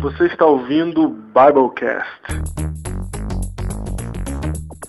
Você 0.00 0.26
está 0.26 0.46
ouvindo 0.46 1.02
o 1.02 1.08
Biblecast. 1.08 2.06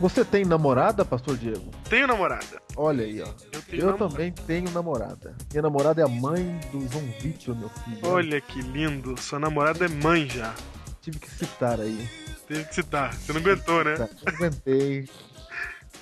Você 0.00 0.24
tem 0.24 0.44
namorada, 0.44 1.04
pastor 1.04 1.36
Diego? 1.36 1.70
Tenho 1.88 2.08
namorada. 2.08 2.60
Olha 2.76 3.04
aí, 3.04 3.22
ó. 3.22 3.28
Eu 3.52 3.62
tenho 3.62 3.82
Eu 3.82 3.92
também 3.94 4.32
tenho 4.32 4.70
namorada. 4.70 5.36
Minha 5.52 5.62
namorada 5.62 6.00
é 6.00 6.04
a 6.04 6.08
mãe 6.08 6.58
do 6.72 6.80
João 6.88 7.04
Vitor, 7.20 7.56
meu 7.56 7.68
filho. 7.68 7.98
Olha 8.02 8.40
que 8.40 8.60
lindo. 8.60 9.20
Sua 9.20 9.38
namorada 9.38 9.84
é 9.84 9.88
mãe 9.88 10.28
já. 10.28 10.52
Tive 11.00 11.18
que 11.18 11.30
citar 11.30 11.80
aí. 11.80 12.08
Teve 12.46 12.64
que 12.64 12.74
citar. 12.74 13.12
Você 13.12 13.32
não 13.32 13.40
aguentou, 13.40 13.84
né? 13.84 13.96
Não 13.98 14.34
aguentei. 14.34 15.08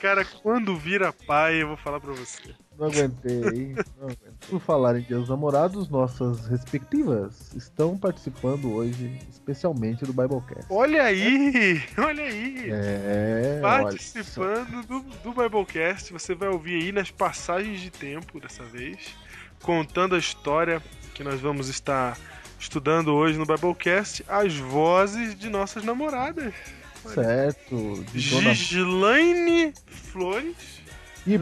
Cara, 0.06 0.24
quando 0.24 0.77
vira 0.77 1.12
pai, 1.12 1.62
eu 1.62 1.66
vou 1.66 1.77
falar 1.77 1.98
pra 1.98 2.12
você. 2.12 2.55
Não 2.78 2.87
aguentei. 2.87 3.74
Não 3.98 4.05
aguentei. 4.05 4.33
Por 4.48 4.61
falar 4.61 4.97
em 4.97 5.03
Dia 5.03 5.19
dos 5.19 5.28
Namorados, 5.28 5.89
nossas 5.89 6.47
respectivas 6.47 7.53
estão 7.56 7.98
participando 7.98 8.72
hoje, 8.72 9.19
especialmente 9.28 10.05
do 10.05 10.12
Biblecast. 10.12 10.67
Olha 10.70 11.03
aí! 11.03 11.83
Olha 11.98 12.22
aí! 12.22 12.70
É, 12.70 13.61
olha. 13.61 13.83
Participando 13.83 14.86
do, 14.86 15.00
do 15.00 15.33
Biblecast, 15.33 16.12
você 16.12 16.36
vai 16.36 16.50
ouvir 16.50 16.84
aí 16.84 16.92
nas 16.92 17.11
passagens 17.11 17.80
de 17.80 17.91
tempo 17.91 18.39
dessa 18.39 18.62
vez, 18.62 19.12
contando 19.61 20.14
a 20.14 20.19
história 20.19 20.80
que 21.14 21.25
nós 21.25 21.41
vamos 21.41 21.69
estar 21.69 22.17
estudando 22.61 23.12
hoje 23.12 23.36
no 23.36 23.45
Biblecast, 23.45 24.25
as 24.28 24.56
vozes 24.56 25.36
de 25.36 25.48
nossas 25.48 25.83
namoradas. 25.83 26.55
Certo. 27.14 28.04
Gislaine 28.14 29.72
Flores. 29.86 30.80
E 31.26 31.40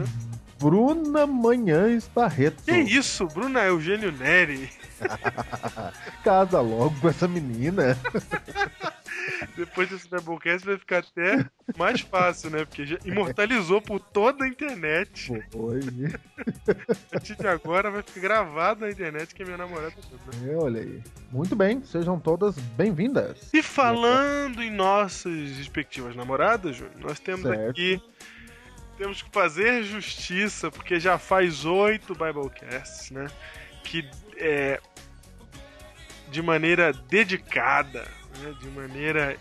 Bruna 0.59 1.27
Manhães 1.27 2.09
Barreto. 2.13 2.63
Que 2.63 2.77
isso, 2.77 3.25
Bruna 3.27 3.61
Eugênio 3.63 4.11
Neri. 4.11 4.69
Casa 6.23 6.61
logo 6.61 6.99
com 6.99 7.09
essa 7.09 7.27
menina. 7.27 7.97
Depois 9.55 9.89
desse 9.89 10.07
Biblecast 10.09 10.65
vai 10.65 10.77
ficar 10.77 10.99
até 10.99 11.45
mais 11.77 12.01
fácil, 12.01 12.49
né? 12.49 12.65
Porque 12.65 12.85
já 12.85 12.97
imortalizou 13.05 13.81
por 13.81 13.99
toda 13.99 14.45
a 14.45 14.47
internet. 14.47 15.43
Foi. 15.51 15.79
A 16.89 16.95
partir 17.11 17.35
de 17.35 17.47
agora 17.47 17.89
vai 17.89 18.01
ficar 18.03 18.21
gravado 18.21 18.81
na 18.81 18.91
internet 18.91 19.33
que 19.33 19.41
é 19.41 19.45
minha 19.45 19.57
namorada. 19.57 19.93
É, 20.45 20.55
olha 20.55 20.81
aí. 20.81 21.01
Muito 21.31 21.55
bem, 21.55 21.83
sejam 21.83 22.19
todas 22.19 22.57
bem-vindas. 22.57 23.49
E 23.53 23.61
falando 23.63 24.61
em 24.61 24.71
nossas 24.71 25.57
respectivas 25.57 26.15
namoradas, 26.15 26.75
Júnior, 26.75 26.99
nós 26.99 27.19
temos 27.19 27.43
Certo. 27.43 27.69
aqui. 27.69 28.01
Temos 28.97 29.21
que 29.21 29.29
fazer 29.31 29.83
justiça, 29.83 30.71
porque 30.71 30.99
já 30.99 31.17
faz 31.17 31.65
oito 31.65 32.13
Biblecasts, 32.13 33.11
né? 33.11 33.27
Que 33.83 34.09
é. 34.37 34.79
De 36.29 36.41
maneira 36.41 36.91
dedicada, 36.91 38.05
né? 38.39 38.53
de 38.59 38.67
maneira 38.69 39.37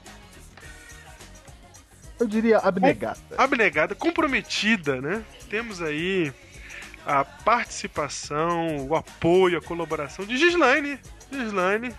Eu 2.20 2.26
diria 2.26 2.58
abnegada. 2.58 3.18
abnegada, 3.36 3.94
comprometida, 3.94 5.00
né? 5.00 5.24
Temos 5.48 5.82
aí 5.82 6.32
a 7.06 7.24
participação, 7.24 8.86
o 8.86 8.94
apoio, 8.94 9.58
a 9.58 9.62
colaboração 9.62 10.24
de 10.24 10.36
Gislaine. 10.36 10.98
Gislaine, 11.32 11.94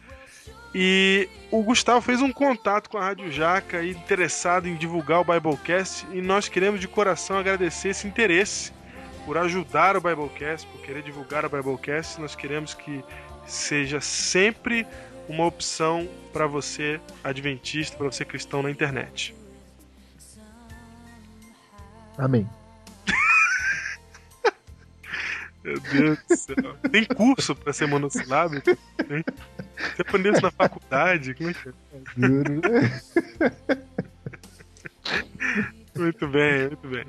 E 0.76 1.30
o 1.52 1.62
Gustavo 1.62 2.02
fez 2.02 2.20
um 2.22 2.32
contato 2.32 2.90
com 2.90 2.98
a 2.98 3.02
Rádio 3.02 3.32
Jaca 3.32 3.86
interessado 3.86 4.68
em 4.68 4.76
divulgar 4.76 5.22
o 5.22 5.24
Biblecast 5.24 6.08
e 6.12 6.20
nós 6.20 6.50
queremos 6.50 6.80
de 6.80 6.88
coração 6.88 7.38
agradecer 7.38 7.90
esse 7.90 8.08
interesse 8.08 8.72
por 9.26 9.38
ajudar 9.38 9.96
o 9.96 10.02
Biblecast, 10.02 10.68
por 10.68 10.82
querer 10.82 11.04
divulgar 11.04 11.46
o 11.46 11.50
Biblecast. 11.50 12.20
Nós 12.20 12.36
queremos 12.36 12.74
que 12.74 13.04
seja 13.46 14.02
sempre 14.02 14.88
uma 15.30 15.46
opção 15.46 16.10
para 16.32 16.48
você 16.48 17.00
adventista, 17.24 17.96
para 17.96 18.08
você 18.08 18.26
cristão 18.26 18.64
na 18.64 18.72
internet. 18.72 19.36
Amém. 22.18 22.48
Meu 25.64 25.80
Deus 25.80 26.20
do 26.28 26.36
céu. 26.36 26.76
Tem 26.92 27.06
curso 27.06 27.56
para 27.56 27.72
ser 27.74 27.88
monossilábico? 27.88 28.76
Tem? 29.08 29.24
Você 29.96 30.02
aprendeu 30.02 30.34
isso 30.34 30.42
na 30.42 30.52
faculdade? 30.52 31.34
Como 31.34 31.50
é 31.50 31.54
que 31.54 31.70
é? 31.70 31.74
Juro. 32.18 32.62
Muito 35.96 36.28
bem, 36.28 36.68
muito 36.68 36.88
bem. 36.88 37.06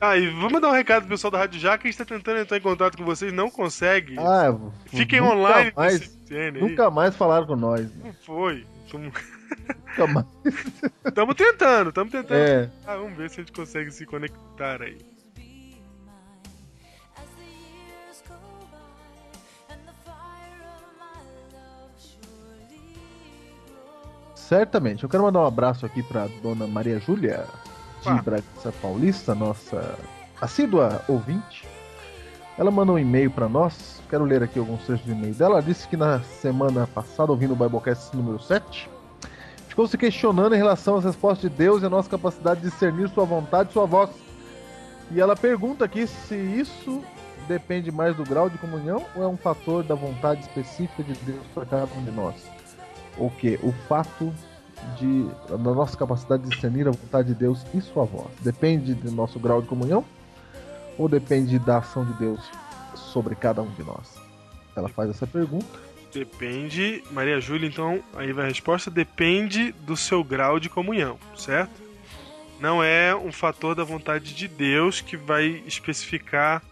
Ah, 0.00 0.16
e 0.16 0.26
vamos 0.28 0.60
dar 0.60 0.68
um 0.70 0.72
recado 0.72 1.02
pro 1.02 1.10
pessoal 1.10 1.30
da 1.30 1.38
Rádio 1.38 1.60
Jaca, 1.60 1.86
a 1.86 1.90
gente 1.90 1.98
tá 1.98 2.04
tentando 2.04 2.40
entrar 2.40 2.56
em 2.56 2.60
contato 2.60 2.96
com 2.98 3.04
vocês, 3.04 3.32
não 3.32 3.48
consegue. 3.48 4.16
Ah, 4.18 4.52
Fiquem 4.86 5.20
nunca 5.20 5.34
online 5.34 5.72
Mais, 5.76 6.18
aí. 6.32 6.50
nunca 6.60 6.90
mais 6.90 7.14
falaram 7.14 7.46
com 7.46 7.54
nós. 7.54 7.82
né? 7.94 8.02
Não 8.06 8.12
foi. 8.12 8.66
Tamo- 8.90 9.04
Nunca 9.04 10.06
mais. 10.08 10.26
Tamo 11.14 11.34
tentando, 11.34 11.92
tamo 11.92 12.10
tentando. 12.10 12.34
É. 12.42 12.68
Ah, 12.84 12.96
vamos 12.96 13.16
ver 13.16 13.30
se 13.30 13.40
a 13.40 13.44
gente 13.44 13.52
consegue 13.52 13.90
se 13.92 14.04
conectar 14.04 14.82
aí. 14.82 14.98
Certamente. 24.50 25.04
Eu 25.04 25.08
quero 25.08 25.22
mandar 25.22 25.42
um 25.42 25.46
abraço 25.46 25.86
aqui 25.86 26.02
para 26.02 26.26
dona 26.42 26.66
Maria 26.66 26.98
Júlia, 26.98 27.46
de 28.02 28.08
Ah. 28.08 28.20
Bragança 28.20 28.72
Paulista, 28.82 29.32
nossa 29.32 29.96
assídua 30.40 31.04
ouvinte. 31.06 31.64
Ela 32.58 32.68
mandou 32.68 32.96
um 32.96 32.98
e-mail 32.98 33.30
para 33.30 33.48
nós. 33.48 34.02
Quero 34.10 34.24
ler 34.24 34.42
aqui 34.42 34.58
alguns 34.58 34.82
trechos 34.82 35.06
do 35.06 35.12
e-mail 35.12 35.34
dela. 35.34 35.54
Ela 35.54 35.62
disse 35.62 35.86
que 35.86 35.96
na 35.96 36.18
semana 36.18 36.88
passada, 36.88 37.30
ouvindo 37.30 37.52
o 37.52 37.56
Biblecast 37.56 38.16
número 38.16 38.40
7, 38.42 38.90
ficou 39.68 39.86
se 39.86 39.96
questionando 39.96 40.52
em 40.52 40.58
relação 40.58 40.96
às 40.96 41.04
respostas 41.04 41.48
de 41.48 41.56
Deus 41.56 41.84
e 41.84 41.86
a 41.86 41.88
nossa 41.88 42.10
capacidade 42.10 42.60
de 42.60 42.70
discernir 42.70 43.08
sua 43.10 43.24
vontade 43.24 43.70
e 43.70 43.72
sua 43.72 43.86
voz. 43.86 44.10
E 45.12 45.20
ela 45.20 45.36
pergunta 45.36 45.84
aqui 45.84 46.08
se 46.08 46.34
isso 46.34 47.04
depende 47.46 47.92
mais 47.92 48.16
do 48.16 48.24
grau 48.24 48.50
de 48.50 48.58
comunhão 48.58 49.06
ou 49.14 49.22
é 49.22 49.28
um 49.28 49.36
fator 49.36 49.84
da 49.84 49.94
vontade 49.94 50.40
específica 50.40 51.04
de 51.04 51.14
Deus 51.18 51.46
para 51.54 51.64
cada 51.64 51.94
um 51.96 52.02
de 52.02 52.10
nós? 52.10 52.34
O 53.18 53.30
que? 53.30 53.58
O 53.62 53.72
fato 53.88 54.32
de 54.98 55.26
da 55.48 55.58
nossa 55.58 55.96
capacidade 55.96 56.44
de 56.44 56.50
discernir 56.50 56.88
a 56.88 56.90
vontade 56.90 57.28
de 57.28 57.34
Deus 57.34 57.64
e 57.74 57.80
sua 57.80 58.04
voz. 58.04 58.28
Depende 58.40 58.94
do 58.94 59.10
nosso 59.10 59.38
grau 59.38 59.60
de 59.60 59.68
comunhão 59.68 60.04
ou 60.96 61.08
depende 61.08 61.58
da 61.58 61.78
ação 61.78 62.04
de 62.04 62.12
Deus 62.14 62.40
sobre 62.94 63.34
cada 63.34 63.62
um 63.62 63.70
de 63.70 63.82
nós? 63.82 64.16
Ela 64.76 64.88
faz 64.88 65.10
essa 65.10 65.26
pergunta. 65.26 65.78
Depende, 66.12 67.04
Maria 67.12 67.40
Júlia, 67.40 67.68
então, 67.68 68.02
aí 68.16 68.32
vai 68.32 68.46
a 68.46 68.48
resposta, 68.48 68.90
depende 68.90 69.72
do 69.72 69.96
seu 69.96 70.24
grau 70.24 70.58
de 70.58 70.68
comunhão, 70.68 71.18
certo? 71.36 71.80
Não 72.58 72.82
é 72.82 73.14
um 73.14 73.30
fator 73.30 73.74
da 73.74 73.84
vontade 73.84 74.34
de 74.34 74.48
Deus 74.48 75.00
que 75.00 75.16
vai 75.16 75.62
especificar 75.66 76.62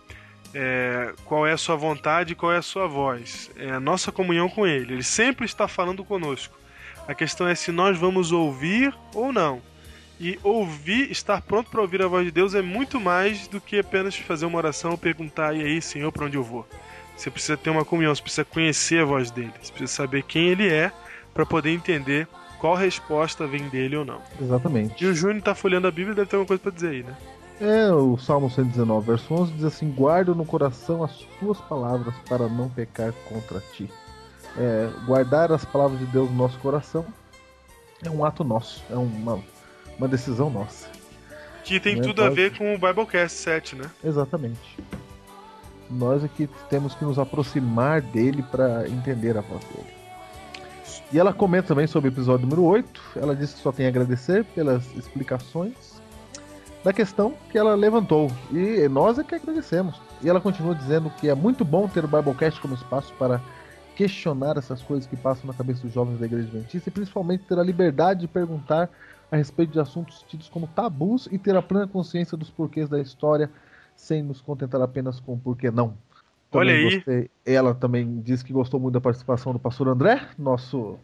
é, 0.55 1.13
qual 1.25 1.47
é 1.47 1.53
a 1.53 1.57
sua 1.57 1.77
vontade 1.77 2.33
e 2.33 2.37
qual 2.37 2.53
é 2.53 2.57
a 2.57 2.63
sua 2.63 2.87
voz. 2.87 3.51
É 3.57 3.71
a 3.71 3.81
nossa 3.81 4.11
comunhão 4.11 4.49
com 4.49 4.67
Ele. 4.67 4.95
Ele 4.95 5.03
sempre 5.03 5.45
está 5.45 5.69
falando 5.69 6.05
conosco. 6.05 6.59
A 7.07 7.15
questão 7.15 7.49
é 7.49 7.55
se 7.55 7.73
nós 7.73 7.99
vamos 7.99 8.33
ouvir 8.33 8.95
ou 9.15 9.33
não. 9.33 9.63
E 10.21 10.39
ouvir, 10.43 11.11
estar 11.11 11.41
pronto 11.43 11.71
para 11.71 11.81
ouvir 11.81 12.03
a 12.03 12.09
voz 12.09 12.25
de 12.25 12.33
Deus 12.33 12.55
é 12.55 12.61
muito 12.61 13.01
mais 13.01 13.47
do 13.47 13.61
que 13.61 13.79
apenas 13.79 14.17
fazer 14.17 14.47
uma 14.47 14.59
oração 14.59 14.91
ou 14.91 14.99
perguntar, 14.99 15.55
e 15.55 15.63
aí, 15.63 15.81
Senhor, 15.81 16.11
para 16.11 16.27
onde 16.27 16.37
eu 16.37 16.43
vou? 16.43 16.67
Você 17.17 17.31
precisa 17.31 17.57
ter 17.57 17.71
uma 17.71 17.85
comunhão, 17.85 18.15
você 18.15 18.23
precisa 18.23 18.45
conhecer 18.45 19.03
a 19.03 19.05
voz 19.05 19.31
dele, 19.31 19.53
você 19.61 19.73
precisa 19.73 19.93
saber 19.93 20.25
quem 20.25 20.49
ele 20.49 20.69
é 20.69 20.91
para 21.33 21.47
poder 21.47 21.71
entender 21.71 22.27
qual 22.59 22.75
resposta 22.75 23.47
vem 23.47 23.69
dele 23.69 23.97
ou 23.97 24.05
não. 24.05 24.21
Exatamente. 24.41 25.03
E 25.03 25.07
o 25.07 25.15
Júnior 25.15 25.41
tá 25.43 25.55
folheando 25.55 25.87
a 25.87 25.91
Bíblia 25.91 26.15
deve 26.15 26.29
ter 26.29 26.37
alguma 26.37 26.49
coisa 26.49 26.63
para 26.63 26.73
dizer 26.73 26.89
aí, 26.89 27.03
né? 27.05 27.17
É, 27.61 27.91
o 27.91 28.17
Salmo 28.17 28.49
119, 28.49 29.07
verso 29.07 29.35
11 29.35 29.53
diz 29.53 29.65
assim: 29.65 29.91
Guarda 29.91 30.33
no 30.33 30.45
coração 30.45 31.03
as 31.03 31.13
tuas 31.41 31.61
palavras 31.63 32.15
para 32.29 32.49
não 32.49 32.69
pecar 32.69 33.13
contra 33.29 33.61
ti. 33.73 33.91
É, 34.57 34.89
guardar 35.07 35.51
as 35.51 35.65
palavras 35.65 35.99
de 35.99 36.07
Deus 36.07 36.31
no 36.31 36.37
nosso 36.37 36.59
coração 36.61 37.05
é 38.05 38.09
um 38.09 38.25
ato 38.25 38.45
nosso, 38.45 38.83
é 38.91 38.95
uma, 38.95 39.41
uma 39.99 40.09
decisão 40.09 40.49
nossa. 40.51 40.89
Que 41.65 41.81
tem 41.81 41.97
Né, 41.97 42.03
tudo 42.03 42.23
a 42.23 42.31
ver 42.31 42.57
com 42.57 42.75
o 42.75 42.79
Biblecast 42.79 43.39
7, 43.39 43.77
né? 43.77 43.91
Exatamente. 44.03 44.79
Nós 45.91 46.23
aqui 46.23 46.49
temos 46.71 46.95
que 46.95 47.05
nos 47.05 47.19
aproximar 47.19 48.01
dele 48.01 48.43
para 48.43 48.89
entender 48.89 49.37
a 49.37 49.41
voz 49.41 49.65
dele. 49.65 49.99
E 51.13 51.19
ela 51.19 51.33
comenta 51.33 51.69
também 51.69 51.87
sobre 51.87 52.09
o 52.09 52.13
episódio 52.13 52.47
número 52.47 52.65
8. 52.65 53.01
Ela 53.17 53.35
diz 53.35 53.53
que 53.53 53.61
só 53.61 53.73
tem 53.73 53.87
a 53.87 53.89
agradecer 53.89 54.45
pelas 54.45 54.85
explicações 54.97 55.98
da 56.85 56.93
questão 56.93 57.35
que 57.51 57.59
ela 57.59 57.75
levantou. 57.75 58.31
E 58.53 58.89
nós 58.89 59.19
é 59.19 59.25
que 59.25 59.35
agradecemos. 59.35 60.01
E 60.23 60.29
ela 60.29 60.41
continua 60.41 60.75
dizendo 60.75 61.11
que 61.11 61.29
é 61.29 61.35
muito 61.35 61.65
bom 61.65 61.89
ter 61.89 62.05
o 62.05 62.09
Biblecast 62.09 62.61
como 62.61 62.75
espaço 62.75 63.13
para 63.19 63.41
questionar 63.97 64.57
essas 64.57 64.81
coisas 64.83 65.07
que 65.07 65.17
passam 65.17 65.47
na 65.47 65.55
cabeça 65.55 65.83
dos 65.83 65.93
jovens 65.93 66.19
da 66.19 66.27
Igreja 66.27 66.47
Adventista 66.49 66.89
e 66.89 66.93
principalmente 66.93 67.45
ter 67.45 67.59
a 67.59 67.63
liberdade 67.63 68.21
de 68.21 68.29
perguntar 68.29 68.89
a 69.31 69.37
respeito 69.37 69.73
de 69.73 69.81
assuntos 69.81 70.25
tidos 70.29 70.49
como 70.49 70.67
tabus 70.69 71.29
e 71.31 71.37
ter 71.39 71.55
a 71.57 71.63
plena 71.63 71.87
consciência 71.87 72.37
dos 72.37 72.49
porquês 72.49 72.89
da 72.89 73.01
história 73.01 73.51
sem 73.97 74.23
nos 74.23 74.41
contentar 74.41 74.81
apenas 74.81 75.19
com 75.21 75.35
o 75.35 75.39
porquê 75.39 75.71
não. 75.71 75.95
Olha 76.53 76.71
Também 76.73 76.87
aí. 76.87 76.95
gostei- 76.95 77.31
Ela 77.45 77.75
também 77.75 78.21
disse 78.21 78.45
que 78.45 78.53
gostou 78.53 78.79
muito 78.81 78.95
da 78.95 79.01
participação 79.01 79.53
do 79.53 79.59
pastor 79.59 79.89
André, 79.89 80.23
nosso 80.39 80.97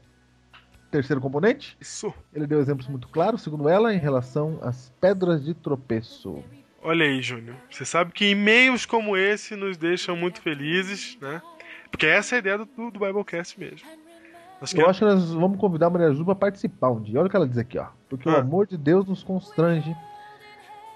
terceiro 0.95 1.21
componente. 1.21 1.77
Isso. 1.81 2.13
Ele 2.33 2.47
deu 2.47 2.61
exemplos 2.61 2.87
muito 2.87 3.09
claros, 3.09 3.43
segundo 3.43 3.69
ela, 3.69 3.93
em 3.93 3.99
relação 3.99 4.59
às 4.63 4.93
pedras 5.01 5.45
de 5.45 5.53
tropeço. 5.55 6.43
Olha 6.83 7.05
aí, 7.05 7.21
Júnior. 7.21 7.57
Você 7.71 7.85
sabe 7.85 8.13
que 8.13 8.31
e-mails 8.31 8.87
como 8.87 9.17
esse 9.17 9.57
nos 9.57 9.77
deixam 9.77 10.15
muito 10.17 10.41
felizes, 10.41 11.19
né? 11.21 11.43
Porque 11.91 12.07
essa 12.07 12.35
é 12.35 12.37
a 12.37 12.39
ideia 12.39 12.59
do, 12.59 12.67
do 12.67 12.99
Biblecast 13.01 13.59
mesmo. 13.59 13.89
Nós 14.61 14.71
Eu 14.73 14.77
queremos- 14.77 14.91
acho 14.91 14.99
que 15.01 15.05
nós 15.05 15.33
vamos 15.35 15.59
convidar 15.59 15.87
a 15.87 15.91
Maria 15.91 16.13
Ju 16.13 16.25
para 16.25 16.35
participar 16.35 16.91
um 16.91 17.01
dia. 17.01 17.19
Olha 17.19 17.27
o 17.27 17.31
que 17.31 17.37
ela 17.37 17.49
diz 17.49 17.59
aqui, 17.59 17.79
ó. 17.79 17.87
Porque 18.09 18.29
o 18.29 18.33
Ah. 18.33 18.39
amor 18.41 18.67
de 18.67 18.77
Deus 18.77 19.07
nos 19.07 19.23
constrange 19.23 19.95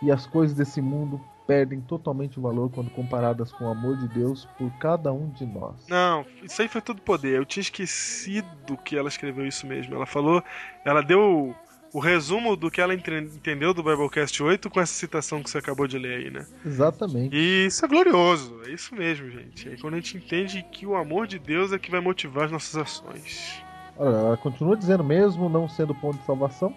e 0.03 0.13
as 0.13 0.27
coisas 0.27 0.57
desse 0.57 0.81
mundo 0.81 1.21
perdem 1.49 1.81
totalmente 1.81 2.39
o 2.39 2.43
valor 2.43 2.71
quando 2.71 2.91
comparadas 2.91 3.51
com 3.51 3.65
o 3.65 3.71
amor 3.71 3.97
de 3.97 4.07
Deus 4.09 4.47
por 4.59 4.71
cada 4.79 5.11
um 5.11 5.31
de 5.31 5.47
nós. 5.47 5.87
Não, 5.89 6.27
isso 6.43 6.61
aí 6.61 6.69
foi 6.69 6.83
tudo 6.83 7.01
poder. 7.01 7.39
Eu 7.39 7.47
tinha 7.47 7.63
esquecido 7.63 8.77
que 8.85 8.99
ela 8.99 9.09
escreveu 9.09 9.47
isso 9.47 9.67
mesmo. 9.67 9.95
Ela 9.95 10.05
falou, 10.05 10.45
ela 10.85 11.01
deu 11.01 11.57
o 11.91 12.01
resumo 12.01 12.55
do 12.55 12.71
que 12.71 12.83
ela 12.83 12.93
entendeu 12.93 13.73
do 13.73 13.83
Biblecast 13.83 14.43
8 14.43 14.69
com 14.69 14.79
essa 14.79 14.93
citação 14.93 15.43
que 15.43 15.49
você 15.49 15.57
acabou 15.57 15.89
de 15.89 15.99
ler 15.99 16.19
aí, 16.19 16.31
né? 16.31 16.47
Exatamente. 16.67 17.35
E 17.35 17.65
isso 17.65 17.83
é 17.83 17.89
glorioso, 17.89 18.61
é 18.67 18.71
isso 18.71 18.95
mesmo, 18.95 19.31
gente. 19.31 19.71
É 19.71 19.77
quando 19.79 19.95
a 19.95 19.97
gente 19.97 20.19
entende 20.19 20.63
que 20.71 20.87
o 20.87 20.95
amor 20.95 21.27
de 21.27 21.39
Deus 21.39 21.73
é 21.73 21.79
que 21.79 21.91
vai 21.91 22.01
motivar 22.01 22.45
as 22.45 22.53
nossas 22.53 22.77
ações. 22.77 23.63
Olha, 23.97 24.17
ela 24.17 24.37
continua 24.37 24.77
dizendo, 24.77 25.03
mesmo 25.03 25.49
não 25.49 25.67
sendo 25.67 25.95
ponto 25.95 26.19
de 26.19 26.27
salvação, 26.27 26.77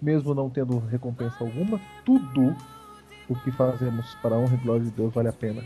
mesmo 0.00 0.34
não 0.34 0.50
tendo 0.50 0.78
recompensa 0.78 1.36
alguma, 1.40 1.80
tudo 2.04 2.54
o 3.30 3.36
que 3.36 3.52
fazemos 3.52 4.14
para 4.16 4.34
a 4.34 4.38
honra 4.38 4.54
e 4.54 4.58
glória 4.58 4.84
de 4.84 4.90
Deus 4.90 5.14
vale 5.14 5.28
a 5.28 5.32
pena, 5.32 5.62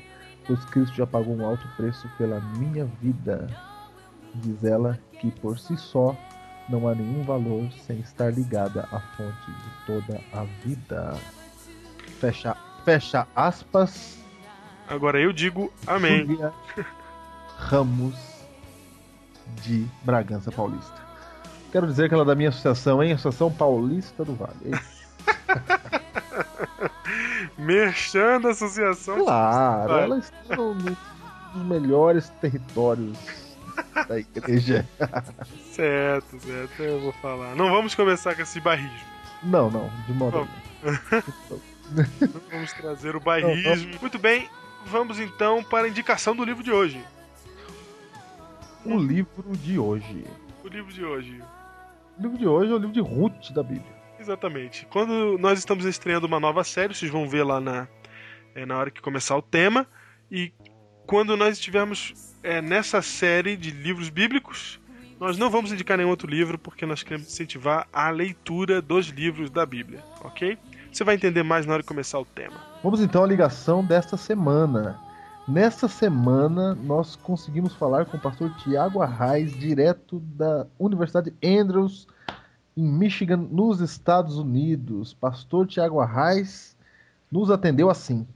pois 0.47 0.63
Cristo 0.67 0.95
já 0.95 1.07
pagou 1.07 1.35
um 1.35 1.45
alto 1.45 1.67
preço 1.77 2.07
pela 2.19 2.39
minha 2.59 2.85
vida. 3.01 3.49
Diz 4.35 4.63
ela 4.63 4.99
que 5.19 5.31
por 5.31 5.59
si 5.59 5.75
só 5.77 6.15
não 6.69 6.87
há 6.87 6.95
nenhum 6.95 7.25
valor 7.25 7.71
sem 7.87 8.01
estar 8.01 8.31
ligada 8.33 8.87
à 8.93 9.01
fonte 9.01 9.51
de 9.51 9.87
toda 9.87 10.21
a 10.33 10.45
vida. 10.63 11.17
Fecha, 12.21 12.55
fecha 12.85 13.27
aspas. 13.35 14.19
Agora 14.87 15.19
eu 15.19 15.33
digo 15.33 15.73
amém. 15.87 16.27
Júlia 16.27 16.53
Ramos 17.57 18.15
de 19.63 19.87
Bragança 20.03 20.53
Paulista. 20.53 21.03
Quero 21.73 21.87
dizer 21.87 22.09
que 22.09 22.15
ela 22.15 22.25
é 22.25 22.27
da 22.27 22.35
minha 22.35 22.51
associação, 22.51 23.03
hein? 23.03 23.13
Associação 23.13 23.51
Paulista 23.51 24.23
do 24.23 24.35
Vale. 24.35 24.55
É 24.67 24.71
isso. 24.77 26.01
Da 28.43 28.51
associação. 28.51 29.25
Claro, 29.25 29.93
Vai. 29.93 30.03
ela 30.05 30.19
está 30.19 30.57
no- 30.57 30.75
nos 30.75 31.67
melhores 31.67 32.29
territórios 32.41 33.17
da 34.09 34.19
igreja. 34.19 34.87
Certo, 35.71 36.41
certo, 36.41 36.83
eu 36.83 37.01
vou 37.01 37.13
falar. 37.13 37.55
Não 37.55 37.71
vamos 37.71 37.95
começar 37.95 38.35
com 38.35 38.43
esse 38.43 38.61
barrismo. 38.61 38.99
Não, 39.43 39.71
não, 39.71 39.89
de 40.07 40.13
modo. 40.13 40.49
Não 40.83 40.99
vamos 42.51 42.73
trazer 42.73 43.15
o 43.15 43.21
barrismo. 43.21 43.99
Muito 44.01 44.19
bem, 44.19 44.49
vamos 44.87 45.21
então 45.21 45.63
para 45.63 45.87
a 45.87 45.89
indicação 45.89 46.35
do 46.35 46.45
livro 46.45 46.63
de 46.63 46.73
hoje. 46.73 47.03
O 48.85 48.99
livro 48.99 49.57
de 49.57 49.79
hoje. 49.79 50.25
O 50.65 50.69
livro 50.69 50.93
de 50.93 51.05
hoje. 51.05 51.43
O 52.19 52.23
livro 52.23 52.39
de 52.39 52.47
hoje 52.47 52.71
é 52.73 52.75
o 52.75 52.79
livro 52.79 52.93
de 52.93 53.01
Ruth 53.01 53.51
da 53.53 53.63
Bíblia. 53.63 53.94
Exatamente. 54.25 54.87
Quando 54.87 55.37
nós 55.39 55.59
estamos 55.59 55.85
estreando 55.85 56.27
uma 56.27 56.41
nova 56.41 56.65
série, 56.65 56.95
vocês 56.95 57.11
vão 57.11 57.29
ver 57.29 57.45
lá 57.45 57.61
na, 57.61 57.87
é, 58.55 58.65
na 58.65 58.79
hora 58.79 58.91
que 58.91 59.03
começar 59.03 59.37
o 59.37 59.43
tema. 59.43 59.87
E 60.31 60.51
quando 61.07 61.37
nós 61.37 61.59
estivermos 61.59 62.35
é, 62.43 62.63
nessa 62.63 63.03
série 63.03 63.55
de 63.55 63.71
livros 63.71 64.09
bíblicos, 64.09 64.81
nós 65.21 65.37
não 65.37 65.51
vamos 65.51 65.73
indicar 65.73 65.99
nenhum 65.99 66.09
outro 66.09 66.27
livro, 66.27 66.59
porque 66.59 66.87
nós 66.87 67.03
queremos 67.03 67.29
incentivar 67.29 67.87
a 67.93 68.09
leitura 68.09 68.81
dos 68.81 69.09
livros 69.09 69.51
da 69.51 69.67
Bíblia, 69.67 70.03
ok? 70.23 70.57
Você 70.91 71.05
vai 71.05 71.17
entender 71.17 71.43
mais 71.43 71.67
na 71.67 71.75
hora 71.75 71.83
que 71.83 71.89
começar 71.89 72.19
o 72.19 72.25
tema. 72.25 72.57
Vamos 72.83 73.01
então 73.01 73.25
à 73.25 73.27
ligação 73.27 73.85
desta 73.85 74.17
semana. 74.17 74.99
Nesta 75.47 75.87
semana, 75.87 76.75
nós 76.75 77.15
conseguimos 77.15 77.75
falar 77.75 78.07
com 78.07 78.17
o 78.17 78.21
pastor 78.21 78.51
Tiago 78.57 79.03
Arraes, 79.03 79.53
direto 79.53 80.19
da 80.21 80.67
Universidade 80.79 81.35
Andrews, 81.45 82.07
em 82.77 82.83
Michigan, 82.87 83.37
nos 83.37 83.81
Estados 83.81 84.39
Unidos. 84.39 85.15
Pastor 85.15 85.67
Tiago 85.67 86.01
Arraes 86.01 86.77
nos 87.31 87.51
atendeu 87.51 87.91
assim. 87.91 88.27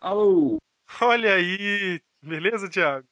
Alô, 0.00 0.58
Olha 1.00 1.34
aí, 1.34 2.00
beleza, 2.20 2.68
Thiago? 2.68 3.06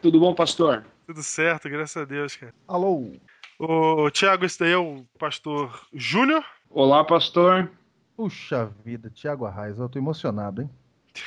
tudo 0.00 0.20
bom, 0.20 0.34
pastor? 0.34 0.84
Tudo 1.06 1.22
certo, 1.22 1.68
graças 1.68 1.96
a 1.96 2.04
Deus, 2.04 2.36
cara. 2.36 2.54
Alô? 2.68 3.12
Ô, 3.58 4.10
Thiago, 4.10 4.44
esse 4.44 4.58
daí 4.60 4.72
é 4.72 4.78
o 4.78 5.04
pastor 5.18 5.86
Júnior. 5.92 6.44
Olá, 6.70 7.04
pastor. 7.04 7.70
Puxa 8.16 8.66
vida, 8.84 9.10
Tiago 9.10 9.46
Arraes, 9.46 9.78
eu 9.78 9.88
tô 9.88 9.98
emocionado, 9.98 10.62
hein? 10.62 10.70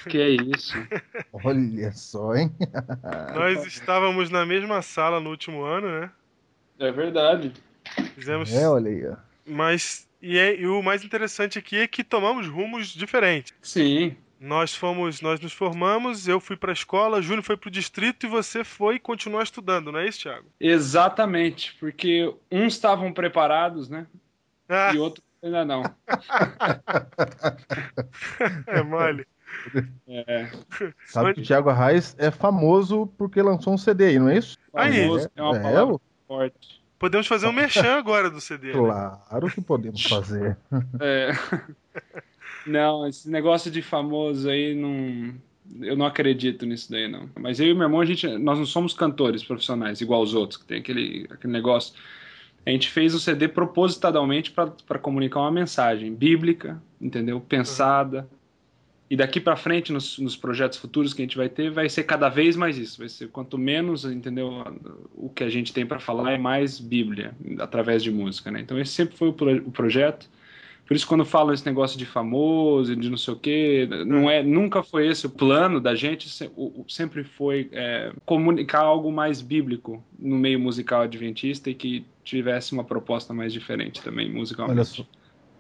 Que 0.10 0.18
é 0.20 0.30
isso. 0.30 0.74
Olha 1.34 1.92
só, 1.92 2.36
hein? 2.36 2.52
Nós 3.36 3.66
estávamos 3.66 4.30
na 4.30 4.46
mesma 4.46 4.82
sala 4.82 5.20
no 5.20 5.30
último 5.30 5.64
ano, 5.64 6.02
né? 6.02 6.10
É 6.80 6.92
verdade. 6.92 7.54
Fizemos. 8.16 8.52
É, 8.54 8.68
olha 8.68 8.90
aí. 8.92 9.08
ó. 9.08 9.16
Mas. 9.46 10.08
E, 10.22 10.38
é- 10.40 10.60
e 10.60 10.66
o 10.68 10.82
mais 10.82 11.04
interessante 11.04 11.60
aqui 11.60 11.78
é 11.78 11.88
que 11.88 12.04
tomamos 12.04 12.48
rumos 12.48 12.88
diferentes. 12.88 13.54
Sim. 13.62 14.16
Nós 14.40 14.76
fomos, 14.76 15.22
nós 15.22 15.40
nos 15.40 15.54
formamos, 15.54 16.28
eu 16.28 16.40
fui 16.40 16.58
pra 16.58 16.74
escola, 16.74 17.22
Júnior 17.22 17.44
foi 17.44 17.56
pro 17.56 17.70
distrito 17.72 18.26
e 18.26 18.30
você 18.30 18.64
foi 18.64 19.00
continuar 19.00 19.44
estudando, 19.44 19.92
não 19.92 20.00
é 20.00 20.08
isso, 20.08 20.22
Thiago? 20.24 20.48
Exatamente. 20.60 21.76
Porque 21.80 22.34
uns 22.52 22.74
estavam 22.74 23.14
preparados, 23.14 23.90
né? 23.90 24.06
Ah, 24.68 24.92
E 24.94 24.98
outros 24.98 25.24
ainda 25.44 25.64
não. 25.64 25.84
é 28.68 28.84
mole. 28.84 29.26
É. 30.08 30.50
Sabe 31.08 31.34
que 31.34 31.42
o 31.42 31.44
Thiago 31.44 31.70
Arraes 31.70 32.16
é 32.18 32.30
famoso 32.32 33.08
porque 33.18 33.42
lançou 33.42 33.74
um 33.74 33.78
CD 33.78 34.06
aí, 34.06 34.20
não 34.20 34.30
é 34.30 34.38
isso? 34.38 34.58
Aí. 34.74 35.02
Famoso 35.04 35.30
é 35.36 35.42
uma 35.42 35.58
É, 35.58 35.62
palavra 35.62 35.96
forte. 36.28 36.82
Podemos 36.98 37.28
fazer 37.28 37.48
um 37.48 37.52
merchan 37.52 37.96
agora 37.98 38.30
do 38.30 38.40
CD. 38.40 38.68
né? 38.68 38.74
Claro 38.74 39.48
que 39.52 39.62
podemos 39.62 40.02
fazer. 40.04 40.58
É. 41.00 41.32
Não, 42.66 43.08
esse 43.08 43.30
negócio 43.30 43.70
de 43.70 43.82
famoso 43.82 44.50
aí 44.50 44.74
não. 44.76 45.34
Eu 45.82 45.96
não 45.96 46.06
acredito 46.06 46.66
nisso 46.66 46.92
daí, 46.92 47.08
não. 47.08 47.28
Mas 47.40 47.60
eu 47.60 47.68
e 47.68 47.74
meu 47.74 47.84
irmão, 47.84 48.00
a 48.00 48.06
gente, 48.06 48.28
nós 48.38 48.58
não 48.58 48.66
somos 48.66 48.94
cantores 48.94 49.44
profissionais, 49.44 50.00
igual 50.00 50.22
os 50.22 50.34
outros, 50.36 50.58
que 50.60 50.66
tem 50.66 50.80
aquele, 50.80 51.28
aquele 51.32 51.52
negócio. 51.52 51.94
A 52.66 52.70
gente 52.70 52.90
fez 52.90 53.14
o 53.14 53.20
CD 53.20 53.48
propositadamente 53.48 54.52
para 54.52 55.00
comunicar 55.00 55.40
uma 55.42 55.52
mensagem 55.52 56.14
bíblica, 56.14 56.82
entendeu? 57.02 57.40
Pensada. 57.42 58.28
E 59.08 59.16
daqui 59.16 59.40
para 59.40 59.56
frente, 59.56 59.94
nos, 59.94 60.18
nos 60.18 60.36
projetos 60.36 60.80
futuros 60.80 61.14
que 61.14 61.22
a 61.22 61.26
gente 61.26 61.38
vai 61.38 61.48
ter, 61.48 61.70
vai 61.70 61.88
ser 61.88 62.04
cada 62.06 62.28
vez 62.28 62.56
mais 62.56 62.78
isso. 62.78 62.98
Vai 62.98 63.08
ser 63.08 63.28
quanto 63.30 63.58
menos, 63.58 64.04
entendeu? 64.04 64.64
O 65.16 65.30
que 65.30 65.44
a 65.44 65.50
gente 65.50 65.72
tem 65.72 65.86
para 65.86 66.00
falar 66.00 66.34
é 66.34 66.38
mais 66.40 66.80
Bíblia, 66.80 67.36
através 67.60 68.02
de 68.02 68.12
música, 68.12 68.50
né? 68.50 68.62
Então 68.62 68.80
esse 68.80 68.94
sempre 68.94 69.16
foi 69.16 69.28
o, 69.30 69.34
pro- 69.34 69.58
o 69.68 69.72
projeto. 69.72 70.28
Por 70.88 70.96
isso, 70.96 71.08
quando 71.08 71.26
falam 71.26 71.52
esse 71.54 71.66
negócio 71.66 71.98
de 71.98 72.06
famoso, 72.06 72.96
de 72.96 73.10
não 73.10 73.18
sei 73.18 73.34
o 73.34 73.38
quê, 73.38 73.88
não 74.06 74.30
é, 74.30 74.44
nunca 74.44 74.84
foi 74.84 75.08
esse 75.08 75.26
o 75.26 75.30
plano 75.32 75.80
da 75.82 75.96
gente. 75.96 76.28
Sempre 76.88 77.24
foi 77.24 77.70
é, 77.72 78.12
comunicar 78.24 78.82
algo 78.82 79.12
mais 79.12 79.42
bíblico 79.42 80.04
no 80.18 80.38
meio 80.38 80.60
musical 80.60 81.02
adventista 81.02 81.70
e 81.72 81.76
que 81.76 82.06
tivesse 82.24 82.74
uma 82.74 82.84
proposta 82.84 83.34
mais 83.34 83.52
diferente 83.52 84.02
também 84.02 84.32
musicalmente. 84.32 84.78
Olha 84.78 84.86
só. 84.86 85.06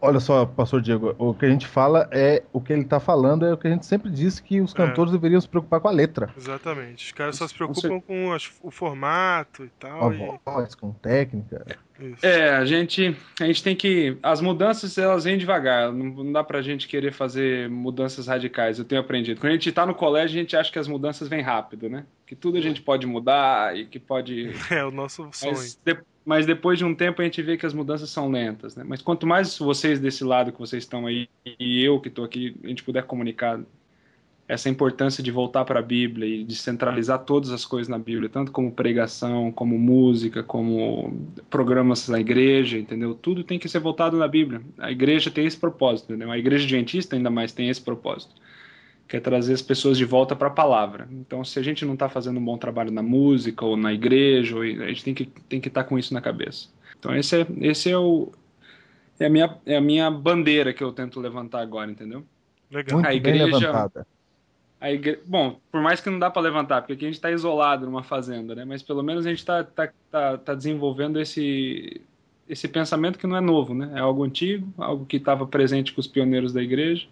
Olha 0.05 0.19
só, 0.19 0.45
pastor 0.45 0.81
Diego, 0.81 1.15
o 1.17 1.33
que 1.33 1.45
a 1.45 1.49
gente 1.49 1.67
fala 1.67 2.07
é 2.11 2.43
o 2.53 2.61
que 2.61 2.71
ele 2.73 2.83
tá 2.85 2.99
falando 2.99 3.45
é 3.45 3.53
o 3.53 3.57
que 3.57 3.67
a 3.67 3.71
gente 3.71 3.85
sempre 3.85 4.09
disse 4.09 4.41
que 4.41 4.61
os 4.61 4.73
cantores 4.73 5.11
deveriam 5.11 5.39
se 5.41 5.47
preocupar 5.49 5.79
com 5.79 5.87
a 5.87 5.91
letra. 5.91 6.29
Exatamente. 6.37 7.05
Os 7.07 7.11
caras 7.11 7.35
só 7.37 7.47
se 7.47 7.53
Com 7.57 7.73
preocupam 7.73 7.99
com 8.01 8.33
as- 8.33 8.51
o 8.61 8.69
formato 8.71 9.63
e 9.63 9.67
Com 9.67 9.73
tal. 9.79 10.09
a 10.09 10.15
e- 10.15 10.39
voz, 10.45 10.75
com 10.75 10.91
técnica. 10.91 11.65
isso. 11.99 12.25
É, 12.25 12.55
a 12.55 12.65
gente, 12.65 13.15
a 13.39 13.45
gente 13.45 13.63
tem 13.63 13.75
que. 13.75 14.17
As 14.21 14.41
mudanças 14.41 14.97
elas 14.97 15.23
vêm 15.23 15.37
devagar. 15.37 15.91
Não, 15.91 16.05
não 16.23 16.31
dá 16.31 16.43
pra 16.43 16.61
gente 16.61 16.87
querer 16.87 17.11
fazer 17.13 17.69
mudanças 17.69 18.27
radicais. 18.27 18.77
Eu 18.79 18.85
tenho 18.85 18.99
aprendido. 19.01 19.39
Quando 19.39 19.51
a 19.51 19.53
gente 19.55 19.71
tá 19.71 19.85
no 19.85 19.95
colégio, 19.95 20.37
a 20.37 20.41
gente 20.41 20.55
acha 20.57 20.71
que 20.71 20.79
as 20.79 20.87
mudanças 20.87 21.27
vêm 21.27 21.41
rápido, 21.41 21.89
né? 21.89 22.05
Que 22.25 22.35
tudo 22.35 22.57
a 22.57 22.61
gente 22.61 22.81
pode 22.81 23.05
mudar 23.07 23.75
e 23.77 23.85
que 23.85 23.99
pode. 23.99 24.51
É 24.71 24.83
o 24.83 24.91
nosso 24.91 25.27
sonho. 25.31 25.53
Mas, 25.53 25.79
de- 25.85 25.97
mas 26.25 26.45
depois 26.45 26.79
de 26.79 26.83
um 26.83 26.95
tempo 26.95 27.21
a 27.21 27.25
gente 27.25 27.41
vê 27.41 27.55
que 27.55 27.65
as 27.65 27.73
mudanças 27.73 28.09
são 28.09 28.29
lentas, 28.29 28.75
né? 28.75 28.83
Mas 28.85 29.01
quanto 29.01 29.27
mais 29.27 29.57
vocês 29.59 29.99
desse 29.99 30.23
lado 30.23 30.51
que 30.51 30.59
vocês 30.59 30.83
estão 30.83 31.05
aí 31.05 31.29
e 31.59 31.83
eu 31.83 32.01
que 32.01 32.07
estou 32.07 32.25
aqui, 32.25 32.55
a 32.63 32.67
gente 32.67 32.83
puder 32.83 33.03
comunicar 33.03 33.59
essa 34.47 34.69
importância 34.69 35.23
de 35.23 35.31
voltar 35.31 35.65
para 35.65 35.79
a 35.79 35.83
Bíblia 35.83 36.27
e 36.27 36.43
de 36.43 36.55
centralizar 36.55 37.19
todas 37.19 37.51
as 37.51 37.65
coisas 37.65 37.87
na 37.87 37.97
Bíblia, 37.97 38.29
tanto 38.29 38.51
como 38.51 38.71
pregação, 38.71 39.51
como 39.51 39.77
música, 39.77 40.43
como 40.43 41.27
programas 41.49 42.07
na 42.07 42.19
igreja, 42.19 42.77
entendeu? 42.77 43.15
Tudo 43.15 43.43
tem 43.43 43.57
que 43.57 43.67
ser 43.67 43.79
voltado 43.79 44.17
na 44.17 44.27
Bíblia. 44.27 44.61
A 44.77 44.91
igreja 44.91 45.31
tem 45.31 45.47
esse 45.47 45.57
propósito, 45.57 46.11
entendeu? 46.11 46.31
A 46.31 46.37
igreja 46.37 46.63
adventista 46.63 47.15
ainda 47.15 47.31
mais 47.31 47.51
tem 47.53 47.69
esse 47.69 47.81
propósito, 47.81 48.35
que 49.07 49.17
é 49.17 49.19
trazer 49.19 49.53
as 49.53 49.61
pessoas 49.61 49.97
de 49.97 50.05
volta 50.05 50.35
para 50.35 50.47
a 50.47 50.51
palavra. 50.51 51.07
Então, 51.11 51.43
se 51.45 51.59
a 51.59 51.61
gente 51.63 51.85
não 51.85 51.93
está 51.93 52.09
fazendo 52.09 52.39
um 52.39 52.45
bom 52.45 52.57
trabalho 52.57 52.91
na 52.91 53.03
música 53.03 53.63
ou 53.63 53.77
na 53.77 53.93
igreja, 53.93 54.55
ou- 54.55 54.61
a 54.63 54.87
gente 54.87 55.03
tem 55.03 55.13
que 55.13 55.25
tem 55.25 55.61
que 55.61 55.67
estar 55.67 55.83
com 55.83 55.97
isso 55.99 56.13
na 56.13 56.21
cabeça. 56.21 56.69
Então, 56.99 57.15
esse 57.15 57.41
é 57.41 57.47
esse 57.61 57.89
é 57.91 57.97
o 57.97 58.31
é 59.19 59.25
a 59.27 59.29
minha 59.29 59.57
é 59.65 59.77
a 59.77 59.81
minha 59.81 60.09
bandeira 60.09 60.73
que 60.73 60.83
eu 60.83 60.91
tento 60.91 61.19
levantar 61.19 61.61
agora, 61.61 61.89
entendeu? 61.91 62.23
Legal. 62.71 62.95
Muito 62.97 63.05
A 63.07 63.09
bem 63.09 63.17
igreja- 63.17 63.45
levantada. 63.45 64.07
A 64.81 64.91
igre... 64.91 65.19
Bom, 65.25 65.57
por 65.71 65.81
mais 65.81 66.01
que 66.01 66.09
não 66.09 66.19
dá 66.19 66.29
para 66.29 66.41
levantar, 66.41 66.81
porque 66.81 66.93
aqui 66.93 67.05
a 67.05 67.07
gente 67.07 67.15
está 67.15 67.31
isolado 67.31 67.85
numa 67.85 68.03
fazenda, 68.03 68.53
né? 68.53 68.65
Mas 68.65 68.83
pelo 68.83 69.01
menos 69.03 69.25
a 69.25 69.29
gente 69.29 69.39
está 69.39 69.63
tá, 69.63 69.89
tá, 70.11 70.37
tá 70.37 70.53
desenvolvendo 70.53 71.19
esse, 71.19 72.01
esse 72.49 72.67
pensamento 72.67 73.17
que 73.17 73.25
não 73.25 73.37
é 73.37 73.41
novo, 73.41 73.73
né? 73.73 73.91
É 73.95 73.99
algo 73.99 74.23
antigo, 74.23 74.67
algo 74.77 75.05
que 75.05 75.17
estava 75.17 75.45
presente 75.47 75.93
com 75.93 76.01
os 76.01 76.07
pioneiros 76.07 76.51
da 76.51 76.61
igreja, 76.61 77.07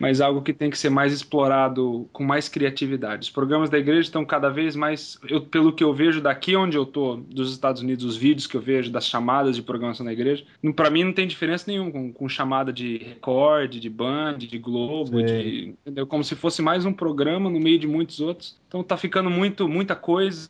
mas 0.00 0.22
algo 0.22 0.40
que 0.40 0.54
tem 0.54 0.70
que 0.70 0.78
ser 0.78 0.88
mais 0.88 1.12
explorado 1.12 2.08
com 2.10 2.24
mais 2.24 2.48
criatividade. 2.48 3.24
Os 3.24 3.30
programas 3.30 3.68
da 3.68 3.78
igreja 3.78 4.00
estão 4.00 4.24
cada 4.24 4.48
vez 4.48 4.74
mais, 4.74 5.18
eu, 5.28 5.42
pelo 5.42 5.74
que 5.74 5.84
eu 5.84 5.92
vejo 5.92 6.22
daqui 6.22 6.56
onde 6.56 6.74
eu 6.74 6.86
tô, 6.86 7.16
dos 7.16 7.52
Estados 7.52 7.82
Unidos, 7.82 8.06
os 8.06 8.16
vídeos 8.16 8.46
que 8.46 8.56
eu 8.56 8.62
vejo 8.62 8.90
das 8.90 9.06
chamadas 9.06 9.54
de 9.54 9.62
programação 9.62 10.06
da 10.06 10.12
igreja, 10.12 10.42
para 10.74 10.88
mim 10.88 11.04
não 11.04 11.12
tem 11.12 11.28
diferença 11.28 11.70
nenhuma 11.70 11.90
com, 11.90 12.12
com 12.14 12.28
chamada 12.30 12.72
de 12.72 12.96
Record, 12.96 13.72
de 13.78 13.90
Band, 13.90 14.38
de 14.38 14.58
Globo, 14.58 15.22
de, 15.22 15.74
entendeu? 15.82 16.06
Como 16.06 16.24
se 16.24 16.34
fosse 16.34 16.62
mais 16.62 16.86
um 16.86 16.94
programa 16.94 17.50
no 17.50 17.60
meio 17.60 17.78
de 17.78 17.86
muitos 17.86 18.20
outros. 18.20 18.58
Então 18.66 18.82
tá 18.82 18.96
ficando 18.96 19.28
muito, 19.28 19.68
muita 19.68 19.94
coisa. 19.94 20.48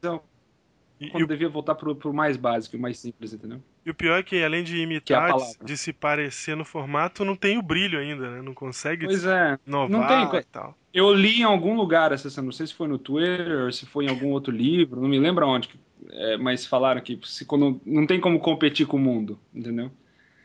Quando 0.00 1.24
o, 1.24 1.26
devia 1.26 1.48
voltar 1.48 1.74
pro, 1.74 1.96
pro 1.96 2.14
mais 2.14 2.36
básico, 2.36 2.78
mais 2.78 2.98
simples, 2.98 3.32
entendeu? 3.32 3.60
E 3.84 3.90
o 3.90 3.94
pior 3.94 4.18
é 4.18 4.22
que, 4.22 4.42
além 4.42 4.64
de 4.64 4.72
Que 4.72 4.78
é 4.80 4.82
imitar, 4.82 5.32
de, 5.64 5.76
se 5.76 5.92
parecer 5.92 6.56
no 6.56 6.64
formato, 6.64 7.24
não 7.24 7.36
tem 7.36 7.58
o 7.58 7.62
brilho 7.62 7.98
ainda, 7.98 8.30
né? 8.30 8.42
Não 8.42 8.54
consegue 8.54 9.06
Pois 9.06 9.24
é. 9.24 9.58
inovar 9.66 9.90
não 9.90 10.30
tem- 10.30 10.40
e 10.40 10.44
tal. 10.44 10.76
Eu 10.92 11.12
li 11.12 11.40
em 11.40 11.44
algum 11.44 11.74
lugar 11.76 12.12
essa 12.12 12.30
semana, 12.30 12.46
não 12.46 12.52
sei 12.52 12.66
se 12.66 12.74
foi 12.74 12.86
no 12.88 12.98
Twitter, 12.98 13.64
ou 13.64 13.72
se 13.72 13.84
foi 13.84 14.04
em 14.06 14.08
algum 14.08 14.28
outro 14.30 14.52
livro, 14.52 15.00
não 15.00 15.08
me 15.08 15.18
lembro 15.18 15.46
onde, 15.46 15.68
é, 16.10 16.36
mas 16.36 16.66
falaram 16.66 17.00
que 17.00 17.18
se, 17.24 17.44
quando, 17.44 17.80
não 17.84 18.06
tem 18.06 18.20
como 18.20 18.38
competir 18.38 18.86
com 18.86 18.96
o 18.96 19.00
mundo, 19.00 19.38
entendeu? 19.52 19.90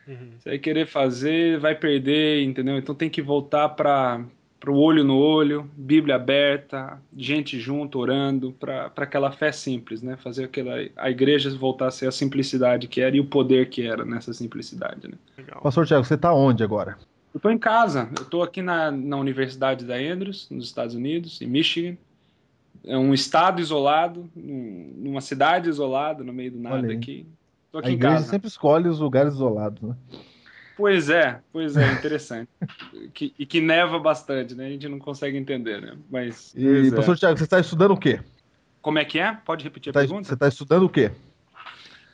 Uhum. 0.06 0.32
Você 0.38 0.48
vai 0.50 0.58
querer 0.58 0.86
fazer, 0.86 1.58
vai 1.60 1.74
perder, 1.74 2.42
entendeu? 2.42 2.76
Então 2.76 2.94
tem 2.94 3.08
que 3.08 3.22
voltar 3.22 3.68
para 3.70 4.24
o 4.68 4.76
olho 4.76 5.02
no 5.02 5.16
olho, 5.16 5.70
Bíblia 5.76 6.16
aberta, 6.16 7.00
gente 7.16 7.58
junto, 7.58 7.98
orando, 7.98 8.52
para 8.60 8.92
aquela 8.96 9.30
fé 9.32 9.50
simples, 9.52 10.02
né? 10.02 10.16
Fazer 10.18 10.44
aquela, 10.44 10.74
a 10.96 11.10
igreja 11.10 11.48
voltar 11.56 11.86
a 11.86 11.90
ser 11.90 12.06
a 12.08 12.12
simplicidade 12.12 12.86
que 12.88 13.00
era 13.00 13.16
e 13.16 13.20
o 13.20 13.24
poder 13.24 13.70
que 13.70 13.86
era 13.86 14.04
nessa 14.04 14.34
simplicidade, 14.34 15.08
né? 15.08 15.14
Legal. 15.38 15.62
Pastor 15.62 15.86
Tiago, 15.86 16.04
você 16.04 16.16
tá 16.18 16.34
onde 16.34 16.62
agora? 16.62 16.98
Eu 17.32 17.38
estou 17.38 17.50
em 17.50 17.58
casa, 17.58 18.10
eu 18.18 18.22
estou 18.24 18.42
aqui 18.42 18.60
na, 18.60 18.90
na 18.90 19.16
Universidade 19.16 19.84
da 19.84 19.94
Andrews, 19.94 20.48
nos 20.50 20.64
Estados 20.66 20.94
Unidos, 20.94 21.40
em 21.40 21.46
Michigan. 21.46 21.96
É 22.84 22.98
um 22.98 23.14
estado 23.14 23.60
isolado, 23.60 24.28
num- 24.34 24.92
numa 24.96 25.20
cidade 25.20 25.68
isolada, 25.68 26.24
no 26.24 26.32
meio 26.32 26.50
do 26.52 26.58
nada 26.58 26.92
aqui. 26.92 27.24
A 27.72 27.78
aqui 27.78 27.90
em 27.90 27.92
igreja 27.92 28.14
casa. 28.16 28.28
sempre 28.28 28.48
escolhe 28.48 28.88
os 28.88 28.98
lugares 28.98 29.34
isolados, 29.34 29.80
né? 29.80 29.94
Pois 30.80 31.10
é, 31.10 31.40
pois 31.52 31.76
é, 31.76 31.92
interessante. 31.92 32.48
Que- 33.12 33.34
e 33.38 33.44
que 33.44 33.60
neva 33.60 33.98
bastante, 33.98 34.54
né? 34.54 34.66
A 34.66 34.70
gente 34.70 34.88
não 34.88 34.98
consegue 34.98 35.36
entender, 35.36 35.78
né? 35.80 35.94
Mas, 36.10 36.54
E, 36.56 36.88
é. 36.88 36.90
pastor 36.90 37.18
Tiago, 37.18 37.36
você 37.36 37.44
está 37.44 37.60
estudando 37.60 37.92
o 37.92 37.96
quê? 37.98 38.18
como 38.80 38.98
é 38.98 39.04
que 39.04 39.18
é? 39.18 39.36
Pode 39.44 39.62
repetir 39.62 39.90
a 39.90 39.92
Tá- 39.92 40.00
pergunta? 40.00 40.26
você 40.26 40.32
está 40.32 40.48
estudando 40.48 40.84
o 40.84 40.88
quê? 40.88 41.10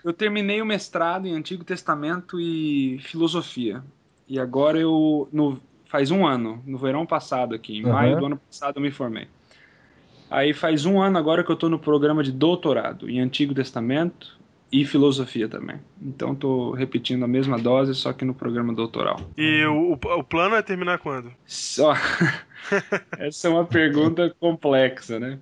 Eu 0.04 0.12
terminei 0.12 0.61
o 0.61 0.66
mestrado 0.66 1.26
em 1.28 1.32
Antigo 1.32 1.62
Testamento 1.62 2.40
e 2.40 2.99
Filosofia. 3.04 3.85
E 4.28 4.37
agora 4.40 4.76
eu, 4.76 5.28
no, 5.32 5.61
faz 5.85 6.11
um 6.11 6.26
ano, 6.26 6.61
no 6.66 6.76
verão 6.76 7.06
passado 7.06 7.54
aqui, 7.54 7.78
em 7.78 7.85
Aham. 7.85 7.92
maio 7.92 8.18
do 8.18 8.26
ano 8.26 8.37
passado 8.37 8.78
eu 8.78 8.82
me 8.82 8.90
formei. 8.90 9.28
Aí 10.28 10.52
faz 10.52 10.85
um 10.85 11.00
ano 11.00 11.16
agora 11.18 11.44
que 11.44 11.50
eu 11.52 11.54
estou 11.54 11.70
no 11.70 11.78
programa 11.78 12.25
de 12.25 12.32
doutorado 12.32 13.08
em 13.08 13.20
Antigo 13.20 13.54
Testamento 13.54 14.37
e 14.70 14.85
Filosofia 14.85 15.49
também. 15.49 15.76
Então 16.02 16.32
estou 16.32 16.73
repetindo 16.73 17.25
a 17.25 17.28
mesma 17.28 17.58
dose, 17.58 17.94
só 17.94 18.12
que 18.12 18.25
no 18.25 18.35
programa 18.35 18.75
doutoral. 18.75 19.20
E 19.37 19.64
o, 19.64 19.92
o, 19.92 20.25
plano 20.25 20.56
é 20.56 20.62
terminar 20.62 20.99
quando? 20.99 21.32
Só. 21.46 21.94
Essa 23.16 23.46
é 23.46 23.50
uma 23.50 23.64
pergunta 23.64 24.35
complexa, 24.40 25.20
né? 25.20 25.38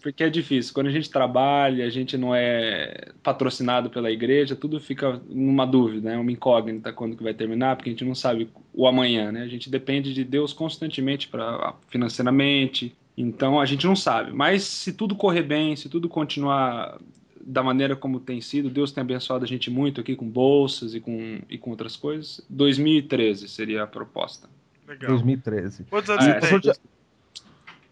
Porque 0.00 0.24
é 0.24 0.30
difícil. 0.30 0.72
Quando 0.72 0.86
a 0.86 0.90
gente 0.90 1.10
trabalha, 1.10 1.84
a 1.84 1.90
gente 1.90 2.16
não 2.16 2.34
é 2.34 3.10
patrocinado 3.22 3.90
pela 3.90 4.10
igreja, 4.10 4.56
tudo 4.56 4.80
fica 4.80 5.20
numa 5.28 5.66
dúvida, 5.66 6.10
né? 6.10 6.16
Uma 6.16 6.32
incógnita 6.32 6.92
quando 6.92 7.16
que 7.16 7.22
vai 7.22 7.34
terminar, 7.34 7.76
porque 7.76 7.90
a 7.90 7.92
gente 7.92 8.06
não 8.06 8.14
sabe 8.14 8.48
o 8.72 8.86
amanhã, 8.86 9.30
né? 9.30 9.42
A 9.42 9.48
gente 9.48 9.68
depende 9.68 10.14
de 10.14 10.24
Deus 10.24 10.54
constantemente 10.54 11.28
para 11.28 11.74
financeiramente. 11.88 12.96
Então 13.14 13.60
a 13.60 13.66
gente 13.66 13.86
não 13.86 13.94
sabe. 13.94 14.32
Mas 14.32 14.62
se 14.62 14.94
tudo 14.94 15.14
correr 15.14 15.42
bem, 15.42 15.76
se 15.76 15.90
tudo 15.90 16.08
continuar 16.08 16.98
da 17.44 17.62
maneira 17.62 17.96
como 17.96 18.20
tem 18.20 18.40
sido, 18.40 18.70
Deus 18.70 18.92
tem 18.92 19.02
abençoado 19.02 19.44
a 19.44 19.48
gente 19.48 19.70
muito 19.70 20.00
aqui 20.00 20.14
com 20.14 20.28
bolsas 20.28 20.94
e 20.94 21.00
com, 21.00 21.40
e 21.48 21.58
com 21.58 21.70
outras 21.70 21.96
coisas. 21.96 22.40
2013 22.48 23.48
seria 23.48 23.82
a 23.82 23.86
proposta. 23.86 24.48
Legal. 24.86 25.10
2013. 25.10 25.84
Quantos 25.90 26.10
anos 26.10 26.24
Ah, 26.26 26.40
você 26.40 26.56
é, 26.56 26.60
tem? 26.60 26.72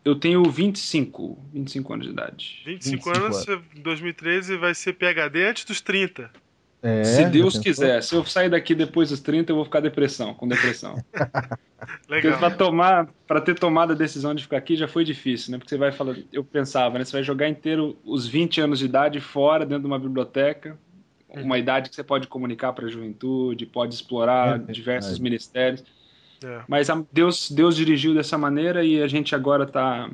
Eu 0.04 0.14
tenho 0.14 0.42
25, 0.44 1.38
25 1.52 1.92
anos 1.92 2.06
de 2.06 2.12
idade. 2.12 2.62
25, 2.64 2.96
25 3.04 3.10
anos, 3.10 3.36
você- 3.36 3.60
2013 3.82 4.56
vai 4.56 4.74
ser 4.74 4.94
PHD 4.94 5.44
antes 5.44 5.64
dos 5.64 5.80
30. 5.80 6.30
É, 6.82 7.04
Se 7.04 7.24
Deus 7.26 7.58
quiser, 7.58 8.02
se 8.02 8.14
eu 8.14 8.24
sair 8.24 8.48
daqui 8.48 8.74
depois 8.74 9.10
dos 9.10 9.20
30, 9.20 9.52
eu 9.52 9.56
vou 9.56 9.64
ficar 9.66 9.80
depressão, 9.80 10.32
com 10.32 10.48
depressão. 10.48 10.96
Legal. 12.08 12.38
pra 12.38 12.50
tomar, 12.50 13.08
para 13.26 13.40
ter 13.40 13.58
tomado 13.58 13.92
a 13.92 13.96
decisão 13.96 14.34
de 14.34 14.42
ficar 14.42 14.56
aqui 14.58 14.76
já 14.76 14.88
foi 14.88 15.04
difícil, 15.04 15.52
né? 15.52 15.58
Porque 15.58 15.68
você 15.70 15.76
vai 15.78 15.92
falar, 15.92 16.16
eu 16.32 16.42
pensava, 16.44 16.98
né? 16.98 17.04
Você 17.04 17.12
vai 17.12 17.22
jogar 17.22 17.48
inteiro 17.48 17.96
os 18.04 18.26
20 18.26 18.60
anos 18.60 18.78
de 18.78 18.84
idade 18.86 19.20
fora 19.20 19.64
dentro 19.66 19.82
de 19.82 19.86
uma 19.86 19.98
biblioteca, 19.98 20.78
uma 21.28 21.58
idade 21.58 21.88
que 21.90 21.94
você 21.94 22.02
pode 22.02 22.26
comunicar 22.28 22.72
para 22.72 22.86
a 22.86 22.90
juventude, 22.90 23.64
pode 23.66 23.94
É 23.94 23.96
explorar 23.96 24.50
verdade. 24.58 24.72
diversos 24.72 25.18
ministérios. 25.18 25.84
É. 26.42 26.60
Mas 26.66 26.88
a- 26.90 27.02
Deus, 27.12 27.50
Deus 27.50 27.76
dirigiu 27.76 28.14
dessa 28.14 28.36
maneira 28.38 28.82
e 28.84 29.02
a 29.02 29.06
gente 29.06 29.34
agora 29.34 29.66
tá 29.66 30.10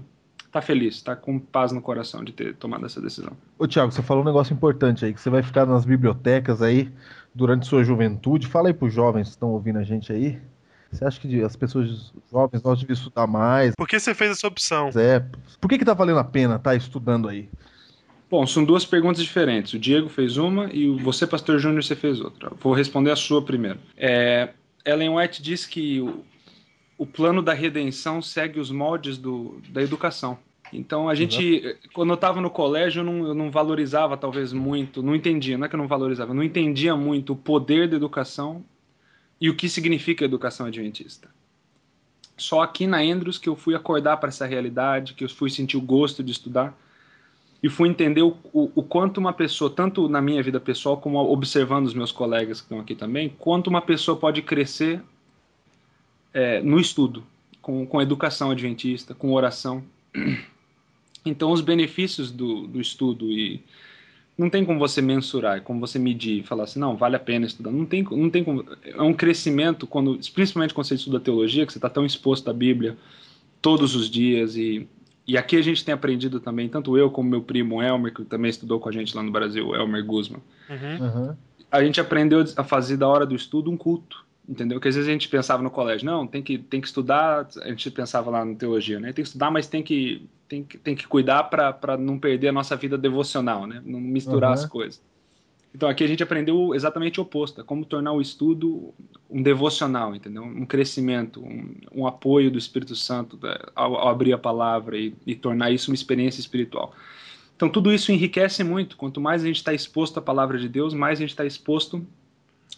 tá 0.51 0.63
feliz, 0.63 1.03
tá 1.03 1.15
com 1.15 1.39
paz 1.39 1.73
no 1.73 1.81
coração 1.81 2.25
de 2.25 2.33
ter 2.33 2.55
tomado 2.55 2.87
essa 2.87 3.01
decisão. 3.01 3.33
Ô, 3.59 3.67
Thiago, 3.67 3.93
você 3.93 4.03
falou 4.03 4.23
um 4.23 4.27
negócio 4.27 4.53
importante 4.53 5.05
aí, 5.05 5.13
que 5.13 5.21
você 5.21 5.31
vai 5.31 5.43
ficar 5.43 5.67
nas 5.67 5.85
bibliotecas 5.85 6.63
aí 6.63 6.91
durante 7.35 7.67
sua 7.67 7.85
juventude. 7.85 8.47
Fala 8.47 8.69
aí 8.69 8.75
pros 8.75 8.93
jovens 8.93 9.29
que 9.29 9.31
estão 9.31 9.51
ouvindo 9.51 9.79
a 9.79 9.85
gente 9.85 10.13
aí. 10.13 10.39
Você 10.91 11.05
acha 11.05 11.21
que 11.21 11.43
as 11.43 11.57
pessoas 11.57 12.13
jovens 12.31 12.63
nós 12.63 12.79
devíamos 12.79 13.01
estudar 13.01 13.27
mais? 13.27 13.75
Por 13.77 13.87
que 13.87 13.99
você 13.99 14.15
fez 14.15 14.31
essa 14.31 14.47
opção? 14.47 14.91
É, 14.97 15.23
por 15.61 15.69
que 15.69 15.79
que 15.79 15.85
tá 15.85 15.93
valendo 15.93 16.19
a 16.19 16.25
pena 16.25 16.57
estar 16.57 16.75
estudando 16.75 17.29
aí? 17.29 17.49
Bom, 18.31 18.47
são 18.47 18.65
duas 18.65 18.85
perguntas 18.85 19.23
diferentes. 19.23 19.73
O 19.75 19.79
Diego 19.79 20.09
fez 20.09 20.37
uma 20.37 20.69
e 20.73 20.89
você, 21.01 21.27
Pastor 21.27 21.59
Júnior, 21.59 21.85
você 21.85 21.95
fez 21.95 22.21
outra. 22.21 22.51
Vou 22.61 22.73
responder 22.73 23.11
a 23.11 23.17
sua 23.17 23.43
primeiro. 23.43 23.79
É, 23.97 24.51
Ellen 24.85 25.11
White 25.11 25.43
diz 25.43 25.67
que 25.67 26.03
o, 26.97 27.07
plano 27.07 27.43
da 27.43 27.53
redenção 27.53 28.21
segue 28.23 28.59
os 28.59 28.71
moldes 28.71 29.19
do, 29.19 29.61
da 29.69 29.83
educação. 29.83 30.39
Então, 30.73 31.09
a 31.09 31.15
gente, 31.15 31.77
quando 31.93 32.11
eu 32.11 32.15
estava 32.15 32.41
no 32.41 32.51
colégio, 32.51 33.01
eu 33.01 33.05
não, 33.05 33.27
eu 33.29 33.35
não 33.35 33.51
valorizava 33.51 34.17
talvez 34.17 34.53
muito, 34.53 35.03
não 35.03 35.15
entendia, 35.15 35.57
não 35.57 35.67
é 35.67 35.69
que 35.69 35.75
eu 35.75 35.79
não 35.79 35.87
valorizava, 35.87 36.33
eu 36.33 36.35
não 36.35 36.43
entendia 36.43 36.97
muito 36.97 37.35
o 37.35 37.37
poder 37.37 37.89
da 37.89 37.97
educação 37.97 38.65
e 39.41 39.49
o 39.49 39.55
que 39.55 39.69
significa 39.69 40.25
a 40.25 40.27
educação 40.27 40.67
adventista. 40.67 41.29
Só 42.37 42.61
aqui 42.63 42.87
na 42.87 42.99
Andrews 42.99 43.39
que 43.39 43.49
eu 43.49 43.57
fui 43.57 43.75
acordar 43.75 44.17
para 44.19 44.29
essa 44.29 44.45
realidade, 44.45 45.15
que 45.15 45.25
eu 45.25 45.29
fui 45.29 45.51
sentir 45.51 45.77
o 45.77 45.81
gosto 45.81 46.23
de 46.23 46.33
estudar 46.33 46.77
e 47.63 47.69
fui 47.69 47.89
entender 47.89 48.23
o, 48.23 48.37
o, 48.53 48.71
o 48.75 48.83
quanto 48.83 49.19
uma 49.19 49.33
pessoa, 49.33 49.71
tanto 49.71 50.09
na 50.09 50.21
minha 50.21 50.43
vida 50.43 50.61
pessoal 50.61 50.99
como 50.99 51.19
observando 51.19 51.87
os 51.87 51.95
meus 51.95 52.13
colegas 52.13 52.61
que 52.61 52.67
estão 52.67 52.81
aqui 52.81 52.95
também, 52.95 53.29
quanto 53.39 53.69
uma 53.69 53.81
pessoa 53.81 54.17
pode 54.17 54.43
crescer 54.43 55.03
é, 56.37 56.61
no 56.61 56.79
estudo, 56.79 57.25
com, 57.63 57.87
com 57.87 58.03
educação 58.03 58.51
adventista, 58.51 59.15
com 59.15 59.33
oração. 59.33 59.83
Então, 61.25 61.51
os 61.51 61.61
benefícios 61.61 62.31
do, 62.31 62.69
do 62.69 62.81
estudo 62.81 63.33
e 63.33 63.61
não 64.39 64.49
tem 64.49 64.65
como 64.65 64.79
você 64.79 65.03
mensurar, 65.03 65.61
como 65.63 65.81
você 65.81 65.99
medir, 65.99 66.45
falar 66.45 66.63
assim, 66.63 66.79
não, 66.79 66.97
vale 66.97 67.17
a 67.17 67.19
pena 67.19 67.47
estudar. 67.47 67.73
Não 67.73 67.85
tem, 67.85 68.05
não 68.05 68.31
tem 68.31 68.45
como. 68.45 68.65
É 68.85 69.03
um 69.03 69.13
crescimento, 69.13 69.87
quando, 69.89 70.21
principalmente 70.33 70.73
quando 70.73 70.87
você 70.87 70.95
estuda 70.95 71.19
teologia, 71.19 71.67
que 71.67 71.73
você 71.73 71.79
está 71.79 71.91
tão 71.91 72.07
exposto 72.07 72.49
à 72.49 72.53
Bíblia 72.53 72.97
todos 73.61 73.97
os 73.97 74.09
dias 74.09 74.55
e 74.55 74.87
e 75.27 75.37
aqui 75.37 75.57
a 75.57 75.63
gente 75.63 75.85
tem 75.85 75.93
aprendido 75.93 76.39
também, 76.39 76.69
tanto 76.69 76.97
eu 76.97 77.11
como 77.11 77.29
meu 77.29 77.43
primo 77.43 77.83
Elmer, 77.83 78.15
que 78.15 78.25
também 78.25 78.49
estudou 78.49 78.79
com 78.79 78.89
a 78.89 78.93
gente 78.93 79.17
lá 79.17 79.25
no 79.25 79.33
Brasil, 79.33 79.75
Elmer 79.75 80.05
Guzman. 80.05 80.41
Uhum. 80.71 81.07
Uhum. 81.07 81.37
A 81.69 81.83
gente 81.83 82.01
aprendeu 82.01 82.45
a 82.57 82.63
fazer 82.63 82.97
da 82.97 83.09
hora 83.09 83.27
do 83.27 83.35
estudo 83.35 83.69
um 83.69 83.77
culto, 83.77 84.25
entendeu? 84.49 84.81
Que 84.81 84.89
às 84.89 84.95
vezes 84.95 85.09
a 85.09 85.13
gente 85.13 85.29
pensava 85.29 85.63
no 85.63 85.71
colégio, 85.71 86.07
não, 86.07 86.27
tem 86.27 86.43
que, 86.43 86.59
tem 86.59 86.81
que 86.81 86.87
estudar, 86.87 87.49
a 87.63 87.69
gente 87.69 87.91
pensava 87.91 88.31
lá 88.31 88.45
na 88.45 88.55
teologia, 88.55 89.01
né? 89.01 89.13
Tem 89.13 89.23
que 89.23 89.29
estudar, 89.29 89.51
mas 89.51 89.67
tem 89.67 89.83
que, 89.83 90.29
tem 90.49 90.63
que, 90.65 90.79
tem 90.79 90.95
que 90.95 91.07
cuidar 91.07 91.45
para 91.45 91.97
não 91.97 92.19
perder 92.19 92.49
a 92.49 92.53
nossa 92.53 92.77
vida 92.77 92.97
devocional, 92.97 93.67
né? 93.67 93.83
Não 93.85 94.01
misturar 94.01 94.51
Uhum. 94.51 94.55
as 94.55 94.67
coisas. 94.67 95.03
Então 95.75 95.89
aqui 95.91 96.03
a 96.03 96.07
gente 96.07 96.23
aprendeu 96.23 96.75
exatamente 96.75 97.21
o 97.21 97.23
oposto, 97.23 97.61
é 97.61 97.65
como 97.65 97.85
tornar 97.85 98.13
o 98.13 98.21
estudo 98.21 98.95
um 99.29 99.43
devocional, 99.43 100.15
entendeu? 100.15 100.43
Um 100.43 100.65
crescimento, 100.65 101.45
um, 101.45 101.75
um 101.93 102.07
apoio 102.07 102.51
do 102.51 102.57
Espírito 102.57 102.97
Santo 102.97 103.39
né? 103.43 103.55
ao, 103.75 103.95
ao 103.95 104.09
abrir 104.09 104.33
a 104.33 104.39
palavra 104.39 104.97
e, 104.97 105.15
e 105.27 105.35
tornar 105.35 105.71
isso 105.71 105.91
uma 105.91 105.95
experiência 105.95 106.41
espiritual. 106.41 106.95
Então 107.55 107.69
tudo 107.69 107.93
isso 107.93 108.11
enriquece 108.11 108.65
muito. 108.65 108.97
Quanto 108.97 109.21
mais 109.21 109.43
a 109.43 109.47
gente 109.47 109.57
está 109.57 109.75
exposto 109.75 110.19
à 110.19 110.23
palavra 110.23 110.59
de 110.59 110.67
Deus, 110.69 110.95
mais 110.95 111.19
a 111.19 111.21
gente 111.21 111.31
está 111.31 111.45
exposto 111.45 112.07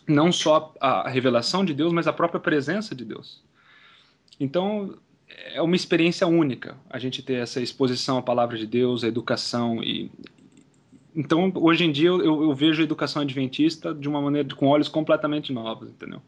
não 0.08 0.32
só 0.32 0.74
à 0.80 1.08
revelação 1.08 1.64
de 1.64 1.74
Deus, 1.74 1.92
mas 1.92 2.06
à 2.06 2.12
própria 2.12 2.40
presença 2.40 2.94
de 2.94 3.04
Deus. 3.04 3.42
Então 4.40 4.94
é 5.52 5.60
uma 5.60 5.76
experiência 5.76 6.26
única 6.26 6.76
a 6.88 6.98
gente 6.98 7.22
ter 7.22 7.34
essa 7.34 7.60
exposição 7.60 8.16
à 8.16 8.22
palavra 8.22 8.56
de 8.56 8.66
Deus, 8.66 9.04
à 9.04 9.08
educação 9.08 9.82
e 9.82 10.10
então, 11.18 11.50
hoje 11.56 11.84
em 11.84 11.90
dia, 11.90 12.10
eu, 12.10 12.20
eu, 12.20 12.54
vejo 12.54 12.80
a 12.80 12.84
educação 12.84 13.22
adventista 13.22 13.92
de 13.92 14.08
uma 14.08 14.22
maneira, 14.22 14.54
com 14.54 14.68
olhos 14.68 14.86
completamente 14.86 15.52
novos, 15.52 15.88
entendeu? 15.88 16.22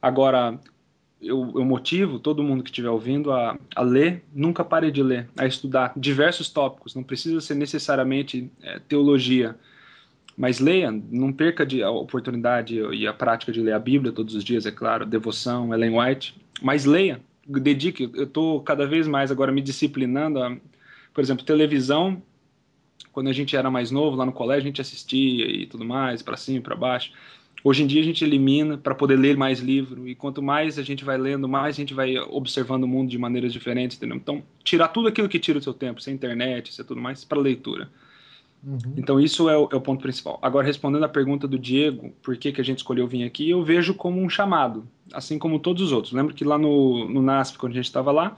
Agora, 0.00 0.60
eu, 1.20 1.52
eu 1.56 1.64
motivo 1.64 2.20
todo 2.20 2.42
mundo 2.42 2.62
que 2.62 2.70
estiver 2.70 2.88
ouvindo 2.90 3.32
a, 3.32 3.58
a, 3.74 3.82
ler, 3.82 4.22
nunca 4.32 4.64
pare 4.64 4.92
de 4.92 5.02
ler, 5.02 5.28
a 5.36 5.44
estudar 5.44 5.92
diversos 5.96 6.48
tópicos, 6.48 6.94
não 6.94 7.02
precisa 7.02 7.40
ser 7.40 7.56
necessariamente 7.56 8.48
é, 8.62 8.78
teologia, 8.78 9.56
mas 10.36 10.60
leia, 10.60 10.90
não 11.10 11.32
perca 11.32 11.64
de, 11.64 11.82
a 11.82 11.90
oportunidade 11.90 12.78
e 12.92 13.06
a 13.06 13.12
prática 13.12 13.50
de 13.50 13.60
ler 13.60 13.72
a 13.72 13.78
Bíblia 13.78 14.12
todos 14.12 14.34
os 14.34 14.44
dias, 14.44 14.66
é 14.66 14.70
claro, 14.70 15.06
devoção, 15.06 15.72
Ellen 15.72 15.98
White, 15.98 16.34
mas 16.60 16.84
leia, 16.84 17.20
dedique, 17.46 18.10
eu 18.14 18.24
estou 18.24 18.60
cada 18.60 18.86
vez 18.86 19.08
mais 19.08 19.30
agora 19.30 19.50
me 19.50 19.62
disciplinando 19.62 20.42
a, 20.42 20.56
por 21.14 21.22
exemplo, 21.22 21.44
televisão, 21.44 22.22
quando 23.12 23.28
a 23.28 23.32
gente 23.32 23.56
era 23.56 23.70
mais 23.70 23.90
novo, 23.90 24.16
lá 24.16 24.26
no 24.26 24.32
colégio, 24.32 24.64
a 24.64 24.66
gente 24.66 24.80
assistia 24.80 25.46
e 25.46 25.66
tudo 25.66 25.84
mais, 25.84 26.20
para 26.20 26.36
cima 26.36 26.58
e 26.58 26.60
para 26.60 26.76
baixo. 26.76 27.12
Hoje 27.64 27.82
em 27.82 27.86
dia 27.86 28.02
a 28.02 28.04
gente 28.04 28.22
elimina 28.22 28.76
para 28.76 28.94
poder 28.94 29.16
ler 29.16 29.36
mais 29.36 29.60
livro, 29.60 30.06
e 30.06 30.14
quanto 30.14 30.42
mais 30.42 30.78
a 30.78 30.82
gente 30.82 31.04
vai 31.04 31.16
lendo, 31.16 31.48
mais 31.48 31.74
a 31.74 31.78
gente 31.78 31.94
vai 31.94 32.18
observando 32.18 32.84
o 32.84 32.88
mundo 32.88 33.08
de 33.08 33.16
maneiras 33.16 33.52
diferentes, 33.52 33.96
entendeu? 33.96 34.16
Então, 34.16 34.42
tirar 34.62 34.88
tudo 34.88 35.08
aquilo 35.08 35.28
que 35.28 35.38
tira 35.38 35.58
o 35.58 35.62
seu 35.62 35.72
tempo, 35.72 36.00
sem 36.00 36.14
internet, 36.14 36.74
sem 36.74 36.84
tudo 36.84 37.00
mais, 37.00 37.24
para 37.24 37.40
leitura. 37.40 37.88
Uhum. 38.64 38.94
Então, 38.96 39.20
isso 39.20 39.48
é 39.48 39.56
o, 39.56 39.68
é 39.70 39.76
o, 39.76 39.80
ponto 39.80 40.02
principal. 40.02 40.38
Agora, 40.42 40.66
respondendo 40.66 41.04
a 41.04 41.08
pergunta 41.08 41.46
do 41.46 41.58
Diego, 41.58 42.12
por 42.22 42.36
que, 42.36 42.52
que 42.52 42.60
a 42.60 42.64
gente 42.64 42.78
escolheu 42.78 43.06
vir 43.06 43.24
aqui, 43.24 43.50
eu 43.50 43.62
vejo 43.62 43.94
como 43.94 44.20
um 44.20 44.28
chamado, 44.28 44.88
assim 45.12 45.38
como 45.38 45.58
todos 45.58 45.82
os 45.82 45.92
outros. 45.92 46.12
Lembro 46.12 46.34
que 46.34 46.44
lá 46.44 46.58
no, 46.58 47.08
no 47.08 47.22
NASP, 47.22 47.58
quando 47.58 47.72
a 47.72 47.76
gente 47.76 47.84
estava 47.84 48.10
lá, 48.10 48.36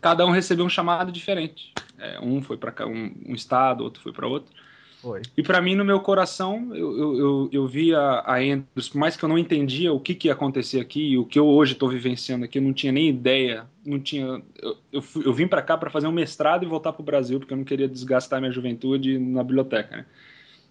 cada 0.00 0.26
um 0.26 0.30
recebeu 0.30 0.64
um 0.64 0.68
chamado 0.68 1.10
diferente. 1.10 1.72
É, 1.98 2.20
um 2.20 2.42
foi 2.42 2.56
para 2.56 2.86
um, 2.86 3.14
um, 3.26 3.34
estado, 3.34 3.82
outro 3.82 4.02
foi 4.02 4.12
para 4.12 4.26
outro. 4.26 4.52
Foi. 5.00 5.22
E 5.36 5.42
para 5.44 5.60
mim, 5.60 5.76
no 5.76 5.84
meu 5.84 6.00
coração, 6.00 6.74
eu, 6.74 6.98
eu, 6.98 7.18
eu, 7.18 7.48
eu 7.52 7.66
via 7.68 7.98
a 7.98 8.38
Andrews, 8.38 8.88
por 8.88 8.98
mais 8.98 9.16
que 9.16 9.24
eu 9.24 9.28
não 9.28 9.38
entendia 9.38 9.92
o 9.92 10.00
que, 10.00 10.12
que 10.12 10.26
ia 10.26 10.32
acontecer 10.32 10.80
aqui, 10.80 11.12
e 11.12 11.18
o 11.18 11.24
que 11.24 11.38
eu 11.38 11.46
hoje 11.46 11.74
estou 11.74 11.88
vivenciando 11.88 12.44
aqui, 12.44 12.58
eu 12.58 12.62
não 12.62 12.72
tinha 12.72 12.90
nem 12.90 13.08
ideia, 13.08 13.64
não 13.86 14.00
tinha. 14.00 14.42
Eu, 14.60 14.76
eu, 14.92 15.00
fui, 15.00 15.24
eu 15.24 15.32
vim 15.32 15.46
para 15.46 15.62
cá 15.62 15.78
para 15.78 15.88
fazer 15.88 16.08
um 16.08 16.12
mestrado 16.12 16.64
e 16.64 16.68
voltar 16.68 16.92
para 16.92 17.02
o 17.02 17.04
Brasil, 17.04 17.38
porque 17.38 17.52
eu 17.52 17.56
não 17.56 17.64
queria 17.64 17.86
desgastar 17.86 18.40
minha 18.40 18.52
juventude 18.52 19.18
na 19.18 19.44
biblioteca. 19.44 19.98
Né? 19.98 20.06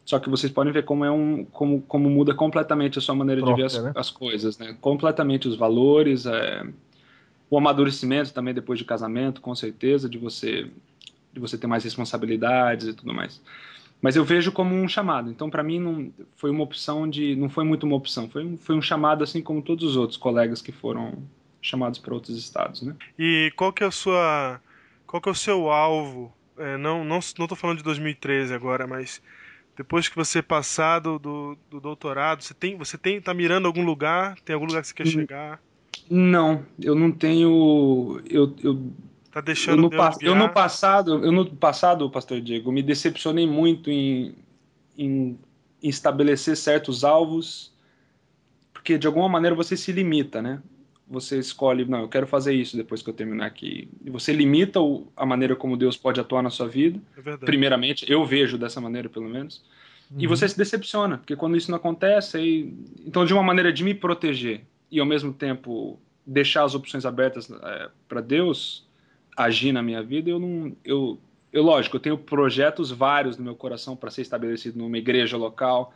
Só 0.03 0.19
que 0.19 0.29
vocês 0.29 0.51
podem 0.51 0.73
ver 0.73 0.83
como 0.83 1.05
é 1.05 1.11
um, 1.11 1.45
como, 1.45 1.81
como 1.81 2.09
muda 2.09 2.33
completamente 2.33 2.99
a 2.99 3.01
sua 3.01 3.15
maneira 3.15 3.41
Troca, 3.41 3.55
de 3.55 3.61
ver 3.61 3.65
as, 3.65 3.83
né? 3.83 3.91
as 3.95 4.11
coisas, 4.11 4.57
né? 4.57 4.75
Completamente 4.81 5.47
os 5.47 5.55
valores, 5.55 6.25
é, 6.25 6.65
o 7.49 7.57
amadurecimento 7.57 8.33
também 8.33 8.53
depois 8.53 8.77
de 8.77 8.83
casamento, 8.83 9.39
com 9.39 9.55
certeza, 9.55 10.09
de 10.09 10.17
você 10.17 10.69
de 11.33 11.39
você 11.39 11.57
ter 11.57 11.67
mais 11.67 11.83
responsabilidades 11.83 12.87
e 12.87 12.93
tudo 12.93 13.13
mais. 13.13 13.41
Mas 14.01 14.15
eu 14.15 14.23
vejo 14.23 14.51
como 14.51 14.75
um 14.75 14.87
chamado. 14.87 15.31
Então, 15.31 15.49
para 15.49 15.63
mim, 15.63 15.79
não 15.79 16.11
foi 16.35 16.51
uma 16.51 16.63
opção 16.63 17.09
de, 17.09 17.35
não 17.35 17.49
foi 17.49 17.63
muito 17.63 17.85
uma 17.85 17.95
opção. 17.95 18.29
Foi 18.29 18.45
um, 18.45 18.57
foi 18.57 18.75
um 18.75 18.81
chamado, 18.81 19.23
assim 19.23 19.41
como 19.41 19.61
todos 19.61 19.83
os 19.85 19.95
outros 19.97 20.17
colegas 20.17 20.61
que 20.61 20.71
foram 20.71 21.23
chamados 21.61 21.99
para 21.99 22.13
outros 22.13 22.37
estados, 22.37 22.81
né? 22.83 22.95
E 23.17 23.51
qual 23.55 23.73
que 23.73 23.83
é 23.83 23.87
a 23.87 23.91
sua, 23.91 24.61
qual 25.05 25.21
que 25.21 25.29
é 25.29 25.31
o 25.31 25.35
seu 25.35 25.69
alvo? 25.69 26.33
É, 26.57 26.77
não, 26.77 27.03
não, 27.03 27.19
não 27.37 27.47
tô 27.47 27.55
falando 27.55 27.77
de 27.79 27.83
2013 27.83 28.53
agora, 28.53 28.87
mas 28.87 29.21
depois 29.75 30.09
que 30.09 30.15
você 30.15 30.41
passar 30.41 30.99
do, 30.99 31.19
do, 31.19 31.57
do 31.69 31.81
doutorado, 31.81 32.43
você 32.43 32.53
tem, 32.53 32.77
você 32.77 32.97
tem, 32.97 33.21
tá 33.21 33.33
mirando 33.33 33.67
algum 33.67 33.85
lugar? 33.85 34.39
Tem 34.41 34.53
algum 34.55 34.67
lugar 34.67 34.81
que 34.81 34.89
você 34.89 34.93
quer 34.95 35.05
Hum, 35.05 35.07
chegar? 35.07 35.61
Não, 36.09 36.65
eu 36.79 36.95
não 36.95 37.11
tenho, 37.11 38.21
eu, 38.29 38.55
eu 38.63 38.93
Tá 39.37 39.41
Eu 39.41 39.43
deixando 39.45 39.81
no, 39.81 39.89
Deus 39.89 40.17
eu 40.21 40.33
no 40.35 40.49
passado, 40.49 41.23
eu 41.25 41.31
no 41.31 41.45
passado, 41.55 42.09
pastor 42.09 42.41
Diego, 42.41 42.71
me 42.71 42.81
decepcionei 42.81 43.45
muito 43.45 43.91
em, 43.91 44.33
em 44.97 45.37
em 45.79 45.89
estabelecer 45.89 46.57
certos 46.57 47.03
alvos, 47.03 47.71
porque 48.73 48.97
de 48.97 49.05
alguma 49.05 49.29
maneira 49.29 49.55
você 49.55 49.77
se 49.77 49.91
limita, 49.91 50.41
né? 50.41 50.59
Você 51.07 51.37
escolhe, 51.37 51.85
não, 51.85 51.99
eu 52.01 52.09
quero 52.09 52.25
fazer 52.25 52.55
isso 52.55 52.75
depois 52.75 53.03
que 53.03 53.09
eu 53.11 53.13
terminar 53.13 53.45
aqui. 53.45 53.87
E 54.03 54.09
você 54.09 54.33
limita 54.33 54.81
o- 54.81 55.05
a 55.15 55.23
maneira 55.23 55.55
como 55.55 55.77
Deus 55.77 55.95
pode 55.95 56.19
atuar 56.19 56.41
na 56.41 56.49
sua 56.49 56.67
vida. 56.67 56.99
É. 57.23 57.37
Primeiramente, 57.37 58.11
eu 58.11 58.25
vejo 58.25 58.57
dessa 58.57 58.81
maneira, 58.81 59.07
pelo 59.07 59.29
menos. 59.29 59.63
E 60.17 60.23
Uhum. 60.25 60.29
você 60.35 60.49
se 60.49 60.57
decepciona, 60.57 61.19
porque 61.19 61.35
quando 61.35 61.55
isso 61.55 61.69
não 61.69 61.77
acontece, 61.77 62.37
aí... 62.37 62.73
então 63.05 63.23
de 63.23 63.35
uma 63.35 63.43
maneira 63.43 63.71
de 63.71 63.83
me 63.83 63.93
proteger 63.93 64.63
e 64.89 64.99
ao 64.99 65.05
mesmo 65.05 65.31
tempo 65.31 65.99
deixar 66.25 66.63
as 66.63 66.73
opções 66.73 67.05
abertas 67.05 67.51
é, 67.51 67.89
para 68.09 68.19
Deus 68.19 68.86
agir 69.37 69.71
na 69.71 69.83
minha 69.83 70.01
vida, 70.01 70.31
eu 70.31 70.39
não. 70.39 70.75
Eu, 70.83 71.19
eu, 71.53 71.61
lógico, 71.61 71.95
eu 71.95 71.99
tenho 71.99 72.17
projetos 72.17 72.91
vários 72.91 73.37
no 73.37 73.43
meu 73.43 73.55
coração 73.55 73.95
para 73.95 74.09
ser 74.09 74.23
estabelecido 74.23 74.79
numa 74.79 74.97
igreja 74.97 75.37
local. 75.37 75.93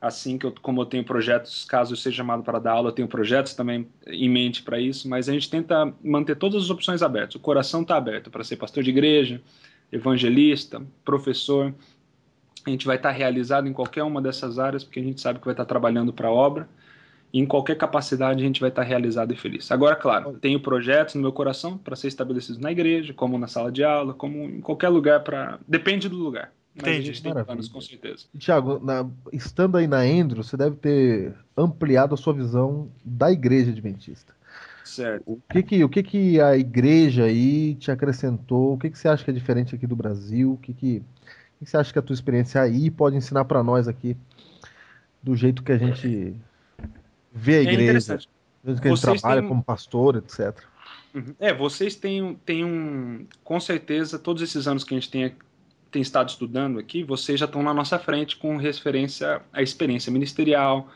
Assim 0.00 0.38
que 0.38 0.46
eu, 0.46 0.52
como 0.62 0.82
eu 0.82 0.86
tenho 0.86 1.02
projetos, 1.04 1.64
caso 1.64 1.94
eu 1.94 1.96
seja 1.96 2.18
chamado 2.18 2.42
para 2.42 2.58
dar 2.58 2.72
aula, 2.72 2.90
eu 2.90 2.92
tenho 2.92 3.08
projetos 3.08 3.54
também 3.54 3.88
em 4.06 4.28
mente 4.28 4.62
para 4.62 4.78
isso, 4.78 5.08
mas 5.08 5.28
a 5.28 5.32
gente 5.32 5.50
tenta 5.50 5.92
manter 6.04 6.36
todas 6.36 6.64
as 6.64 6.70
opções 6.70 7.02
abertas. 7.02 7.34
O 7.34 7.40
coração 7.40 7.82
está 7.82 7.96
aberto 7.96 8.30
para 8.30 8.44
ser 8.44 8.56
pastor 8.56 8.84
de 8.84 8.90
igreja, 8.90 9.40
evangelista, 9.90 10.82
professor. 11.04 11.74
A 12.66 12.70
gente 12.70 12.86
vai 12.86 12.96
estar 12.96 13.08
tá 13.08 13.14
realizado 13.14 13.66
em 13.66 13.72
qualquer 13.72 14.02
uma 14.02 14.20
dessas 14.20 14.58
áreas, 14.58 14.84
porque 14.84 15.00
a 15.00 15.02
gente 15.02 15.20
sabe 15.20 15.38
que 15.38 15.44
vai 15.44 15.54
estar 15.54 15.64
tá 15.64 15.68
trabalhando 15.68 16.12
para 16.12 16.28
a 16.28 16.32
obra 16.32 16.68
em 17.38 17.46
qualquer 17.46 17.76
capacidade 17.76 18.42
a 18.42 18.46
gente 18.46 18.60
vai 18.60 18.70
estar 18.70 18.82
realizado 18.82 19.32
e 19.32 19.36
feliz. 19.36 19.70
Agora, 19.70 19.96
claro, 19.96 20.38
tenho 20.40 20.60
projetos 20.60 21.14
no 21.14 21.22
meu 21.22 21.32
coração 21.32 21.76
para 21.76 21.96
ser 21.96 22.08
estabelecidos 22.08 22.58
na 22.58 22.72
igreja, 22.72 23.12
como 23.12 23.38
na 23.38 23.46
sala 23.46 23.70
de 23.70 23.84
aula, 23.84 24.14
como 24.14 24.44
em 24.44 24.60
qualquer 24.60 24.88
lugar 24.88 25.22
para. 25.22 25.58
Depende 25.66 26.08
do 26.08 26.16
lugar. 26.16 26.52
Mas 26.74 26.88
Entendi. 26.88 26.98
a 26.98 27.12
gente 27.12 27.22
tem 27.22 27.30
Maravilha. 27.30 27.46
planos, 27.46 27.68
com 27.68 27.80
certeza. 27.80 28.26
Tiago, 28.38 28.82
estando 29.32 29.78
aí 29.78 29.86
na 29.86 30.00
Andrew, 30.00 30.42
você 30.42 30.56
deve 30.56 30.76
ter 30.76 31.34
ampliado 31.56 32.14
a 32.14 32.18
sua 32.18 32.34
visão 32.34 32.90
da 33.02 33.32
igreja 33.32 33.70
adventista. 33.70 34.34
Certo. 34.84 35.24
O 35.26 35.40
que 35.50 35.62
que, 35.62 35.84
o 35.84 35.88
que, 35.88 36.02
que 36.02 36.40
a 36.40 36.56
igreja 36.56 37.24
aí 37.24 37.74
te 37.74 37.90
acrescentou? 37.90 38.74
O 38.74 38.78
que, 38.78 38.90
que 38.90 38.98
você 38.98 39.08
acha 39.08 39.24
que 39.24 39.30
é 39.30 39.34
diferente 39.34 39.74
aqui 39.74 39.86
do 39.86 39.96
Brasil? 39.96 40.52
O 40.52 40.56
que, 40.58 40.72
que, 40.72 41.02
o 41.60 41.64
que 41.64 41.70
você 41.70 41.76
acha 41.76 41.92
que 41.92 41.98
a 41.98 42.02
tua 42.02 42.14
experiência 42.14 42.60
aí 42.60 42.90
pode 42.90 43.16
ensinar 43.16 43.46
para 43.46 43.62
nós 43.62 43.88
aqui 43.88 44.16
do 45.22 45.34
jeito 45.34 45.62
que 45.62 45.72
a 45.72 45.78
gente 45.78 46.36
ver 47.36 47.66
a 47.66 47.70
é 47.70 47.74
igreja, 47.74 48.18
que 48.80 48.88
a 48.88 48.94
gente 48.94 49.00
trabalha 49.00 49.40
têm... 49.40 49.48
como 49.48 49.62
pastor, 49.62 50.16
etc. 50.16 50.58
Uhum. 51.14 51.34
É, 51.38 51.52
vocês 51.52 51.94
têm, 51.94 52.38
têm 52.44 52.64
um. 52.64 53.26
Com 53.44 53.60
certeza, 53.60 54.18
todos 54.18 54.42
esses 54.42 54.66
anos 54.66 54.82
que 54.82 54.94
a 54.94 54.98
gente 54.98 55.10
tem, 55.10 55.32
tem 55.90 56.02
estado 56.02 56.30
estudando 56.30 56.78
aqui, 56.78 57.04
vocês 57.04 57.38
já 57.38 57.46
estão 57.46 57.62
na 57.62 57.74
nossa 57.74 57.98
frente 57.98 58.36
com 58.36 58.56
referência 58.56 59.40
à 59.52 59.62
experiência 59.62 60.10
ministerial, 60.10 60.88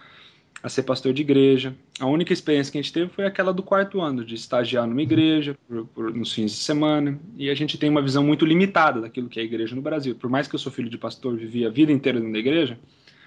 a 0.63 0.69
ser 0.69 0.83
pastor 0.83 1.13
de 1.13 1.23
igreja. 1.23 1.75
A 1.99 2.07
única 2.07 2.33
experiência 2.33 2.73
que 2.73 2.79
a 2.79 2.83
gente 2.83 2.93
teve 2.93 3.11
foi 3.11 3.25
aquela 3.25 3.53
do 3.53 3.63
quarto 3.63 4.01
ano, 4.01 4.25
de 4.25 4.35
estagiar 4.35 4.87
numa 4.87 5.03
igreja, 5.03 5.57
por, 5.69 5.87
por, 5.87 6.15
nos 6.15 6.33
fins 6.33 6.53
de 6.53 6.59
semana, 6.59 7.19
e 7.37 7.49
a 7.49 7.55
gente 7.55 7.79
tem 7.79 7.89
uma 7.89 8.03
visão 8.03 8.25
muito 8.25 8.45
limitada 8.45 9.01
daquilo 9.01 9.29
que 9.29 9.39
é 9.39 9.43
a 9.43 9.47
igreja 9.47 9.75
no 9.75 9.83
Brasil. 9.83 10.15
Por 10.15 10.29
mais 10.29 10.49
que 10.49 10.55
eu 10.55 10.59
sou 10.59 10.73
filho 10.73 10.91
de 10.91 10.99
pastor, 10.99 11.37
vivi 11.37 11.65
a 11.65 11.71
vida 11.71 11.93
inteira 11.93 12.19
dentro 12.19 12.33
da 12.33 12.39
igreja, 12.39 12.79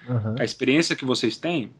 uhum. 0.07 0.35
a 0.37 0.43
experiência 0.43 0.95
que 0.95 1.05
vocês 1.05 1.37
têm 1.37 1.71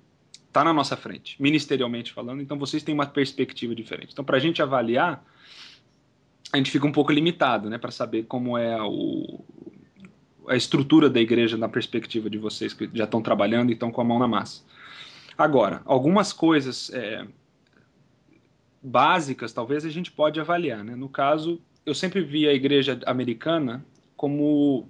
está 0.53 0.63
na 0.63 0.71
nossa 0.71 0.95
frente, 0.95 1.41
ministerialmente 1.41 2.13
falando, 2.13 2.39
então 2.39 2.59
vocês 2.59 2.83
têm 2.83 2.93
uma 2.93 3.07
perspectiva 3.07 3.73
diferente. 3.73 4.13
Então, 4.13 4.23
para 4.23 4.37
a 4.37 4.39
gente 4.39 4.61
avaliar, 4.61 5.25
a 6.51 6.57
gente 6.57 6.69
fica 6.69 6.85
um 6.85 6.91
pouco 6.91 7.11
limitado, 7.11 7.71
né, 7.71 7.79
para 7.79 7.89
saber 7.89 8.25
como 8.25 8.55
é 8.55 8.79
o, 8.79 9.43
a 10.47 10.55
estrutura 10.55 11.09
da 11.09 11.19
igreja 11.19 11.57
na 11.57 11.67
perspectiva 11.67 12.29
de 12.29 12.37
vocês 12.37 12.71
que 12.71 12.87
já 12.93 13.05
estão 13.05 13.19
trabalhando 13.19 13.71
e 13.71 13.73
estão 13.73 13.91
com 13.91 14.01
a 14.01 14.03
mão 14.03 14.19
na 14.19 14.27
massa. 14.27 14.63
Agora, 15.35 15.81
algumas 15.85 16.31
coisas 16.31 16.91
é, 16.93 17.25
básicas, 18.79 19.51
talvez 19.51 19.83
a 19.83 19.89
gente 19.89 20.11
pode 20.11 20.39
avaliar. 20.39 20.83
Né? 20.83 20.95
No 20.95 21.09
caso, 21.09 21.59
eu 21.83 21.95
sempre 21.95 22.21
vi 22.21 22.47
a 22.47 22.53
igreja 22.53 22.99
americana 23.07 23.83
como 24.15 24.87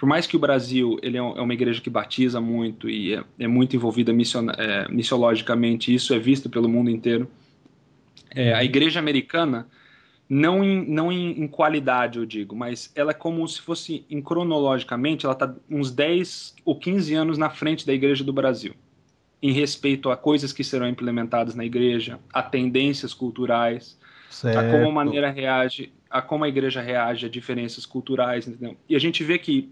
por 0.00 0.06
mais 0.06 0.26
que 0.26 0.34
o 0.34 0.38
Brasil 0.38 0.98
ele 1.02 1.18
é, 1.18 1.20
é 1.20 1.22
uma 1.42 1.52
igreja 1.52 1.78
que 1.78 1.90
batiza 1.90 2.40
muito 2.40 2.88
e 2.88 3.12
é, 3.12 3.22
é 3.38 3.46
muito 3.46 3.76
envolvida 3.76 4.14
mission, 4.14 4.46
é, 4.56 4.88
missiologicamente, 4.88 5.94
isso 5.94 6.14
é 6.14 6.18
visto 6.18 6.48
pelo 6.48 6.70
mundo 6.70 6.88
inteiro, 6.88 7.30
é, 8.34 8.54
a 8.54 8.64
igreja 8.64 8.98
americana, 8.98 9.68
não, 10.26 10.64
em, 10.64 10.88
não 10.88 11.12
em, 11.12 11.42
em, 11.42 11.46
qualidade, 11.46 12.18
eu 12.18 12.24
digo, 12.24 12.56
mas 12.56 12.90
ela 12.94 13.10
é 13.10 13.14
como 13.14 13.46
se 13.46 13.60
fosse, 13.60 14.06
em 14.08 14.22
cronologicamente, 14.22 15.26
ela 15.26 15.34
está 15.34 15.54
uns 15.68 15.90
10 15.90 16.54
ou 16.64 16.78
15 16.78 17.12
anos 17.12 17.36
na 17.36 17.50
frente 17.50 17.86
da 17.86 17.92
igreja 17.92 18.24
do 18.24 18.32
Brasil, 18.32 18.72
em 19.42 19.52
respeito 19.52 20.08
a 20.08 20.16
coisas 20.16 20.50
que 20.50 20.64
serão 20.64 20.88
implementadas 20.88 21.54
na 21.54 21.64
igreja, 21.66 22.18
a 22.32 22.42
tendências 22.42 23.12
culturais, 23.12 23.98
certo. 24.30 24.60
a 24.60 24.70
como 24.70 24.88
a 24.88 24.92
maneira 24.92 25.30
reage, 25.30 25.92
a 26.08 26.22
como 26.22 26.44
a 26.44 26.48
igreja 26.48 26.80
reage 26.80 27.26
a 27.26 27.28
diferenças 27.28 27.84
culturais, 27.84 28.48
entendeu? 28.48 28.78
E 28.88 28.96
a 28.96 28.98
gente 28.98 29.22
vê 29.22 29.38
que 29.38 29.70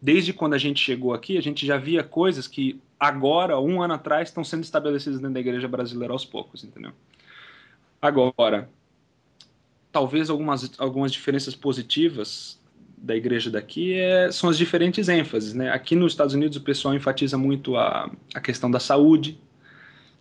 desde 0.00 0.32
quando 0.32 0.54
a 0.54 0.58
gente 0.58 0.82
chegou 0.82 1.12
aqui, 1.12 1.36
a 1.36 1.42
gente 1.42 1.66
já 1.66 1.76
via 1.76 2.02
coisas 2.02 2.46
que 2.46 2.80
agora, 2.98 3.58
um 3.60 3.82
ano 3.82 3.94
atrás, 3.94 4.28
estão 4.28 4.44
sendo 4.44 4.62
estabelecidas 4.62 5.18
dentro 5.18 5.34
da 5.34 5.40
igreja 5.40 5.68
brasileira 5.68 6.12
aos 6.12 6.24
poucos, 6.24 6.64
entendeu? 6.64 6.92
Agora, 8.00 8.68
talvez 9.90 10.30
algumas, 10.30 10.72
algumas 10.78 11.12
diferenças 11.12 11.54
positivas 11.54 12.58
da 12.96 13.14
igreja 13.14 13.50
daqui 13.50 13.94
é, 13.94 14.30
são 14.30 14.50
as 14.50 14.58
diferentes 14.58 15.08
ênfases, 15.08 15.54
né? 15.54 15.70
Aqui 15.70 15.94
nos 15.94 16.12
Estados 16.12 16.34
Unidos 16.34 16.56
o 16.56 16.60
pessoal 16.60 16.94
enfatiza 16.94 17.38
muito 17.38 17.76
a, 17.76 18.10
a 18.34 18.40
questão 18.40 18.70
da 18.70 18.80
saúde, 18.80 19.40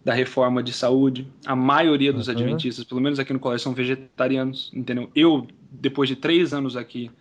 da 0.04 0.14
reforma 0.14 0.62
de 0.64 0.72
saúde. 0.72 1.28
A 1.46 1.56
maioria 1.56 2.14
dos 2.14 2.28
uhum. 2.28 2.34
adventistas, 2.34 2.86
pelo 2.86 3.02
menos 3.02 3.20
aqui 3.20 3.34
no 3.34 3.40
colégio, 3.40 3.64
são 3.64 3.74
vegetarianos, 3.74 4.72
entendeu? 4.74 5.10
Eu, 5.16 5.48
depois 5.72 6.08
de 6.08 6.16
três 6.16 6.54
anos 6.54 6.78
aqui, 6.78 7.12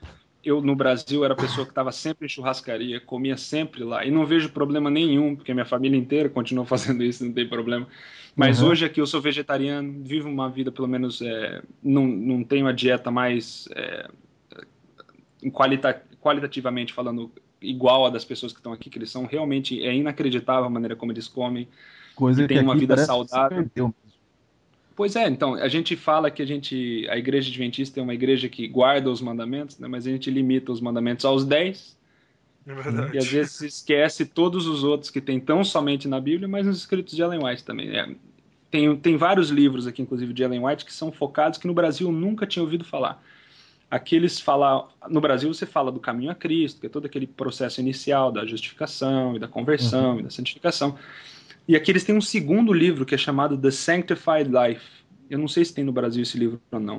eu 0.47 0.63
no 0.63 0.77
Brasil 0.77 1.25
era 1.25 1.35
a 1.35 1.37
pessoa 1.37 1.67
que 1.67 1.73
estava 1.73 1.91
sempre 1.91 2.27
em 2.27 2.29
churrascaria, 2.29 3.01
comia 3.01 3.37
sempre 3.37 3.83
lá, 3.83 4.07
e 4.07 4.11
não 4.11 4.25
vejo 4.25 4.51
problema 4.51 4.89
nenhum, 4.89 5.35
porque 5.35 5.53
minha 5.53 5.67
família 5.67 5.99
inteira 5.99 6.29
continua 6.29 6.65
fazendo 6.67 7.03
isso, 7.03 7.25
não 7.25 7.33
tem 7.33 7.49
problema. 7.49 7.87
Mas 8.35 8.63
uhum. 8.63 8.69
hoje 8.69 8.85
aqui 8.85 9.01
eu 9.01 9.07
sou 9.07 9.21
vegetariano, 9.21 10.05
vivo 10.05 10.29
uma 10.29 10.49
vida, 10.49 10.71
pelo 10.71 10.87
menos, 10.87 11.21
é, 11.21 11.63
não, 11.83 12.07
não 12.07 12.45
tenho 12.45 12.69
a 12.69 12.73
dieta 12.73 13.11
mais 13.11 13.69
é, 13.75 14.09
qualita, 15.53 16.01
qualitativamente 16.21 16.93
falando 16.93 17.33
igual 17.61 18.07
a 18.07 18.11
das 18.11 18.25
pessoas 18.25 18.53
que 18.53 18.59
estão 18.59 18.73
aqui, 18.73 18.89
que 18.89 18.99
eles 18.99 19.11
são 19.11 19.27
realmente, 19.27 19.83
é 19.85 19.93
inacreditável 19.93 20.67
a 20.67 20.71
maneira 20.71 20.95
como 20.95 21.11
eles 21.11 21.27
comem, 21.27 21.67
Coisa 22.15 22.45
e 22.45 22.47
tem 22.47 22.61
uma 22.61 22.77
vida 22.77 22.97
saudável. 22.97 23.69
Pois 24.97 25.15
é, 25.15 25.29
então, 25.29 25.55
a 25.55 25.69
gente 25.69 25.95
fala 25.95 26.31
que 26.31 26.41
a 26.41 26.47
gente, 26.47 27.07
a 27.11 27.19
igreja 27.19 27.51
adventista 27.51 28.01
é 28.01 28.03
uma 28.03 28.15
igreja 28.15 28.49
que 28.49 28.67
guarda 28.67 29.11
os 29.11 29.21
mandamentos, 29.21 29.79
né, 29.79 29.87
mas 29.87 30.07
a 30.07 30.11
gente 30.11 30.31
limita 30.31 30.73
os 30.73 30.81
mandamentos 30.81 31.27
aos 31.27 31.45
10. 31.45 31.95
É 32.67 32.75
verdade. 32.75 33.15
E 33.15 33.19
às 33.19 33.27
vezes 33.27 33.61
esquece 33.61 34.25
todos 34.25 34.67
os 34.67 34.83
outros 34.83 35.11
que 35.11 35.21
tem 35.21 35.39
tão 35.39 35.63
somente 35.63 36.09
na 36.09 36.19
Bíblia, 36.19 36.49
mas 36.49 36.67
nos 36.67 36.79
escritos 36.79 37.15
de 37.15 37.21
Ellen 37.21 37.45
White 37.45 37.63
também. 37.63 37.95
É, 37.95 38.09
tem, 38.71 38.97
tem 38.97 39.17
vários 39.19 39.51
livros 39.51 39.87
aqui, 39.87 40.01
inclusive, 40.01 40.33
de 40.33 40.43
Ellen 40.43 40.65
White, 40.65 40.87
que 40.87 40.93
são 40.93 41.13
focados 41.13 41.59
que 41.59 41.67
no 41.67 41.75
Brasil 41.75 42.11
nunca 42.11 42.47
tinha 42.47 42.63
ouvido 42.63 42.83
falar. 42.83 43.23
Aqui 43.91 44.17
eles 44.17 44.41
falam, 44.41 44.89
no 45.11 45.21
Brasil 45.21 45.53
você 45.53 45.67
fala 45.67 45.93
do 45.93 46.01
caminho 46.01 46.31
a 46.31 46.35
Cristo, 46.35 46.81
que 46.81 46.87
é 46.87 46.91
todo 46.91 47.05
aquele 47.05 47.27
processo 47.27 47.81
inicial 47.81 48.33
da 48.33 48.47
justificação 48.47 49.37
e 49.37 49.39
da 49.39 49.47
conversão 49.47 50.15
uhum. 50.15 50.21
e 50.21 50.23
da 50.25 50.31
santificação. 50.31 50.99
E 51.69 51.75
aqui 51.75 51.91
eles 51.91 52.05
têm 52.05 52.17
um 52.17 52.21
segundo 52.21 52.73
livro 52.73 53.05
que 53.05 53.15
é 53.15 53.19
chamado 53.19 53.59
The 53.59 53.71
Sanctified 53.71 54.51
Life. 54.51 54.85
Eu 55.29 55.39
não 55.39 55.49
sei 55.49 55.65
se 55.65 55.75
tem 55.75 55.85
no 55.85 55.93
Brasil 55.93 56.23
esse 56.23 56.39
livro 56.39 56.61
ou 56.71 56.81
não. 56.81 56.99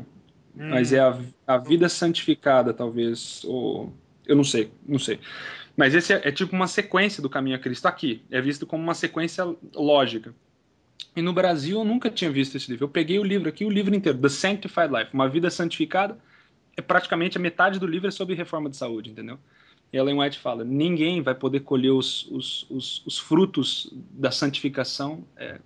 Hum. 0.58 0.70
Mas 0.70 0.92
é 0.92 1.00
a, 1.00 1.18
a 1.46 1.58
Vida 1.58 1.88
Santificada, 1.88 2.74
talvez. 2.74 3.44
Ou. 3.46 3.94
Eu 4.26 4.36
não 4.36 4.44
sei, 4.44 4.70
não 4.86 5.00
sei. 5.00 5.20
Mas 5.76 5.94
esse 5.94 6.12
é, 6.12 6.22
é 6.28 6.32
tipo 6.32 6.56
uma 6.56 6.68
sequência 6.68 7.22
do 7.22 7.30
caminho 7.30 7.56
a 7.56 7.60
Cristo 7.60 7.86
aqui. 7.86 8.24
É 8.32 8.42
visto 8.42 8.66
como 8.66 8.84
uma 8.84 8.96
sequência 8.96 9.46
lógica. 9.76 10.34
E 11.16 11.22
no 11.22 11.32
Brasil 11.32 11.80
eu 11.80 11.86
nunca 11.86 12.10
tinha 12.10 12.32
visto 12.32 12.56
esse 12.56 12.70
livro. 12.70 12.86
Eu 12.86 12.90
peguei 12.90 13.20
o 13.20 13.24
livro 13.24 13.48
aqui, 13.48 13.64
o 13.64 13.70
livro 13.70 13.96
inteiro, 13.96 14.18
The 14.18 14.30
Sanctified 14.30 14.92
Life, 14.92 15.14
uma 15.14 15.30
vida 15.30 15.50
santificada. 15.50 16.18
É 16.76 16.82
praticamente 16.82 17.38
a 17.38 17.42
metade 17.42 17.80
do 17.80 17.88
livro 17.88 18.08
é 18.08 18.12
sobre 18.12 18.36
reforma 18.36 18.70
de 18.70 18.78
saúde, 18.78 19.12
entendeu? 19.12 19.40
E 19.92 19.98
Ellen 19.98 20.20
White 20.20 20.40
fala: 20.40 20.64
ninguém 20.64 21.22
vai 21.22 21.36
poder 21.36 21.62
colher 21.62 21.92
os, 21.92 22.28
os, 22.32 22.66
os, 22.70 23.06
os 23.06 23.20
frutos 23.20 23.90
da 24.12 24.32
santificação 24.32 25.24
é, 25.36 25.60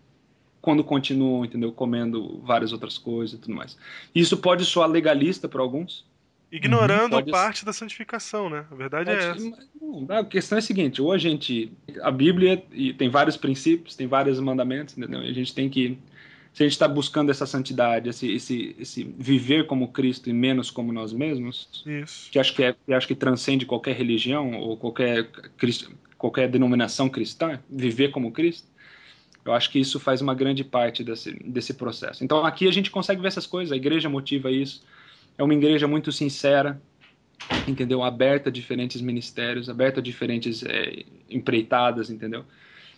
quando 0.62 0.84
continuam, 0.84 1.43
entendeu, 1.43 1.71
comendo 1.71 2.39
várias 2.43 2.71
outras 2.71 2.97
coisas 2.97 3.38
e 3.38 3.41
tudo 3.41 3.55
mais. 3.55 3.77
Isso 4.13 4.38
pode 4.38 4.63
soar 4.65 4.89
legalista 4.89 5.49
para 5.49 5.62
alguns. 5.62 6.05
Ignorando 6.51 7.12
pode... 7.12 7.31
parte 7.31 7.63
da 7.63 7.71
santificação, 7.71 8.49
né? 8.49 8.65
A 8.69 8.75
verdade 8.75 9.10
é 9.10 9.15
pode... 9.15 9.45
é 9.45 9.47
essa. 9.47 9.67
Não, 9.81 10.17
a 10.17 10.25
questão 10.25 10.57
é 10.57 10.60
a 10.60 10.62
seguinte: 10.62 11.01
ou 11.01 11.12
a 11.12 11.17
gente. 11.17 11.71
A 12.01 12.12
Bíblia 12.12 12.63
tem 12.97 13.10
vários 13.10 13.38
princípios, 13.38 13.95
tem 13.95 14.05
vários 14.05 14.39
mandamentos, 14.39 14.97
entendeu? 14.97 15.23
E 15.23 15.29
a 15.29 15.34
gente 15.34 15.55
tem 15.55 15.69
que 15.69 15.97
se 16.53 16.63
a 16.63 16.65
gente 16.65 16.73
está 16.73 16.87
buscando 16.87 17.31
essa 17.31 17.45
santidade, 17.45 18.09
esse, 18.09 18.29
esse, 18.29 18.75
esse 18.77 19.03
viver 19.17 19.67
como 19.67 19.87
Cristo 19.87 20.29
e 20.29 20.33
menos 20.33 20.69
como 20.69 20.91
nós 20.91 21.13
mesmos, 21.13 21.83
Isso. 21.85 22.29
que 22.29 22.37
acho 22.37 22.53
que, 22.53 22.63
é, 22.63 22.75
que 22.85 22.93
acho 22.93 23.07
que 23.07 23.15
transcende 23.15 23.65
qualquer 23.65 23.95
religião 23.95 24.59
ou 24.59 24.75
qualquer, 24.75 25.29
qualquer 26.17 26.49
denominação 26.49 27.07
cristã, 27.07 27.59
viver 27.69 28.09
como 28.09 28.31
Cristo, 28.31 28.67
eu 29.45 29.53
acho 29.53 29.71
que 29.71 29.79
isso 29.79 29.99
faz 29.99 30.21
uma 30.21 30.35
grande 30.35 30.63
parte 30.63 31.03
desse, 31.03 31.31
desse 31.43 31.73
processo. 31.73 32.23
Então 32.23 32.45
aqui 32.45 32.67
a 32.67 32.71
gente 32.71 32.91
consegue 32.91 33.21
ver 33.21 33.29
essas 33.29 33.47
coisas, 33.47 33.71
a 33.71 33.75
igreja 33.75 34.09
motiva 34.09 34.51
isso, 34.51 34.83
é 35.37 35.43
uma 35.43 35.53
igreja 35.53 35.87
muito 35.87 36.11
sincera, 36.11 36.79
entendeu? 37.65 38.03
Aberta 38.03 38.49
a 38.49 38.51
diferentes 38.51 39.01
ministérios, 39.01 39.69
aberta 39.69 40.01
a 40.01 40.03
diferentes 40.03 40.63
é, 40.63 41.05
empreitadas, 41.29 42.09
entendeu? 42.09 42.45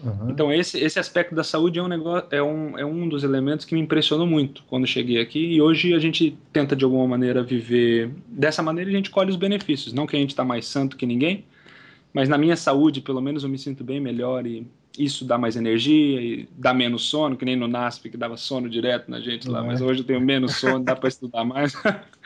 Uhum. 0.04 0.30
Então 0.30 0.52
esse, 0.52 0.78
esse 0.78 1.00
aspecto 1.00 1.34
da 1.34 1.44
saúde 1.44 1.80
é 1.80 1.84
um, 1.84 1.88
negócio, 1.88 2.28
é, 2.30 2.44
um, 2.44 2.78
é 2.78 2.86
um 2.86 3.08
dos 3.08 3.24
elementos 3.24 3.66
que 3.66 3.74
me 3.74 3.80
impressionou 3.80 4.28
muito 4.28 4.62
quando 4.68 4.86
cheguei 4.86 5.22
aqui 5.22 5.40
e 5.40 5.62
hoje 5.62 5.94
a 5.94 6.00
gente 6.00 6.38
tenta 6.52 6.76
de 6.76 6.84
alguma 6.84 7.08
maneira 7.08 7.42
viver 7.42 8.12
dessa 8.28 8.62
maneira 8.62 8.90
a 8.90 8.94
gente 8.94 9.10
colhe 9.10 9.30
os 9.30 9.38
benefícios, 9.38 9.94
não 9.94 10.06
que 10.06 10.16
a 10.16 10.20
gente 10.20 10.32
está 10.32 10.44
mais 10.44 10.66
santo 10.66 10.98
que 10.98 11.06
ninguém, 11.06 11.46
mas 12.14 12.28
na 12.28 12.38
minha 12.38 12.58
saúde 12.58 13.00
pelo 13.00 13.22
menos 13.22 13.44
eu 13.44 13.50
me 13.50 13.58
sinto 13.58 13.82
bem 13.82 14.02
melhor 14.02 14.46
e 14.46 14.68
isso 14.98 15.26
dá 15.26 15.38
mais 15.38 15.56
energia 15.56 16.22
e 16.22 16.50
dá 16.58 16.74
menos 16.74 17.06
sono, 17.06 17.38
que 17.38 17.46
nem 17.46 17.56
no 17.56 17.68
NASP 17.68 18.10
que 18.10 18.18
dava 18.18 18.36
sono 18.36 18.70
direto 18.70 19.10
na 19.10 19.22
gente 19.22 19.50
lá, 19.50 19.64
mas 19.64 19.82
é. 19.82 19.86
hoje 19.86 20.02
eu 20.02 20.06
tenho 20.06 20.22
menos 20.22 20.58
sono, 20.58 20.84
dá 20.84 20.96
para 20.96 21.10
estudar 21.10 21.44
mais. 21.46 21.74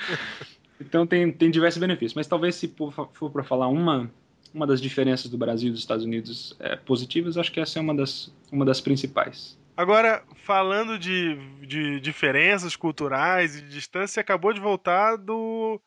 então 0.82 1.06
tem, 1.06 1.32
tem 1.32 1.50
diversos 1.52 1.80
benefícios, 1.80 2.16
mas 2.16 2.28
talvez 2.28 2.56
se 2.56 2.74
for 3.14 3.32
para 3.32 3.44
falar 3.44 3.68
uma 3.68 4.10
uma 4.54 4.68
das 4.68 4.82
diferenças 4.82 5.30
do 5.30 5.38
Brasil 5.38 5.70
e 5.70 5.72
dos 5.72 5.80
Estados 5.80 6.06
Unidos 6.06 6.56
é, 6.60 6.76
positivas, 6.76 7.38
acho 7.38 7.52
que 7.52 7.60
essa 7.60 7.80
é 7.80 7.82
uma 7.82 7.96
das, 7.96 8.34
uma 8.52 8.66
das 8.66 8.82
principais. 8.82 9.58
Agora, 9.76 10.24
falando 10.34 10.98
de, 10.98 11.38
de 11.62 12.00
diferenças 12.00 12.76
culturais 12.76 13.56
e 13.56 13.62
de 13.62 13.70
distância, 13.70 14.16
você 14.16 14.20
acabou 14.20 14.52
de 14.52 14.60
voltar 14.60 15.18
do, 15.18 15.80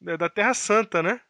da 0.00 0.28
Terra 0.28 0.52
Santa, 0.52 1.02
né? 1.02 1.20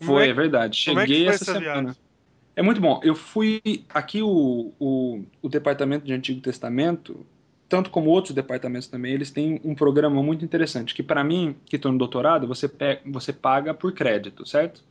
Foi, 0.00 0.26
é, 0.26 0.28
é 0.28 0.32
verdade. 0.32 0.76
Cheguei 0.76 1.26
é 1.26 1.30
essa, 1.30 1.50
essa 1.50 1.52
semana. 1.58 1.80
Viagem? 1.82 2.08
É 2.54 2.62
muito 2.62 2.80
bom. 2.80 3.00
Eu 3.04 3.14
fui. 3.14 3.60
Aqui, 3.90 4.22
o, 4.22 4.72
o, 4.78 5.24
o 5.42 5.48
Departamento 5.48 6.04
de 6.04 6.12
Antigo 6.12 6.40
Testamento, 6.40 7.26
tanto 7.68 7.90
como 7.90 8.10
outros 8.10 8.34
departamentos 8.34 8.88
também, 8.88 9.12
eles 9.12 9.30
têm 9.30 9.60
um 9.64 9.74
programa 9.74 10.22
muito 10.22 10.44
interessante. 10.44 10.94
Que, 10.94 11.02
para 11.02 11.22
mim, 11.22 11.56
que 11.66 11.76
estou 11.76 11.92
no 11.92 11.98
doutorado, 11.98 12.46
você, 12.46 12.68
pe 12.68 12.98
você 13.06 13.32
paga 13.32 13.74
por 13.74 13.92
crédito, 13.92 14.46
certo? 14.46 14.82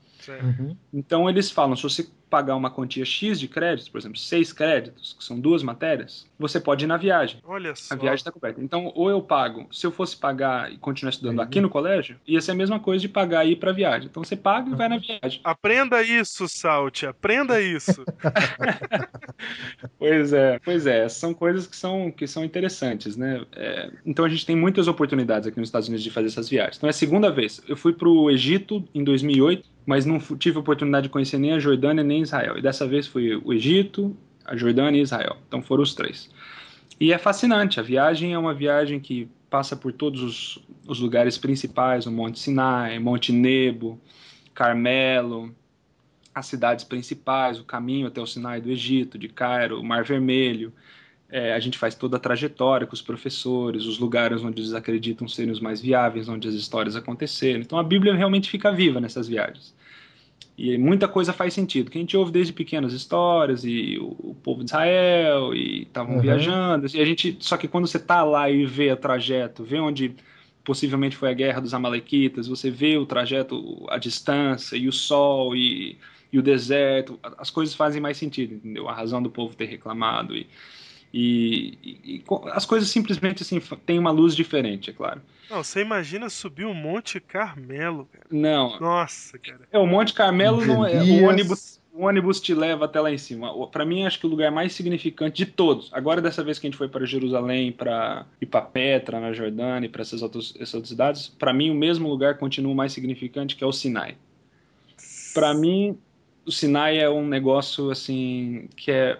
Uhum. 0.43 0.75
Então 0.93 1.29
eles 1.29 1.51
falam, 1.51 1.75
se 1.75 1.83
você 1.83 2.07
pagar 2.29 2.55
uma 2.55 2.69
quantia 2.69 3.05
X 3.05 3.39
de 3.39 3.47
créditos, 3.47 3.89
por 3.89 3.97
exemplo, 3.97 4.17
seis 4.17 4.51
créditos, 4.51 5.15
que 5.17 5.23
são 5.23 5.39
duas 5.39 5.63
matérias, 5.63 6.27
você 6.37 6.59
pode 6.59 6.85
ir 6.85 6.87
na 6.87 6.97
viagem. 6.97 7.39
Olha 7.45 7.75
só. 7.75 7.93
A 7.93 7.97
viagem 7.97 8.17
está 8.17 8.31
coberta. 8.31 8.61
Então, 8.61 8.91
ou 8.95 9.09
eu 9.09 9.21
pago, 9.21 9.67
se 9.71 9.85
eu 9.85 9.91
fosse 9.91 10.15
pagar 10.15 10.71
e 10.71 10.77
continuar 10.77 11.11
estudando 11.11 11.37
uhum. 11.37 11.43
aqui 11.43 11.61
no 11.61 11.69
colégio, 11.69 12.17
ia 12.27 12.41
ser 12.41 12.51
a 12.51 12.55
mesma 12.55 12.79
coisa 12.79 13.01
de 13.01 13.09
pagar 13.09 13.45
e 13.45 13.51
ir 13.51 13.55
para 13.55 13.71
viagem. 13.71 14.07
Então 14.09 14.23
você 14.23 14.35
paga 14.35 14.69
e 14.69 14.75
vai 14.75 14.89
na 14.89 14.97
viagem. 14.97 15.39
Aprenda 15.43 16.01
isso, 16.01 16.47
Salt, 16.47 17.03
aprenda 17.03 17.61
isso. 17.61 18.03
pois 19.97 20.33
é, 20.33 20.59
pois 20.59 20.85
é, 20.85 21.07
são 21.09 21.33
coisas 21.33 21.65
que 21.65 21.75
são, 21.75 22.11
que 22.11 22.27
são 22.27 22.43
interessantes, 22.43 23.15
né? 23.15 23.45
É, 23.55 23.91
então 24.05 24.25
a 24.25 24.29
gente 24.29 24.45
tem 24.45 24.55
muitas 24.55 24.87
oportunidades 24.87 25.47
aqui 25.47 25.59
nos 25.59 25.69
Estados 25.69 25.87
Unidos 25.87 26.03
de 26.03 26.11
fazer 26.11 26.27
essas 26.27 26.49
viagens. 26.49 26.77
Então 26.77 26.87
é 26.87 26.91
a 26.91 26.93
segunda 26.93 27.31
vez. 27.31 27.61
Eu 27.67 27.77
fui 27.77 27.93
para 27.93 28.09
o 28.09 28.29
Egito 28.29 28.83
em 28.93 29.03
2008 29.03 29.77
mas 29.87 30.05
não 30.05 30.19
tive 30.19 30.57
a 30.57 30.59
oportunidade 30.59 31.03
de 31.03 31.09
conhecer 31.09 31.37
nem 31.39 31.53
a 31.53 31.59
Jordânia 31.59 32.03
nem 32.03 32.16
Israel. 32.21 32.57
E 32.57 32.61
dessa 32.61 32.87
vez 32.87 33.07
foi 33.07 33.35
o 33.35 33.53
Egito, 33.53 34.15
a 34.45 34.55
Jordânia 34.55 34.99
e 34.99 35.03
Israel. 35.03 35.37
Então 35.47 35.61
foram 35.61 35.83
os 35.83 35.93
três. 35.93 36.29
E 36.99 37.13
é 37.13 37.17
fascinante. 37.17 37.79
A 37.79 37.83
viagem 37.83 38.33
é 38.33 38.39
uma 38.39 38.53
viagem 38.53 38.99
que 38.99 39.29
passa 39.49 39.75
por 39.75 39.91
todos 39.93 40.21
os, 40.21 40.59
os 40.87 40.99
lugares 40.99 41.37
principais: 41.37 42.05
o 42.05 42.11
Monte 42.11 42.39
Sinai, 42.39 42.99
Monte 42.99 43.31
Nebo, 43.31 43.99
Carmelo, 44.53 45.53
as 46.33 46.45
cidades 46.45 46.83
principais, 46.83 47.59
o 47.59 47.63
caminho 47.63 48.07
até 48.07 48.21
o 48.21 48.27
Sinai 48.27 48.61
do 48.61 48.71
Egito, 48.71 49.17
de 49.17 49.27
Cairo, 49.27 49.79
o 49.79 49.83
Mar 49.83 50.03
Vermelho. 50.03 50.73
É, 51.29 51.53
a 51.53 51.59
gente 51.59 51.77
faz 51.77 51.93
toda 51.93 52.15
a 52.15 52.19
trajetória 52.19 52.87
com 52.87 52.93
os 52.93 53.01
professores, 53.01 53.85
os 53.85 53.99
lugares 53.99 54.41
onde 54.43 54.61
eles 54.61 54.73
acreditam 54.73 55.27
serem 55.27 55.51
os 55.51 55.59
mais 55.59 55.81
viáveis, 55.81 56.29
onde 56.29 56.47
as 56.47 56.53
histórias 56.53 56.95
aconteceram. 56.95 57.59
Então 57.59 57.77
a 57.77 57.83
Bíblia 57.83 58.15
realmente 58.15 58.49
fica 58.49 58.71
viva 58.71 59.01
nessas 59.01 59.27
viagens. 59.27 59.75
E 60.57 60.75
muita 60.75 61.07
coisa 61.07 61.31
faz 61.31 61.53
sentido, 61.53 61.91
que 61.91 61.99
a 61.99 62.01
gente 62.01 62.17
ouve 62.17 62.31
desde 62.31 62.51
pequenas 62.51 62.91
histórias, 62.91 63.63
e 63.63 63.99
o, 63.99 64.31
o 64.31 64.35
povo 64.41 64.63
de 64.63 64.71
Israel, 64.71 65.53
e 65.53 65.83
estavam 65.83 66.15
uhum. 66.15 66.21
viajando, 66.21 66.87
e 66.95 66.99
a 66.99 67.05
gente, 67.05 67.37
só 67.39 67.55
que 67.57 67.67
quando 67.67 67.85
você 67.85 67.99
tá 67.99 68.23
lá 68.23 68.49
e 68.49 68.65
vê 68.65 68.91
o 68.91 68.97
trajeto, 68.97 69.63
vê 69.63 69.79
onde 69.79 70.15
possivelmente 70.63 71.15
foi 71.15 71.29
a 71.29 71.33
guerra 71.33 71.61
dos 71.61 71.75
amalequitas, 71.75 72.47
você 72.47 72.71
vê 72.71 72.97
o 72.97 73.05
trajeto, 73.05 73.85
a 73.87 73.99
distância, 73.99 74.75
e 74.75 74.87
o 74.87 74.91
sol, 74.91 75.55
e, 75.55 75.95
e 76.33 76.39
o 76.39 76.41
deserto, 76.41 77.19
as 77.37 77.51
coisas 77.51 77.75
fazem 77.75 78.01
mais 78.01 78.17
sentido, 78.17 78.55
entendeu? 78.55 78.89
A 78.89 78.93
razão 78.93 79.21
do 79.21 79.29
povo 79.29 79.55
ter 79.55 79.65
reclamado, 79.65 80.35
e, 80.35 80.47
e, 81.13 81.77
e, 81.83 82.15
e 82.15 82.23
as 82.51 82.65
coisas 82.65 82.89
simplesmente 82.89 83.43
assim 83.43 83.61
têm 83.85 83.99
uma 83.99 84.11
luz 84.11 84.35
diferente, 84.35 84.89
é 84.89 84.93
claro. 84.93 85.21
Não, 85.49 85.63
você 85.63 85.81
imagina 85.81 86.29
subir 86.29 86.65
o 86.65 86.73
Monte 86.73 87.19
Carmelo, 87.19 88.07
cara. 88.11 88.25
Não. 88.29 88.79
Nossa, 88.79 89.37
cara. 89.39 89.61
É, 89.71 89.77
o 89.77 89.87
Monte 89.87 90.13
Carmelo 90.13 90.65
não 90.65 90.85
é. 90.85 91.01
O 91.01 91.25
ônibus, 91.25 91.79
o 91.93 92.05
ônibus 92.05 92.41
te 92.41 92.53
leva 92.53 92.85
até 92.85 92.99
lá 92.99 93.11
em 93.11 93.17
cima. 93.17 93.51
Para 93.67 93.85
mim, 93.85 94.05
acho 94.05 94.19
que 94.19 94.25
o 94.25 94.29
lugar 94.29 94.51
mais 94.51 94.73
significante 94.73 95.45
de 95.45 95.51
todos. 95.51 95.89
Agora, 95.93 96.21
dessa 96.21 96.43
vez 96.43 96.59
que 96.59 96.67
a 96.67 96.69
gente 96.69 96.77
foi 96.77 96.89
para 96.89 97.05
Jerusalém, 97.05 97.71
para 97.71 98.25
ir 98.41 98.45
para 98.45 98.61
Petra, 98.61 99.19
na 99.19 99.31
Jordânia, 99.31 99.89
para 99.89 100.01
essas 100.01 100.21
outras, 100.21 100.53
essas 100.59 100.75
outras 100.75 100.89
cidades, 100.89 101.27
para 101.29 101.53
mim, 101.53 101.69
o 101.69 101.75
mesmo 101.75 102.09
lugar 102.09 102.37
continua 102.37 102.75
mais 102.75 102.91
significante, 102.91 103.55
que 103.55 103.63
é 103.63 103.67
o 103.67 103.71
Sinai. 103.71 104.17
Para 105.33 105.53
mim, 105.53 105.97
o 106.45 106.51
Sinai 106.51 106.99
é 106.99 107.09
um 107.09 107.25
negócio 107.25 107.89
assim 107.89 108.69
que 108.75 108.91
é 108.91 109.17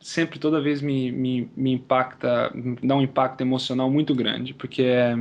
sempre 0.00 0.38
toda 0.38 0.60
vez 0.60 0.80
me, 0.80 1.12
me, 1.12 1.50
me 1.56 1.72
impacta, 1.72 2.50
me 2.54 2.76
dá 2.82 2.96
um 2.96 3.02
impacto 3.02 3.40
emocional 3.40 3.90
muito 3.90 4.14
grande, 4.14 4.54
porque 4.54 4.82
é 4.82 5.16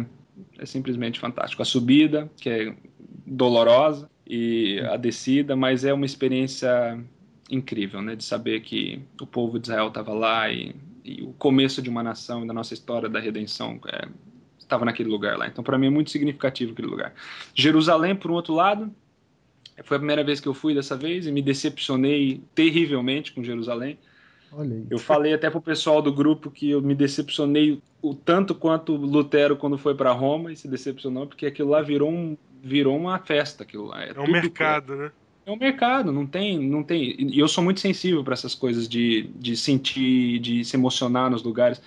é 0.57 0.65
simplesmente 0.65 1.19
fantástico. 1.19 1.61
A 1.61 1.65
subida, 1.65 2.29
que 2.37 2.49
é 2.49 2.75
dolorosa, 3.25 4.09
e 4.29 4.79
a 4.81 4.97
descida, 4.97 5.55
mas 5.55 5.85
é 5.85 5.93
uma 5.93 6.05
experiência 6.05 6.99
incrível, 7.49 8.01
né? 8.01 8.15
De 8.15 8.23
saber 8.23 8.61
que 8.61 9.01
o 9.21 9.25
povo 9.25 9.57
de 9.57 9.67
Israel 9.67 9.87
estava 9.87 10.13
lá 10.13 10.51
e, 10.51 10.75
e, 11.03 11.23
o 11.23 11.33
começo 11.33 11.81
de 11.81 11.89
uma 11.89 12.03
nação, 12.03 12.45
da 12.45 12.53
nossa 12.53 12.73
história 12.73 13.07
da 13.07 13.19
redenção, 13.19 13.79
é, 13.87 14.07
estava 14.59 14.83
naquele 14.83 15.09
lugar 15.09 15.37
lá. 15.37 15.47
Então, 15.47 15.63
para 15.63 15.77
mim, 15.77 15.87
é 15.87 15.89
muito 15.89 16.11
significativo 16.11 16.73
aquele 16.73 16.89
lugar. 16.89 17.13
Jerusalém, 17.55 18.15
por 18.15 18.29
um 18.29 18.33
outro 18.33 18.53
lado, 18.53 18.93
foi 19.83 19.95
a 19.95 19.99
primeira 19.99 20.23
vez 20.23 20.41
que 20.41 20.47
eu 20.47 20.53
fui 20.53 20.73
dessa 20.73 20.97
vez 20.97 21.25
e 21.25 21.31
me 21.31 21.41
decepcionei 21.41 22.41
terrivelmente 22.53 23.31
com 23.31 23.41
Jerusalém. 23.41 23.97
Eu 24.89 24.97
falei 24.97 25.33
até 25.33 25.49
pro 25.49 25.61
pessoal 25.61 26.01
do 26.01 26.11
grupo 26.11 26.49
que 26.49 26.71
eu 26.71 26.81
me 26.81 26.95
decepcionei 26.95 27.81
o 28.01 28.13
tanto 28.13 28.55
quanto 28.55 28.95
Lutero 28.95 29.57
quando 29.57 29.77
foi 29.77 29.93
para 29.93 30.11
Roma 30.11 30.51
e 30.51 30.55
se 30.55 30.67
decepcionou 30.67 31.27
porque 31.27 31.45
aquilo 31.45 31.69
lá 31.69 31.81
virou 31.81 32.09
um 32.09 32.37
virou 32.63 32.97
uma 32.97 33.19
festa 33.19 33.63
aquilo 33.63 33.85
lá. 33.85 34.03
É, 34.03 34.11
é 34.15 34.19
um 34.19 34.31
mercado, 34.31 34.95
né? 34.95 35.11
É 35.45 35.51
um 35.51 35.57
mercado, 35.57 36.11
não 36.11 36.25
tem, 36.25 36.59
não 36.59 36.83
tem. 36.83 37.15
E 37.19 37.39
eu 37.39 37.47
sou 37.47 37.63
muito 37.63 37.79
sensível 37.79 38.21
para 38.21 38.33
essas 38.33 38.53
coisas 38.53 38.87
de, 38.87 39.29
de 39.35 39.55
sentir, 39.55 40.39
de 40.39 40.65
se 40.65 40.75
emocionar 40.75 41.31
nos 41.31 41.41
lugares. 41.41 41.81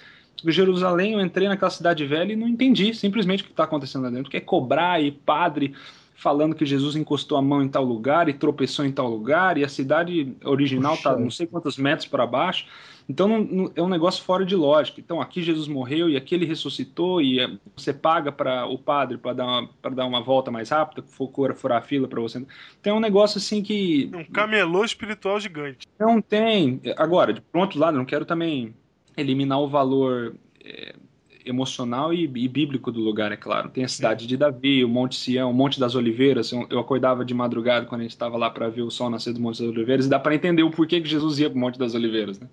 Jerusalém, 0.46 1.12
eu 1.12 1.20
entrei 1.20 1.46
naquela 1.46 1.70
cidade 1.70 2.07
velha 2.07 2.33
e 2.33 2.37
não 2.37 2.49
entendi 2.49 2.94
simplesmente 2.94 3.42
o 3.42 3.46
que 3.46 3.51
está 3.51 3.64
acontecendo 3.64 4.05
lá 4.05 4.11
dentro. 4.11 4.31
Que 4.31 4.38
é 4.38 4.40
cobrar 4.40 5.03
e 5.03 5.12
padre 5.12 5.75
falando 6.21 6.55
que 6.55 6.67
Jesus 6.67 6.97
encostou 6.97 7.39
a 7.39 7.43
mão 7.43 7.63
em 7.63 7.69
tal 7.69 7.83
lugar 7.83 8.29
e 8.29 8.35
tropeçou 8.35 8.85
em 8.85 8.93
tal 8.93 9.09
lugar 9.09 9.57
e 9.57 9.65
a 9.65 9.69
cidade 9.69 10.37
original 10.45 10.93
está 10.93 11.17
não 11.17 11.31
sei 11.31 11.47
quantos 11.47 11.79
metros 11.79 12.07
para 12.07 12.27
baixo. 12.27 12.67
Então 13.09 13.27
não, 13.27 13.41
não, 13.41 13.73
é 13.75 13.81
um 13.81 13.89
negócio 13.89 14.23
fora 14.23 14.45
de 14.45 14.55
lógica. 14.55 15.01
Então 15.01 15.19
aqui 15.19 15.43
Jesus 15.43 15.67
morreu 15.67 16.11
e 16.11 16.19
aqui 16.19 16.35
ele 16.35 16.45
ressuscitou 16.45 17.23
e 17.23 17.41
é, 17.41 17.51
você 17.75 17.91
paga 17.95 18.31
para 18.31 18.67
o 18.67 18.77
padre 18.77 19.17
para 19.17 19.33
dar, 19.33 19.47
uma, 19.47 19.71
dar 19.95 20.05
uma 20.05 20.21
volta 20.21 20.51
mais 20.51 20.69
rápida, 20.69 21.03
for, 21.03 21.55
furar 21.55 21.79
a 21.79 21.83
fila 21.83 22.07
para 22.07 22.21
você. 22.21 22.45
Então 22.79 22.95
é 22.95 22.99
um 22.99 23.01
negócio 23.01 23.39
assim 23.39 23.63
que. 23.63 24.11
Um 24.15 24.25
camelô 24.25 24.85
espiritual 24.85 25.41
gigante. 25.41 25.89
Não 25.99 26.21
tem. 26.21 26.83
Agora, 26.99 27.33
de 27.33 27.41
pronto 27.41 27.79
lado, 27.79 27.97
não 27.97 28.05
quero 28.05 28.27
também 28.27 28.75
eliminar 29.17 29.59
o 29.59 29.69
valor. 29.69 30.37
É, 30.63 30.95
emocional 31.44 32.12
e, 32.12 32.24
e, 32.24 32.48
bíblico 32.48 32.90
do 32.90 33.00
lugar, 33.00 33.33
é 33.33 33.37
claro. 33.37 33.68
Tem 33.68 33.85
a 33.85 33.88
cidade 33.88 34.26
de 34.26 34.37
Davi, 34.37 34.85
o 34.85 34.88
Monte 34.88 35.16
Sião, 35.16 35.50
o 35.50 35.55
Monte 35.55 35.81
das 35.81 35.94
Oliveiras. 35.94 36.53
Eu, 36.53 36.66
eu 36.70 36.79
acordava 36.79 37.24
de 37.24 37.35
madrugada 37.35 37.87
quando 37.87 38.00
a 38.00 38.05
gente 38.05 38.12
estava 38.12 38.37
lá 38.37 38.50
para 38.50 38.68
ver 38.68 38.83
o 38.83 38.90
sol 38.90 39.11
nascer 39.11 39.33
do 39.33 39.40
Monte 39.40 39.62
das 39.62 39.70
Oliveiras 39.70 40.07
e 40.07 40.09
dá 40.09 40.18
para 40.18 40.35
entender 40.35 40.62
o 40.62 40.70
porquê 40.70 41.00
que 41.00 41.09
Jesus 41.09 41.38
ia 41.38 41.50
para 41.50 41.57
o 41.57 41.61
Monte 41.61 41.79
das 41.79 41.94
Oliveiras, 41.94 42.38
né? 42.38 42.48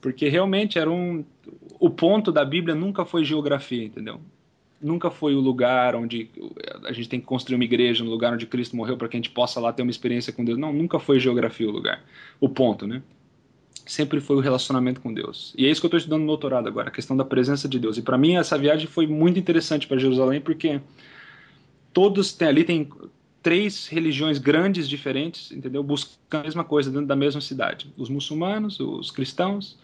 Porque 0.00 0.28
realmente 0.28 0.78
era 0.78 0.90
um 0.90 1.24
o 1.78 1.90
ponto 1.90 2.32
da 2.32 2.44
Bíblia 2.44 2.74
nunca 2.74 3.04
foi 3.04 3.24
geografia, 3.24 3.84
entendeu? 3.84 4.20
Nunca 4.80 5.10
foi 5.10 5.34
o 5.34 5.40
lugar 5.40 5.94
onde 5.94 6.30
a 6.84 6.92
gente 6.92 7.08
tem 7.08 7.20
que 7.20 7.26
construir 7.26 7.56
uma 7.56 7.64
igreja, 7.64 8.04
no 8.04 8.10
lugar 8.10 8.32
onde 8.32 8.46
Cristo 8.46 8.76
morreu 8.76 8.96
para 8.96 9.08
que 9.08 9.16
a 9.16 9.18
gente 9.18 9.30
possa 9.30 9.58
lá 9.58 9.72
ter 9.72 9.82
uma 9.82 9.90
experiência 9.90 10.32
com 10.32 10.44
Deus. 10.44 10.58
Não, 10.58 10.72
nunca 10.72 10.98
foi 10.98 11.18
geografia 11.18 11.68
o 11.68 11.72
lugar. 11.72 12.04
O 12.40 12.48
ponto, 12.48 12.86
né? 12.86 13.02
Sempre 13.84 14.20
foi 14.20 14.36
o 14.36 14.40
relacionamento 14.40 15.00
com 15.00 15.12
Deus. 15.12 15.52
E 15.56 15.66
é 15.66 15.70
isso 15.70 15.80
que 15.80 15.86
eu 15.86 15.88
estou 15.88 15.98
estudando 15.98 16.22
no 16.22 16.26
doutorado 16.26 16.68
agora, 16.68 16.88
a 16.88 16.92
questão 16.92 17.16
da 17.16 17.24
presença 17.24 17.68
de 17.68 17.78
Deus. 17.78 17.96
E 17.98 18.02
para 18.02 18.16
mim 18.16 18.36
essa 18.36 18.56
viagem 18.56 18.86
foi 18.86 19.06
muito 19.06 19.38
interessante 19.38 19.86
para 19.86 19.98
Jerusalém 19.98 20.40
porque 20.40 20.80
todos 21.92 22.32
têm, 22.32 22.48
ali 22.48 22.64
tem 22.64 22.88
três 23.42 23.86
religiões 23.86 24.38
grandes 24.38 24.88
diferentes, 24.88 25.52
entendeu? 25.52 25.82
Buscando 25.82 26.40
a 26.40 26.42
mesma 26.42 26.64
coisa 26.64 26.90
dentro 26.90 27.06
da 27.06 27.14
mesma 27.14 27.40
cidade. 27.40 27.92
Os 27.96 28.08
muçulmanos, 28.08 28.80
os 28.80 29.10
cristãos 29.10 29.78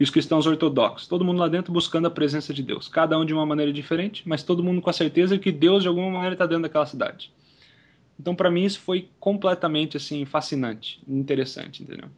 e 0.00 0.02
os 0.02 0.08
cristãos 0.08 0.46
ortodoxos. 0.46 1.06
Todo 1.06 1.24
mundo 1.24 1.38
lá 1.38 1.48
dentro 1.48 1.72
buscando 1.72 2.06
a 2.06 2.10
presença 2.10 2.54
de 2.54 2.62
Deus. 2.62 2.88
Cada 2.88 3.18
um 3.18 3.24
de 3.24 3.34
uma 3.34 3.44
maneira 3.44 3.72
diferente, 3.72 4.22
mas 4.26 4.42
todo 4.42 4.62
mundo 4.62 4.80
com 4.80 4.88
a 4.88 4.94
certeza 4.94 5.38
que 5.38 5.52
Deus 5.52 5.82
de 5.82 5.88
alguma 5.88 6.10
maneira 6.10 6.34
está 6.34 6.46
dentro 6.46 6.62
daquela 6.62 6.86
cidade. 6.86 7.30
Então, 8.18 8.34
para 8.34 8.50
mim, 8.50 8.64
isso 8.64 8.80
foi 8.80 9.08
completamente 9.20 9.96
assim 9.96 10.24
fascinante, 10.24 11.00
interessante, 11.06 11.82
entendeu? 11.82 12.08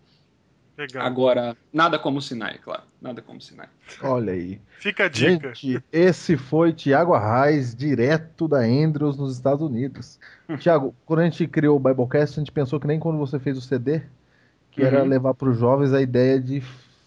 Legal. 0.76 1.06
Agora, 1.06 1.56
nada 1.72 1.98
como 1.98 2.20
Sinai, 2.20 2.58
claro. 2.58 2.82
Nada 3.00 3.22
como 3.22 3.40
Sinai. 3.40 3.68
Olha 4.02 4.32
aí. 4.32 4.60
Fica 4.80 5.04
a 5.04 5.08
dica. 5.08 5.54
Gente, 5.54 5.82
esse 5.92 6.37
foi 6.37 6.72
Tiago 6.72 7.14
Arraes, 7.14 7.74
direto 7.74 8.48
da 8.48 8.58
Andrews, 8.58 9.16
nos 9.16 9.34
Estados 9.34 9.62
Unidos. 9.62 10.18
Tiago, 10.58 10.94
quando 11.06 11.20
a 11.20 11.24
gente 11.24 11.46
criou 11.46 11.76
o 11.76 11.80
Biblecast, 11.80 12.38
a 12.38 12.42
gente 12.42 12.50
pensou 12.52 12.80
que 12.80 12.87
nem 12.87 12.98
quando 12.98 13.18
você 13.18 13.38
fez 13.38 13.56
o 13.56 13.60
CD, 13.60 14.02
que 14.72 14.82
era 14.82 15.02
Uhum. 15.02 15.08
levar 15.08 15.34
para 15.34 15.48
os 15.48 15.58
jovens 15.58 15.92
a 15.92 16.02
ideia 16.02 16.40
de 16.40 16.60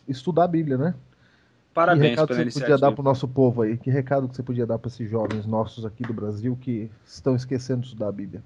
estudar 0.07 0.45
a 0.45 0.47
Bíblia, 0.47 0.77
né? 0.77 0.91
que 0.91 1.73
Parabéns 1.73 2.09
recado 2.11 2.27
pela 2.29 2.49
você 2.49 2.59
podia 2.59 2.77
dar 2.77 2.91
para 2.91 3.01
o 3.01 3.03
nosso 3.03 3.27
povo 3.27 3.61
aí? 3.61 3.77
Que 3.77 3.91
recado 3.91 4.27
que 4.27 4.35
você 4.35 4.41
podia 4.41 4.65
dar 4.65 4.79
para 4.79 4.87
esses 4.89 5.07
jovens 5.07 5.45
nossos 5.45 5.85
aqui 5.85 6.01
do 6.01 6.13
Brasil 6.13 6.57
que 6.59 6.89
estão 7.05 7.35
esquecendo 7.35 7.81
de 7.81 7.87
estudar 7.87 8.07
a 8.07 8.11
Bíblia? 8.11 8.41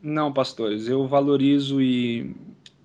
Não, 0.00 0.32
pastores, 0.32 0.88
eu 0.88 1.06
valorizo 1.06 1.82
e, 1.82 2.34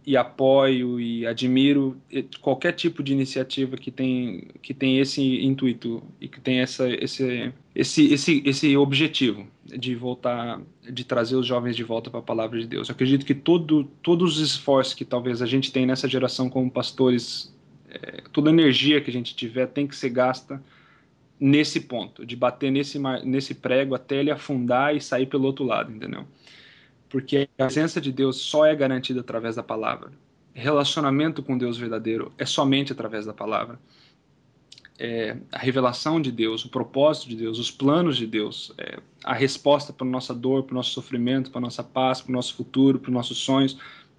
e 0.10 0.17
apoio 0.17 1.00
e 1.00 1.24
admiro 1.28 1.95
qualquer 2.41 2.72
tipo 2.72 3.04
de 3.04 3.13
iniciativa 3.13 3.78
que 3.78 3.91
tem, 3.91 4.48
que 4.60 4.74
tem 4.74 4.98
esse 4.98 5.22
intuito 5.45 6.02
e 6.19 6.28
que 6.28 6.41
tem 6.41 6.62
essa, 6.62 6.89
esse, 6.89 7.54
esse, 7.76 8.12
esse, 8.12 8.41
esse 8.43 8.76
objetivo 8.76 9.45
de 9.63 9.93
voltar, 9.93 10.60
de 10.91 11.04
trazer 11.04 11.36
os 11.36 11.45
jovens 11.45 11.76
de 11.76 11.84
volta 11.84 12.10
para 12.10 12.22
a 12.22 12.24
palavra 12.24 12.60
de 12.60 12.65
Deus. 12.65 12.89
Eu 12.89 12.93
acredito 12.93 13.24
que 13.24 13.36
todo, 13.36 13.84
todos 14.02 14.39
os 14.39 14.50
esforços 14.50 14.95
que 14.95 15.06
talvez 15.06 15.43
a 15.43 15.45
gente 15.45 15.72
tem 15.72 15.86
nessa 15.86 16.08
geração 16.08 16.50
como 16.50 16.72
pastores, 16.72 17.56
é, 17.88 18.24
toda 18.34 18.50
a 18.50 18.54
energia 18.54 19.00
que 19.00 19.12
a 19.12 19.13
gente 19.13 19.36
tiver 19.36 19.67
tem 19.67 19.86
que 19.86 19.95
ser 19.95 20.10
gasta 20.10 20.60
nesse 21.39 21.82
ponto, 21.82 22.26
de 22.26 22.36
bater 22.36 22.72
nesse, 22.72 22.98
nesse 23.24 23.54
prego 23.54 23.93
até 23.93 24.22
ele 24.22 24.32
afundar 24.32 24.95
e 24.95 25.00
sair 25.00 25.28
pelo 25.28 25.45
outro 25.45 25.63
lado, 25.63 25.91
entendeu? 25.91 26.26
Porque 27.10 27.50
a 27.58 27.65
presença 27.65 28.00
de 28.00 28.12
Deus 28.12 28.38
só 28.38 28.65
é 28.65 28.76
garantida 28.76 29.22
através 29.22 29.56
da 29.56 29.63
palavra. 29.63 30.12
Relacionamento 30.54 31.41
com 31.41 31.58
Deus 31.58 31.78
verdadeiro 31.78 32.32
é 32.38 32.45
somente 32.45 32.91
através 32.91 33.26
da 33.26 33.34
palavra. 33.34 33.80
É, 34.98 35.38
a 35.52 35.58
revelação 35.58 36.22
de 36.22 36.32
Deus, 36.32 36.65
o 36.65 36.69
propósito 36.69 37.30
de 37.30 37.38
Deus, 37.38 37.58
os 37.58 37.72
planos 37.72 38.17
de 38.17 38.28
Deus, 38.28 38.74
é, 38.78 39.00
a 39.24 39.34
resposta 39.34 39.93
para 39.93 40.06
nossa 40.06 40.34
dor, 40.34 40.63
para 40.63 40.74
o 40.74 40.76
nosso 40.76 40.91
sofrimento, 40.91 41.52
para 41.52 41.62
nossa 41.62 41.84
paz, 41.84 42.22
para 42.22 42.32
o 42.32 42.34
nosso 42.34 42.54
futuro, 42.54 43.00
para 43.00 43.10
os 43.10 43.13
nossos 43.13 43.38
sonhos, 43.38 43.78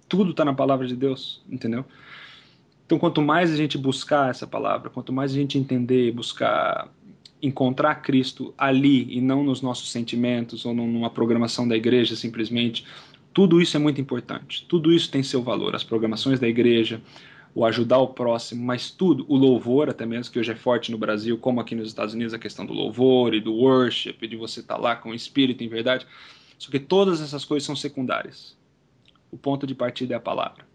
tudo 0.09 0.31
está 0.31 0.43
na 0.43 0.53
palavra 0.53 0.87
de 0.87 0.95
Deus, 0.95 1.41
entendeu? 1.47 1.85
Então, 2.85 2.99
quanto 2.99 3.21
mais 3.21 3.49
a 3.51 3.55
gente 3.55 3.77
buscar 3.77 4.29
essa 4.29 4.45
palavra, 4.45 4.89
quanto 4.89 5.13
mais 5.13 5.31
a 5.31 5.35
gente 5.35 5.57
entender, 5.57 6.11
buscar 6.11 6.89
encontrar 7.41 7.95
Cristo 7.95 8.53
ali 8.57 9.07
e 9.09 9.19
não 9.19 9.43
nos 9.43 9.61
nossos 9.61 9.91
sentimentos 9.91 10.65
ou 10.65 10.73
numa 10.73 11.09
programação 11.09 11.67
da 11.67 11.75
igreja 11.75 12.15
simplesmente, 12.15 12.85
tudo 13.33 13.61
isso 13.61 13.75
é 13.75 13.79
muito 13.79 13.99
importante. 13.99 14.65
Tudo 14.67 14.91
isso 14.91 15.09
tem 15.09 15.23
seu 15.23 15.41
valor. 15.41 15.75
As 15.75 15.83
programações 15.83 16.39
da 16.39 16.47
igreja, 16.47 17.01
o 17.55 17.65
ajudar 17.65 17.99
o 17.99 18.07
próximo, 18.07 18.63
mas 18.63 18.91
tudo, 18.91 19.25
o 19.27 19.35
louvor 19.35 19.89
até 19.89 20.05
mesmo, 20.05 20.31
que 20.31 20.39
hoje 20.39 20.51
é 20.51 20.55
forte 20.55 20.91
no 20.91 20.97
Brasil, 20.97 21.37
como 21.37 21.59
aqui 21.59 21.73
nos 21.73 21.87
Estados 21.87 22.13
Unidos, 22.13 22.33
a 22.33 22.39
questão 22.39 22.65
do 22.65 22.73
louvor 22.73 23.33
e 23.33 23.41
do 23.41 23.53
worship, 23.53 24.15
de 24.27 24.35
você 24.35 24.59
estar 24.59 24.77
lá 24.77 24.95
com 24.95 25.09
o 25.09 25.15
espírito 25.15 25.63
em 25.63 25.67
verdade. 25.67 26.05
Só 26.57 26.69
que 26.69 26.79
todas 26.79 27.21
essas 27.21 27.43
coisas 27.43 27.65
são 27.65 27.75
secundárias. 27.75 28.57
O 29.31 29.37
ponto 29.37 29.65
de 29.65 29.73
partida 29.73 30.13
é 30.13 30.17
a 30.17 30.19
palavra. 30.19 30.65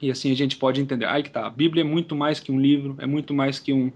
E 0.00 0.10
assim 0.10 0.30
a 0.30 0.34
gente 0.34 0.56
pode 0.56 0.80
entender. 0.80 1.06
Aí 1.06 1.22
que 1.22 1.30
tá. 1.30 1.46
A 1.46 1.50
Bíblia 1.50 1.82
é 1.82 1.84
muito 1.84 2.14
mais 2.14 2.40
que 2.40 2.50
um 2.50 2.60
livro, 2.60 2.96
é 2.98 3.06
muito 3.06 3.32
mais 3.32 3.58
que 3.58 3.72
um 3.72 3.92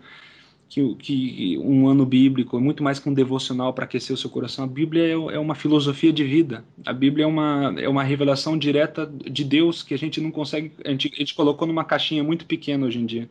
que, 0.70 0.94
que 0.94 1.58
um 1.58 1.88
ano 1.88 2.06
bíblico, 2.06 2.56
é 2.56 2.60
muito 2.60 2.80
mais 2.80 3.00
que 3.00 3.08
um 3.08 3.12
devocional 3.12 3.74
para 3.74 3.84
aquecer 3.84 4.14
o 4.14 4.16
seu 4.16 4.30
coração. 4.30 4.64
A 4.64 4.68
Bíblia 4.68 5.02
é, 5.02 5.10
é 5.10 5.38
uma 5.38 5.56
filosofia 5.56 6.12
de 6.12 6.22
vida. 6.22 6.64
A 6.86 6.92
Bíblia 6.92 7.24
é 7.24 7.26
uma, 7.26 7.74
é 7.76 7.88
uma 7.88 8.04
revelação 8.04 8.56
direta 8.56 9.04
de 9.04 9.42
Deus 9.42 9.82
que 9.82 9.92
a 9.92 9.98
gente 9.98 10.20
não 10.20 10.30
consegue. 10.30 10.72
A 10.84 10.90
gente, 10.90 11.10
a 11.12 11.16
gente 11.16 11.34
colocou 11.34 11.66
numa 11.66 11.84
caixinha 11.84 12.22
muito 12.22 12.46
pequena 12.46 12.86
hoje 12.86 13.00
em 13.00 13.04
dia 13.04 13.28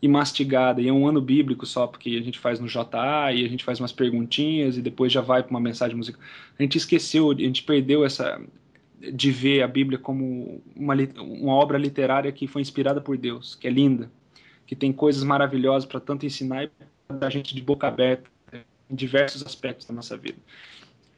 e 0.00 0.08
mastigada. 0.08 0.80
E 0.80 0.88
é 0.88 0.92
um 0.92 1.06
ano 1.06 1.20
bíblico 1.20 1.66
só, 1.66 1.86
porque 1.86 2.16
a 2.18 2.22
gente 2.22 2.38
faz 2.38 2.58
no 2.58 2.66
JA 2.66 3.30
e 3.34 3.44
a 3.44 3.48
gente 3.48 3.62
faz 3.62 3.78
umas 3.78 3.92
perguntinhas 3.92 4.78
e 4.78 4.80
depois 4.80 5.12
já 5.12 5.20
vai 5.20 5.42
para 5.42 5.50
uma 5.50 5.60
mensagem 5.60 5.94
musical. 5.94 6.22
A 6.58 6.62
gente 6.62 6.78
esqueceu, 6.78 7.30
a 7.30 7.34
gente 7.34 7.62
perdeu 7.62 8.06
essa 8.06 8.40
de 9.12 9.30
ver 9.30 9.62
a 9.62 9.68
Bíblia 9.68 9.98
como 9.98 10.62
uma, 10.74 10.94
uma 11.18 11.52
obra 11.52 11.76
literária 11.76 12.32
que 12.32 12.46
foi 12.46 12.62
inspirada 12.62 13.02
por 13.02 13.18
Deus, 13.18 13.54
que 13.54 13.66
é 13.68 13.70
linda 13.70 14.10
que 14.70 14.76
tem 14.76 14.92
coisas 14.92 15.24
maravilhosas 15.24 15.84
para 15.84 15.98
tanto 15.98 16.24
ensinar 16.24 16.62
e 16.62 16.70
para 17.08 17.26
a 17.26 17.28
gente 17.28 17.56
de 17.56 17.60
boca 17.60 17.88
aberta 17.88 18.30
em 18.88 18.94
diversos 18.94 19.44
aspectos 19.44 19.84
da 19.84 19.92
nossa 19.92 20.16
vida. 20.16 20.38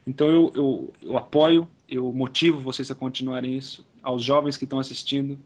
Então 0.07 0.27
eu, 0.27 0.51
eu, 0.55 0.93
eu 1.03 1.15
apoio, 1.15 1.67
eu 1.87 2.11
motivo 2.11 2.59
vocês 2.61 2.89
a 2.89 2.95
continuarem 2.95 3.55
isso, 3.55 3.85
aos 4.01 4.23
jovens 4.23 4.57
que 4.57 4.63
estão 4.63 4.79
assistindo, 4.79 5.37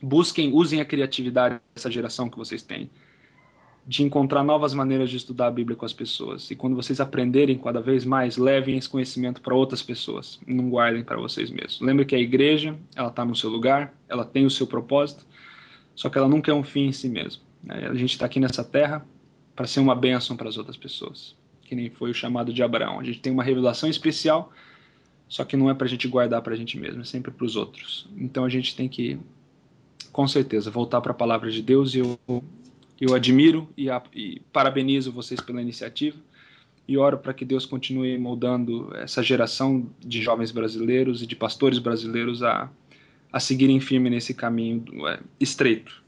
busquem, 0.00 0.52
usem 0.52 0.80
a 0.80 0.84
criatividade 0.84 1.60
dessa 1.74 1.90
geração 1.90 2.30
que 2.30 2.38
vocês 2.38 2.62
têm, 2.62 2.88
de 3.84 4.04
encontrar 4.04 4.44
novas 4.44 4.72
maneiras 4.72 5.10
de 5.10 5.16
estudar 5.16 5.48
a 5.48 5.50
Bíblia 5.50 5.76
com 5.76 5.84
as 5.84 5.92
pessoas. 5.92 6.48
E 6.52 6.54
quando 6.54 6.76
vocês 6.76 7.00
aprenderem 7.00 7.58
cada 7.58 7.80
vez 7.80 8.04
mais, 8.04 8.36
levem 8.36 8.78
esse 8.78 8.88
conhecimento 8.88 9.40
para 9.40 9.52
outras 9.52 9.82
pessoas, 9.82 10.38
não 10.46 10.70
guardem 10.70 11.02
para 11.02 11.16
vocês 11.16 11.50
mesmos. 11.50 11.80
Lembre 11.80 12.04
que 12.04 12.14
a 12.14 12.20
igreja, 12.20 12.78
ela 12.94 13.08
está 13.08 13.24
no 13.24 13.34
seu 13.34 13.50
lugar, 13.50 13.92
ela 14.08 14.24
tem 14.24 14.46
o 14.46 14.50
seu 14.50 14.64
propósito, 14.64 15.26
só 15.96 16.10
que 16.10 16.18
ela 16.18 16.28
nunca 16.28 16.52
é 16.52 16.54
um 16.54 16.62
fim 16.62 16.86
em 16.86 16.92
si 16.92 17.08
mesmo. 17.08 17.42
Né? 17.64 17.88
A 17.88 17.94
gente 17.94 18.12
está 18.12 18.26
aqui 18.26 18.38
nessa 18.38 18.62
terra 18.62 19.04
para 19.56 19.66
ser 19.66 19.80
uma 19.80 19.96
bênção 19.96 20.36
para 20.36 20.48
as 20.48 20.58
outras 20.58 20.76
pessoas, 20.76 21.34
que 21.62 21.74
nem 21.74 21.90
foi 21.90 22.10
o 22.10 22.14
chamado 22.14 22.52
de 22.52 22.62
Abraão. 22.62 23.00
A 23.00 23.02
gente 23.02 23.18
tem 23.20 23.32
uma 23.32 23.42
revelação 23.42 23.88
especial, 23.88 24.52
só 25.26 25.44
que 25.44 25.56
não 25.56 25.70
é 25.70 25.74
para 25.74 25.86
a 25.86 25.88
gente 25.88 26.06
guardar 26.06 26.42
para 26.42 26.52
a 26.52 26.56
gente 26.56 26.78
mesmo, 26.78 27.00
é 27.00 27.04
sempre 27.04 27.32
para 27.32 27.44
os 27.44 27.56
outros. 27.56 28.06
Então 28.16 28.44
a 28.44 28.48
gente 28.48 28.76
tem 28.76 28.88
que, 28.88 29.18
com 30.12 30.28
certeza, 30.28 30.70
voltar 30.70 31.00
para 31.00 31.12
a 31.12 31.14
palavra 31.14 31.50
de 31.50 31.62
Deus 31.62 31.94
e 31.94 32.00
eu, 32.00 32.18
eu 33.00 33.14
admiro 33.14 33.66
e, 33.74 33.90
a, 33.90 34.02
e 34.14 34.42
parabenizo 34.52 35.10
vocês 35.10 35.40
pela 35.40 35.62
iniciativa 35.62 36.18
e 36.86 36.96
oro 36.96 37.18
para 37.18 37.34
que 37.34 37.44
Deus 37.44 37.66
continue 37.66 38.16
moldando 38.16 38.94
essa 38.94 39.22
geração 39.22 39.88
de 39.98 40.22
jovens 40.22 40.52
brasileiros 40.52 41.22
e 41.22 41.26
de 41.26 41.34
pastores 41.34 41.78
brasileiros 41.78 42.42
a 42.42 42.70
a 43.36 43.40
seguirem 43.40 43.78
firme 43.78 44.08
nesse 44.08 44.32
caminho 44.32 44.82
é, 45.06 45.20
estreito, 45.38 46.02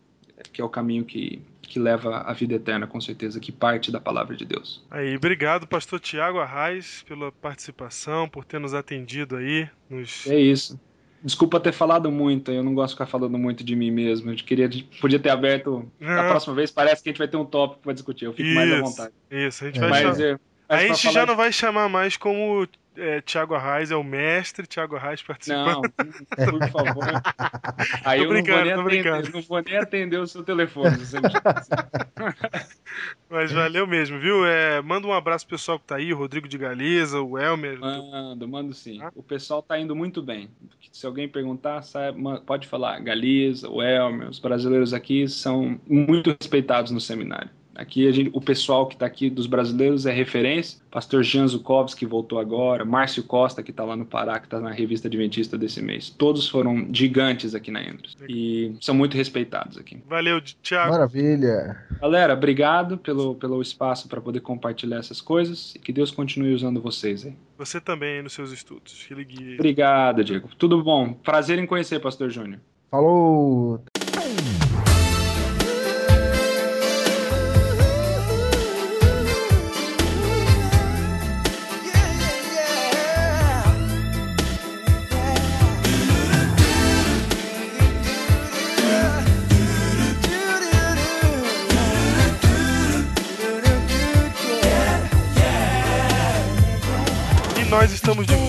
que 0.50 0.62
é 0.62 0.64
o 0.64 0.68
caminho 0.68 1.04
que, 1.04 1.42
que 1.60 1.78
leva 1.78 2.20
à 2.20 2.32
vida 2.32 2.54
eterna, 2.54 2.86
com 2.86 2.98
certeza, 3.02 3.38
que 3.38 3.52
parte 3.52 3.92
da 3.92 4.00
palavra 4.00 4.34
de 4.34 4.46
Deus. 4.46 4.82
Aí, 4.90 5.14
obrigado, 5.14 5.66
pastor 5.66 6.00
Tiago 6.00 6.38
Arraes, 6.38 7.04
pela 7.06 7.30
participação, 7.30 8.26
por 8.26 8.46
ter 8.46 8.58
nos 8.58 8.72
atendido 8.72 9.36
aí. 9.36 9.68
Nos... 9.90 10.26
É 10.26 10.40
isso. 10.40 10.80
Desculpa 11.22 11.60
ter 11.60 11.72
falado 11.72 12.10
muito, 12.10 12.50
eu 12.50 12.62
não 12.62 12.74
gosto 12.74 12.92
de 12.92 12.94
ficar 12.94 13.06
falando 13.06 13.36
muito 13.36 13.62
de 13.62 13.76
mim 13.76 13.90
mesmo. 13.90 14.30
Eu 14.30 14.36
queria, 14.36 14.70
podia 14.98 15.18
ter 15.18 15.28
aberto. 15.28 15.86
Não. 16.00 16.20
A 16.20 16.30
próxima 16.30 16.54
vez 16.54 16.70
parece 16.70 17.02
que 17.02 17.10
a 17.10 17.12
gente 17.12 17.18
vai 17.18 17.28
ter 17.28 17.36
um 17.36 17.44
tópico 17.44 17.82
para 17.82 17.92
discutir, 17.92 18.24
eu 18.24 18.32
fico 18.32 18.48
isso, 18.48 18.54
mais 18.54 18.72
à 18.72 18.80
vontade. 18.80 19.12
Isso, 19.30 19.64
a 19.64 19.66
gente 19.66 19.80
É. 19.84 19.86
vai 19.86 20.02
Mas. 20.02 20.18
É, 20.68 20.74
A 20.74 20.78
gente 20.80 21.02
já 21.04 21.12
falar 21.12 21.26
não 21.26 21.36
vai 21.36 21.52
chamar 21.52 21.88
mais 21.88 22.16
como 22.16 22.66
é, 22.98 23.20
Tiago 23.20 23.54
Arraes, 23.54 23.90
é 23.90 23.96
o 23.96 24.02
mestre 24.02 24.66
Tiago 24.66 24.96
Arraes 24.96 25.22
participando. 25.22 25.82
Não, 25.98 26.58
por 26.58 26.68
favor. 26.70 27.04
Aí 28.04 28.18
Tô 28.18 28.24
eu 28.24 28.28
não 28.28 28.42
brincando, 28.42 28.64
tô 28.64 28.80
atender, 28.80 28.84
brincando. 28.84 29.30
não 29.32 29.42
vou 29.42 29.62
nem 29.62 29.76
atender 29.76 30.18
o 30.18 30.26
seu 30.26 30.42
telefone. 30.42 30.96
Mas 33.30 33.52
valeu 33.52 33.86
mesmo, 33.86 34.18
viu? 34.18 34.44
É, 34.44 34.82
manda 34.82 35.06
um 35.06 35.12
abraço 35.12 35.46
pro 35.46 35.56
pessoal 35.56 35.78
que 35.78 35.86
tá 35.86 35.96
aí, 35.96 36.12
o 36.12 36.16
Rodrigo 36.16 36.48
de 36.48 36.58
Galiza, 36.58 37.20
o 37.20 37.38
Elmer. 37.38 37.78
Mando, 37.78 38.48
mando 38.48 38.74
sim. 38.74 38.98
Tá? 38.98 39.12
O 39.14 39.22
pessoal 39.22 39.62
tá 39.62 39.78
indo 39.78 39.94
muito 39.94 40.20
bem. 40.20 40.50
Se 40.90 41.06
alguém 41.06 41.28
perguntar, 41.28 41.82
sabe, 41.82 42.20
pode 42.44 42.66
falar. 42.66 42.98
Galiza, 43.00 43.68
o 43.68 43.80
Elmer, 43.82 44.28
os 44.28 44.40
brasileiros 44.40 44.92
aqui 44.92 45.28
são 45.28 45.78
muito 45.86 46.36
respeitados 46.40 46.90
no 46.90 47.00
seminário. 47.00 47.50
Aqui 47.78 48.08
a 48.08 48.10
gente, 48.10 48.30
o 48.34 48.40
pessoal 48.40 48.88
que 48.88 48.96
está 48.96 49.06
aqui 49.06 49.30
dos 49.30 49.46
brasileiros 49.46 50.04
é 50.04 50.12
referência. 50.12 50.80
Pastor 50.90 51.22
Jean 51.22 51.46
Zukovski, 51.46 52.00
que 52.00 52.06
voltou 52.06 52.40
agora. 52.40 52.84
Márcio 52.84 53.22
Costa, 53.22 53.62
que 53.62 53.70
está 53.70 53.84
lá 53.84 53.94
no 53.94 54.04
Pará, 54.04 54.40
que 54.40 54.46
está 54.46 54.58
na 54.58 54.72
revista 54.72 55.06
Adventista 55.06 55.56
desse 55.56 55.80
mês. 55.80 56.10
Todos 56.10 56.48
foram 56.48 56.88
gigantes 56.92 57.54
aqui 57.54 57.70
na 57.70 57.80
Endros. 57.80 58.16
E 58.28 58.74
são 58.80 58.96
muito 58.96 59.16
respeitados 59.16 59.78
aqui. 59.78 60.02
Valeu, 60.08 60.40
Tiago. 60.60 60.90
Maravilha. 60.90 61.80
Galera, 62.00 62.34
obrigado 62.34 62.98
pelo, 62.98 63.36
pelo 63.36 63.62
espaço 63.62 64.08
para 64.08 64.20
poder 64.20 64.40
compartilhar 64.40 64.98
essas 64.98 65.20
coisas. 65.20 65.76
E 65.76 65.78
que 65.78 65.92
Deus 65.92 66.10
continue 66.10 66.52
usando 66.52 66.82
vocês 66.82 67.24
aí. 67.24 67.34
Você 67.58 67.80
também 67.80 68.16
aí 68.16 68.22
nos 68.22 68.32
seus 68.32 68.50
estudos. 68.50 69.04
Que 69.06 69.14
ele 69.14 69.24
guie. 69.24 69.54
Obrigado, 69.54 70.24
Diego. 70.24 70.48
Tudo 70.58 70.82
bom. 70.82 71.12
Prazer 71.12 71.60
em 71.60 71.66
conhecer, 71.66 72.00
Pastor 72.00 72.28
Júnior. 72.28 72.58
Falou. 72.90 73.84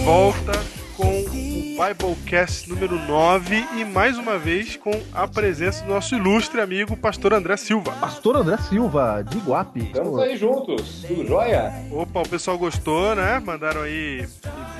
Volta 0.10 0.54
com 0.98 1.06
o 1.06 1.30
Biblecast 1.30 2.68
número 2.68 2.98
9 2.98 3.64
e 3.78 3.86
mais 3.86 4.18
uma 4.18 4.40
vez 4.40 4.76
com 4.76 4.90
a 5.14 5.28
presença 5.28 5.86
do 5.86 5.92
nosso 5.92 6.16
ilustre 6.16 6.60
amigo 6.60 6.98
Pastor 6.98 7.32
André 7.32 7.56
Silva. 7.58 7.92
Pastor 7.92 8.38
André 8.38 8.58
Silva, 8.58 9.24
de 9.24 9.38
Iguape. 9.38 9.82
Estamos 9.82 10.20
aí 10.20 10.36
juntos, 10.36 11.06
tudo 11.08 11.28
jóia? 11.28 11.72
Opa, 11.92 12.22
o 12.22 12.28
pessoal 12.28 12.58
gostou, 12.58 13.14
né? 13.14 13.38
Mandaram 13.38 13.84
aí 13.84 14.28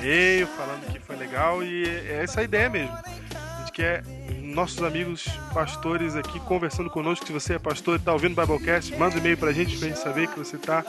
e-mail 0.00 0.48
falando 0.48 0.92
que 0.92 0.98
foi 0.98 1.14
legal 1.14 1.62
e 1.62 1.84
é 1.84 2.22
essa 2.24 2.40
a 2.40 2.42
ideia 2.42 2.68
mesmo. 2.68 2.92
A 2.92 3.60
gente 3.60 3.70
quer 3.70 4.02
nossos 4.42 4.82
amigos 4.82 5.28
pastores 5.54 6.16
aqui 6.16 6.40
conversando 6.40 6.90
conosco. 6.90 7.24
Se 7.24 7.32
você 7.32 7.54
é 7.54 7.58
pastor 7.60 7.94
e 7.94 7.98
está 7.98 8.12
ouvindo 8.12 8.36
o 8.36 8.44
Biblecast, 8.44 8.96
manda 8.96 9.14
um 9.14 9.18
e-mail 9.20 9.38
pra 9.38 9.52
gente 9.52 9.78
pra 9.78 9.86
gente 9.86 10.00
saber 10.00 10.26
que 10.26 10.36
você 10.36 10.56
está 10.56 10.84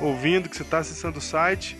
ouvindo, 0.00 0.48
que 0.48 0.56
você 0.56 0.62
está 0.62 0.78
acessando 0.78 1.18
o 1.18 1.20
site, 1.20 1.76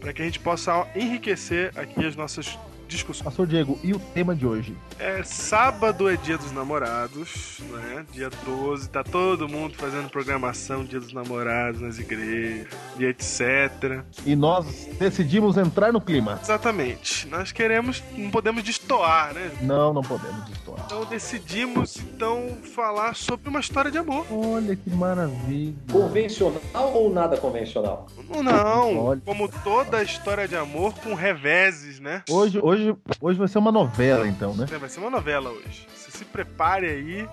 para 0.00 0.12
que 0.12 0.22
a 0.22 0.24
gente 0.24 0.38
possa 0.38 0.86
enriquecer 0.94 1.72
aqui 1.76 2.04
as 2.04 2.16
nossas 2.16 2.58
discussões. 2.88 3.24
Pastor 3.24 3.46
Diego, 3.46 3.78
e 3.82 3.92
o 3.92 3.98
tema 3.98 4.34
de 4.34 4.46
hoje? 4.46 4.76
É 4.98 5.22
sábado 5.22 6.08
é 6.08 6.16
dia 6.16 6.38
dos 6.38 6.50
namorados, 6.52 7.60
né? 7.70 8.06
Dia 8.12 8.30
12, 8.44 8.88
tá 8.88 9.04
todo 9.04 9.48
mundo 9.48 9.76
fazendo 9.76 10.08
programação 10.08 10.84
dia 10.84 10.98
dos 10.98 11.12
namorados 11.12 11.80
nas 11.80 11.98
igrejas, 11.98 12.66
e 12.98 13.04
etc. 13.04 14.02
E 14.24 14.34
nós 14.34 14.88
decidimos 14.98 15.56
entrar 15.56 15.92
no 15.92 16.00
clima. 16.00 16.38
Exatamente. 16.42 17.28
Nós 17.28 17.52
queremos, 17.52 18.02
não 18.16 18.30
podemos 18.30 18.62
destoar, 18.62 19.34
né? 19.34 19.50
Não, 19.60 19.92
não 19.92 20.02
podemos 20.02 20.44
destoar. 20.46 20.80
Então 20.86 21.04
decidimos 21.04 21.96
então 21.96 22.56
falar 22.74 23.14
sobre 23.14 23.48
uma 23.48 23.60
história 23.60 23.90
de 23.90 23.98
amor. 23.98 24.26
Olha 24.30 24.74
que 24.74 24.90
maravilha. 24.90 25.74
Convencional 25.92 26.60
ou 26.94 27.12
nada 27.12 27.36
convencional? 27.36 28.06
Não, 28.42 28.98
Olha. 28.98 29.20
como 29.24 29.48
toda 29.48 30.02
história 30.02 30.46
de 30.46 30.56
amor 30.56 30.94
com 30.94 31.14
reveses, 31.14 32.00
né? 32.00 32.22
Hoje, 32.28 32.58
hoje, 32.62 32.77
hoje 33.20 33.38
vai 33.38 33.48
ser 33.48 33.58
uma 33.58 33.72
novela, 33.72 34.26
então, 34.26 34.54
né? 34.54 34.66
É, 34.72 34.78
Vai 34.78 34.88
ser 34.88 35.00
uma 35.00 35.10
novela 35.10 35.50
hoje. 35.50 35.86
Você 35.94 36.10
se 36.18 36.24
prepare 36.24 36.86
aí. 36.86 37.28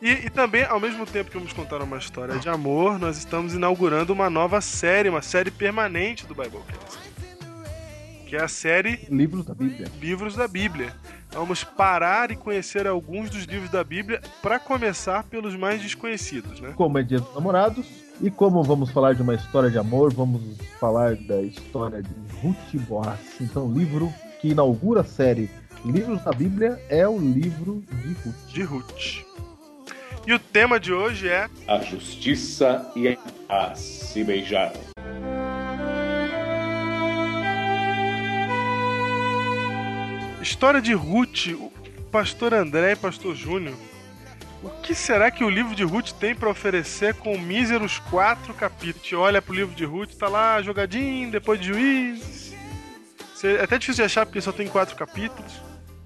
E, 0.00 0.26
e 0.26 0.30
também, 0.30 0.64
ao 0.64 0.78
mesmo 0.78 1.04
tempo 1.04 1.30
que 1.30 1.36
vamos 1.36 1.52
contar 1.52 1.82
uma 1.82 1.98
história 1.98 2.38
de 2.38 2.48
amor, 2.48 2.98
nós 2.98 3.18
estamos 3.18 3.54
inaugurando 3.54 4.12
uma 4.12 4.30
nova 4.30 4.60
série, 4.60 5.08
uma 5.08 5.22
série 5.22 5.50
permanente 5.50 6.26
do 6.26 6.34
Biblecast. 6.34 6.98
Que 8.26 8.36
é 8.36 8.42
a 8.42 8.48
série 8.48 9.06
Livros 9.10 9.44
da 9.44 9.54
Bíblia. 9.54 9.88
Livros 10.00 10.36
da 10.36 10.46
Bíblia. 10.46 10.94
Vamos 11.32 11.64
parar 11.64 12.30
e 12.30 12.36
conhecer 12.36 12.86
alguns 12.86 13.28
dos 13.30 13.44
livros 13.44 13.70
da 13.70 13.84
Bíblia, 13.84 14.20
para 14.40 14.58
começar 14.58 15.24
pelos 15.24 15.54
mais 15.54 15.82
desconhecidos, 15.82 16.60
né? 16.60 16.72
Como 16.74 16.98
é 16.98 17.02
Dia 17.02 17.20
dos 17.20 17.34
Namorados. 17.34 17.86
E 18.20 18.30
como 18.30 18.62
vamos 18.62 18.90
falar 18.90 19.14
de 19.14 19.22
uma 19.22 19.34
história 19.34 19.70
de 19.70 19.78
amor, 19.78 20.12
vamos 20.12 20.42
falar 20.80 21.14
da 21.14 21.40
história 21.42 22.02
de 22.02 22.10
Ruth 22.42 22.74
Boas. 22.88 23.18
Então, 23.40 23.70
livro 23.72 24.12
que 24.40 24.48
inaugura 24.48 25.00
a 25.00 25.04
série 25.04 25.50
Livros 25.84 26.22
da 26.22 26.32
Bíblia 26.32 26.80
é 26.88 27.06
o 27.06 27.18
livro 27.18 27.84
de 27.88 28.12
Ruth. 28.12 28.48
De 28.48 28.62
Ruth. 28.62 29.24
E 30.26 30.32
o 30.32 30.38
tema 30.38 30.78
de 30.78 30.92
hoje 30.92 31.28
é 31.28 31.48
A 31.66 31.78
justiça 31.78 32.90
e 32.96 33.16
a 33.48 33.74
se 33.74 34.24
beijaram. 34.24 34.80
História 40.42 40.80
de 40.80 40.92
Ruth, 40.94 41.48
o 41.48 41.70
pastor 42.10 42.54
André 42.54 42.92
e 42.92 42.96
pastor 42.96 43.34
Júnior. 43.34 43.76
O 44.62 44.68
que 44.82 44.94
será 44.94 45.30
que 45.30 45.44
o 45.44 45.50
livro 45.50 45.74
de 45.74 45.84
Ruth 45.84 46.10
tem 46.12 46.34
para 46.34 46.50
oferecer 46.50 47.14
com 47.14 47.38
míseros 47.38 47.98
quatro 48.10 48.52
capítulos? 48.52 48.96
A 48.96 49.02
gente 49.04 49.14
olha 49.14 49.40
pro 49.40 49.54
livro 49.54 49.74
de 49.74 49.84
Ruth, 49.84 50.14
tá 50.18 50.28
lá 50.28 50.60
jogadinho, 50.60 51.30
depois 51.30 51.60
de 51.60 51.68
juízes. 51.68 52.47
É 53.44 53.62
até 53.62 53.78
difícil 53.78 54.02
de 54.02 54.06
achar 54.06 54.26
porque 54.26 54.40
só 54.40 54.52
tem 54.52 54.66
quatro 54.68 54.96
capítulos. 54.96 55.52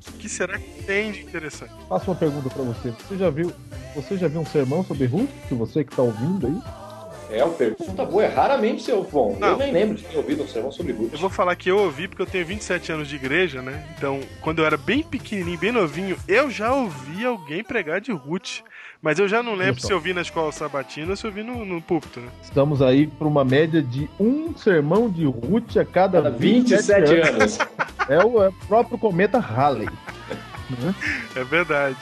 O 0.09 0.13
que 0.19 0.29
será 0.29 0.59
que 0.59 0.83
tem 0.85 1.13
de 1.13 1.21
interessante? 1.23 1.73
Faço 1.89 2.11
uma 2.11 2.17
pergunta 2.17 2.51
pra 2.51 2.63
você. 2.63 2.91
Você 2.91 3.17
já 3.17 3.31
viu, 3.31 3.53
você 3.95 4.17
já 4.17 4.29
viu 4.29 4.41
um 4.41 4.47
sermão 4.47 4.85
sobre 4.85 5.07
Ruth? 5.07 5.31
Você 5.51 5.85
que 5.85 5.95
tá 5.95 6.03
ouvindo 6.03 6.47
aí? 6.47 6.83
É 7.31 7.43
uma 7.43 7.55
pergunta 7.55 8.05
boa, 8.05 8.25
é 8.25 8.29
raramente 8.29 8.83
seu. 8.83 9.03
Bom, 9.05 9.39
Não. 9.41 9.49
eu 9.49 9.57
nem 9.57 9.73
lembro 9.73 9.97
de 9.97 10.05
ter 10.05 10.19
ouvido 10.19 10.43
um 10.43 10.49
sermão 10.49 10.71
sobre 10.71 10.93
Ruth. 10.93 11.15
Eu 11.15 11.19
vou 11.19 11.31
falar 11.31 11.57
que 11.57 11.71
eu 11.71 11.79
ouvi 11.79 12.07
porque 12.07 12.21
eu 12.21 12.27
tenho 12.27 12.45
27 12.45 12.93
anos 12.93 13.09
de 13.09 13.17
igreja, 13.17 13.63
né? 13.63 13.89
Então, 13.97 14.21
quando 14.43 14.59
eu 14.59 14.67
era 14.67 14.77
bem 14.77 15.03
pequenininho, 15.03 15.59
bem 15.59 15.73
novinho, 15.73 16.17
eu 16.29 16.51
já 16.51 16.75
ouvi 16.75 17.25
alguém 17.25 17.65
pregar 17.65 18.01
de 18.03 18.13
Ruth. 18.13 18.61
Mas 19.03 19.19
eu 19.19 19.27
já 19.27 19.43
não 19.43 19.57
lembro 19.57 19.81
só. 19.81 19.89
se 19.89 19.93
eu 19.93 19.99
vi 19.99 20.15
na 20.15 20.23
escola 20.23 20.53
sabatina 20.53 21.11
ou 21.11 21.17
se 21.17 21.27
eu 21.27 21.33
vi 21.33 21.43
no, 21.43 21.65
no 21.65 21.83
púlpito, 21.83 22.21
né? 22.21 22.29
Estamos 22.41 22.81
aí 22.81 23.09
para 23.09 23.27
uma 23.27 23.45
média 23.45 23.83
de 23.83 24.09
um 24.19 24.57
sermão 24.57 25.11
de 25.11 25.25
Ruth 25.25 25.77
a 25.77 25.85
cada 25.85 26.23
Cada 26.23 26.31
27 26.31 27.21
anos. 27.21 27.59
É 28.09 28.25
o, 28.25 28.43
é 28.45 28.49
o 28.49 28.53
próprio 28.69 28.97
cometa 28.97 29.41
Halley. 29.41 29.89
É 31.35 31.43
verdade. 31.43 31.97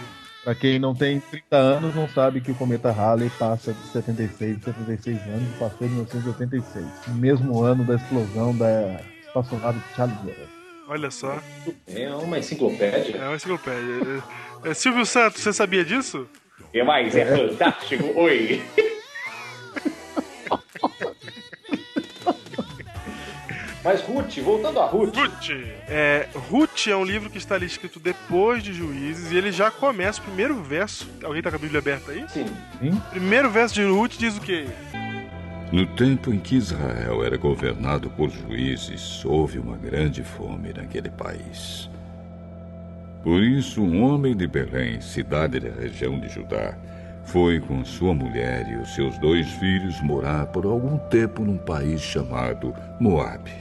Pra 0.45 0.55
quem 0.55 0.79
não 0.79 0.95
tem 0.95 1.21
30 1.21 1.57
anos, 1.57 1.95
não 1.95 2.07
sabe 2.09 2.41
que 2.43 2.51
o 2.51 2.55
cometa 2.55 2.91
Halley 2.91 3.31
passa 3.39 3.73
de 3.73 3.87
76 3.89 4.59
a 4.59 4.73
76 4.73 5.17
anos 5.23 5.43
e 5.43 5.59
passou 5.59 5.87
em 5.87 5.91
1986. 5.91 6.87
Mesmo 7.17 7.63
ano 7.63 7.83
da 7.85 7.95
explosão 7.95 8.55
da 8.55 9.01
espaçonave 9.27 9.81
Challenger. 9.97 10.49
Olha 10.87 11.11
só. 11.11 11.39
É 11.87 12.13
uma 12.15 12.39
enciclopédia. 12.39 13.17
É 13.17 13.27
uma 13.27 13.37
enciclopédia. 13.37 14.23
É, 14.65 14.71
é, 14.71 14.75
Silvio 14.75 15.07
Santos, 15.07 15.43
você 15.43 15.53
sabia 15.53 15.85
disso? 15.85 16.27
E 16.73 16.83
mais, 16.83 17.17
é 17.17 17.25
fantástico. 17.25 18.13
Oi. 18.17 18.63
Mas 23.83 24.03
Ruth, 24.03 24.39
voltando 24.41 24.79
a 24.79 24.87
Ruth, 24.87 25.17
Ruth. 25.17 25.51
É, 25.89 26.29
Ruth 26.35 26.87
é 26.87 26.95
um 26.95 27.05
livro 27.05 27.31
que 27.31 27.39
está 27.39 27.55
ali 27.55 27.65
escrito 27.67 27.99
depois 27.99 28.63
de 28.63 28.75
Juízes 28.75 29.33
e 29.33 29.37
ele 29.37 29.51
já 29.51 29.71
começa 29.71 30.21
o 30.21 30.25
primeiro 30.25 30.55
verso. 30.63 31.09
Alguém 31.25 31.43
tá 31.43 31.51
com 31.51 31.57
a 31.57 31.59
Bíblia 31.59 31.81
aberta 31.81 32.13
aí? 32.13 32.25
sim, 32.29 32.47
Primeiro 33.11 33.51
verso 33.51 33.75
de 33.75 33.85
Ruth 33.85 34.17
diz 34.19 34.37
o 34.37 34.41
quê? 34.41 34.67
No 35.73 35.87
tempo 35.87 36.33
em 36.33 36.39
que 36.39 36.57
Israel 36.57 37.25
era 37.25 37.37
governado 37.37 38.11
por 38.11 38.29
juízes, 38.29 39.25
houve 39.25 39.59
uma 39.59 39.77
grande 39.77 40.23
fome 40.23 40.73
naquele 40.73 41.09
país. 41.09 41.90
Por 43.23 43.43
isso, 43.43 43.83
um 43.83 44.03
homem 44.03 44.35
de 44.35 44.47
Belém, 44.47 45.01
cidade 45.01 45.61
da 45.61 45.69
região 45.69 46.19
de 46.19 46.29
Judá, 46.29 46.75
foi 47.23 47.61
com 47.61 47.85
sua 47.85 48.15
mulher 48.15 48.67
e 48.67 48.77
os 48.77 48.95
seus 48.95 49.19
dois 49.19 49.47
filhos 49.53 50.01
morar 50.01 50.47
por 50.47 50.65
algum 50.65 50.97
tempo 50.97 51.45
num 51.45 51.59
país 51.59 52.01
chamado 52.01 52.75
Moabe. 52.99 53.53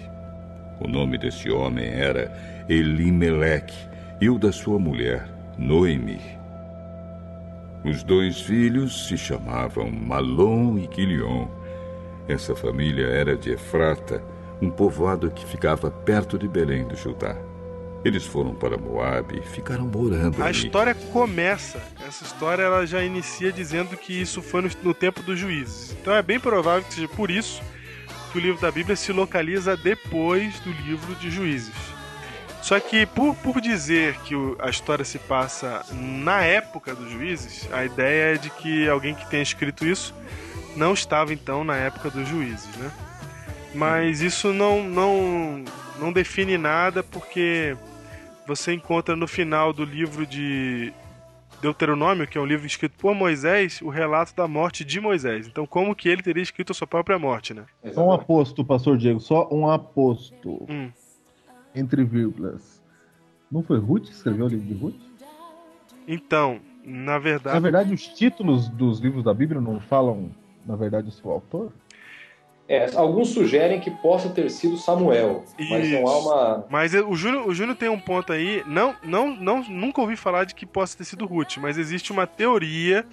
O 0.80 0.88
nome 0.88 1.18
desse 1.18 1.52
homem 1.52 1.88
era 1.88 2.32
Elimeleque 2.70 3.78
e 4.22 4.30
o 4.30 4.40
da 4.40 4.52
sua 4.52 4.80
mulher, 4.80 5.28
Noemi. 5.58 6.22
Os 7.84 8.02
dois 8.02 8.42
filhos 8.42 9.08
se 9.08 9.18
chamavam 9.18 9.92
Malom 9.92 10.78
e 10.78 10.88
Quilion. 10.88 11.48
Essa 12.30 12.56
família 12.56 13.08
era 13.08 13.36
de 13.36 13.52
Efrata, 13.52 14.24
um 14.62 14.70
povoado 14.70 15.30
que 15.30 15.46
ficava 15.46 15.92
perto 15.92 16.38
de 16.38 16.48
Belém 16.48 16.88
do 16.88 16.96
Judá. 16.96 17.49
Eles 18.04 18.26
foram 18.26 18.56
para 18.56 18.78
Moabe 18.78 19.40
e 19.40 19.42
ficaram 19.50 19.86
morando 19.86 20.42
A 20.42 20.46
ali. 20.48 20.58
história 20.58 20.96
começa. 20.96 21.82
Essa 22.08 22.24
história 22.24 22.64
ela 22.64 22.86
já 22.88 23.04
inicia 23.04 23.52
dizendo 23.52 23.98
que 23.98 24.14
isso 24.14 24.42
foi 24.42 24.62
no, 24.62 24.70
no 24.84 24.94
tempo 24.94 25.22
dos 25.22 25.38
juízes. 25.38 25.92
Então 26.00 26.14
é 26.14 26.22
bem 26.22 26.40
provável 26.40 26.84
que 26.88 26.94
seja 26.94 27.10
por 27.10 27.30
isso 27.30 27.62
que 28.32 28.38
o 28.38 28.42
livro 28.42 28.62
da 28.62 28.72
Bíblia 28.72 28.96
se 28.96 29.12
localiza 29.12 29.76
depois 29.76 30.60
do 30.62 30.72
livro 30.72 31.14
de 31.16 31.30
juízes. 31.30 31.74
Só 32.62 32.80
que 32.80 33.06
por, 33.06 33.36
por 33.36 33.60
dizer 33.60 34.16
que 34.20 34.36
o- 34.36 34.56
a 34.60 34.70
história 34.70 35.04
se 35.04 35.18
passa 35.20 35.84
na 35.92 36.42
época 36.44 36.94
dos 36.96 37.12
juízes, 37.12 37.68
a 37.72 37.84
ideia 37.84 38.36
é 38.36 38.38
de 38.38 38.50
que 38.50 38.88
alguém 38.88 39.14
que 39.16 39.30
tenha 39.30 39.44
escrito 39.44 39.86
isso 39.86 40.14
não 40.76 40.94
estava 40.94 41.34
então 41.34 41.64
na 41.64 41.76
época 41.76 42.10
dos 42.10 42.28
juízes, 42.28 42.68
né? 42.78 42.92
Mas 43.74 44.22
isso 44.22 44.52
não, 44.54 44.84
não, 44.84 45.64
não 46.00 46.12
define 46.14 46.58
nada 46.58 47.02
porque 47.04 47.76
você 48.50 48.74
encontra 48.74 49.16
no 49.16 49.28
final 49.28 49.72
do 49.72 49.86
livro 49.86 50.26
de 50.26 50.92
Deuteronômio, 51.62 52.28
que 52.28 52.36
é 52.36 52.42
um 52.42 52.46
livro 52.48 52.66
escrito 52.66 52.96
por 52.98 53.14
Moisés, 53.14 53.80
o 53.80 53.90
relato 53.90 54.36
da 54.36 54.48
morte 54.48 54.84
de 54.84 55.00
Moisés. 55.00 55.46
Então, 55.46 55.68
como 55.68 55.96
que 55.96 56.10
ele 56.10 56.24
teria 56.24 56.42
escrito 56.42 56.72
a 56.72 56.74
sua 56.74 56.88
própria 56.88 57.20
morte, 57.20 57.54
né? 57.54 57.66
Só 57.94 58.08
um 58.08 58.12
aposto, 58.12 58.66
pastor 58.66 58.98
Diego, 58.98 59.20
só 59.20 59.48
um 59.52 59.70
aposto. 59.70 60.66
Hum. 60.68 60.90
Entre 61.76 62.04
vírgulas. 62.04 62.82
Não 63.52 63.62
foi 63.62 63.78
Ruth 63.78 64.06
que 64.06 64.14
escreveu 64.14 64.48
o 64.48 64.50
livro 64.50 64.66
de 64.66 64.74
Ruth? 64.74 65.02
Então, 66.08 66.60
na 66.84 67.14
Na 67.14 67.20
verdade, 67.20 67.60
verdade, 67.60 67.94
os 67.94 68.08
títulos 68.08 68.68
dos 68.68 69.00
livros 69.00 69.24
da 69.24 69.34
Bíblia 69.34 69.62
não 69.62 69.80
falam, 69.80 70.32
na 70.66 70.76
verdade, 70.76 71.10
o 71.10 71.12
seu 71.12 71.30
autor? 71.30 71.72
É, 72.70 72.96
alguns 72.96 73.30
sugerem 73.30 73.80
que 73.80 73.90
possa 73.90 74.30
ter 74.30 74.48
sido 74.52 74.78
Samuel, 74.78 75.44
mas 75.58 75.90
não 75.90 76.08
há 76.08 76.20
Isso. 76.20 76.30
uma. 76.30 76.66
mas 76.70 76.94
o 76.94 77.16
Júnior, 77.16 77.48
o 77.48 77.54
Júnior 77.54 77.76
tem 77.76 77.90
um 77.90 78.00
ponto 78.00 78.32
aí. 78.32 78.64
Não, 78.68 78.96
não, 79.04 79.36
não, 79.36 79.64
nunca 79.64 80.00
ouvi 80.00 80.16
falar 80.16 80.44
de 80.44 80.54
que 80.54 80.68
possa 80.68 80.96
ter 80.96 81.04
sido 81.04 81.26
Ruth, 81.26 81.58
mas 81.58 81.80
existe 81.80 82.12
uma 82.12 82.28
teoria 82.28 83.04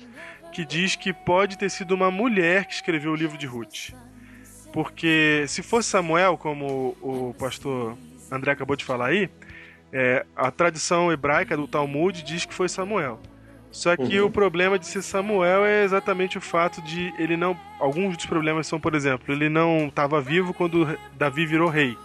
que 0.53 0.63
diz 0.65 0.95
que 0.95 1.11
pode 1.11 1.57
ter 1.57 1.71
sido 1.71 1.93
uma 1.95 2.11
mulher 2.11 2.67
que 2.67 2.75
escreveu 2.75 3.13
o 3.13 3.17
livro 3.17 3.39
de 3.39 3.47
Ruth. 3.47 3.95
Porque 4.75 5.47
se 5.49 5.63
fosse 5.63 5.89
Samuel, 5.89 6.37
como 6.37 6.95
o 7.01 7.35
pastor 7.39 7.97
André 8.31 8.53
acabou 8.53 8.77
de 8.77 8.85
falar 8.85 9.07
aí, 9.07 9.31
É, 9.93 10.27
a 10.35 10.51
tradição 10.51 11.11
hebraica 11.11 11.57
do 11.57 11.67
Talmud 11.67 12.23
diz 12.23 12.45
que 12.45 12.53
foi 12.53 12.69
Samuel. 12.69 13.19
Só 13.71 13.97
que 13.97 14.19
uhum. 14.21 14.27
o 14.27 14.31
problema 14.31 14.79
de 14.79 14.87
ser 14.87 15.03
Samuel 15.03 15.65
é 15.65 15.85
exatamente 15.85 16.39
o 16.39 16.41
fato 16.41 16.81
de 16.83 17.13
ele 17.19 17.37
não. 17.37 17.57
Alguns 17.79 18.17
dos 18.17 18.27
problemas 18.27 18.67
são, 18.67 18.81
por 18.81 18.95
exemplo, 18.95 19.35
ele 19.35 19.49
não 19.49 19.89
estava 19.89 20.21
vivo 20.21 20.55
quando 20.55 20.99
Davi 21.19 21.45
virou 21.45 21.69
rei. 21.69 21.97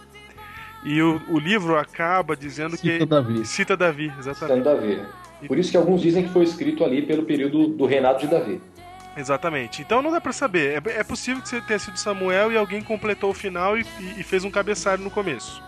E 0.84 1.00
o, 1.00 1.20
o 1.28 1.38
livro 1.38 1.78
acaba 1.78 2.36
dizendo 2.36 2.76
cita 2.76 2.98
que. 2.98 3.06
Davi. 3.06 3.44
Cita 3.46 3.76
Davi, 3.76 4.12
exatamente. 4.18 4.58
Cita 4.58 4.74
Davi. 4.74 5.02
Por 5.46 5.58
isso 5.58 5.70
que 5.70 5.76
alguns 5.76 6.00
dizem 6.00 6.24
que 6.24 6.32
foi 6.32 6.44
escrito 6.44 6.84
ali 6.84 7.02
pelo 7.02 7.24
período 7.24 7.68
do 7.68 7.86
reinado 7.86 8.18
de 8.18 8.26
Davi. 8.26 8.60
Exatamente. 9.16 9.82
Então 9.82 10.00
não 10.02 10.10
dá 10.10 10.20
para 10.20 10.32
saber. 10.32 10.82
É, 10.86 11.00
é, 11.00 11.04
possível 11.04 11.42
que 11.42 11.48
você 11.48 11.60
tenha 11.60 11.78
sido 11.78 11.98
Samuel 11.98 12.52
e 12.52 12.56
alguém 12.56 12.82
completou 12.82 13.30
o 13.30 13.34
final 13.34 13.76
e, 13.76 13.84
e 14.18 14.22
fez 14.22 14.44
um 14.44 14.50
cabeçalho 14.50 15.02
no 15.02 15.10
começo. 15.10 15.62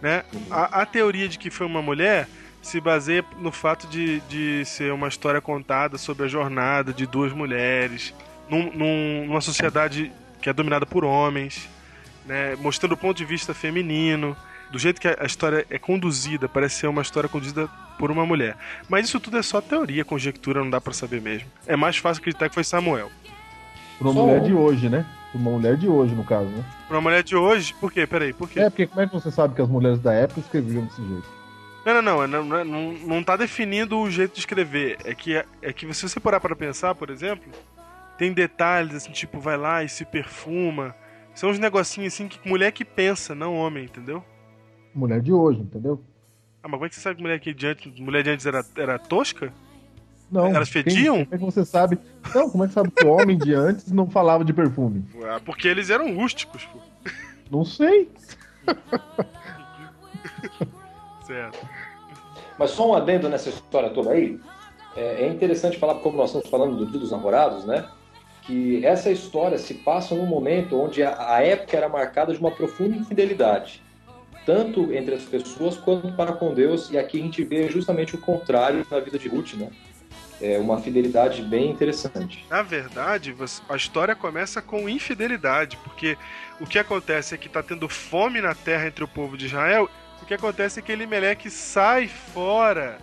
Né? 0.00 0.22
Uhum. 0.32 0.40
A, 0.50 0.82
a, 0.82 0.86
teoria 0.86 1.28
de 1.28 1.38
que 1.38 1.50
foi 1.50 1.66
uma 1.66 1.82
mulher 1.82 2.26
se 2.62 2.80
baseia 2.80 3.24
no 3.38 3.50
fato 3.50 3.86
de, 3.86 4.20
de 4.22 4.64
ser 4.64 4.92
uma 4.92 5.08
história 5.08 5.40
contada 5.40 5.96
sobre 5.96 6.24
a 6.24 6.28
jornada 6.28 6.92
de 6.92 7.06
duas 7.06 7.32
mulheres 7.32 8.14
num, 8.48 8.70
num, 8.72 9.26
numa 9.26 9.40
sociedade 9.40 10.12
que 10.42 10.48
é 10.48 10.52
dominada 10.52 10.84
por 10.84 11.04
homens, 11.04 11.68
né? 12.26 12.56
mostrando 12.56 12.92
o 12.92 12.96
ponto 12.96 13.16
de 13.16 13.24
vista 13.24 13.54
feminino 13.54 14.36
do 14.70 14.78
jeito 14.78 15.00
que 15.00 15.08
a 15.08 15.24
história 15.24 15.66
é 15.68 15.78
conduzida, 15.78 16.48
parece 16.48 16.76
ser 16.76 16.86
uma 16.86 17.02
história 17.02 17.28
conduzida 17.28 17.68
por 17.98 18.10
uma 18.10 18.24
mulher. 18.24 18.56
Mas 18.88 19.06
isso 19.06 19.18
tudo 19.18 19.36
é 19.36 19.42
só 19.42 19.60
teoria, 19.60 20.04
conjectura, 20.04 20.60
não 20.60 20.70
dá 20.70 20.80
para 20.80 20.92
saber 20.92 21.20
mesmo. 21.20 21.48
É 21.66 21.76
mais 21.76 21.96
fácil 21.96 22.20
acreditar 22.20 22.48
que 22.48 22.54
foi 22.54 22.64
Samuel. 22.64 23.10
Por 23.98 24.06
uma 24.06 24.22
mulher 24.22 24.40
de 24.40 24.54
hoje, 24.54 24.88
né? 24.88 25.04
Por 25.32 25.40
uma 25.40 25.50
mulher 25.50 25.76
de 25.76 25.88
hoje, 25.88 26.14
no 26.14 26.24
caso, 26.24 26.46
né? 26.46 26.64
Por 26.86 26.94
uma 26.94 27.02
mulher 27.02 27.22
de 27.22 27.36
hoje? 27.36 27.74
Por 27.74 27.92
quê? 27.92 28.06
Peraí, 28.06 28.32
por 28.32 28.48
quê? 28.48 28.60
É, 28.60 28.70
porque 28.70 28.86
como 28.86 29.00
é 29.00 29.06
que 29.06 29.12
você 29.12 29.30
sabe 29.30 29.54
que 29.54 29.60
as 29.60 29.68
mulheres 29.68 29.98
da 29.98 30.12
época 30.12 30.40
escreviam 30.40 30.84
desse 30.84 31.04
jeito? 31.04 31.39
Não, 31.84 32.02
não, 32.02 32.26
não, 32.26 32.44
não, 32.44 32.64
não, 32.64 32.92
não 32.92 33.24
tá 33.24 33.36
definindo 33.36 33.98
o 33.98 34.10
jeito 34.10 34.34
de 34.34 34.40
escrever. 34.40 34.98
É 35.04 35.14
que, 35.14 35.34
é 35.34 35.72
que 35.72 35.92
se 35.94 36.08
você 36.08 36.20
parar 36.20 36.40
para 36.40 36.54
pensar, 36.54 36.94
por 36.94 37.10
exemplo, 37.10 37.50
tem 38.18 38.32
detalhes 38.32 38.94
assim, 38.94 39.12
tipo, 39.12 39.40
vai 39.40 39.56
lá 39.56 39.82
e 39.82 39.88
se 39.88 40.04
perfuma. 40.04 40.94
São 41.34 41.50
uns 41.50 41.58
negocinhos 41.58 42.12
assim 42.12 42.28
que 42.28 42.46
mulher 42.46 42.72
que 42.72 42.84
pensa, 42.84 43.34
não 43.34 43.54
homem, 43.54 43.84
entendeu? 43.84 44.22
mulher 44.94 45.20
de 45.20 45.32
hoje, 45.32 45.60
entendeu? 45.60 46.02
Ah, 46.62 46.68
mas 46.68 46.72
como 46.72 46.86
é 46.86 46.88
que 46.88 46.94
você 46.94 47.00
sabe 47.00 47.16
que 47.16 47.22
mulher 47.22 47.40
que 47.40 47.54
de 47.54 47.66
antes, 47.66 48.00
mulher 48.00 48.22
de 48.22 48.30
antes 48.30 48.46
era, 48.46 48.64
era 48.76 48.98
tosca? 48.98 49.52
Não. 50.30 50.46
Elas 50.46 50.68
fediam? 50.68 51.16
Quem, 51.16 51.24
como 51.24 51.34
é 51.34 51.38
que 51.38 51.44
você 51.44 51.64
sabe? 51.64 51.98
Não, 52.34 52.50
como 52.50 52.64
é 52.64 52.68
que 52.68 52.74
sabe 52.74 52.90
que 52.90 53.04
o 53.04 53.10
homem 53.10 53.36
de 53.36 53.54
antes 53.54 53.90
não 53.90 54.08
falava 54.08 54.44
de 54.44 54.52
perfume? 54.52 55.04
Ah, 55.24 55.40
porque 55.44 55.66
eles 55.66 55.90
eram 55.90 56.14
rústicos, 56.14 56.64
pô. 56.66 56.78
Não 57.50 57.64
sei. 57.64 58.08
certo. 61.32 61.68
Mas 62.58 62.70
só 62.70 62.90
um 62.90 62.94
adendo 62.94 63.28
nessa 63.28 63.48
história 63.48 63.90
toda 63.90 64.10
aí. 64.10 64.38
É, 64.96 65.24
é 65.24 65.28
interessante 65.28 65.78
falar, 65.78 65.94
como 65.96 66.16
nós 66.16 66.30
estamos 66.30 66.48
falando 66.48 66.76
do 66.76 66.86
Dia 66.86 66.98
dos 66.98 67.10
Namorados, 67.10 67.64
né? 67.64 67.88
Que 68.42 68.84
essa 68.84 69.10
história 69.10 69.58
se 69.58 69.74
passa 69.74 70.14
num 70.14 70.26
momento 70.26 70.78
onde 70.78 71.02
a, 71.02 71.34
a 71.34 71.42
época 71.42 71.76
era 71.76 71.88
marcada 71.88 72.32
de 72.32 72.40
uma 72.40 72.50
profunda 72.50 72.96
infidelidade 72.96 73.82
tanto 74.46 74.92
entre 74.92 75.14
as 75.14 75.22
pessoas 75.22 75.76
quanto 75.76 76.12
para 76.12 76.32
com 76.32 76.52
Deus. 76.52 76.90
E 76.90 76.98
aqui 76.98 77.20
a 77.20 77.22
gente 77.22 77.44
vê 77.44 77.68
justamente 77.68 78.14
o 78.14 78.18
contrário 78.18 78.84
na 78.90 78.98
vida 78.98 79.18
de 79.18 79.28
Ruth, 79.28 79.54
né? 79.54 79.70
É 80.40 80.58
uma 80.58 80.80
fidelidade 80.80 81.42
bem 81.42 81.70
interessante. 81.70 82.44
Na 82.48 82.62
verdade, 82.62 83.34
a 83.68 83.76
história 83.76 84.16
começa 84.16 84.62
com 84.62 84.88
infidelidade, 84.88 85.76
porque 85.84 86.16
o 86.58 86.66
que 86.66 86.78
acontece 86.78 87.34
é 87.34 87.38
que 87.38 87.46
está 87.46 87.62
tendo 87.62 87.88
fome 87.88 88.40
na 88.40 88.54
terra 88.54 88.86
entre 88.86 89.04
o 89.04 89.08
povo 89.08 89.36
de 89.36 89.46
Israel. 89.46 89.88
O 90.30 90.32
que 90.32 90.34
acontece 90.36 90.78
é 90.78 90.82
que 90.84 90.92
Elimelec 90.92 91.50
sai 91.50 92.06
fora 92.06 92.98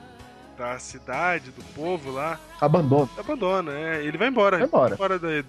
da 0.58 0.80
cidade, 0.80 1.52
do 1.52 1.62
povo 1.76 2.10
lá. 2.10 2.40
Abandona. 2.62 3.10
Abandona, 3.18 3.74
é. 3.74 4.02
Ele 4.02 4.18
vai 4.18 4.30
embora. 4.30 4.60
Vai 4.60 4.66
embora. 4.66 4.96
Fora 4.96 5.20
da, 5.20 5.30
ele 5.30 5.46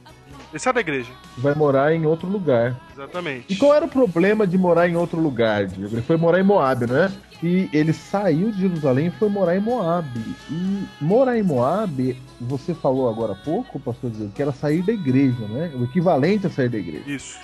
sai 0.57 0.73
da 0.73 0.81
igreja. 0.81 1.13
Vai 1.37 1.55
morar 1.55 1.95
em 1.95 2.05
outro 2.05 2.29
lugar. 2.29 2.77
Exatamente. 2.93 3.45
E 3.49 3.55
qual 3.55 3.73
era 3.77 3.85
o 3.85 3.89
problema 3.89 4.45
de 4.45 4.59
morar 4.59 4.89
em 4.89 4.97
outro 4.97 5.21
lugar, 5.21 5.67
Diego? 5.67 5.95
Ele 5.95 6.03
foi 6.03 6.17
morar 6.17 6.41
em 6.41 6.43
Moab, 6.43 6.85
não 6.85 6.97
é? 6.97 7.13
E 7.41 7.71
ele 7.73 7.93
saiu 7.93 8.51
de 8.51 8.59
Jerusalém 8.63 9.07
e 9.07 9.11
foi 9.13 9.29
morar 9.29 9.55
em 9.55 9.61
Moab. 9.61 10.09
E 10.51 10.85
morar 11.01 11.39
em 11.39 11.45
Moab, 11.45 12.21
você 12.41 12.75
falou 12.75 13.09
agora 13.09 13.35
há 13.35 13.37
pouco, 13.37 13.79
pastor 13.79 14.11
Diego, 14.11 14.33
que 14.33 14.43
era 14.43 14.51
sair 14.51 14.83
da 14.83 14.93
igreja, 14.93 15.47
né? 15.47 15.71
O 15.77 15.85
equivalente 15.85 16.45
a 16.45 16.51
sair 16.51 16.71
da 16.71 16.79
igreja. 16.79 17.09
Isso. 17.09 17.39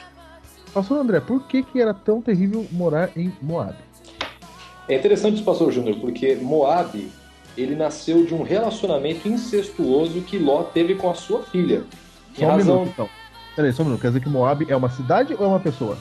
Pastor 0.72 0.98
André, 0.98 1.20
por 1.20 1.46
que, 1.46 1.62
que 1.62 1.80
era 1.80 1.94
tão 1.94 2.20
terrível 2.20 2.66
morar 2.72 3.10
em 3.16 3.32
Moab? 3.40 3.76
É 4.88 4.96
interessante 4.96 5.36
isso, 5.36 5.44
pastor 5.44 5.72
Júnior, 5.72 5.96
porque 5.98 6.34
Moab, 6.36 7.10
ele 7.56 7.74
nasceu 7.74 8.24
de 8.24 8.34
um 8.34 8.42
relacionamento 8.42 9.28
incestuoso 9.28 10.20
que 10.22 10.38
Ló 10.38 10.62
teve 10.62 10.94
com 10.94 11.10
a 11.10 11.14
sua 11.14 11.42
filha. 11.42 11.84
Só 12.34 12.44
um 12.44 12.48
razão... 12.48 12.74
minuto, 12.80 12.92
então. 12.92 13.08
Peraí, 13.56 13.72
só 13.72 13.82
um 13.82 13.86
minuto. 13.86 14.00
Quer 14.00 14.08
dizer 14.08 14.20
que 14.20 14.28
Moab 14.28 14.66
é 14.68 14.76
uma 14.76 14.90
cidade 14.90 15.34
ou 15.34 15.44
é 15.44 15.48
uma 15.48 15.60
pessoa? 15.60 15.96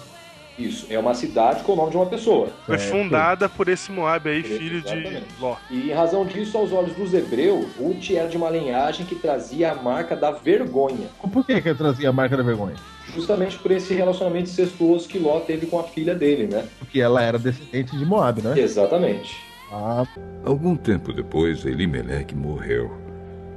Isso, 0.58 0.86
é 0.90 1.00
uma 1.00 1.16
cidade 1.16 1.64
com 1.64 1.74
o 1.74 1.76
nome 1.76 1.92
de 1.92 1.98
uma 1.98 2.06
pessoa. 2.06 2.50
Foi 2.66 2.76
é, 2.76 2.78
fundada 2.78 3.50
por 3.50 3.68
esse 3.68 3.92
Moab 3.92 4.30
aí, 4.30 4.44
filho 4.44 4.78
exatamente. 4.78 5.22
de 5.22 5.42
Ló. 5.42 5.56
E 5.70 5.90
em 5.90 5.94
razão 5.94 6.26
disso, 6.26 6.58
aos 6.58 6.72
olhos 6.72 6.94
dos 6.96 7.14
hebreus, 7.14 7.66
Ruth 7.80 8.12
era 8.12 8.28
de 8.28 8.38
uma 8.38 8.50
linhagem 8.50 9.06
que 9.06 9.16
trazia 9.16 9.72
a 9.72 9.76
marca 9.76 10.16
da 10.16 10.30
vergonha. 10.30 11.08
Por 11.32 11.44
que, 11.44 11.60
que 11.60 11.74
trazia 11.74 12.10
a 12.10 12.14
marca 12.14 12.38
da 12.38 12.44
vergonha? 12.44 12.76
Justamente 13.16 13.58
por 13.60 13.72
esse 13.72 13.94
relacionamento 13.94 14.50
incestuoso 14.50 15.08
que 15.08 15.20
Ló 15.20 15.40
teve 15.40 15.68
com 15.68 15.80
a 15.80 15.84
filha 15.84 16.16
dele, 16.16 16.48
né? 16.48 16.68
Porque 16.80 17.00
ela 17.00 17.22
era 17.22 17.38
descendente 17.38 17.96
de 17.98 18.06
Moab, 18.06 18.42
né? 18.42 18.60
Exatamente. 18.60 19.38
Ah. 19.72 20.06
Algum 20.44 20.76
tempo 20.76 21.14
depois, 21.14 21.66
Elimelec 21.66 22.36
morreu. 22.36 22.92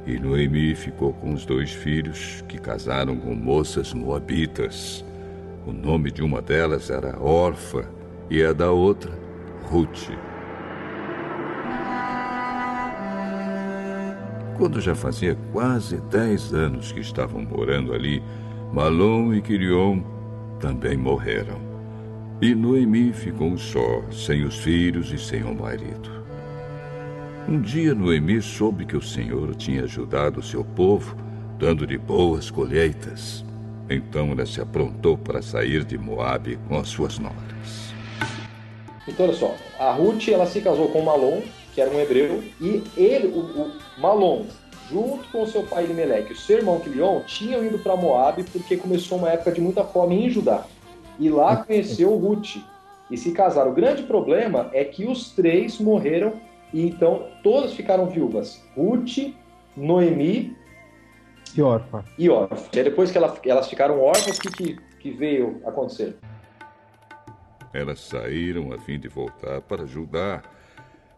E 0.07 0.19
Noemi 0.19 0.75
ficou 0.75 1.13
com 1.13 1.33
os 1.33 1.45
dois 1.45 1.73
filhos, 1.73 2.45
que 2.49 2.59
casaram 2.59 3.17
com 3.17 3.35
moças 3.35 3.93
moabitas. 3.93 5.05
O 5.67 5.73
nome 5.73 6.13
de 6.13 6.23
uma 6.23 6.41
delas 6.41 6.91
era 6.91 7.19
Orfa 7.19 7.91
e 8.31 8.43
a 8.43 8.53
da 8.53 8.71
outra, 8.71 9.13
Ruth. 9.65 10.11
Quando 14.57 14.81
já 14.81 14.95
fazia 14.95 15.37
quase 15.53 16.01
dez 16.03 16.55
anos 16.55 16.93
que 16.93 17.01
estavam 17.01 17.43
morando 17.43 17.93
ali, 17.93 18.23
Malom 18.77 19.33
e 19.33 19.41
Quirion 19.41 20.03
também 20.61 20.99
morreram. 20.99 21.59
E 22.43 22.55
Noemi 22.55 23.11
ficou 23.11 23.57
só, 23.57 24.03
sem 24.13 24.45
os 24.45 24.59
filhos 24.59 25.11
e 25.11 25.19
sem 25.19 25.43
o 25.45 25.55
marido. 25.55 26.23
Um 27.49 27.59
dia 27.59 27.95
Noemi 27.95 28.43
soube 28.43 28.85
que 28.85 28.95
o 28.95 29.01
Senhor 29.01 29.55
tinha 29.55 29.85
ajudado 29.85 30.41
o 30.41 30.43
seu 30.43 30.63
povo, 30.63 31.17
dando-lhe 31.59 31.97
boas 31.97 32.51
colheitas. 32.51 33.43
Então 33.89 34.33
ela 34.33 34.45
se 34.45 34.61
aprontou 34.61 35.17
para 35.17 35.41
sair 35.41 35.83
de 35.83 35.97
Moabe 35.97 36.59
com 36.69 36.79
as 36.79 36.89
suas 36.89 37.19
noras. 37.19 37.95
Então, 39.09 39.25
olha 39.25 39.35
só, 39.35 39.57
a 39.79 39.91
Ruth 39.93 40.29
ela 40.29 40.45
se 40.45 40.61
casou 40.61 40.89
com 40.89 41.01
Malom, 41.01 41.41
que 41.75 41.81
era 41.81 41.91
um 41.91 41.99
hebreu, 41.99 42.45
e 42.61 42.83
ele, 42.95 43.29
o, 43.29 43.41
o 43.41 43.73
Malom, 43.99 44.45
junto 44.91 45.29
com 45.31 45.47
seu 45.47 45.63
pai 45.63 45.85
Elimelec 45.85 46.31
e 46.31 46.33
o 46.33 46.37
seu 46.37 46.59
irmão 46.59 46.81
Quilion, 46.81 47.21
tinham 47.23 47.65
ido 47.65 47.79
para 47.79 47.97
Moabe 47.97 48.45
porque 48.45 48.77
começou 48.77 49.19
uma 49.19 49.31
época 49.31 49.53
de 49.53 49.61
muita 49.61 49.85
fome 49.85 50.27
em 50.27 50.31
Judá. 50.31 50.65
E 51.19 51.29
lá 51.29 51.57
conheceu 51.57 52.17
Ruth 52.17 52.57
e 53.11 53.17
se 53.17 53.33
casaram. 53.33 53.71
O 53.71 53.75
grande 53.75 54.03
problema 54.03 54.71
é 54.73 54.85
que 54.85 55.07
os 55.07 55.31
três 55.31 55.79
morreram 55.79 56.35
e 56.73 56.87
então 56.87 57.27
todas 57.43 57.73
ficaram 57.73 58.07
viúvas. 58.07 58.63
Ruth, 58.77 59.35
Noemi 59.77 60.57
e 61.57 61.63
Orfa. 61.63 62.05
E 62.19 62.29
Orfa. 62.29 62.79
E 62.79 62.83
depois 62.83 63.11
que 63.11 63.19
ela, 63.19 63.35
elas 63.45 63.69
ficaram 63.69 64.01
órfãs, 64.01 64.39
o 64.39 64.41
que, 64.41 64.51
que, 64.51 64.77
que 65.01 65.11
veio 65.11 65.61
acontecer? 65.65 66.17
Elas 67.73 68.01
saíram 68.01 68.73
a 68.73 68.79
fim 68.79 68.99
de 68.99 69.09
voltar 69.09 69.61
para 69.63 69.85
ajudar, 69.85 70.43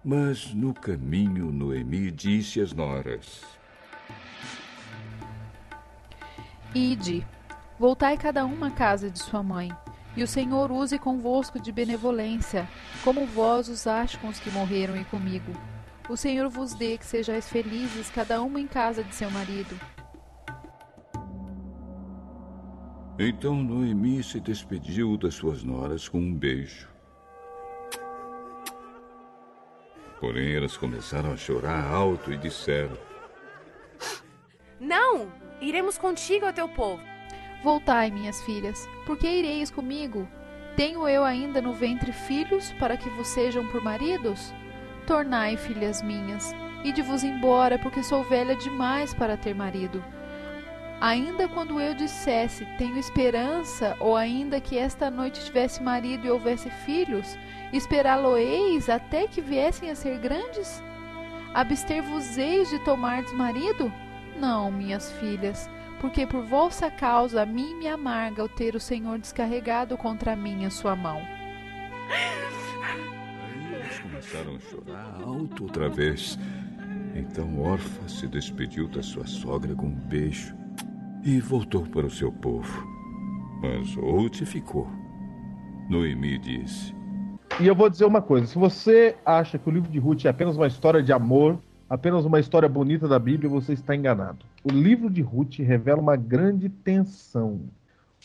mas 0.04 0.52
no 0.54 0.72
caminho 0.72 1.50
Noemi 1.50 2.10
disse 2.10 2.60
às 2.60 2.72
noras: 2.72 3.57
Ide, 6.74 7.26
voltai 7.78 8.16
cada 8.18 8.44
uma 8.44 8.66
à 8.66 8.70
casa 8.70 9.10
de 9.10 9.18
sua 9.18 9.42
mãe. 9.42 9.70
E 10.16 10.22
o 10.22 10.26
Senhor 10.26 10.70
use 10.70 10.98
convosco 10.98 11.60
de 11.60 11.70
benevolência, 11.70 12.68
como 13.04 13.24
vós 13.26 13.68
usaste 13.68 14.18
com 14.18 14.28
os 14.28 14.40
que 14.40 14.50
morreram 14.50 14.96
e 14.96 15.04
comigo. 15.04 15.52
O 16.08 16.16
Senhor 16.16 16.48
vos 16.48 16.74
dê 16.74 16.98
que 16.98 17.06
sejais 17.06 17.48
felizes, 17.48 18.10
cada 18.10 18.42
uma 18.42 18.60
em 18.60 18.66
casa 18.66 19.04
de 19.04 19.14
seu 19.14 19.30
marido. 19.30 19.78
Então 23.18 23.56
Noemi 23.56 24.22
se 24.22 24.40
despediu 24.40 25.16
das 25.16 25.34
suas 25.34 25.62
noras 25.62 26.08
com 26.08 26.18
um 26.18 26.34
beijo. 26.34 26.88
Porém, 30.20 30.54
elas 30.54 30.76
começaram 30.76 31.32
a 31.32 31.36
chorar 31.36 31.84
alto 31.84 32.32
e 32.32 32.36
disseram: 32.36 32.96
Não! 34.80 35.47
Iremos 35.61 35.98
contigo 35.98 36.46
ao 36.46 36.52
teu 36.52 36.68
povo. 36.68 37.02
Voltai, 37.62 38.11
minhas 38.11 38.40
filhas, 38.42 38.88
porque 39.04 39.26
ireis 39.26 39.70
comigo? 39.70 40.28
Tenho 40.76 41.09
eu 41.09 41.24
ainda 41.24 41.61
no 41.61 41.72
ventre 41.72 42.12
filhos 42.12 42.72
para 42.74 42.96
que 42.96 43.11
vos 43.11 43.26
sejam 43.26 43.66
por 43.66 43.82
maridos? 43.82 44.54
Tornai, 45.06 45.56
filhas 45.56 46.00
minhas, 46.00 46.54
e 46.84 46.92
de 46.92 47.02
vos 47.02 47.24
embora, 47.24 47.78
porque 47.78 48.02
sou 48.02 48.22
velha 48.22 48.54
demais 48.54 49.12
para 49.12 49.36
ter 49.36 49.54
marido. 49.54 50.04
Ainda 51.00 51.48
quando 51.48 51.80
eu 51.80 51.94
dissesse, 51.94 52.64
tenho 52.76 52.96
esperança, 52.96 53.96
ou 53.98 54.16
ainda 54.16 54.61
que 54.61 54.78
esta 54.78 55.11
noite 55.11 55.44
tivesse 55.44 55.82
marido 55.82 56.26
e 56.26 56.30
houvesse 56.30 56.70
filhos, 56.70 57.36
esperá-lo-eis 57.72 58.88
até 58.88 59.26
que 59.26 59.40
viessem 59.40 59.90
a 59.90 59.96
ser 59.96 60.18
grandes? 60.18 60.82
Abster-vos-eis 61.54 62.68
de 62.68 62.78
tomardes 62.84 63.32
marido? 63.32 63.92
Não, 64.39 64.70
minhas 64.70 65.11
filhas, 65.12 65.68
porque 66.01 66.24
por 66.24 66.45
vossa 66.45 66.89
causa 66.91 67.43
a 67.43 67.47
mim 67.47 67.74
me 67.74 67.89
amarga 67.89 68.45
o 68.45 68.49
ter 68.49 68.76
o 68.76 68.80
Senhor 68.80 69.18
descarregado 69.18 69.97
contra 69.97 70.36
mim 70.36 70.64
a 70.64 70.70
sua 70.70 70.95
mão. 70.95 71.20
Aí 72.09 73.74
elas 73.74 73.99
começaram 73.99 74.55
a 74.55 74.61
chorar 74.61 75.20
alto 75.24 75.64
outra 75.64 75.89
vez. 75.89 76.39
Então 77.16 77.61
Orfa 77.61 78.09
se 78.09 78.28
despediu 78.28 78.86
da 78.86 79.03
sua 79.03 79.26
sogra 79.26 79.74
com 79.74 79.86
um 79.86 79.95
beijo 79.95 80.55
e 81.24 81.41
voltou 81.41 81.84
para 81.86 82.07
o 82.07 82.11
seu 82.11 82.30
povo. 82.30 82.86
Mas 83.61 83.93
Ruth 83.97 84.45
ficou. 84.45 84.89
Noemi 85.89 86.39
disse: 86.39 86.95
E 87.59 87.66
eu 87.66 87.74
vou 87.74 87.91
dizer 87.91 88.05
uma 88.05 88.22
coisa: 88.22 88.47
se 88.47 88.57
você 88.57 89.16
acha 89.26 89.59
que 89.59 89.68
o 89.68 89.72
livro 89.72 89.91
de 89.91 89.99
Ruth 89.99 90.26
é 90.26 90.28
apenas 90.28 90.57
uma 90.57 90.68
história 90.68 91.03
de 91.03 91.12
amor, 91.12 91.61
apenas 91.89 92.24
uma 92.24 92.41
história 92.41 92.68
bonita 92.68 93.09
da 93.09 93.18
Bíblia, 93.18 93.49
você 93.49 93.72
está 93.72 93.95
enganado. 93.95 94.45
O 94.62 94.70
livro 94.70 95.09
de 95.09 95.22
Ruth 95.22 95.59
revela 95.59 96.01
uma 96.01 96.16
grande 96.16 96.68
tensão, 96.68 97.61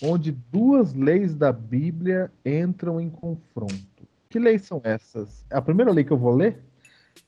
onde 0.01 0.31
duas 0.51 0.93
leis 0.93 1.35
da 1.35 1.51
Bíblia 1.51 2.31
entram 2.45 2.99
em 2.99 3.09
confronto. 3.09 4.07
Que 4.29 4.39
leis 4.39 4.63
são 4.63 4.81
essas? 4.83 5.45
A 5.51 5.61
primeira 5.61 5.91
lei 5.91 6.03
que 6.03 6.11
eu 6.11 6.17
vou 6.17 6.35
ler 6.35 6.59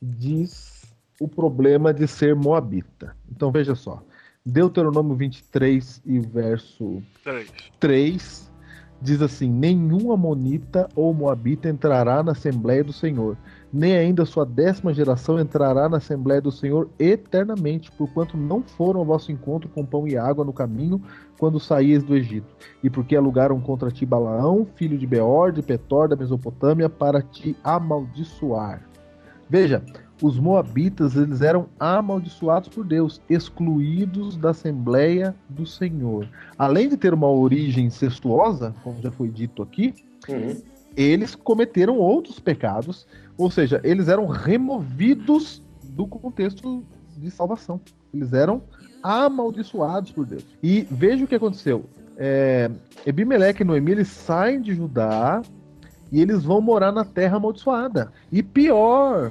diz 0.02 0.84
o 1.20 1.28
problema 1.28 1.94
de 1.94 2.06
ser 2.06 2.34
moabita. 2.34 3.16
Então 3.30 3.50
veja 3.50 3.74
só. 3.74 4.02
Deuteronômio 4.44 5.14
23 5.14 6.02
e 6.04 6.20
verso 6.20 7.02
3. 7.24 7.50
3 7.80 8.52
diz 9.00 9.22
assim: 9.22 9.50
Nenhum 9.50 10.12
amonita 10.12 10.88
ou 10.94 11.12
moabita 11.12 11.68
entrará 11.68 12.22
na 12.22 12.32
Assembleia 12.32 12.84
do 12.84 12.92
Senhor, 12.92 13.36
nem 13.72 13.96
ainda 13.96 14.24
sua 14.24 14.44
décima 14.46 14.94
geração 14.94 15.38
entrará 15.38 15.88
na 15.88 15.96
Assembleia 15.98 16.40
do 16.40 16.52
Senhor 16.52 16.88
eternamente, 16.98 17.90
porquanto 17.92 18.36
não 18.36 18.62
foram 18.62 19.00
ao 19.00 19.06
vosso 19.06 19.30
encontro 19.32 19.68
com 19.68 19.84
pão 19.84 20.06
e 20.06 20.16
água 20.16 20.44
no 20.44 20.52
caminho 20.52 21.00
quando 21.38 21.60
saíes 21.60 22.02
do 22.02 22.16
Egito, 22.16 22.46
e 22.82 22.88
porque 22.88 23.14
alugaram 23.14 23.60
contra 23.60 23.90
ti 23.90 24.06
Balaão, 24.06 24.66
filho 24.76 24.96
de 24.96 25.06
Beor, 25.06 25.52
de 25.52 25.60
Petor, 25.62 26.08
da 26.08 26.16
Mesopotâmia, 26.16 26.88
para 26.88 27.20
te 27.20 27.54
amaldiçoar. 27.62 28.82
Veja, 29.48 29.82
os 30.22 30.38
moabitas 30.38 31.14
eles 31.14 31.42
eram 31.42 31.66
amaldiçoados 31.78 32.70
por 32.70 32.84
Deus, 32.86 33.20
excluídos 33.28 34.36
da 34.36 34.50
Assembleia 34.50 35.34
do 35.48 35.66
Senhor. 35.66 36.26
Além 36.58 36.88
de 36.88 36.96
ter 36.96 37.12
uma 37.12 37.28
origem 37.28 37.86
incestuosa, 37.86 38.74
como 38.82 39.00
já 39.02 39.10
foi 39.10 39.28
dito 39.28 39.62
aqui, 39.62 39.94
Uhum. 40.28 40.56
eles 40.96 41.34
cometeram 41.34 41.98
outros 41.98 42.40
pecados, 42.40 43.06
ou 43.36 43.50
seja, 43.50 43.80
eles 43.84 44.08
eram 44.08 44.26
removidos 44.26 45.62
do 45.82 46.06
contexto 46.06 46.84
de 47.16 47.30
salvação. 47.30 47.80
Eles 48.12 48.32
eram 48.32 48.62
amaldiçoados 49.02 50.10
por 50.10 50.26
Deus. 50.26 50.44
E 50.62 50.86
veja 50.90 51.24
o 51.24 51.28
que 51.28 51.34
aconteceu. 51.34 51.84
É, 52.16 52.70
Ebimeleque 53.04 53.62
e 53.62 53.64
Noemi 53.64 53.92
eles 53.92 54.08
saem 54.08 54.60
de 54.60 54.74
Judá 54.74 55.42
e 56.10 56.20
eles 56.20 56.44
vão 56.44 56.60
morar 56.60 56.92
na 56.92 57.04
terra 57.04 57.36
amaldiçoada. 57.36 58.12
E 58.32 58.42
pior, 58.42 59.30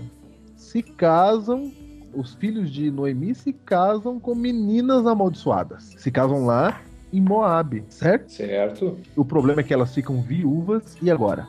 se 0.55 0.81
casam, 0.81 1.71
os 2.13 2.35
filhos 2.35 2.69
de 2.71 2.91
Noemi 2.91 3.33
se 3.33 3.51
casam 3.51 4.19
com 4.19 4.35
meninas 4.35 5.05
amaldiçoadas. 5.07 5.95
Se 5.97 6.11
casam 6.11 6.45
lá 6.45 6.81
em 7.11 7.21
Moabe, 7.21 7.85
certo? 7.89 8.31
Certo. 8.31 8.97
O 9.15 9.23
problema 9.23 9.61
é 9.61 9.63
que 9.63 9.73
elas 9.73 9.93
ficam 9.93 10.21
viúvas 10.21 10.97
e 11.01 11.09
agora? 11.09 11.47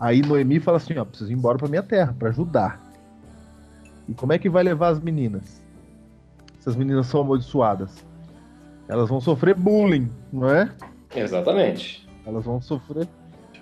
Aí 0.00 0.22
Noemi 0.22 0.58
fala 0.58 0.78
assim, 0.78 0.96
ó, 0.96 1.04
preciso 1.04 1.30
ir 1.30 1.34
embora 1.34 1.58
pra 1.58 1.68
minha 1.68 1.82
terra, 1.82 2.16
pra 2.18 2.30
ajudar. 2.30 2.80
E 4.08 4.14
como 4.14 4.32
é 4.32 4.38
que 4.38 4.48
vai 4.48 4.62
levar 4.64 4.88
as 4.88 4.98
meninas? 4.98 5.62
Essas 6.58 6.74
meninas 6.74 7.06
são 7.06 7.20
amaldiçoadas. 7.20 8.04
Elas 8.88 9.08
vão 9.08 9.20
sofrer 9.20 9.54
bullying, 9.54 10.10
não 10.32 10.50
é? 10.50 10.70
Exatamente. 11.14 12.08
Elas 12.26 12.44
vão 12.44 12.60
sofrer 12.60 13.06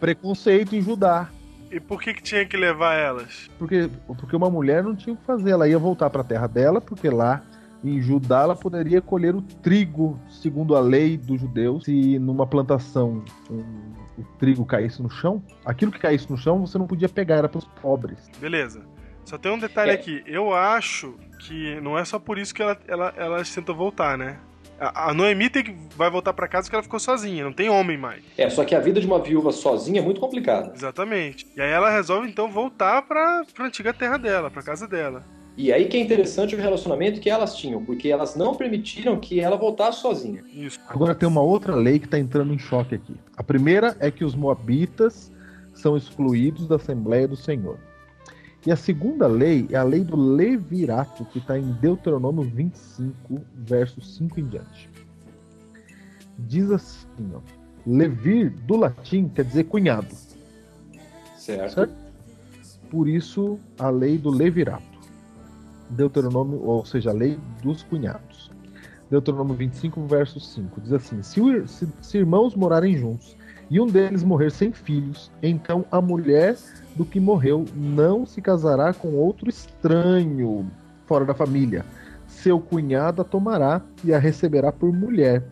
preconceito 0.00 0.74
em 0.74 0.80
Judá. 0.80 1.28
E 1.70 1.78
por 1.80 2.00
que, 2.00 2.14
que 2.14 2.22
tinha 2.22 2.46
que 2.46 2.56
levar 2.56 2.94
elas? 2.94 3.50
Porque, 3.58 3.90
porque 4.06 4.34
uma 4.34 4.48
mulher 4.48 4.82
não 4.82 4.96
tinha 4.96 5.12
o 5.12 5.16
que 5.16 5.24
fazer. 5.24 5.50
Ela 5.50 5.68
ia 5.68 5.78
voltar 5.78 6.08
para 6.08 6.22
a 6.22 6.24
terra 6.24 6.46
dela, 6.46 6.80
porque 6.80 7.10
lá 7.10 7.42
em 7.84 8.00
Judá 8.00 8.42
ela 8.42 8.56
poderia 8.56 9.02
colher 9.02 9.34
o 9.34 9.42
trigo, 9.42 10.18
segundo 10.30 10.74
a 10.74 10.80
lei 10.80 11.16
dos 11.16 11.40
judeus. 11.40 11.84
Se 11.84 12.18
numa 12.18 12.46
plantação 12.46 13.22
um, 13.50 13.92
o 14.18 14.24
trigo 14.38 14.64
caísse 14.64 15.02
no 15.02 15.08
chão, 15.10 15.42
aquilo 15.64 15.92
que 15.92 15.98
caísse 15.98 16.30
no 16.30 16.36
chão 16.36 16.58
você 16.66 16.76
não 16.78 16.86
podia 16.86 17.08
pegar, 17.08 17.36
era 17.36 17.48
para 17.48 17.58
os 17.58 17.64
pobres. 17.80 18.28
Beleza. 18.40 18.82
Só 19.24 19.36
tem 19.38 19.52
um 19.52 19.58
detalhe 19.58 19.90
É. 19.90 19.94
aqui. 19.94 20.22
Eu 20.26 20.54
acho 20.54 21.14
que 21.40 21.80
não 21.80 21.98
é 21.98 22.04
só 22.04 22.18
por 22.18 22.38
isso 22.38 22.54
que 22.54 22.62
ela, 22.62 22.78
ela, 22.88 23.12
elas 23.16 23.54
tentam 23.54 23.74
voltar, 23.74 24.16
né? 24.16 24.38
A, 24.80 25.10
a 25.10 25.14
Noemi 25.14 25.50
tem 25.50 25.64
que, 25.64 25.76
vai 25.96 26.08
voltar 26.08 26.32
pra 26.32 26.46
casa 26.48 26.64
porque 26.66 26.76
ela 26.76 26.82
ficou 26.82 27.00
sozinha, 27.00 27.44
não 27.44 27.52
tem 27.52 27.68
homem 27.68 27.98
mais. 27.98 28.22
É, 28.38 28.48
só 28.48 28.64
que 28.64 28.74
a 28.74 28.80
vida 28.80 29.00
de 29.00 29.06
uma 29.06 29.20
viúva 29.20 29.50
sozinha 29.52 30.00
é 30.00 30.04
muito 30.04 30.20
complicada. 30.20 30.72
Exatamente. 30.74 31.46
E 31.56 31.60
aí 31.60 31.70
ela 31.70 31.90
resolve 31.90 32.28
então 32.28 32.50
voltar 32.50 33.02
pra, 33.02 33.44
pra 33.54 33.66
antiga 33.66 33.92
terra 33.92 34.16
dela, 34.16 34.50
pra 34.50 34.62
casa 34.62 34.86
dela. 34.86 35.24
E 35.58 35.72
aí 35.72 35.88
que 35.88 35.96
é 35.96 36.00
interessante 36.00 36.54
o 36.54 36.58
relacionamento 36.58 37.18
que 37.18 37.28
elas 37.28 37.56
tinham, 37.56 37.84
porque 37.84 38.08
elas 38.08 38.36
não 38.36 38.54
permitiram 38.54 39.18
que 39.18 39.40
ela 39.40 39.56
voltasse 39.56 40.00
sozinha. 40.00 40.44
Isso. 40.54 40.78
Agora 40.86 41.16
tem 41.16 41.28
uma 41.28 41.40
outra 41.40 41.74
lei 41.74 41.98
que 41.98 42.04
está 42.04 42.16
entrando 42.16 42.54
em 42.54 42.58
choque 42.58 42.94
aqui. 42.94 43.16
A 43.36 43.42
primeira 43.42 43.96
é 43.98 44.08
que 44.08 44.24
os 44.24 44.36
moabitas 44.36 45.32
são 45.74 45.96
excluídos 45.96 46.68
da 46.68 46.76
Assembleia 46.76 47.26
do 47.26 47.34
Senhor. 47.34 47.76
E 48.64 48.70
a 48.70 48.76
segunda 48.76 49.26
lei 49.26 49.66
é 49.72 49.76
a 49.76 49.82
lei 49.82 50.04
do 50.04 50.14
levirato, 50.14 51.24
que 51.24 51.38
está 51.38 51.58
em 51.58 51.72
Deuteronômio 51.72 52.44
25, 52.44 53.40
versos 53.56 54.14
5 54.14 54.38
em 54.38 54.46
diante. 54.46 54.88
Diz 56.38 56.70
assim, 56.70 57.32
ó. 57.34 57.40
Levir, 57.84 58.50
do 58.50 58.76
latim, 58.76 59.28
quer 59.28 59.44
dizer 59.44 59.64
cunhado. 59.64 60.14
Certo? 61.36 61.74
Certo? 61.74 61.94
Por 62.88 63.08
isso, 63.08 63.58
a 63.76 63.90
lei 63.90 64.18
do 64.18 64.30
levirato. 64.30 64.97
Deuteronômio, 65.90 66.60
ou 66.64 66.84
seja, 66.84 67.10
a 67.10 67.12
lei 67.12 67.38
dos 67.62 67.82
cunhados. 67.82 68.50
Deuteronômio 69.10 69.54
25, 69.54 70.06
verso 70.06 70.38
5. 70.38 70.80
Diz 70.80 70.92
assim: 70.92 71.22
se, 71.22 71.40
se- 71.66 71.88
se 72.00 72.18
irmãos 72.18 72.54
morarem 72.54 72.96
juntos 72.96 73.36
e 73.70 73.80
um 73.80 73.86
deles 73.86 74.22
morrer 74.22 74.50
sem 74.50 74.72
filhos, 74.72 75.30
então 75.42 75.84
a 75.90 76.00
mulher 76.00 76.56
do 76.94 77.04
que 77.04 77.18
morreu 77.20 77.64
não 77.74 78.26
se 78.26 78.40
casará 78.42 78.92
com 78.92 79.14
outro 79.14 79.48
estranho 79.48 80.70
fora 81.06 81.24
da 81.24 81.34
família. 81.34 81.84
Seu 82.26 82.60
cunhado 82.60 83.22
a 83.22 83.24
tomará 83.24 83.80
e 84.04 84.12
a 84.12 84.18
receberá 84.18 84.70
por 84.70 84.92
mulher, 84.92 85.42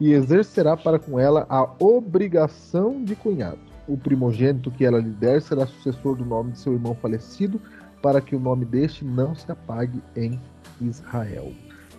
e 0.00 0.12
exercerá 0.12 0.76
para 0.76 0.98
com 0.98 1.20
ela 1.20 1.46
a 1.48 1.68
obrigação 1.78 3.04
de 3.04 3.14
cunhado. 3.14 3.58
O 3.86 3.96
primogênito 3.96 4.70
que 4.70 4.84
ela 4.84 4.98
lhe 4.98 5.10
der 5.10 5.42
será 5.42 5.66
sucessor 5.66 6.16
do 6.16 6.24
nome 6.24 6.52
de 6.52 6.58
seu 6.60 6.72
irmão 6.72 6.94
falecido, 6.94 7.60
para 8.02 8.20
que 8.20 8.34
o 8.34 8.40
nome 8.40 8.64
deste 8.64 9.04
não 9.04 9.34
se 9.34 9.50
apague 9.50 10.02
em 10.16 10.38
Israel. 10.80 11.52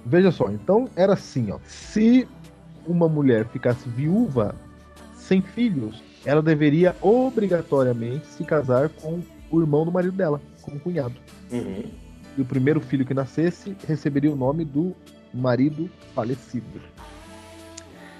Veja 0.05 0.31
só, 0.31 0.49
então 0.51 0.89
era 0.95 1.13
assim, 1.13 1.51
ó. 1.51 1.59
Se 1.65 2.27
uma 2.85 3.07
mulher 3.07 3.47
ficasse 3.47 3.87
viúva 3.87 4.53
sem 5.15 5.41
filhos, 5.41 6.03
ela 6.25 6.41
deveria 6.41 6.95
obrigatoriamente 7.01 8.27
se 8.27 8.43
casar 8.43 8.89
com 8.89 9.21
o 9.49 9.61
irmão 9.61 9.85
do 9.85 9.91
marido 9.91 10.15
dela, 10.15 10.41
com 10.61 10.71
o 10.71 10.79
cunhado. 10.79 11.15
Uhum. 11.51 11.83
E 12.37 12.41
o 12.41 12.45
primeiro 12.45 12.81
filho 12.81 13.05
que 13.05 13.13
nascesse 13.13 13.75
receberia 13.87 14.31
o 14.31 14.35
nome 14.35 14.65
do 14.65 14.93
marido 15.33 15.89
falecido. 16.13 16.81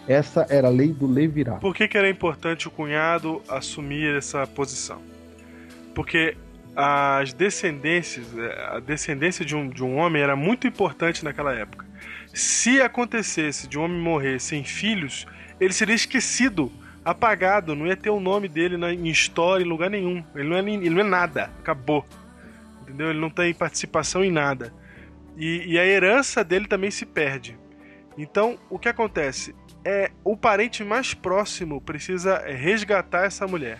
Essa 0.07 0.45
era 0.49 0.67
a 0.67 0.71
lei 0.71 0.91
do 0.91 1.07
levirato. 1.07 1.61
Por 1.61 1.73
que, 1.73 1.87
que 1.87 1.97
era 1.97 2.09
importante 2.09 2.67
o 2.67 2.71
cunhado 2.71 3.41
assumir 3.47 4.15
essa 4.15 4.45
posição? 4.45 5.01
Porque 5.95 6.35
as 6.75 7.33
descendências, 7.33 8.25
eh, 8.37 8.67
a 8.71 8.79
descendência 8.79 9.45
de 9.45 9.55
um, 9.55 9.69
de 9.69 9.83
um 9.83 9.97
homem 9.97 10.21
era 10.21 10.35
muito 10.35 10.67
importante 10.67 11.23
naquela 11.23 11.53
época. 11.53 11.85
Se 12.33 12.81
acontecesse 12.81 13.67
de 13.67 13.77
um 13.77 13.83
homem 13.83 13.99
morrer 13.99 14.39
sem 14.39 14.63
filhos, 14.63 15.27
ele 15.59 15.71
seria 15.71 15.93
esquecido, 15.93 16.71
apagado, 17.05 17.75
não 17.75 17.85
ia 17.85 17.95
ter 17.95 18.09
o 18.09 18.19
nome 18.19 18.47
dele 18.47 18.75
na, 18.75 18.91
em 18.91 19.07
história, 19.07 19.63
em 19.63 19.67
lugar 19.67 19.89
nenhum. 19.89 20.23
Ele 20.33 20.49
não, 20.49 20.57
é, 20.57 20.59
ele 20.59 20.89
não 20.89 21.01
é 21.01 21.03
nada, 21.03 21.51
acabou. 21.59 22.05
Entendeu? 22.81 23.11
Ele 23.11 23.19
não 23.19 23.29
tem 23.29 23.53
participação 23.53 24.23
em 24.23 24.31
nada. 24.31 24.73
E, 25.37 25.73
e 25.73 25.79
a 25.79 25.85
herança 25.85 26.43
dele 26.43 26.67
também 26.67 26.89
se 26.89 27.05
perde. 27.05 27.57
Então, 28.17 28.57
o 28.69 28.79
que 28.79 28.89
acontece? 28.89 29.55
É 29.85 30.11
o 30.23 30.35
parente 30.35 30.83
mais 30.83 31.13
próximo 31.13 31.81
precisa 31.81 32.39
resgatar 32.39 33.25
essa 33.25 33.45
mulher. 33.45 33.79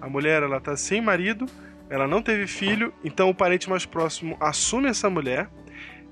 A 0.00 0.08
mulher 0.08 0.42
ela 0.42 0.60
tá 0.60 0.76
sem 0.76 1.00
marido 1.00 1.46
ela 1.90 2.06
não 2.06 2.22
teve 2.22 2.46
filho, 2.46 2.94
então 3.04 3.28
o 3.28 3.34
parente 3.34 3.68
mais 3.68 3.84
próximo 3.84 4.36
assume 4.38 4.88
essa 4.88 5.10
mulher, 5.10 5.50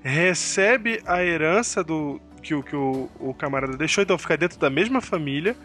recebe 0.03 1.01
a 1.05 1.23
herança 1.23 1.81
do 1.81 2.19
que, 2.43 2.53
o, 2.53 2.61
que 2.61 2.75
o, 2.75 3.09
o 3.17 3.33
camarada 3.33 3.77
deixou, 3.77 4.03
então 4.03 4.17
fica 4.17 4.35
dentro 4.35 4.59
da 4.59 4.69
mesma 4.69 4.99
família. 4.99 5.55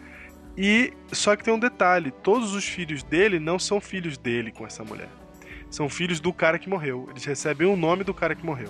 E 0.57 0.93
só 1.11 1.35
que 1.35 1.43
tem 1.43 1.53
um 1.53 1.59
detalhe: 1.59 2.11
todos 2.11 2.53
os 2.53 2.63
filhos 2.63 3.03
dele 3.03 3.39
não 3.39 3.59
são 3.59 3.81
filhos 3.81 4.17
dele 4.17 4.51
com 4.51 4.65
essa 4.65 4.85
mulher. 4.85 5.09
São 5.69 5.89
filhos 5.89 6.21
do 6.21 6.31
cara 6.31 6.57
que 6.57 6.69
morreu. 6.69 7.07
Eles 7.09 7.25
recebem 7.25 7.67
o 7.67 7.75
nome 7.75 8.05
do 8.05 8.13
cara 8.13 8.33
que 8.33 8.45
morreu. 8.45 8.69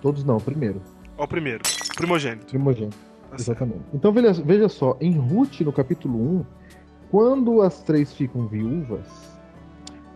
Todos 0.00 0.24
não, 0.24 0.36
o 0.36 0.40
primeiro. 0.40 0.80
Ó, 1.18 1.24
o 1.24 1.28
primeiro. 1.28 1.62
Primogênito. 1.96 2.46
Primogênito. 2.46 2.96
Tá 3.28 3.36
Exatamente. 3.36 3.82
Então 3.92 4.12
veja, 4.12 4.32
veja 4.44 4.68
só, 4.68 4.96
em 5.00 5.12
Ruth, 5.12 5.60
no 5.62 5.72
capítulo 5.72 6.38
1, 6.38 6.46
quando 7.10 7.62
as 7.62 7.82
três 7.82 8.12
ficam 8.12 8.46
viúvas, 8.46 9.31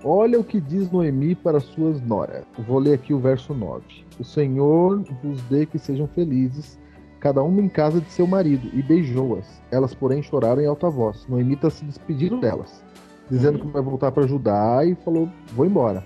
olha 0.04 0.38
o 0.38 0.44
que 0.44 0.60
diz 0.60 0.90
Noemi 0.90 1.34
para 1.34 1.60
suas 1.60 2.00
noras. 2.02 2.44
Vou 2.66 2.78
ler 2.78 2.94
aqui 2.94 3.12
o 3.12 3.18
verso 3.18 3.54
9. 3.54 3.84
O 4.18 4.24
Senhor 4.24 5.02
vos 5.22 5.40
dê 5.42 5.66
que 5.66 5.78
sejam 5.78 6.06
felizes, 6.08 6.78
cada 7.20 7.42
uma 7.42 7.60
em 7.60 7.68
casa 7.68 8.00
de 8.00 8.10
seu 8.10 8.26
marido, 8.26 8.68
e 8.72 8.82
beijou-as. 8.82 9.62
Elas, 9.70 9.94
porém, 9.94 10.22
choraram 10.22 10.62
em 10.62 10.66
alta 10.66 10.88
voz. 10.88 11.26
Noemi 11.28 11.54
está 11.54 11.70
se 11.70 11.84
despedindo 11.84 12.40
delas, 12.40 12.84
dizendo 13.30 13.58
que 13.58 13.66
vai 13.66 13.82
voltar 13.82 14.12
para 14.12 14.26
Judá 14.26 14.84
e 14.84 14.94
falou: 14.96 15.28
Vou 15.52 15.66
embora. 15.66 16.04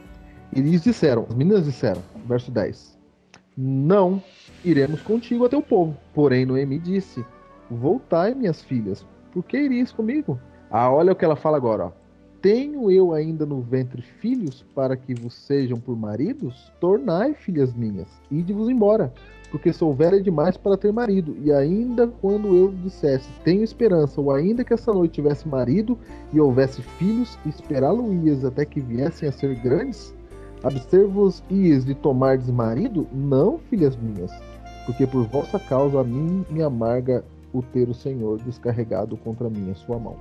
E 0.55 0.59
eles 0.59 0.82
disseram, 0.82 1.26
as 1.28 1.34
meninas 1.34 1.64
disseram, 1.64 2.03
verso 2.26 2.51
10: 2.51 2.99
Não 3.57 4.22
iremos 4.64 5.01
contigo 5.03 5.45
até 5.45 5.57
o 5.57 5.62
povo. 5.62 5.97
Porém, 6.14 6.45
Noemi 6.45 6.78
disse: 6.78 7.24
Voltai, 7.70 8.34
minhas 8.34 8.62
filhas, 8.62 9.07
por 9.32 9.45
que 9.45 9.57
irias 9.57 9.93
comigo? 9.93 10.38
Ah, 10.70 10.91
olha 10.91 11.12
o 11.12 11.16
que 11.16 11.24
ela 11.24 11.36
fala 11.36 11.57
agora, 11.57 11.86
ó. 11.86 11.99
Tenho 12.43 12.91
eu 12.91 13.12
ainda 13.12 13.45
no 13.45 13.61
ventre 13.61 14.01
filhos 14.01 14.64
para 14.74 14.97
que 14.97 15.12
vos 15.12 15.34
sejam 15.34 15.78
por 15.78 15.95
maridos? 15.95 16.72
Tornai, 16.80 17.34
filhas 17.34 17.74
minhas, 17.74 18.09
ide-vos 18.30 18.70
embora, 18.70 19.12
porque 19.51 19.74
sou 19.74 19.93
velha 19.93 20.22
demais 20.22 20.57
para 20.57 20.78
ter 20.78 20.91
marido. 20.91 21.36
E 21.45 21.53
ainda 21.53 22.09
quando 22.09 22.49
eu 22.57 22.72
dissesse 22.82 23.28
tenho 23.45 23.62
esperança, 23.62 24.22
ou 24.22 24.32
ainda 24.32 24.64
que 24.64 24.72
essa 24.72 24.91
noite 24.91 25.16
tivesse 25.16 25.47
marido 25.47 25.99
e 26.32 26.41
houvesse 26.41 26.80
filhos, 26.80 27.38
esperá-lo-ias 27.45 28.43
até 28.43 28.64
que 28.64 28.80
viessem 28.80 29.28
a 29.28 29.32
ser 29.32 29.55
grandes? 29.57 30.14
Abster-vos-ias 30.62 31.84
de 31.84 31.95
tomardes 31.95 32.49
marido? 32.49 33.07
Não, 33.12 33.59
filhas 33.59 33.97
minhas, 33.97 34.32
porque 34.86 35.07
por 35.07 35.26
vossa 35.26 35.59
causa 35.59 36.01
a 36.01 36.05
mim 36.05 36.43
me 36.49 36.62
amarga 36.62 37.22
o 37.53 37.61
ter 37.61 37.86
o 37.86 37.95
Senhor 37.95 38.38
descarregado 38.38 39.14
contra 39.18 39.51
mim 39.51 39.70
a 39.70 39.74
sua 39.74 39.99
mão. 39.99 40.16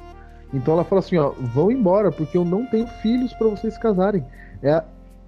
Então 0.54 0.74
ela 0.74 0.84
fala 0.84 1.00
assim, 1.00 1.18
ó, 1.18 1.32
vão 1.54 1.72
embora, 1.72 2.12
porque 2.12 2.38
eu 2.38 2.46
não 2.46 2.66
tenho 2.66 2.88
filhos 3.02 3.34
para 3.34 3.48
vocês 3.48 3.78
casarem. 3.78 4.26
É 4.62 4.72
a 4.72 4.84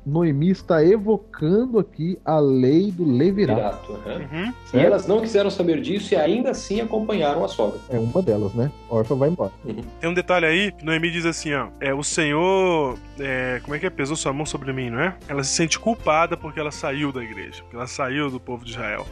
Noemi 0.05 0.49
está 0.49 0.83
evocando 0.83 1.77
aqui 1.77 2.17
a 2.25 2.39
lei 2.39 2.91
do 2.91 3.05
levirato. 3.05 3.91
Uhum. 3.91 4.53
E 4.73 4.77
elas 4.77 5.05
não 5.05 5.21
quiseram 5.21 5.51
saber 5.51 5.79
disso 5.79 6.13
e 6.13 6.17
ainda 6.17 6.51
assim 6.51 6.81
acompanharam 6.81 7.43
a 7.43 7.47
sogra. 7.47 7.79
É 7.89 7.99
uma 7.99 8.21
delas, 8.21 8.53
né? 8.53 8.71
Orfa 8.89 9.13
vai 9.13 9.29
embora. 9.29 9.51
Tem 9.99 10.09
um 10.09 10.13
detalhe 10.13 10.45
aí, 10.45 10.71
que 10.71 10.83
Noemi 10.83 11.11
diz 11.11 11.25
assim, 11.25 11.53
ó. 11.53 11.67
É, 11.79 11.93
o 11.93 12.03
Senhor. 12.03 12.97
é, 13.19 13.59
como 13.63 13.75
é 13.75 13.79
que 13.79 13.85
é? 13.85 13.89
Pesou 13.91 14.15
sua 14.15 14.33
mão 14.33 14.45
sobre 14.45 14.73
mim, 14.73 14.89
não 14.89 14.99
é? 14.99 15.15
Ela 15.27 15.43
se 15.43 15.53
sente 15.53 15.79
culpada 15.79 16.35
porque 16.35 16.59
ela 16.59 16.71
saiu 16.71 17.11
da 17.11 17.23
igreja. 17.23 17.61
Porque 17.61 17.75
ela 17.75 17.87
saiu 17.87 18.31
do 18.31 18.39
povo 18.39 18.65
de 18.65 18.71
Israel. 18.71 19.05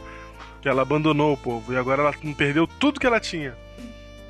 Que 0.60 0.68
ela 0.68 0.82
abandonou 0.82 1.32
o 1.34 1.36
povo. 1.36 1.72
E 1.72 1.76
agora 1.76 2.02
ela 2.02 2.14
perdeu 2.36 2.66
tudo 2.66 2.98
que 2.98 3.06
ela 3.06 3.20
tinha. 3.20 3.54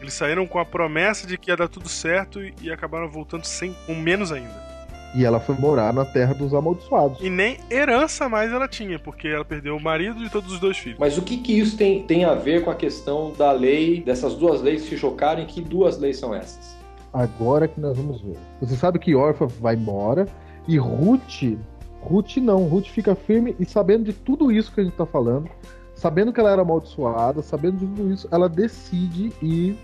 Eles 0.01 0.15
saíram 0.15 0.47
com 0.47 0.59
a 0.59 0.65
promessa 0.65 1.27
de 1.27 1.37
que 1.37 1.51
ia 1.51 1.57
dar 1.57 1.69
tudo 1.69 1.89
certo 1.89 2.41
e, 2.63 2.73
acabaram 2.73 3.09
voltando 3.09 3.45
sem, 3.45 3.75
com 3.87 3.95
menos 3.95 4.33
ainda. 4.33 4.71
E 5.15 5.25
ela 5.25 5.41
foi 5.41 5.57
morar 5.57 5.93
na 5.93 6.05
terra 6.05 6.33
dos 6.33 6.55
amaldiçoados. 6.55 7.19
E 7.21 7.29
nem 7.29 7.59
herança 7.71 8.29
mais 8.29 8.51
ela 8.53 8.69
tinha, 8.69 8.99
porque 8.99 9.29
ela 9.29 9.45
perdeu 9.45 9.77
o 9.77 9.81
marido 9.81 10.25
e 10.25 10.31
todos 10.31 10.53
os 10.53 10.61
dois 10.61 10.79
filhos. 10.79 10.99
Mas 10.99 11.19
o 11.19 11.23
que, 11.23 11.37
que 11.37 11.59
isso 11.59 11.77
tem, 11.77 12.05
tem 12.05 12.25
a 12.25 12.35
ver 12.35 12.65
com 12.65 12.71
a 12.71 12.75
questão 12.75 13.33
da 13.37 13.53
lei, 13.53 14.01
dessas 14.03 14.35
duas 14.37 14.63
leis 14.63 14.83
se 14.83 14.97
chocarem? 14.97 15.47
Que 15.47 15.61
duas 15.61 15.99
leis 15.99 16.17
são 16.17 16.35
essas? 16.35 16.77
Agora 17.13 17.67
que 17.67 17.81
nós 17.81 17.97
vamos 17.97 18.23
ver. 18.23 18.37
Você 18.61 18.77
sabe 18.77 18.99
que 18.99 19.15
Orfa 19.15 19.47
vai 19.47 19.75
embora 19.75 20.27
e 20.67 20.79
Ruth, 20.79 21.59
Ruth 22.01 22.37
não, 22.37 22.65
Ruth 22.65 22.87
fica 22.87 23.15
firme 23.15 23.55
e 23.59 23.67
sabendo 23.67 24.05
de 24.05 24.13
tudo 24.13 24.51
isso 24.53 24.73
que 24.73 24.81
a 24.81 24.85
gente 24.85 24.97
tá 24.97 25.05
falando, 25.05 25.51
sabendo 25.95 26.33
que 26.33 26.39
ela 26.39 26.53
era 26.53 26.63
amaldiçoada, 26.63 27.43
sabendo 27.43 27.79
de 27.79 27.87
tudo 27.87 28.13
isso, 28.13 28.29
ela 28.31 28.49
decide 28.49 29.33
ir 29.43 29.77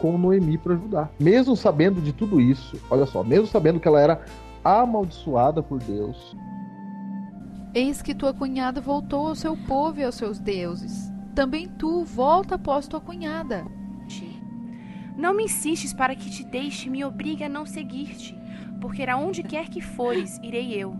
com 0.00 0.16
Noemi 0.18 0.58
para 0.58 0.74
ajudar. 0.74 1.10
Mesmo 1.18 1.54
sabendo 1.56 2.00
de 2.00 2.12
tudo 2.12 2.40
isso, 2.40 2.80
olha 2.90 3.06
só, 3.06 3.22
mesmo 3.22 3.46
sabendo 3.46 3.78
que 3.78 3.86
ela 3.86 4.00
era 4.00 4.20
amaldiçoada 4.64 5.62
por 5.62 5.78
Deus, 5.78 6.36
Eis 7.72 8.02
que 8.02 8.16
tua 8.16 8.34
cunhada 8.34 8.80
voltou 8.80 9.28
ao 9.28 9.36
seu 9.36 9.56
povo 9.56 10.00
e 10.00 10.04
aos 10.04 10.16
seus 10.16 10.40
deuses. 10.40 11.08
Também 11.36 11.68
tu 11.68 12.02
volta 12.02 12.56
após 12.56 12.88
tua 12.88 13.00
cunhada. 13.00 13.64
Não 15.20 15.34
me 15.34 15.44
insistes 15.44 15.92
para 15.92 16.14
que 16.14 16.30
te 16.30 16.42
deixe 16.42 16.88
e 16.88 16.90
me 16.90 17.04
obrigue 17.04 17.44
a 17.44 17.48
não 17.48 17.66
seguir-te, 17.66 18.34
porque 18.80 19.02
aonde 19.02 19.42
quer 19.42 19.68
que 19.68 19.82
fores, 19.82 20.40
irei 20.42 20.72
eu. 20.72 20.96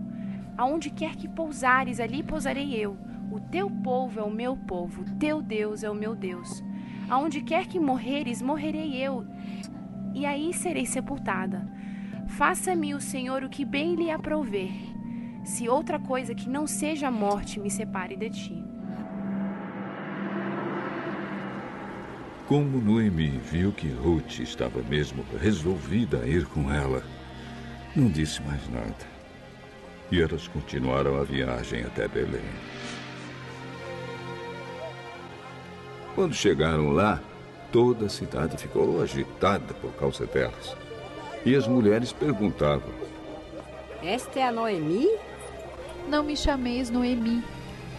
Aonde 0.55 0.91
quer 0.91 1.15
que 1.15 1.27
pousares, 1.27 1.99
ali 1.99 2.21
pousarei 2.21 2.75
eu. 2.75 2.95
O 3.31 3.39
teu 3.39 3.67
povo 3.67 4.19
é 4.19 4.23
o 4.23 4.29
meu 4.29 4.55
povo, 4.55 5.01
o 5.01 5.15
teu 5.15 5.41
Deus 5.41 5.83
é 5.83 5.89
o 5.89 5.95
meu 5.95 6.15
Deus. 6.15 6.63
Aonde 7.11 7.41
quer 7.41 7.67
que 7.67 7.77
morreres, 7.77 8.41
morrerei 8.41 8.95
eu, 8.95 9.25
e 10.13 10.25
aí 10.25 10.53
serei 10.53 10.85
sepultada. 10.85 11.69
Faça-me 12.25 12.95
o 12.95 13.01
Senhor 13.01 13.43
o 13.43 13.49
que 13.49 13.65
bem 13.65 13.95
lhe 13.95 14.09
aprouver, 14.09 14.71
se 15.43 15.67
outra 15.67 15.99
coisa 15.99 16.33
que 16.33 16.47
não 16.47 16.65
seja 16.65 17.09
a 17.09 17.11
morte 17.11 17.59
me 17.59 17.69
separe 17.69 18.15
de 18.15 18.29
ti. 18.29 18.63
Como 22.47 22.79
Noemi 22.79 23.41
viu 23.43 23.73
que 23.73 23.89
Ruth 23.89 24.39
estava 24.39 24.81
mesmo 24.81 25.25
resolvida 25.37 26.21
a 26.21 26.25
ir 26.25 26.45
com 26.45 26.71
ela, 26.71 27.03
não 27.93 28.07
disse 28.07 28.41
mais 28.43 28.69
nada. 28.69 29.11
E 30.09 30.21
elas 30.21 30.47
continuaram 30.47 31.19
a 31.19 31.25
viagem 31.25 31.83
até 31.83 32.07
Belém. 32.07 32.39
Quando 36.13 36.33
chegaram 36.33 36.91
lá, 36.91 37.19
toda 37.71 38.07
a 38.07 38.09
cidade 38.09 38.57
ficou 38.57 39.01
agitada 39.01 39.73
por 39.75 39.91
causa 39.93 40.25
delas. 40.25 40.75
E 41.45 41.55
as 41.55 41.67
mulheres 41.67 42.11
perguntavam: 42.11 42.89
Esta 44.03 44.39
é 44.39 44.43
a 44.43 44.51
Noemi? 44.51 45.07
Não 46.09 46.23
me 46.23 46.35
chameis 46.35 46.89
Noemi, 46.89 47.43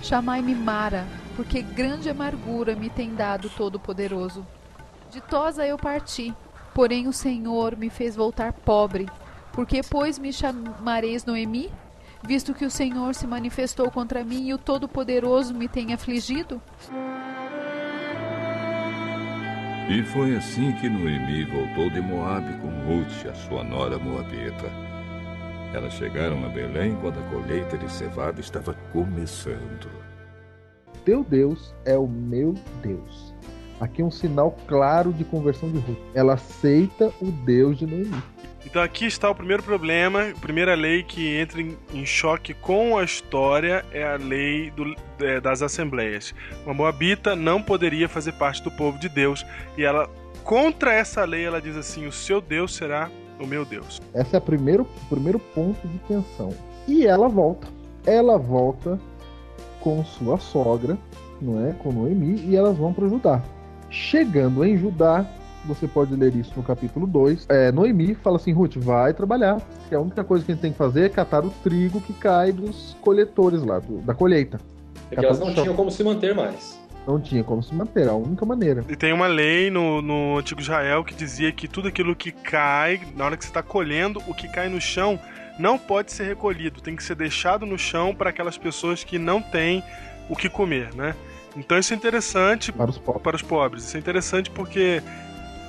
chamai-me 0.03 0.55
Mara, 0.55 1.07
porque 1.37 1.63
grande 1.63 2.11
amargura 2.11 2.77
me 2.77 2.91
tem 2.91 3.15
dado 3.15 3.49
Todo-Poderoso. 3.49 4.47
Ditosa 5.11 5.67
eu 5.67 5.79
parti, 5.79 6.35
porém 6.75 7.09
o 7.09 7.13
Senhor 7.13 7.77
me 7.77 7.89
fez 7.89 8.15
voltar 8.15 8.53
pobre. 8.53 9.09
Porque, 9.53 9.83
pois, 9.83 10.19
me 10.19 10.33
chamareis 10.33 11.25
Noemi? 11.25 11.71
Visto 12.25 12.55
que 12.55 12.65
o 12.65 12.71
Senhor 12.71 13.15
se 13.15 13.27
manifestou 13.27 13.91
contra 13.91 14.25
mim 14.25 14.49
e 14.49 14.55
o 14.55 14.59
Todo-Poderoso 14.59 15.53
me 15.55 15.69
tem 15.69 15.93
afligido? 15.93 16.61
E 19.89 20.03
foi 20.05 20.37
assim 20.37 20.73
que 20.73 20.89
Noemi 20.89 21.45
voltou 21.45 21.91
de 21.91 22.01
Moabe 22.01 22.53
com 22.61 22.69
Ruth, 22.87 23.27
a 23.27 23.35
sua 23.35 23.65
nora 23.65 23.99
moabita. 23.99 24.71
Elas 25.75 25.95
chegaram 25.95 26.45
a 26.45 26.49
Belém 26.49 26.97
quando 27.01 27.19
a 27.19 27.23
colheita 27.31 27.77
de 27.77 27.91
cevada 27.91 28.41
estava 28.41 28.75
começando. 28.93 29.91
teu 31.05 31.25
Deus 31.25 31.75
é 31.85 31.99
o 31.99 32.07
meu 32.07 32.55
Deus. 32.81 33.35
Aqui 33.81 34.03
é 34.03 34.05
um 34.05 34.11
sinal 34.11 34.57
claro 34.69 35.13
de 35.13 35.25
conversão 35.25 35.71
de 35.71 35.79
Ruth. 35.79 35.99
Ela 36.15 36.35
aceita 36.35 37.13
o 37.21 37.33
Deus 37.45 37.77
de 37.77 37.85
Noemi. 37.85 38.23
Então 38.65 38.81
aqui 38.81 39.07
está 39.07 39.29
o 39.29 39.35
primeiro 39.35 39.63
problema, 39.63 40.29
a 40.31 40.41
primeira 40.41 40.75
lei 40.75 41.03
que 41.03 41.37
entra 41.37 41.61
em, 41.61 41.77
em 41.93 42.07
choque 42.07 42.55
com 42.55 42.97
a 42.97 43.05
história 43.05 43.85
é 43.93 44.05
a 44.05 44.17
lei 44.17 44.71
do- 44.71 44.95
é, 45.21 45.41
das 45.41 45.63
assembleias. 45.63 46.35
Uma 46.65 46.73
moabita 46.73 47.35
não 47.37 47.61
poderia 47.61 48.09
fazer 48.09 48.33
parte 48.33 48.63
do 48.63 48.71
povo 48.71 48.99
de 48.99 49.09
Deus 49.09 49.45
e 49.77 49.83
ela 49.85 50.09
contra 50.45 50.93
essa 50.93 51.25
lei 51.25 51.45
ela 51.45 51.61
diz 51.61 51.77
assim: 51.77 52.07
o 52.07 52.13
seu 52.13 52.41
Deus 52.41 52.75
será 52.75 53.11
o 53.41 53.47
meu 53.47 53.65
Deus. 53.65 54.01
Esse 54.15 54.35
é 54.37 54.39
o 54.39 54.43
primeiro, 54.43 54.87
primeiro 55.09 55.39
ponto 55.39 55.87
de 55.87 55.99
tensão. 56.01 56.55
E 56.87 57.05
ela 57.07 57.29
volta. 57.29 57.67
Ela 58.07 58.39
volta 58.39 58.99
com 59.81 60.05
sua 60.05 60.39
sogra, 60.39 60.97
não 61.41 61.69
é? 61.69 61.73
Com 61.73 61.93
Noemi, 61.93 62.41
e 62.49 62.57
elas 62.57 62.77
vão 62.77 62.93
para 62.93 63.09
Judá. 63.09 63.43
Chegando 63.91 64.65
em 64.65 64.79
Judá, 64.79 65.27
você 65.67 65.87
pode 65.87 66.15
ler 66.15 66.35
isso 66.35 66.53
no 66.57 66.63
capítulo 66.63 67.07
2. 67.07 67.47
É, 67.49 67.71
Noemi 67.73 68.15
fala 68.15 68.37
assim: 68.37 68.53
Ruth, 68.53 68.77
vai 68.77 69.13
trabalhar. 69.15 69.61
Que 69.89 69.95
a 69.95 70.01
única 70.01 70.23
coisa 70.25 70.45
que 70.45 70.53
a 70.53 70.55
gente 70.55 70.63
tem 70.63 70.73
que 70.73 70.79
fazer 70.79 71.05
é 71.05 71.09
catar 71.09 71.45
o 71.45 71.51
trigo 71.63 72.01
que 72.01 72.13
cai 72.13 72.53
dos 72.53 72.97
coletores 73.01 73.63
lá, 73.63 73.79
do- 73.79 73.99
da 73.99 74.15
colheita. 74.15 74.61
É 75.11 75.17
que 75.17 75.25
elas 75.25 75.39
não 75.39 75.53
tinham 75.55 75.75
como 75.75 75.91
se 75.91 76.03
manter 76.03 76.35
mais. 76.35 76.81
Não 77.07 77.21
tinha 77.21 77.43
como 77.43 77.63
se 77.63 77.75
manter, 77.75 78.09
a 78.09 78.15
única 78.15 78.47
maneira. 78.47 78.85
E 78.89 78.95
tem 78.95 79.13
uma 79.13 79.27
lei 79.27 79.71
no, 79.71 80.01
no 80.01 80.39
antigo 80.39 80.61
Israel 80.61 81.03
que 81.05 81.15
dizia 81.15 81.51
que 81.51 81.67
tudo 81.67 81.89
aquilo 81.89 82.15
que 82.15 82.31
cai, 82.31 83.01
na 83.17 83.25
hora 83.25 83.37
que 83.37 83.45
você 83.45 83.51
está 83.51 83.63
colhendo, 83.63 84.23
o 84.29 84.33
que 84.35 84.47
cai 84.49 84.69
no 84.69 84.81
chão 84.81 85.19
não 85.59 85.77
pode 85.77 86.13
ser 86.13 86.25
recolhido, 86.25 86.81
tem 86.81 86.95
que 86.97 87.03
ser 87.03 87.17
deixado 87.17 87.67
no 87.67 87.77
chão 87.77 88.15
para 88.15 88.31
aquelas 88.31 88.57
pessoas 88.57 89.03
que 89.05 89.19
não 89.19 89.43
têm 89.43 89.83
o 90.31 90.37
que 90.37 90.49
comer, 90.49 90.95
né? 90.95 91.15
Então 91.57 91.77
isso 91.77 91.93
é 91.93 91.97
interessante 91.97 92.73
Para 92.73 92.89
os 92.89 92.97
pobres. 92.99 93.23
para 93.23 93.37
os 93.37 93.43
pobres. 93.43 93.85
Isso 93.85 93.97
é 93.97 94.01
interessante 94.01 94.49
porque 94.49 95.03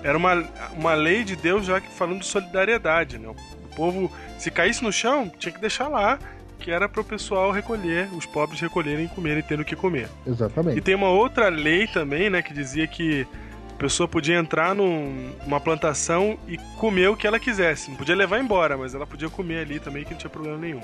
era 0.03 0.17
uma, 0.17 0.43
uma 0.77 0.93
lei 0.93 1.23
de 1.23 1.35
Deus 1.35 1.65
já 1.65 1.79
que 1.79 1.89
falando 1.89 2.19
de 2.19 2.25
solidariedade, 2.25 3.17
né? 3.17 3.29
O 3.29 3.75
povo, 3.75 4.11
se 4.37 4.51
caísse 4.51 4.83
no 4.83 4.91
chão, 4.91 5.31
tinha 5.39 5.51
que 5.51 5.59
deixar 5.61 5.87
lá, 5.87 6.19
que 6.59 6.69
era 6.69 6.87
para 6.87 7.01
o 7.01 7.03
pessoal 7.03 7.51
recolher, 7.51 8.07
os 8.15 8.25
pobres 8.25 8.59
recolherem, 8.59 9.07
comerem 9.07 9.39
e 9.39 9.43
terem 9.43 9.63
o 9.63 9.65
que 9.65 9.75
comer. 9.75 10.07
E 10.25 10.29
Exatamente. 10.29 10.81
tem 10.81 10.93
uma 10.95 11.09
outra 11.09 11.49
lei 11.49 11.87
também, 11.87 12.29
né, 12.29 12.41
que 12.41 12.53
dizia 12.53 12.85
que 12.85 13.25
a 13.73 13.77
pessoa 13.77 14.07
podia 14.07 14.37
entrar 14.37 14.75
num- 14.75 15.31
numa 15.45 15.59
plantação 15.59 16.37
e 16.47 16.57
comer 16.77 17.09
o 17.09 17.17
que 17.17 17.25
ela 17.25 17.39
quisesse. 17.39 17.89
Não 17.89 17.97
podia 17.97 18.15
levar 18.15 18.39
embora, 18.39 18.77
mas 18.77 18.93
ela 18.93 19.07
podia 19.07 19.29
comer 19.29 19.59
ali 19.59 19.79
também, 19.79 20.03
que 20.03 20.11
não 20.11 20.17
tinha 20.17 20.29
problema 20.29 20.57
nenhum. 20.57 20.81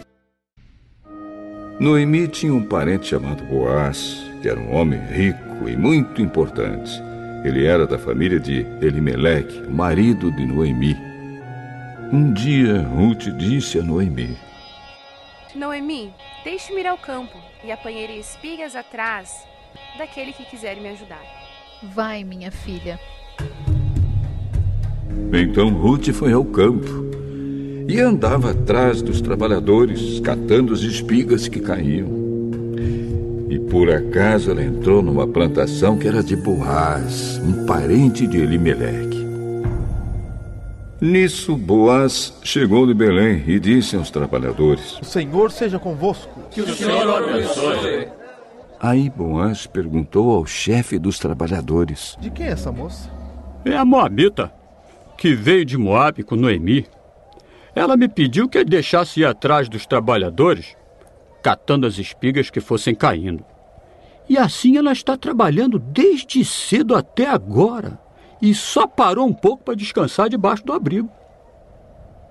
Noemi 1.80 2.28
tinha 2.28 2.54
um 2.54 2.64
parente 2.64 3.08
chamado 3.08 3.44
Boaz, 3.46 4.22
que 4.42 4.50
era 4.50 4.60
um 4.60 4.74
homem 4.76 5.00
rico 5.00 5.70
e 5.70 5.78
muito 5.78 6.22
importante. 6.22 6.92
Ele 7.44 7.66
era 7.66 7.88
da 7.88 7.98
família 7.98 8.40
de 8.40 8.66
Elimeleque, 8.82 9.62
marido 9.70 10.32
de 10.32 10.46
Noemi. 10.46 10.96
Um 12.12 12.34
dia, 12.34 12.82
Ruth 12.82 13.30
disse 13.38 13.80
a 13.80 13.84
Noemi: 13.84 14.36
Noemi, 15.56 16.14
deixe-me 16.44 16.82
ir 16.82 16.88
ao 16.88 16.98
campo 16.98 17.38
e 17.64 17.72
apanharei 17.72 18.20
espigas 18.20 18.76
atrás 18.76 19.48
daquele 19.98 20.34
que 20.34 20.44
quiser 20.46 20.76
me 20.82 20.90
ajudar. 20.90 21.24
Vai, 21.94 22.24
minha 22.24 22.52
filha. 22.52 23.00
Então 25.32 25.70
Ruth 25.70 26.10
foi 26.10 26.34
ao 26.34 26.44
campo 26.44 27.10
e 27.88 28.00
andava 28.00 28.52
atrás 28.52 29.02
dos 29.02 29.22
trabalhadores, 29.22 30.20
catando 30.20 30.74
as 30.74 30.82
espigas 30.82 31.48
que 31.48 31.60
caíam. 31.60 32.29
E 33.50 33.58
por 33.58 33.90
acaso 33.90 34.52
ela 34.52 34.64
entrou 34.64 35.02
numa 35.02 35.28
plantação 35.28 35.98
que 35.98 36.08
era 36.08 36.22
de 36.22 36.36
Boaz, 36.36 37.42
um 37.44 37.66
parente 37.66 38.28
de 38.28 38.38
Elimeleque. 38.38 39.28
Nisso, 41.02 41.58
Boaz 41.58 42.38
chegou 42.44 42.86
de 42.86 42.94
Belém 42.94 43.44
e 43.48 43.60
disse 43.60 43.96
aos 43.96 44.12
trabalhadores: 44.12 45.00
O 45.02 45.06
Senhor 45.06 45.50
seja 45.52 45.80
convosco. 45.80 46.30
Aí 48.80 49.10
Boaz 49.10 49.66
perguntou 49.66 50.30
ao 50.30 50.46
chefe 50.46 51.00
dos 51.00 51.18
trabalhadores: 51.18 52.18
De 52.20 52.30
quem 52.30 52.46
é 52.46 52.52
essa 52.52 52.72
moça? 52.72 53.10
É 53.66 53.76
a 53.76 53.84
Moabita, 53.84 54.54
que 55.18 55.34
veio 55.34 55.66
de 55.66 55.78
Moabe 55.78 56.22
com 56.22 56.36
Noemi. 56.36 56.86
Ela 57.74 57.98
me 57.98 58.08
pediu 58.08 58.48
que 58.48 58.58
eu 58.58 58.66
deixasse 58.66 59.22
ir 59.22 59.26
atrás 59.26 59.70
dos 59.70 59.86
trabalhadores, 59.86 60.76
catando 61.42 61.88
as 61.88 61.98
espigas 61.98 62.50
que 62.50 62.60
fossem 62.60 62.94
caindo. 62.94 63.44
E 64.28 64.38
assim 64.38 64.78
ela 64.78 64.92
está 64.92 65.18
trabalhando 65.18 65.80
desde 65.80 66.46
cedo 66.46 66.96
até 66.96 67.28
agora. 67.28 68.00
E 68.42 68.54
só 68.54 68.88
parou 68.88 69.28
um 69.28 69.34
pouco 69.34 69.64
para 69.64 69.76
descansar 69.76 70.30
debaixo 70.30 70.66
do 70.66 70.72
abrigo. 70.72 71.10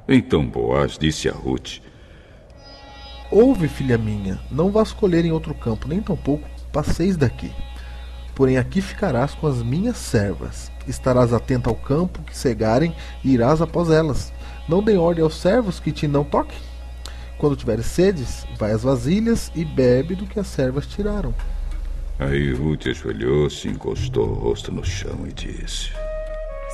Então 0.08 0.46
Boaz 0.46 0.96
disse 0.96 1.28
a 1.28 1.32
Ruth: 1.32 1.80
Ouve, 3.30 3.68
filha 3.68 3.98
minha, 3.98 4.38
não 4.50 4.70
vás 4.70 4.92
colher 4.92 5.24
em 5.24 5.32
outro 5.32 5.54
campo, 5.54 5.86
nem 5.86 6.00
tampouco 6.00 6.48
passeis 6.72 7.16
daqui. 7.16 7.52
Porém 8.34 8.56
aqui 8.56 8.80
ficarás 8.80 9.34
com 9.34 9.46
as 9.46 9.62
minhas 9.62 9.96
servas. 9.96 10.70
Estarás 10.86 11.32
atenta 11.32 11.68
ao 11.68 11.74
campo 11.74 12.22
que 12.22 12.36
cegarem 12.36 12.94
e 13.24 13.32
irás 13.32 13.60
após 13.60 13.90
elas. 13.90 14.32
Não 14.68 14.82
dê 14.82 14.96
ordem 14.96 15.24
aos 15.24 15.34
servos 15.34 15.80
que 15.80 15.90
te 15.90 16.06
não 16.06 16.22
toquem. 16.22 16.56
Quando 17.38 17.56
tiveres 17.56 17.86
sedes, 17.86 18.44
vai 18.58 18.72
às 18.72 18.82
vasilhas 18.82 19.52
e 19.54 19.64
bebe 19.64 20.16
do 20.16 20.26
que 20.26 20.40
as 20.40 20.48
servas 20.48 20.86
tiraram. 20.86 21.32
Aí 22.18 22.52
Ruth 22.52 22.88
ajoelhou-se, 22.88 23.68
encostou 23.68 24.30
o 24.30 24.34
rosto 24.34 24.72
no 24.72 24.84
chão 24.84 25.24
e 25.24 25.32
disse: 25.32 25.92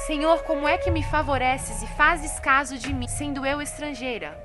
Senhor, 0.07 0.43
como 0.45 0.67
é 0.67 0.79
que 0.79 0.91
me 0.91 1.03
favoreces 1.03 1.83
e 1.83 1.87
fazes 1.89 2.41
caso 2.41 2.79
de 2.79 2.95
mim, 2.95 3.07
sendo 3.07 3.45
eu 3.45 3.61
estrangeira? 3.61 4.39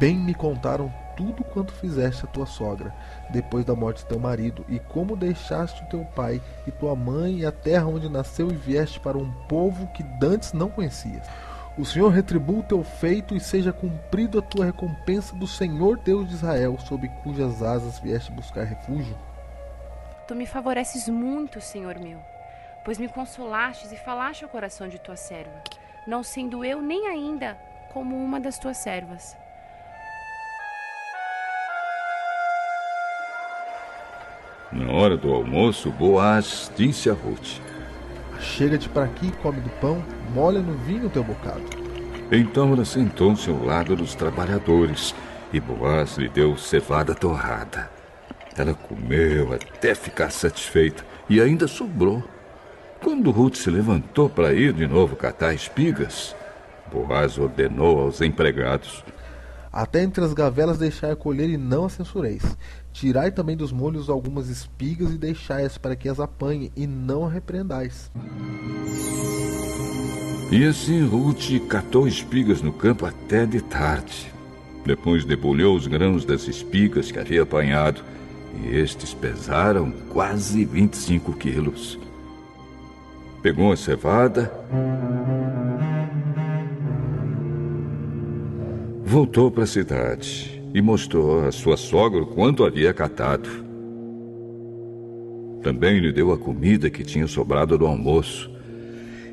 Bem 0.00 0.16
me 0.16 0.34
contaram 0.34 0.92
tudo 1.16 1.44
quanto 1.44 1.72
fizeste 1.72 2.24
a 2.24 2.28
tua 2.28 2.46
sogra, 2.46 2.92
depois 3.30 3.64
da 3.64 3.76
morte 3.76 3.98
de 3.98 4.06
teu 4.06 4.18
marido, 4.18 4.64
e 4.68 4.80
como 4.80 5.16
deixaste 5.16 5.84
o 5.84 5.86
teu 5.86 6.04
pai 6.04 6.42
e 6.66 6.72
tua 6.72 6.96
mãe 6.96 7.38
e 7.38 7.46
a 7.46 7.52
terra 7.52 7.86
onde 7.86 8.08
nasceu 8.08 8.50
e 8.50 8.56
vieste 8.56 8.98
para 8.98 9.16
um 9.16 9.30
povo 9.48 9.86
que 9.94 10.02
dantes 10.18 10.52
não 10.52 10.68
conhecias. 10.68 11.24
O 11.76 11.84
Senhor 11.84 12.08
retribua 12.08 12.60
o 12.60 12.62
teu 12.62 12.84
feito 12.84 13.34
e 13.34 13.40
seja 13.40 13.72
cumprido 13.72 14.38
a 14.38 14.42
tua 14.42 14.64
recompensa 14.64 15.34
do 15.34 15.44
Senhor 15.44 15.98
Deus 15.98 16.28
de 16.28 16.34
Israel, 16.34 16.78
sob 16.78 17.08
cujas 17.24 17.64
asas 17.64 17.98
vieste 17.98 18.30
buscar 18.30 18.62
refúgio. 18.62 19.18
Tu 20.28 20.36
me 20.36 20.46
favoreces 20.46 21.08
muito, 21.08 21.60
Senhor 21.60 21.98
meu, 21.98 22.20
pois 22.84 22.96
me 22.96 23.08
consolastes 23.08 23.90
e 23.90 23.96
falaste 23.96 24.44
ao 24.44 24.48
coração 24.48 24.86
de 24.86 25.00
tua 25.00 25.16
serva, 25.16 25.62
não 26.06 26.22
sendo 26.22 26.64
eu 26.64 26.80
nem 26.80 27.08
ainda 27.08 27.58
como 27.92 28.16
uma 28.16 28.38
das 28.38 28.56
tuas 28.56 28.76
servas. 28.76 29.36
Na 34.70 34.92
hora 34.92 35.16
do 35.16 35.32
almoço, 35.32 35.90
Boaz 35.90 36.70
disse 36.76 37.10
a 37.10 37.14
Ruth: 37.14 37.60
Chega-te 38.40 38.88
para 38.88 39.04
aqui, 39.04 39.32
come 39.38 39.60
do 39.60 39.70
pão, 39.80 40.04
molha 40.32 40.60
no 40.60 40.74
vinho 40.78 41.10
teu 41.10 41.24
bocado. 41.24 41.62
Então 42.30 42.72
ela 42.72 42.84
sentou-se 42.84 43.48
ao 43.50 43.64
lado 43.64 43.94
dos 43.94 44.14
trabalhadores 44.14 45.14
e 45.52 45.60
Boaz 45.60 46.16
lhe 46.16 46.28
deu 46.28 46.56
cevada 46.56 47.14
torrada. 47.14 47.90
Ela 48.56 48.74
comeu 48.74 49.52
até 49.52 49.94
ficar 49.94 50.30
satisfeita 50.30 51.04
e 51.28 51.40
ainda 51.40 51.66
sobrou. 51.66 52.22
Quando 53.02 53.30
Ruth 53.30 53.56
se 53.56 53.70
levantou 53.70 54.30
para 54.30 54.54
ir 54.54 54.72
de 54.72 54.86
novo 54.86 55.14
catar 55.14 55.52
espigas, 55.52 56.34
Boaz 56.92 57.38
ordenou 57.38 58.00
aos 58.00 58.20
empregados: 58.20 59.04
Até 59.72 60.02
entre 60.02 60.24
as 60.24 60.32
gavelas 60.32 60.78
deixai 60.78 61.14
colher 61.14 61.50
e 61.50 61.56
não 61.56 61.84
as 61.84 61.92
censureis. 61.92 62.56
Tirai 62.92 63.30
também 63.30 63.56
dos 63.56 63.72
molhos 63.72 64.08
algumas 64.08 64.48
espigas 64.48 65.12
e 65.12 65.18
deixai-as 65.18 65.76
para 65.76 65.96
que 65.96 66.08
as 66.08 66.20
apanhe, 66.20 66.72
e 66.76 66.86
não 66.86 67.26
a 67.26 67.28
repreendais. 67.28 68.10
E 70.54 70.64
assim 70.66 71.04
Ruth 71.04 71.50
catou 71.68 72.06
espigas 72.06 72.62
no 72.62 72.72
campo 72.72 73.04
até 73.04 73.44
de 73.44 73.60
tarde. 73.60 74.32
Depois 74.86 75.24
debulhou 75.24 75.74
os 75.74 75.88
grãos 75.88 76.24
das 76.24 76.46
espigas 76.46 77.10
que 77.10 77.18
havia 77.18 77.42
apanhado, 77.42 78.04
e 78.62 78.76
estes 78.76 79.12
pesaram 79.12 79.92
quase 80.10 80.64
25 80.64 81.32
quilos. 81.32 81.98
Pegou 83.42 83.72
a 83.72 83.76
cevada, 83.76 84.54
voltou 89.04 89.50
para 89.50 89.64
a 89.64 89.66
cidade 89.66 90.62
e 90.72 90.80
mostrou 90.80 91.48
a 91.48 91.50
sua 91.50 91.76
sogra 91.76 92.24
quanto 92.24 92.62
havia 92.62 92.94
catado. 92.94 93.50
Também 95.64 95.98
lhe 95.98 96.12
deu 96.12 96.30
a 96.30 96.38
comida 96.38 96.88
que 96.88 97.02
tinha 97.02 97.26
sobrado 97.26 97.76
do 97.76 97.88
almoço. 97.88 98.53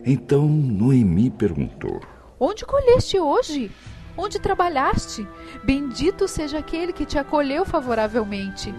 Então 0.05 0.47
Noemi 0.47 1.29
perguntou: 1.29 1.99
Onde 2.39 2.65
colheste 2.65 3.19
hoje? 3.19 3.71
Onde 4.17 4.39
trabalhaste? 4.39 5.27
Bendito 5.63 6.27
seja 6.27 6.59
aquele 6.59 6.91
que 6.91 7.05
te 7.05 7.17
acolheu 7.17 7.65
favoravelmente. 7.65 8.73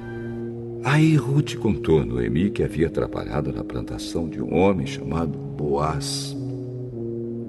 Aí 0.84 1.16
Ruth 1.16 1.56
contou 1.56 2.00
a 2.00 2.04
Noemi 2.04 2.50
que 2.50 2.62
havia 2.62 2.90
trabalhado 2.90 3.52
na 3.52 3.62
plantação 3.62 4.28
de 4.28 4.42
um 4.42 4.54
homem 4.54 4.86
chamado 4.86 5.38
Boaz. 5.38 6.36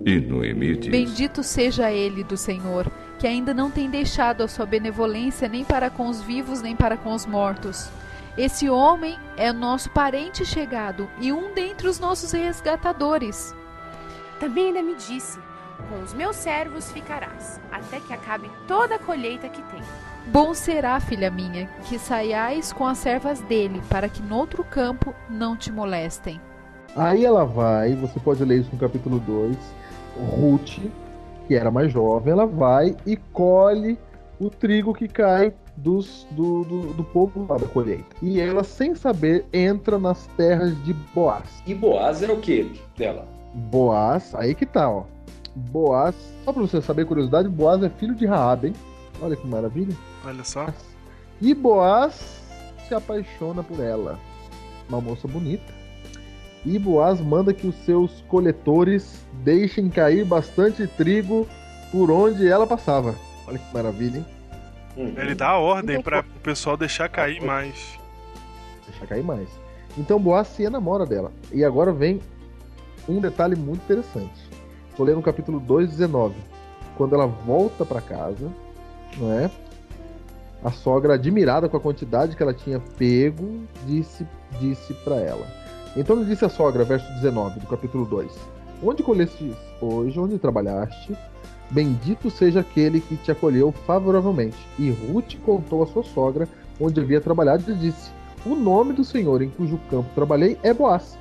E 0.06 0.20
Noemi 0.20 0.78
disse: 0.78 0.92
Bendito 0.92 1.42
seja 1.42 1.92
ele 1.92 2.24
do 2.24 2.38
Senhor, 2.38 2.92
que 3.18 3.26
ainda 3.26 3.54
não 3.54 3.72
tem 3.72 3.90
deixado 3.90 4.44
a 4.44 4.48
sua 4.48 4.66
benevolência 4.68 5.48
nem 5.48 5.64
para 5.64 5.90
com 5.90 6.08
os 6.08 6.22
vivos 6.22 6.62
nem 6.62 6.76
para 6.76 6.96
com 6.96 7.14
os 7.14 7.26
mortos. 7.26 7.90
Esse 8.38 8.70
homem 8.70 9.18
é 9.36 9.52
nosso 9.52 9.90
parente 9.92 10.46
chegado 10.46 11.10
e 11.20 11.32
um 11.32 11.54
dentre 11.54 11.88
os 11.88 12.00
nossos 12.00 12.32
resgatadores. 12.32 13.54
Também 14.40 14.68
ainda 14.68 14.82
me 14.82 14.96
disse: 14.96 15.40
Com 15.90 16.02
os 16.02 16.14
meus 16.14 16.36
servos 16.36 16.92
ficarás, 16.92 17.60
até 17.72 18.00
que 18.00 18.14
acabe 18.14 18.50
toda 18.68 18.96
a 18.96 19.00
colheita 19.00 19.50
que 19.50 19.62
tem. 19.64 19.82
Bom 20.28 20.54
será, 20.54 21.00
filha 21.00 21.30
minha, 21.30 21.68
que 21.88 22.00
saiais 22.00 22.72
com 22.72 22.86
as 22.86 22.98
servas 22.98 23.42
dele, 23.42 23.82
para 23.90 24.08
que 24.08 24.22
noutro 24.22 24.64
campo 24.64 25.14
não 25.30 25.58
te 25.58 25.72
molestem. 25.72 26.40
Aí 26.96 27.26
ela 27.26 27.44
vai, 27.44 27.96
você 27.96 28.20
pode 28.20 28.44
ler 28.46 28.62
isso 28.62 28.70
no 28.72 28.80
capítulo 28.80 29.20
2. 29.20 29.58
Ruth, 30.16 30.80
que 31.48 31.56
era 31.56 31.72
mais 31.72 31.92
jovem, 31.92 32.32
ela 32.32 32.46
vai 32.46 32.96
e 33.06 33.18
colhe 33.18 33.98
o 34.40 34.50
trigo 34.50 34.94
que 34.94 35.08
cai 35.08 35.54
dos, 35.76 36.28
do, 36.32 36.64
do, 36.64 36.94
do 36.94 37.04
povo 37.04 37.46
lá 37.50 37.58
da 37.58 37.68
colheita. 37.68 38.16
E 38.22 38.40
ela, 38.40 38.64
sem 38.64 38.96
saber, 38.96 39.46
entra 39.52 39.98
nas 39.98 40.28
terras 40.38 40.82
de 40.84 40.94
Boaz. 40.94 41.64
E 41.66 41.74
Boaz 41.74 42.22
era 42.22 42.32
o 42.34 42.40
que 42.40 42.80
dela? 42.98 43.28
Boaz, 43.54 44.34
aí 44.36 44.56
que 44.56 44.66
tá, 44.66 44.90
ó. 44.90 45.04
Boaz, 45.56 46.16
só 46.44 46.52
pra 46.52 46.62
você 46.62 46.82
saber, 46.82 47.06
curiosidade, 47.06 47.48
Boaz 47.48 47.84
é 47.84 47.90
filho 47.90 48.16
de 48.16 48.26
Raab, 48.26 48.68
hein? 48.68 48.74
Olha 49.22 49.36
que 49.36 49.48
maravilha. 49.48 49.96
Olha 50.26 50.44
só. 50.44 50.68
E 51.40 51.54
Boaz 51.54 52.42
se 52.88 52.96
apaixona 52.96 53.64
por 53.64 53.80
ela. 53.80 54.20
Uma 54.90 55.00
moça 55.00 55.28
bonita. 55.28 55.72
E 56.66 56.80
Boaz 56.80 57.20
manda 57.20 57.54
que 57.54 57.68
os 57.68 57.76
seus 57.86 58.22
coletores 58.28 59.26
deixem 59.44 59.90
cair 59.90 60.26
bastante 60.26 60.88
trigo 60.88 61.48
por 61.92 62.10
onde 62.10 62.48
ela 62.48 62.66
passava. 62.66 63.14
Olha 63.48 63.60
que 63.60 63.74
maravilha, 63.74 64.18
hein? 64.18 64.26
Ele 64.96 65.36
dá 65.36 65.50
a 65.50 65.58
ordem 65.58 65.96
Então, 65.96 66.04
para 66.04 66.22
o 66.22 66.40
pessoal 66.42 66.78
deixar 66.78 67.10
cair 67.10 67.42
mais. 67.42 68.00
Deixa 68.88 69.06
cair 69.06 69.24
mais. 69.24 69.50
Então 69.98 70.20
Boaz 70.20 70.48
se 70.48 70.64
enamora 70.64 71.06
dela. 71.06 71.32
E 71.52 71.64
agora 71.64 71.92
vem 71.92 72.22
um 73.08 73.20
detalhe 73.20 73.56
muito 73.56 73.84
interessante. 73.84 74.50
Vou 74.98 75.06
ler 75.06 75.16
no 75.16 75.22
capítulo 75.22 75.60
2, 75.60 75.92
19. 75.92 76.36
Quando 76.96 77.16
ela 77.16 77.26
volta 77.26 77.86
para 77.86 78.02
casa, 78.02 78.50
não 79.18 79.32
é? 79.32 79.50
A 80.64 80.72
sogra, 80.72 81.16
admirada 81.16 81.68
com 81.68 81.76
a 81.76 81.80
quantidade 81.80 82.36
que 82.38 82.44
ela 82.44 82.54
tinha 82.54 82.80
pego, 82.98 83.64
disse, 83.86 84.26
disse 84.60 84.94
para 84.94 85.16
ela. 85.16 85.46
Então 85.96 86.16
lhe 86.16 86.26
disse 86.26 86.46
a 86.46 86.50
sogra, 86.50 86.84
verso 86.84 87.12
19 87.16 87.60
do 87.60 87.68
capítulo 87.68 88.06
2: 88.06 88.32
Onde 88.82 89.04
colheste 89.04 89.54
hoje, 89.82 90.20
onde 90.20 90.40
trabalhaste, 90.40 91.16
bendito 91.70 92.30
seja 92.30 92.62
aquele 92.62 93.02
que 93.02 93.18
te 93.18 93.32
acolheu 93.32 93.72
favoravelmente. 93.86 94.58
E 94.80 94.90
Ruth 94.92 95.36
contou 95.44 95.84
à 95.84 95.88
sua 95.88 96.04
sogra 96.04 96.48
onde 96.80 97.00
havia 97.00 97.20
trabalhado 97.20 97.70
e 97.72 97.76
disse: 97.76 98.12
O 98.46 98.56
nome 98.56 98.94
do 98.94 99.04
Senhor 99.04 99.42
em 99.42 99.50
cujo 99.50 99.80
campo 99.90 100.10
trabalhei 100.16 100.58
é 100.64 100.74
Boaz. 100.74 101.18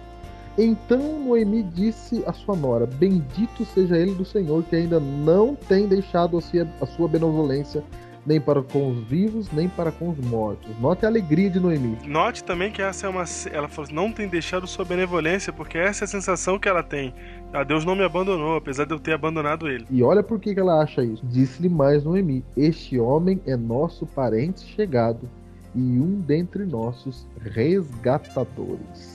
Então 0.59 1.19
Noemi 1.21 1.63
disse 1.63 2.23
à 2.27 2.33
sua 2.33 2.55
nora: 2.55 2.87
Bendito 2.87 3.65
seja 3.65 3.97
ele 3.97 4.15
do 4.15 4.25
Senhor, 4.25 4.63
que 4.65 4.77
ainda 4.77 5.01
não 5.01 5.55
tem 5.55 5.87
deixado 5.87 6.37
a 6.39 6.87
sua- 6.87 7.09
benevolência, 7.09 7.83
nem 8.27 8.41
para 8.41 8.63
com 8.63 8.91
os 8.91 8.99
vivos, 9.05 9.51
nem 9.51 9.69
para 9.69 9.91
com 9.91 10.11
os 10.11 10.19
mortos. 10.19 10.71
Note 10.79 11.05
a 11.05 11.09
alegria 11.09 11.51
de 11.51 11.59
Noemi. 11.59 11.97
Note 12.07 12.45
também 12.45 12.71
que 12.71 12.81
essa 12.83 13.07
é 13.07 13.09
uma. 13.11 13.25
Ela 13.51 13.67
falou 13.67 13.85
assim, 13.87 13.95
não 13.95 14.13
tem 14.13 14.29
deixado 14.29 14.67
sua 14.67 14.85
benevolência, 14.85 15.53
porque 15.53 15.77
essa 15.79 16.05
é 16.05 16.07
a 16.07 16.09
sensação 16.09 16.59
que 16.59 16.69
ela 16.69 16.83
tem. 16.83 17.13
Ah, 17.53 17.65
Deus 17.65 17.85
não 17.85 17.97
me 17.97 18.05
abandonou, 18.05 18.57
apesar 18.57 18.85
de 18.85 18.93
eu 18.93 19.01
ter 19.01 19.13
abandonado 19.15 19.69
ele. 19.69 19.87
E 19.91 20.03
olha 20.03 20.23
por 20.23 20.39
que 20.39 20.51
ela 20.59 20.83
acha 20.83 21.03
isso. 21.03 21.25
Disse-lhe 21.27 21.69
mais 21.69 22.05
Noemi: 22.05 22.45
Este 22.57 22.99
homem 22.99 23.41
é 23.47 23.57
nosso 23.57 24.07
parente 24.07 24.61
chegado 24.67 25.29
e 25.75 25.81
um 25.81 26.21
dentre 26.21 26.65
nossos 26.65 27.27
resgatadores. 27.41 29.12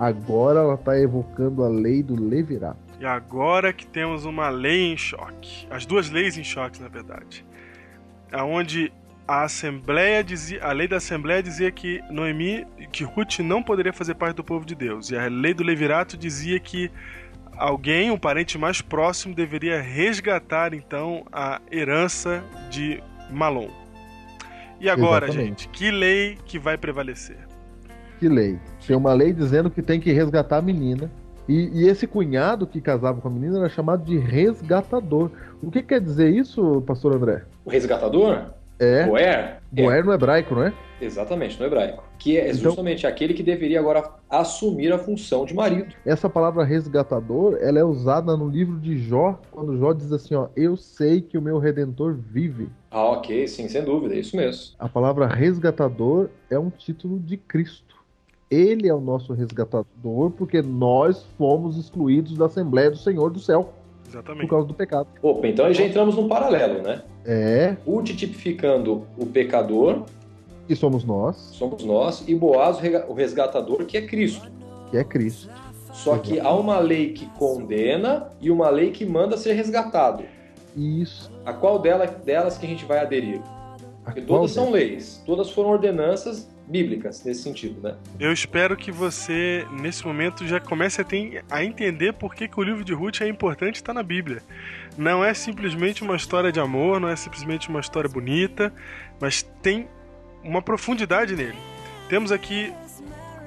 Agora 0.00 0.60
ela 0.60 0.76
está 0.76 0.98
evocando 0.98 1.62
a 1.62 1.68
lei 1.68 2.02
do 2.02 2.18
Levirato. 2.18 2.78
E 2.98 3.04
agora 3.04 3.70
que 3.70 3.86
temos 3.86 4.24
uma 4.24 4.48
lei 4.48 4.90
em 4.90 4.96
choque. 4.96 5.66
As 5.70 5.84
duas 5.84 6.08
leis 6.08 6.38
em 6.38 6.42
choque, 6.42 6.80
na 6.80 6.88
verdade. 6.88 7.44
Aonde 8.32 8.90
a 9.28 9.42
Assembleia 9.42 10.24
dizia, 10.24 10.64
a 10.64 10.72
lei 10.72 10.88
da 10.88 10.96
Assembleia 10.96 11.42
dizia 11.42 11.70
que 11.70 12.00
Noemi, 12.10 12.66
que 12.90 13.04
Ruth 13.04 13.40
não 13.40 13.62
poderia 13.62 13.92
fazer 13.92 14.14
parte 14.14 14.36
do 14.36 14.42
povo 14.42 14.64
de 14.64 14.74
Deus. 14.74 15.10
E 15.10 15.18
a 15.18 15.28
lei 15.28 15.52
do 15.52 15.62
Levirato 15.62 16.16
dizia 16.16 16.58
que 16.58 16.90
alguém, 17.58 18.10
um 18.10 18.18
parente 18.18 18.56
mais 18.56 18.80
próximo, 18.80 19.34
deveria 19.34 19.82
resgatar 19.82 20.72
então 20.72 21.26
a 21.30 21.60
herança 21.70 22.42
de 22.70 23.02
Malom. 23.30 23.68
E 24.80 24.88
agora, 24.88 25.26
Exatamente. 25.26 25.64
gente, 25.64 25.68
que 25.68 25.90
lei 25.90 26.38
que 26.46 26.58
vai 26.58 26.78
prevalecer? 26.78 27.49
Que 28.20 28.28
lei? 28.28 28.58
Tem 28.86 28.94
uma 28.94 29.14
lei 29.14 29.32
dizendo 29.32 29.70
que 29.70 29.80
tem 29.80 29.98
que 29.98 30.12
resgatar 30.12 30.58
a 30.58 30.62
menina. 30.62 31.10
E, 31.48 31.70
e 31.72 31.88
esse 31.88 32.06
cunhado 32.06 32.66
que 32.66 32.78
casava 32.78 33.18
com 33.18 33.28
a 33.28 33.30
menina 33.30 33.58
era 33.58 33.68
chamado 33.70 34.04
de 34.04 34.18
resgatador. 34.18 35.30
O 35.62 35.70
que 35.70 35.82
quer 35.82 36.02
dizer 36.02 36.28
isso, 36.28 36.82
pastor 36.86 37.16
André? 37.16 37.44
O 37.64 37.70
resgatador? 37.70 38.42
É. 38.78 39.06
Goer? 39.06 39.56
Goer 39.72 40.04
no 40.04 40.12
hebraico, 40.12 40.54
não 40.54 40.64
é? 40.64 40.72
Exatamente, 41.00 41.58
no 41.58 41.64
hebraico. 41.66 42.04
Que 42.18 42.36
é 42.36 42.48
Então- 42.50 42.60
justamente 42.64 43.06
aquele 43.06 43.32
que 43.32 43.42
deveria 43.42 43.80
agora 43.80 44.04
assumir 44.28 44.92
a 44.92 44.98
função 44.98 45.46
de 45.46 45.54
marido. 45.54 45.94
Essa 46.04 46.28
palavra 46.28 46.62
resgatador, 46.62 47.56
ela 47.60 47.78
é 47.78 47.84
usada 47.84 48.36
no 48.36 48.48
livro 48.48 48.78
de 48.78 48.98
Jó, 48.98 49.40
quando 49.50 49.78
Jó 49.78 49.94
diz 49.94 50.12
assim, 50.12 50.34
ó, 50.34 50.48
eu 50.54 50.76
sei 50.76 51.22
que 51.22 51.38
o 51.38 51.42
meu 51.42 51.58
redentor 51.58 52.14
vive. 52.14 52.68
Ah, 52.90 53.04
ok, 53.12 53.48
sim, 53.48 53.66
sem 53.66 53.82
dúvida, 53.82 54.14
é 54.14 54.18
isso 54.18 54.36
mesmo. 54.36 54.74
A 54.78 54.88
palavra 54.88 55.26
resgatador 55.26 56.28
é 56.50 56.58
um 56.58 56.68
título 56.70 57.18
de 57.18 57.38
Cristo. 57.38 57.89
Ele 58.50 58.88
é 58.88 58.94
o 58.94 59.00
nosso 59.00 59.32
resgatador 59.32 60.30
porque 60.30 60.60
nós 60.60 61.24
fomos 61.38 61.76
excluídos 61.76 62.36
da 62.36 62.46
Assembleia 62.46 62.90
do 62.90 62.96
Senhor 62.96 63.30
do 63.30 63.38
céu 63.38 63.72
por 64.02 64.10
Exatamente. 64.10 64.48
causa 64.48 64.66
do 64.66 64.74
pecado. 64.74 65.06
Opa, 65.22 65.46
então 65.46 65.66
aí 65.66 65.74
já 65.74 65.84
entramos 65.84 66.16
num 66.16 66.26
paralelo, 66.26 66.82
né? 66.82 67.02
É, 67.24 67.76
Ruth 67.86 68.08
tipificando 68.08 69.06
o 69.16 69.24
pecador, 69.24 70.02
que 70.66 70.74
somos 70.74 71.04
nós, 71.04 71.36
somos 71.36 71.84
nós, 71.84 72.24
e 72.26 72.34
Boaz 72.34 72.78
o 73.08 73.12
resgatador, 73.12 73.84
que 73.84 73.96
é 73.96 74.02
Cristo. 74.02 74.50
que 74.90 74.96
é 74.96 75.04
Cristo. 75.04 75.48
Só 75.92 76.18
que 76.18 76.40
há 76.40 76.52
uma 76.52 76.78
lei 76.78 77.12
que 77.12 77.26
condena 77.38 78.28
e 78.40 78.50
uma 78.50 78.68
lei 78.68 78.90
que 78.90 79.04
manda 79.06 79.36
ser 79.36 79.52
resgatado. 79.52 80.24
Isso. 80.76 81.30
A 81.44 81.52
qual 81.52 81.78
dela, 81.78 82.06
delas 82.06 82.56
que 82.58 82.66
a 82.66 82.68
gente 82.68 82.84
vai 82.84 82.98
aderir? 82.98 83.40
Porque 84.04 84.22
todas 84.22 84.50
são 84.50 84.70
leis, 84.70 85.22
todas 85.26 85.50
foram 85.50 85.70
ordenanças 85.70 86.48
bíblicas 86.70 87.24
nesse 87.24 87.42
sentido, 87.42 87.80
né? 87.82 87.96
Eu 88.18 88.32
espero 88.32 88.76
que 88.76 88.92
você, 88.92 89.66
nesse 89.72 90.06
momento, 90.06 90.46
já 90.46 90.60
comece 90.60 91.00
a, 91.00 91.04
ter- 91.04 91.44
a 91.50 91.64
entender 91.64 92.12
por 92.12 92.34
que, 92.34 92.46
que 92.46 92.60
o 92.60 92.62
livro 92.62 92.84
de 92.84 92.92
Ruth 92.94 93.20
é 93.20 93.28
importante 93.28 93.76
estar 93.76 93.92
na 93.92 94.02
Bíblia. 94.02 94.42
Não 94.96 95.24
é 95.24 95.34
simplesmente 95.34 96.02
uma 96.02 96.16
história 96.16 96.52
de 96.52 96.60
amor, 96.60 97.00
não 97.00 97.08
é 97.08 97.16
simplesmente 97.16 97.68
uma 97.68 97.80
história 97.80 98.08
bonita, 98.08 98.72
mas 99.20 99.42
tem 99.62 99.88
uma 100.42 100.62
profundidade 100.62 101.34
nele. 101.34 101.58
Temos 102.08 102.32
aqui 102.32 102.72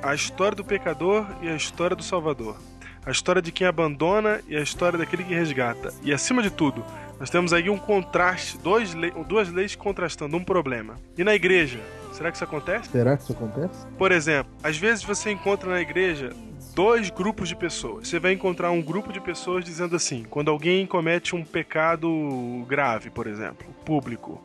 a 0.01 0.13
história 0.13 0.55
do 0.55 0.63
pecador 0.63 1.25
e 1.41 1.47
a 1.47 1.55
história 1.55 1.95
do 1.95 2.03
Salvador. 2.03 2.57
A 3.05 3.11
história 3.11 3.41
de 3.41 3.51
quem 3.51 3.67
abandona 3.67 4.41
e 4.47 4.55
a 4.55 4.61
história 4.61 4.97
daquele 4.97 5.23
que 5.23 5.33
resgata. 5.33 5.93
E 6.03 6.13
acima 6.13 6.41
de 6.41 6.49
tudo, 6.49 6.85
nós 7.19 7.29
temos 7.29 7.51
aí 7.51 7.69
um 7.69 7.77
contraste, 7.77 8.57
dois 8.57 8.93
duas 9.27 9.51
leis 9.51 9.75
contrastando 9.75 10.37
um 10.37 10.43
problema. 10.43 10.95
E 11.17 11.23
na 11.23 11.35
igreja, 11.35 11.79
será 12.13 12.29
que 12.31 12.37
isso 12.37 12.43
acontece? 12.43 12.89
Será 12.89 13.17
que 13.17 13.23
isso 13.23 13.33
acontece? 13.33 13.85
Por 13.97 14.11
exemplo, 14.11 14.51
às 14.63 14.77
vezes 14.77 15.03
você 15.03 15.31
encontra 15.31 15.69
na 15.69 15.81
igreja 15.81 16.29
dois 16.75 17.09
grupos 17.09 17.49
de 17.49 17.55
pessoas. 17.55 18.07
Você 18.07 18.19
vai 18.19 18.33
encontrar 18.33 18.71
um 18.71 18.81
grupo 18.81 19.11
de 19.13 19.19
pessoas 19.19 19.63
dizendo 19.63 19.95
assim, 19.95 20.23
quando 20.29 20.49
alguém 20.49 20.85
comete 20.87 21.35
um 21.35 21.43
pecado 21.43 22.65
grave, 22.67 23.09
por 23.09 23.27
exemplo, 23.27 23.67
público. 23.85 24.41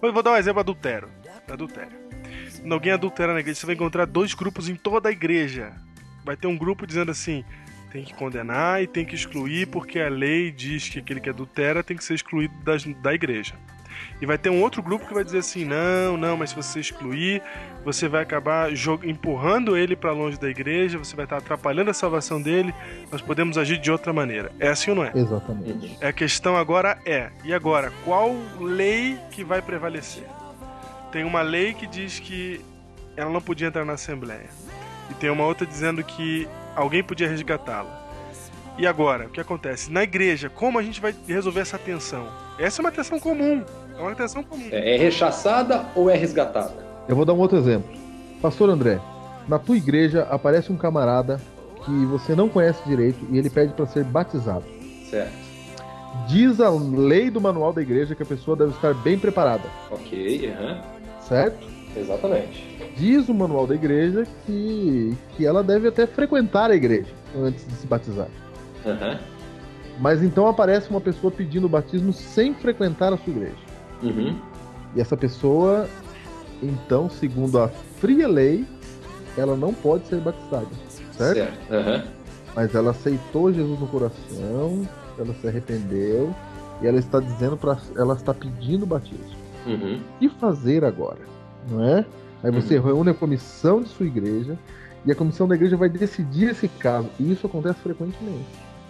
Eu 0.00 0.12
vou 0.12 0.22
dar 0.22 0.32
um 0.32 0.36
exemplo 0.36 0.60
adultério. 0.60 1.08
Adultério. 1.50 1.96
Quando 2.60 2.72
alguém 2.72 2.92
adultera 2.92 3.32
na 3.32 3.40
igreja, 3.40 3.60
você 3.60 3.66
vai 3.66 3.74
encontrar 3.74 4.04
dois 4.06 4.34
grupos 4.34 4.68
em 4.68 4.74
toda 4.76 5.08
a 5.08 5.12
igreja. 5.12 5.72
Vai 6.24 6.36
ter 6.36 6.46
um 6.46 6.56
grupo 6.56 6.86
dizendo 6.86 7.10
assim, 7.10 7.44
tem 7.90 8.04
que 8.04 8.14
condenar 8.14 8.82
e 8.82 8.86
tem 8.86 9.04
que 9.04 9.14
excluir 9.14 9.66
porque 9.66 9.98
a 10.00 10.08
lei 10.08 10.50
diz 10.50 10.88
que 10.88 10.98
aquele 11.00 11.20
que 11.20 11.28
adultera 11.30 11.82
tem 11.82 11.96
que 11.96 12.04
ser 12.04 12.14
excluído 12.14 12.54
das- 12.64 12.84
da 12.84 13.12
igreja. 13.12 13.54
E 14.22 14.26
vai 14.26 14.38
ter 14.38 14.50
um 14.50 14.62
outro 14.62 14.80
grupo 14.80 15.04
que 15.04 15.12
vai 15.12 15.24
dizer 15.24 15.38
assim: 15.38 15.64
não, 15.64 16.16
não, 16.16 16.36
mas 16.36 16.50
se 16.50 16.56
você 16.56 16.78
excluir, 16.78 17.42
você 17.84 18.06
vai 18.06 18.22
acabar 18.22 18.70
empurrando 19.02 19.76
ele 19.76 19.96
para 19.96 20.12
longe 20.12 20.38
da 20.38 20.48
igreja, 20.48 20.96
você 20.96 21.16
vai 21.16 21.24
estar 21.24 21.38
atrapalhando 21.38 21.90
a 21.90 21.94
salvação 21.94 22.40
dele. 22.40 22.72
Nós 23.10 23.20
podemos 23.20 23.58
agir 23.58 23.78
de 23.78 23.90
outra 23.90 24.12
maneira. 24.12 24.52
É 24.60 24.68
assim 24.68 24.90
ou 24.92 24.96
não 24.96 25.04
é? 25.04 25.10
Exatamente. 25.12 25.98
A 26.00 26.12
questão 26.12 26.56
agora 26.56 26.96
é: 27.04 27.30
e 27.44 27.52
agora? 27.52 27.92
Qual 28.04 28.36
lei 28.60 29.18
que 29.32 29.42
vai 29.42 29.60
prevalecer? 29.60 30.24
Tem 31.10 31.24
uma 31.24 31.42
lei 31.42 31.74
que 31.74 31.88
diz 31.88 32.20
que 32.20 32.60
ela 33.16 33.28
não 33.30 33.42
podia 33.42 33.66
entrar 33.66 33.84
na 33.84 33.94
Assembleia. 33.94 34.48
E 35.10 35.14
tem 35.14 35.30
uma 35.30 35.44
outra 35.44 35.66
dizendo 35.66 36.02
que 36.04 36.46
alguém 36.76 37.02
podia 37.02 37.28
resgatá-la. 37.28 38.00
E 38.78 38.86
agora, 38.86 39.26
o 39.26 39.30
que 39.30 39.40
acontece? 39.40 39.90
Na 39.90 40.04
igreja, 40.04 40.48
como 40.48 40.78
a 40.78 40.82
gente 40.82 41.00
vai 41.00 41.12
resolver 41.26 41.60
essa 41.60 41.76
tensão? 41.76 42.26
Essa 42.58 42.80
é 42.80 42.82
uma 42.82 42.92
tensão 42.92 43.18
comum. 43.18 43.64
É 44.02 44.38
uma 44.38 44.44
comum. 44.44 44.68
É, 44.72 44.94
é 44.94 44.98
rechaçada 44.98 45.84
ou 45.94 46.10
é 46.10 46.16
resgatada? 46.16 46.74
Eu 47.08 47.14
vou 47.14 47.24
dar 47.24 47.34
um 47.34 47.38
outro 47.38 47.56
exemplo. 47.56 47.88
Pastor 48.40 48.68
André, 48.68 49.00
na 49.46 49.58
tua 49.58 49.76
igreja 49.76 50.26
aparece 50.28 50.72
um 50.72 50.76
camarada 50.76 51.40
que 51.84 52.06
você 52.06 52.34
não 52.34 52.48
conhece 52.48 52.82
direito 52.84 53.24
e 53.30 53.38
ele 53.38 53.48
pede 53.48 53.72
para 53.74 53.86
ser 53.86 54.02
batizado. 54.04 54.64
Certo. 55.08 55.32
Diz 56.28 56.60
a 56.60 56.68
lei 56.70 57.30
do 57.30 57.40
manual 57.40 57.72
da 57.72 57.80
igreja 57.80 58.14
que 58.14 58.22
a 58.22 58.26
pessoa 58.26 58.56
deve 58.56 58.72
estar 58.72 58.92
bem 58.94 59.18
preparada, 59.18 59.64
Ok, 59.90 60.52
aham. 60.52 60.80
certo? 61.20 61.66
exatamente. 61.96 62.92
Diz 62.96 63.28
o 63.28 63.34
manual 63.34 63.66
da 63.66 63.74
igreja 63.74 64.26
que, 64.46 65.16
que 65.36 65.46
ela 65.46 65.62
deve 65.62 65.88
até 65.88 66.06
frequentar 66.06 66.70
a 66.70 66.74
igreja 66.74 67.10
antes 67.36 67.66
de 67.66 67.74
se 67.74 67.86
batizar. 67.86 68.28
Aham. 68.84 69.18
Mas 69.98 70.22
então 70.22 70.46
aparece 70.48 70.90
uma 70.90 71.00
pessoa 71.00 71.30
pedindo 71.30 71.66
o 71.66 71.68
batismo 71.68 72.12
sem 72.12 72.54
frequentar 72.54 73.12
a 73.12 73.16
sua 73.16 73.30
igreja. 73.32 73.56
Uhum. 74.02 74.36
E 74.94 75.00
essa 75.00 75.16
pessoa, 75.16 75.88
então, 76.62 77.08
segundo 77.08 77.58
a 77.58 77.68
fria 77.68 78.28
lei, 78.28 78.66
ela 79.36 79.56
não 79.56 79.72
pode 79.72 80.06
ser 80.06 80.20
batizada, 80.20 80.66
certo? 81.12 81.34
Certo. 81.36 81.72
Aham. 81.72 82.02
Mas 82.54 82.74
ela 82.74 82.90
aceitou 82.90 83.52
Jesus 83.52 83.80
no 83.80 83.86
coração, 83.86 84.86
ela 85.18 85.32
se 85.40 85.46
arrependeu 85.48 86.34
e 86.82 86.86
ela 86.86 86.98
está 86.98 87.18
dizendo 87.18 87.56
para 87.56 87.78
ela 87.96 88.14
está 88.14 88.34
pedindo 88.34 88.84
batismo. 88.84 89.24
Uhum. 89.66 90.00
O 90.16 90.18
que 90.18 90.28
fazer 90.28 90.84
agora? 90.84 91.20
Não 91.70 91.82
é? 91.82 92.04
Aí 92.42 92.50
você 92.50 92.76
Uhum. 92.76 92.84
reúne 92.84 93.10
a 93.10 93.14
comissão 93.14 93.80
de 93.82 93.88
sua 93.88 94.04
igreja 94.04 94.58
e 95.06 95.12
a 95.12 95.14
comissão 95.14 95.48
da 95.48 95.54
igreja 95.54 95.76
vai 95.76 95.88
decidir 95.88 96.50
esse 96.50 96.68
caso. 96.68 97.08
E 97.18 97.32
isso 97.32 97.46
acontece 97.46 97.78
frequentemente. 97.80 98.44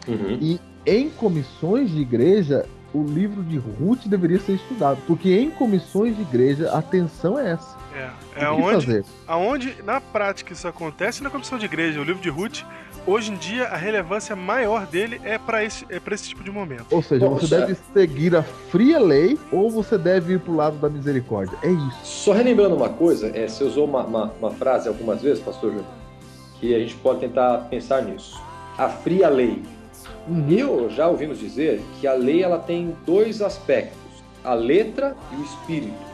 Uhum. 0.08 0.38
E 0.40 0.60
em 0.84 1.08
comissões 1.10 1.90
de 1.90 2.00
igreja, 2.00 2.66
o 2.95 3.03
livro 3.05 3.43
de 3.43 3.57
Ruth 3.59 4.07
deveria 4.07 4.38
ser 4.40 4.53
estudado. 4.55 4.99
Porque 5.07 5.32
em 5.38 5.51
comissões 5.51 6.14
de 6.16 6.22
igreja, 6.22 6.70
a 6.70 6.78
atenção 6.78 7.38
é 7.38 7.53
essa. 7.53 7.76
É, 7.95 8.45
é 8.45 8.49
o 8.51 8.57
que 8.57 8.62
onde, 8.62 8.86
fazer? 8.86 9.05
aonde 9.26 9.76
na 9.84 10.01
prática 10.01 10.53
isso 10.53 10.66
acontece 10.66 11.22
na 11.22 11.28
comissão 11.30 11.59
de 11.59 11.66
igreja, 11.66 12.01
o 12.01 12.05
livro 12.05 12.22
de 12.22 12.28
Ruth. 12.30 12.61
Hoje 13.05 13.32
em 13.32 13.36
dia, 13.36 13.64
a 13.64 13.76
relevância 13.76 14.36
maior 14.36 14.86
dele 14.86 15.20
é 15.24 15.36
para 15.36 15.64
esse, 15.64 15.84
é 15.90 15.99
pra 15.99 16.14
esse 16.14 16.28
tipo 16.28 16.45
de 16.45 16.51
momento. 16.53 16.86
Ou 16.90 17.03
seja, 17.03 17.26
Bom, 17.28 17.34
você 17.34 17.49
deve 17.59 17.76
seguir 17.93 18.36
a 18.36 18.43
fria 18.45 18.99
lei 19.01 19.36
ou 19.51 19.68
você 19.70 19.99
deve 19.99 20.34
ir 20.34 20.38
pro 20.40 20.55
lado 20.55 20.76
da 20.76 20.88
misericórdia. 20.88 21.59
É 21.62 21.68
isso. 21.70 21.99
Só 22.05 22.32
relembrando 22.32 22.76
uma 22.76 22.88
coisa, 22.88 23.28
é, 23.36 23.49
você 23.49 23.64
usou 23.64 23.86
uma, 23.86 24.05
uma- 24.05 24.32
uma 24.38 24.51
frase 24.53 24.86
algumas 24.88 25.20
vezes, 25.20 25.43
pastor 25.43 25.70
Júnior, 25.70 25.86
que 26.61 26.72
a 26.74 26.78
gente 26.78 26.95
pode 26.95 27.18
tentar 27.20 27.59
pensar 27.68 28.03
nisso. 28.03 28.40
A 28.78 28.88
fria 28.88 29.28
lei. 29.28 29.61
Eu 30.48 30.88
já 30.88 31.08
ouvimos 31.08 31.38
dizer 31.38 31.82
que 32.00 32.06
a 32.06 32.14
lei 32.14 32.42
ela 32.42 32.58
tem 32.58 32.96
dois 33.04 33.42
aspectos, 33.42 34.22
a 34.44 34.54
letra 34.54 35.16
e 35.32 35.36
o 35.36 35.44
espírito. 35.44 36.12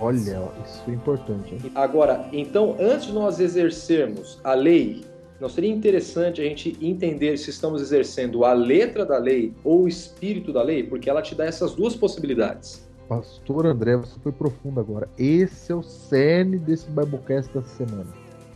Olha, 0.00 0.16
isso 0.16 0.82
é 0.88 0.92
importante. 0.92 1.54
Hein? 1.54 1.72
Agora, 1.74 2.26
então, 2.32 2.76
antes 2.80 3.06
de 3.06 3.12
nós 3.12 3.38
exercermos 3.38 4.40
a 4.42 4.54
lei, 4.54 5.04
não 5.38 5.48
seria 5.48 5.70
interessante 5.70 6.40
a 6.40 6.44
gente 6.44 6.76
entender 6.80 7.36
se 7.36 7.50
estamos 7.50 7.82
exercendo 7.82 8.44
a 8.44 8.54
letra 8.54 9.04
da 9.04 9.18
lei 9.18 9.52
ou 9.62 9.82
o 9.82 9.88
espírito 9.88 10.52
da 10.52 10.62
lei? 10.62 10.82
Porque 10.82 11.10
ela 11.10 11.20
te 11.20 11.34
dá 11.34 11.44
essas 11.44 11.74
duas 11.74 11.94
possibilidades. 11.94 12.88
Pastor 13.08 13.66
André, 13.66 13.96
você 13.96 14.18
foi 14.20 14.32
profundo 14.32 14.80
agora. 14.80 15.08
Esse 15.18 15.72
é 15.72 15.74
o 15.74 15.82
cerne 15.82 16.58
desse 16.58 16.88
Biblecast 16.90 17.52
dessa 17.52 17.68
semana. 17.68 18.06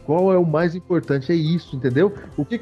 Qual 0.06 0.32
é 0.32 0.38
o 0.38 0.46
mais 0.46 0.74
importante? 0.74 1.32
É 1.32 1.34
isso, 1.34 1.74
entendeu? 1.76 2.12
O 2.36 2.44
que, 2.44 2.60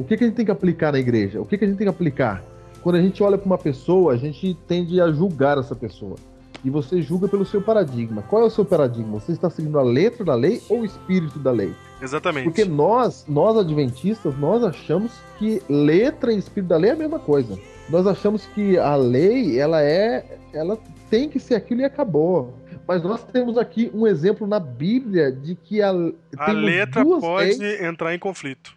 o 0.00 0.04
que, 0.04 0.16
que 0.16 0.24
a 0.24 0.26
gente 0.26 0.36
tem 0.36 0.44
que 0.44 0.50
aplicar 0.50 0.92
na 0.92 0.98
igreja? 0.98 1.40
O 1.40 1.44
que, 1.46 1.56
que 1.58 1.64
a 1.64 1.68
gente 1.68 1.76
tem 1.76 1.84
que 1.86 1.90
aplicar? 1.90 2.42
Quando 2.82 2.96
a 2.96 3.02
gente 3.02 3.22
olha 3.22 3.36
para 3.36 3.46
uma 3.46 3.58
pessoa, 3.58 4.14
a 4.14 4.16
gente 4.16 4.56
tende 4.66 5.00
a 5.00 5.10
julgar 5.12 5.58
essa 5.58 5.74
pessoa. 5.74 6.16
E 6.64 6.68
você 6.70 7.00
julga 7.00 7.26
pelo 7.28 7.44
seu 7.44 7.60
paradigma. 7.62 8.22
Qual 8.22 8.42
é 8.42 8.46
o 8.46 8.50
seu 8.50 8.64
paradigma? 8.64 9.18
Você 9.18 9.32
está 9.32 9.48
seguindo 9.48 9.78
a 9.78 9.82
letra 9.82 10.24
da 10.24 10.34
lei 10.34 10.60
ou 10.68 10.80
o 10.80 10.84
espírito 10.84 11.38
da 11.38 11.50
lei? 11.50 11.72
Exatamente. 12.02 12.44
Porque 12.44 12.64
nós, 12.64 13.24
nós 13.28 13.56
adventistas, 13.56 14.36
nós 14.38 14.62
achamos 14.62 15.12
que 15.38 15.62
letra 15.68 16.32
e 16.32 16.38
espírito 16.38 16.68
da 16.68 16.76
lei 16.76 16.90
é 16.90 16.92
a 16.94 16.96
mesma 16.96 17.18
coisa. 17.18 17.58
Nós 17.88 18.06
achamos 18.06 18.44
que 18.46 18.78
a 18.78 18.94
lei, 18.94 19.58
ela 19.58 19.82
é, 19.82 20.38
ela 20.52 20.78
tem 21.08 21.28
que 21.28 21.38
ser 21.40 21.54
aquilo 21.54 21.80
e 21.80 21.84
acabou. 21.84 22.54
Mas 22.86 23.02
nós 23.02 23.22
temos 23.24 23.56
aqui 23.56 23.90
um 23.94 24.06
exemplo 24.06 24.46
na 24.46 24.60
Bíblia 24.60 25.30
de 25.32 25.54
que 25.54 25.80
a, 25.80 25.90
a 26.36 26.52
letra 26.52 27.04
pode 27.04 27.58
leis- 27.58 27.80
entrar 27.82 28.14
em 28.14 28.18
conflito. 28.18 28.72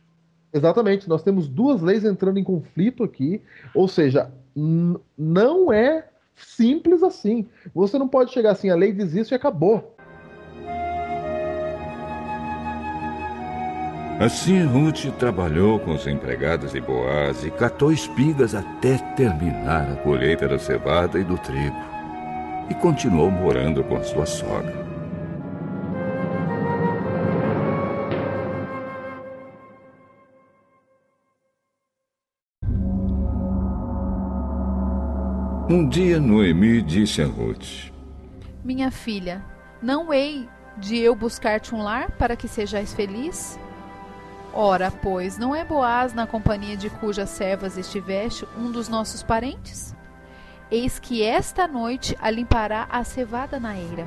Exatamente, 0.54 1.10
nós 1.10 1.24
temos 1.24 1.48
duas 1.48 1.82
leis 1.82 2.06
entrando 2.06 2.38
em 2.38 2.44
conflito 2.44 3.04
aqui, 3.04 3.42
ou 3.74 3.88
seja, 3.88 4.32
não 4.56 5.74
é 5.74 6.08
simples 6.36 7.02
assim. 7.02 7.48
Você 7.74 7.98
não 7.98 8.08
pode 8.08 8.32
chegar 8.32 8.52
assim, 8.52 8.70
a 8.70 8.76
lei 8.76 8.92
diz 8.92 9.14
isso 9.16 9.34
e 9.34 9.36
acabou. 9.36 9.96
Assim 14.20 14.64
Ruth 14.64 15.06
trabalhou 15.18 15.80
com 15.80 15.96
os 15.96 16.06
empregados 16.06 16.72
de 16.72 16.80
Boaz 16.80 17.44
e 17.44 17.50
catou 17.50 17.92
espigas 17.92 18.54
até 18.54 18.98
terminar 19.16 19.92
a 19.92 19.96
colheita 19.98 20.48
da 20.48 20.60
cevada 20.60 21.20
e 21.20 21.24
do 21.24 21.38
trigo. 21.40 21.76
E 22.70 22.76
continuou 22.76 23.32
morando 23.32 23.84
com 23.84 24.02
sua 24.04 24.26
sogra. 24.26 24.83
Um 35.70 35.88
dia 35.88 36.20
Noemi 36.20 36.82
disse 36.82 37.22
a 37.22 37.26
Ruth: 37.26 37.90
Minha 38.66 38.92
filha, 38.92 39.42
não 39.82 40.14
hei 40.14 40.50
de 40.78 40.98
eu 40.98 41.16
buscar-te 41.16 41.74
um 41.74 41.82
lar 41.82 42.12
para 42.12 42.36
que 42.36 42.50
sejais 42.50 42.94
feliz? 42.94 43.58
Ora, 44.54 44.92
pois, 44.92 45.38
não 45.38 45.56
é 45.56 45.64
Boaz 45.64 46.14
na 46.14 46.28
companhia 46.28 46.76
de 46.76 46.90
cujas 46.90 47.30
servas 47.30 47.78
estiveste 47.78 48.46
um 48.58 48.72
dos 48.72 48.90
nossos 48.90 49.24
parentes? 49.24 49.96
Eis 50.70 51.00
que 51.00 51.24
esta 51.24 51.66
noite 51.66 52.18
a 52.20 52.30
limpará 52.30 52.86
a 52.90 53.02
cevada 53.06 53.58
na 53.58 53.78
eira. 53.78 54.06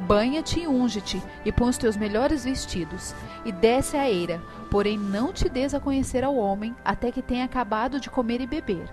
Banha-te 0.00 0.60
e 0.60 0.66
unge-te, 0.66 1.22
e 1.44 1.52
põe 1.52 1.68
os 1.68 1.76
teus 1.76 1.96
melhores 1.96 2.44
vestidos, 2.44 3.14
e 3.44 3.52
desce 3.52 3.98
a 3.98 4.08
eira, 4.08 4.40
porém 4.70 4.96
não 4.96 5.30
te 5.30 5.46
des 5.48 5.74
a 5.74 5.80
conhecer 5.80 6.24
ao 6.24 6.36
homem, 6.36 6.74
até 6.82 7.12
que 7.12 7.20
tenha 7.20 7.44
acabado 7.44 8.00
de 8.00 8.08
comer 8.08 8.40
e 8.40 8.46
beber. 8.46 8.88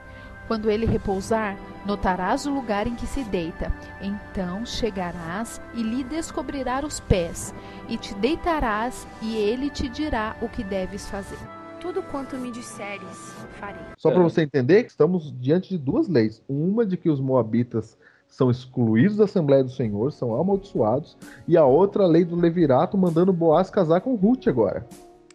Quando 0.47 0.69
ele 0.69 0.85
repousar, 0.85 1.57
notarás 1.85 2.45
o 2.45 2.51
lugar 2.53 2.87
em 2.87 2.95
que 2.95 3.05
se 3.05 3.23
deita. 3.23 3.71
Então 4.01 4.65
chegarás 4.65 5.61
e 5.73 5.81
lhe 5.81 6.03
descobrirás 6.03 6.83
os 6.85 6.99
pés, 6.99 7.53
e 7.87 7.97
te 7.97 8.13
deitarás, 8.15 9.07
e 9.21 9.35
ele 9.35 9.69
te 9.69 9.87
dirá 9.87 10.35
o 10.41 10.49
que 10.49 10.63
deves 10.63 11.09
fazer. 11.09 11.37
Tudo 11.79 12.01
quanto 12.01 12.37
me 12.37 12.49
disseres, 12.51 13.35
farei. 13.59 13.81
Só 13.97 14.09
É. 14.09 14.13
para 14.13 14.23
você 14.23 14.41
entender 14.41 14.83
que 14.83 14.91
estamos 14.91 15.33
diante 15.39 15.69
de 15.69 15.77
duas 15.77 16.07
leis. 16.07 16.41
Uma 16.47 16.85
de 16.85 16.95
que 16.95 17.09
os 17.09 17.19
moabitas 17.19 17.97
são 18.27 18.49
excluídos 18.49 19.17
da 19.17 19.25
Assembleia 19.25 19.63
do 19.63 19.69
Senhor, 19.69 20.11
são 20.11 20.39
amaldiçoados, 20.39 21.17
e 21.47 21.57
a 21.57 21.65
outra 21.65 22.03
a 22.03 22.07
lei 22.07 22.23
do 22.25 22.35
Levirato 22.35 22.97
mandando 22.97 23.33
Boaz 23.33 23.69
casar 23.69 24.01
com 24.01 24.15
Ruth 24.15 24.47
agora, 24.47 24.87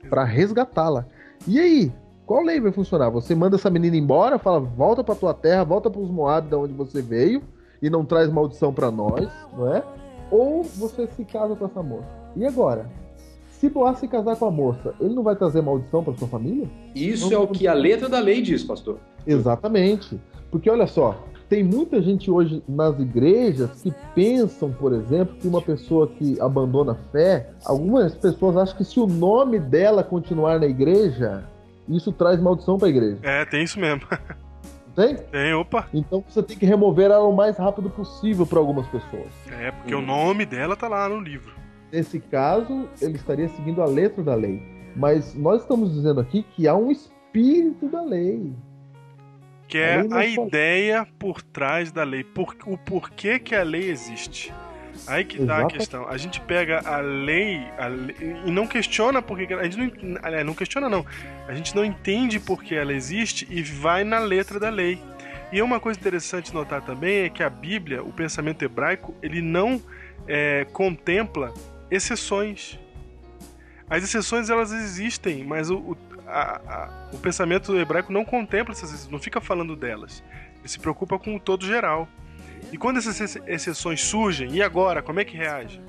para 0.09 0.25
resgatá-la. 0.25 1.07
E 1.47 1.61
aí, 1.61 1.93
qual 2.29 2.45
lei 2.45 2.61
vai 2.61 2.71
funcionar? 2.71 3.09
Você 3.09 3.35
manda 3.35 3.57
essa 3.57 3.71
menina 3.71 3.97
embora, 3.97 4.39
fala: 4.39 4.61
"Volta 4.61 5.03
para 5.03 5.15
tua 5.15 5.33
terra, 5.33 5.65
volta 5.65 5.89
para 5.89 6.01
os 6.01 6.11
Moab 6.11 6.47
da 6.47 6.59
onde 6.59 6.75
você 6.75 7.01
veio 7.01 7.43
e 7.81 7.89
não 7.89 8.05
traz 8.05 8.31
maldição 8.31 8.73
para 8.73 8.91
nós", 8.91 9.27
não 9.57 9.75
é? 9.75 9.83
Ou 10.31 10.63
você 10.63 11.07
se 11.07 11.25
casa 11.25 11.57
com 11.57 11.65
essa 11.65 11.83
moça. 11.83 12.07
E 12.37 12.45
agora? 12.45 12.87
Se 13.49 13.71
Boaz 13.71 13.99
se 13.99 14.07
casar 14.07 14.37
com 14.37 14.45
a 14.45 14.51
moça, 14.51 14.95
ele 15.01 15.15
não 15.15 15.23
vai 15.23 15.35
trazer 15.35 15.63
maldição 15.63 16.05
para 16.05 16.15
sua 16.15 16.29
família? 16.29 16.69
Isso 16.95 17.33
é 17.33 17.39
o 17.39 17.49
que 17.49 17.67
a 17.67 17.73
letra 17.73 18.09
da 18.09 18.21
lei 18.21 18.43
diz, 18.43 18.63
pastor. 18.63 18.99
Exatamente. 19.27 20.21
Porque 20.51 20.71
olha 20.71 20.87
só, 20.87 21.25
tem 21.49 21.65
muita 21.65 22.01
gente 22.01 22.31
hoje 22.31 22.63
nas 22.69 23.01
igrejas 23.01 23.83
que 23.83 23.93
pensam, 24.15 24.71
por 24.71 24.93
exemplo, 24.93 25.35
que 25.41 25.49
uma 25.49 25.63
pessoa 25.63 26.07
que 26.07 26.39
abandona 26.41 26.93
a 26.93 27.11
fé, 27.11 27.51
algumas 27.65 28.15
pessoas 28.15 28.57
acham 28.57 28.77
que 28.77 28.85
se 28.85 29.01
o 29.01 29.07
nome 29.07 29.59
dela 29.59 30.05
continuar 30.05 30.61
na 30.61 30.67
igreja, 30.67 31.43
isso 31.89 32.13
traz 32.13 32.41
maldição 32.41 32.77
para 32.79 32.89
a 32.89 32.91
igreja. 32.91 33.19
É, 33.23 33.45
tem 33.45 33.63
isso 33.65 33.79
mesmo. 33.79 34.03
Tem? 34.95 35.15
Tem, 35.15 35.55
opa. 35.55 35.89
Então 35.95 36.25
você 36.29 36.43
tem 36.43 36.57
que 36.57 36.67
remover 36.67 37.05
ela 37.13 37.23
o 37.23 37.33
mais 37.33 37.57
rápido 37.57 37.89
possível 37.89 38.45
para 38.45 38.59
algumas 38.59 38.85
pessoas. 38.89 39.33
É, 39.61 39.71
porque 39.71 39.95
o 39.95 40.01
nome 40.03 40.45
dela 40.45 40.75
tá 40.75 40.89
lá 40.89 41.09
no 41.09 41.21
livro. 41.21 41.55
Nesse 41.93 42.19
caso, 42.19 42.89
ele 43.01 43.15
estaria 43.15 43.49
seguindo 43.51 43.81
a 43.81 43.87
letra 43.87 44.25
da 44.25 44.35
lei. 44.35 44.61
Mas 44.97 45.37
nós 45.37 45.63
estamos 45.63 45.95
dizendo 45.95 46.19
aqui 46.21 46.43
que 46.43 46.67
há 46.67 46.75
um 46.75 46.91
espírito 46.91 47.89
da 47.89 48.03
lei. 48.03 48.53
Que 49.69 49.79
é 49.79 50.01
a 50.01 50.09
sua- 50.09 50.25
ideia 50.47 51.07
por 51.17 51.43
trás 51.43 51.93
da 51.93 52.03
lei. 52.03 52.25
Por, 52.25 52.57
o 52.67 52.77
porquê 52.77 53.39
que 53.39 53.55
a 53.55 53.63
lei 53.63 53.89
existe. 53.91 54.53
Aí 55.07 55.25
que 55.25 55.45
tá 55.47 55.59
a 55.59 55.61
questão. 55.79 56.09
A 56.09 56.17
gente 56.17 56.41
pega 56.41 56.81
a 56.85 56.99
lei, 56.99 57.67
a 57.79 57.87
lei- 57.87 58.17
e 58.45 58.51
não 58.51 58.67
questiona 58.67 59.23
porque 59.23 59.47
que- 59.47 59.55
a 59.55 59.65
gente 59.65 60.05
não, 60.05 60.19
aliás, 60.23 60.45
não 60.47 60.55
questiona 60.55 60.89
não. 60.89 61.05
A 61.47 61.55
gente 61.55 61.75
não 61.75 61.85
entende 61.85 62.39
por 62.41 62.63
que 62.63 62.75
ela 62.75 62.93
existe 62.93 63.47
e 63.51 63.63
vai 63.63 64.05
na 64.05 64.19
letra 64.19 64.59
da 64.59 64.69
lei. 64.71 65.01
E 65.53 65.63
uma 65.63 65.81
coisa 65.81 65.99
interessante 65.99 66.53
notar 66.53 66.83
também 66.83 67.21
é 67.25 67.29
que 67.31 67.43
a 67.43 67.49
Bíblia, 67.49 68.03
o 68.03 68.13
pensamento 68.13 68.63
hebraico, 68.63 69.15
ele 69.23 69.41
não 69.41 69.81
é, 70.27 70.67
contempla 70.73 71.55
exceções. 71.91 72.79
As 73.89 74.05
exceções 74.05 74.51
elas 74.51 74.73
existem, 74.73 75.43
mas 75.45 75.71
o, 75.71 75.77
o, 75.79 75.97
a- 76.27 76.61
a- 76.69 77.09
o 77.15 77.19
pensamento 77.19 77.75
hebraico 77.77 78.13
não 78.13 78.25
contempla 78.25 78.73
essas 78.75 78.91
exceções, 78.91 79.11
não 79.11 79.19
fica 79.19 79.41
falando 79.41 79.75
delas. 79.75 80.23
Ele 80.59 80.69
se 80.69 80.79
preocupa 80.79 81.19
com 81.19 81.35
o 81.35 81.41
todo 81.41 81.65
geral. 81.65 82.07
E 82.73 82.77
quando 82.77 82.99
essas 82.99 83.21
ex- 83.21 83.43
exceções 83.47 84.05
surgem, 84.05 84.51
e 84.53 84.63
agora? 84.63 85.03
Como 85.03 85.21
é 85.21 85.25
que 85.25 85.37
reage? 85.37 85.81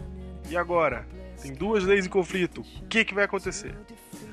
E 0.49 0.55
agora? 0.57 1.05
Tem 1.41 1.53
duas 1.53 1.83
leis 1.83 2.05
em 2.05 2.09
conflito. 2.09 2.61
O 2.61 2.85
que, 2.87 3.05
que 3.05 3.13
vai 3.13 3.23
acontecer? 3.25 3.75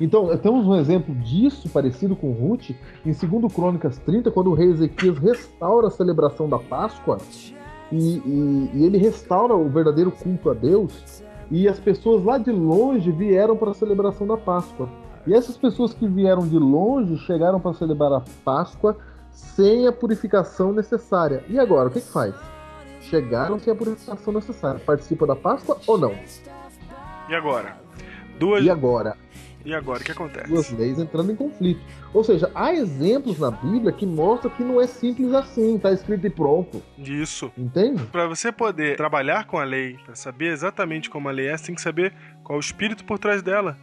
Então, 0.00 0.36
temos 0.38 0.66
um 0.66 0.74
exemplo 0.76 1.14
disso, 1.14 1.68
parecido 1.68 2.14
com 2.16 2.32
Ruth, 2.32 2.70
em 3.04 3.12
2 3.12 3.52
Crônicas 3.52 3.98
30, 3.98 4.30
quando 4.30 4.50
o 4.50 4.54
rei 4.54 4.70
Ezequias 4.70 5.18
restaura 5.18 5.86
a 5.88 5.90
celebração 5.90 6.48
da 6.48 6.58
Páscoa, 6.58 7.18
e, 7.92 8.16
e- 8.18 8.70
e 8.74 8.84
ele 8.84 8.98
restaura 8.98 9.54
o 9.54 9.68
verdadeiro 9.68 10.10
culto 10.10 10.50
a 10.50 10.54
Deus, 10.54 11.22
e 11.50 11.68
as 11.68 11.78
pessoas 11.78 12.24
lá 12.24 12.36
de 12.38 12.50
longe 12.50 13.10
vieram 13.12 13.56
para 13.56 13.70
a 13.70 13.74
celebração 13.74 14.26
da 14.26 14.36
Páscoa. 14.36 14.88
E 15.26 15.32
essas 15.34 15.56
pessoas 15.56 15.94
que 15.94 16.06
vieram 16.06 16.46
de 16.46 16.58
longe 16.58 17.16
chegaram 17.18 17.60
para 17.60 17.72
celebrar 17.72 18.12
a 18.12 18.22
Páscoa 18.44 18.96
sem 19.36 19.86
a 19.86 19.92
purificação 19.92 20.72
necessária. 20.72 21.44
E 21.48 21.58
agora, 21.58 21.88
o 21.88 21.92
que, 21.92 22.00
que 22.00 22.10
faz? 22.10 22.34
chegaram 23.06 23.58
sem 23.58 23.72
a 23.72 23.76
purificação 23.76 24.32
necessária. 24.32 24.80
Participa 24.80 25.26
da 25.26 25.36
Páscoa 25.36 25.78
ou 25.86 25.98
não? 25.98 26.14
E 27.28 27.34
agora? 27.34 27.76
Duas... 28.38 28.64
E 28.64 28.70
agora? 28.70 29.16
E 29.64 29.74
agora, 29.74 30.00
o 30.00 30.04
que 30.04 30.12
acontece? 30.12 30.48
Duas 30.48 30.70
leis 30.70 30.96
entrando 30.96 31.32
em 31.32 31.34
conflito. 31.34 31.80
Ou 32.14 32.22
seja, 32.22 32.48
há 32.54 32.72
exemplos 32.72 33.40
na 33.40 33.50
Bíblia 33.50 33.90
que 33.90 34.06
mostram 34.06 34.48
que 34.52 34.62
não 34.62 34.80
é 34.80 34.86
simples 34.86 35.34
assim, 35.34 35.76
tá 35.76 35.90
escrito 35.90 36.24
e 36.24 36.30
pronto. 36.30 36.80
Isso. 36.96 37.50
Entende? 37.58 38.04
Para 38.04 38.28
você 38.28 38.52
poder 38.52 38.96
trabalhar 38.96 39.44
com 39.46 39.58
a 39.58 39.64
lei, 39.64 39.98
para 40.04 40.14
saber 40.14 40.52
exatamente 40.52 41.10
como 41.10 41.28
a 41.28 41.32
lei 41.32 41.48
é, 41.48 41.56
você 41.56 41.66
tem 41.66 41.74
que 41.74 41.82
saber 41.82 42.14
qual 42.44 42.56
é 42.56 42.60
o 42.60 42.60
espírito 42.60 43.04
por 43.04 43.18
trás 43.18 43.42
dela. 43.42 43.76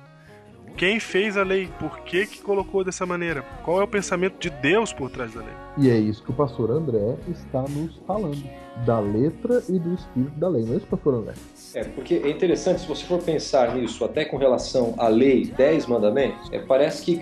Quem 0.75 0.99
fez 0.99 1.37
a 1.37 1.43
lei? 1.43 1.69
Por 1.79 1.99
que, 1.99 2.25
que 2.25 2.41
colocou 2.41 2.83
dessa 2.83 3.05
maneira? 3.05 3.43
Qual 3.63 3.79
é 3.79 3.83
o 3.83 3.87
pensamento 3.87 4.39
de 4.39 4.49
Deus 4.49 4.91
por 4.91 5.09
trás 5.09 5.33
da 5.33 5.41
lei? 5.41 5.53
E 5.77 5.89
é 5.89 5.97
isso 5.97 6.23
que 6.23 6.31
o 6.31 6.33
pastor 6.33 6.71
André 6.71 7.15
está 7.29 7.61
nos 7.61 7.95
falando. 8.07 8.43
Da 8.85 8.99
letra 8.99 9.63
e 9.69 9.77
do 9.77 9.93
espírito 9.93 10.35
da 10.39 10.49
lei. 10.49 10.63
Não 10.63 10.73
é 10.73 10.77
isso, 10.77 10.87
pastor 10.87 11.13
André? 11.13 11.33
É, 11.75 11.83
porque 11.83 12.15
é 12.15 12.29
interessante, 12.29 12.81
se 12.81 12.87
você 12.87 13.05
for 13.05 13.21
pensar 13.21 13.75
nisso, 13.75 14.03
até 14.03 14.25
com 14.25 14.37
relação 14.37 14.95
à 14.97 15.07
lei, 15.07 15.45
10 15.45 15.85
mandamentos, 15.85 16.51
é, 16.51 16.57
parece 16.57 17.03
que. 17.03 17.21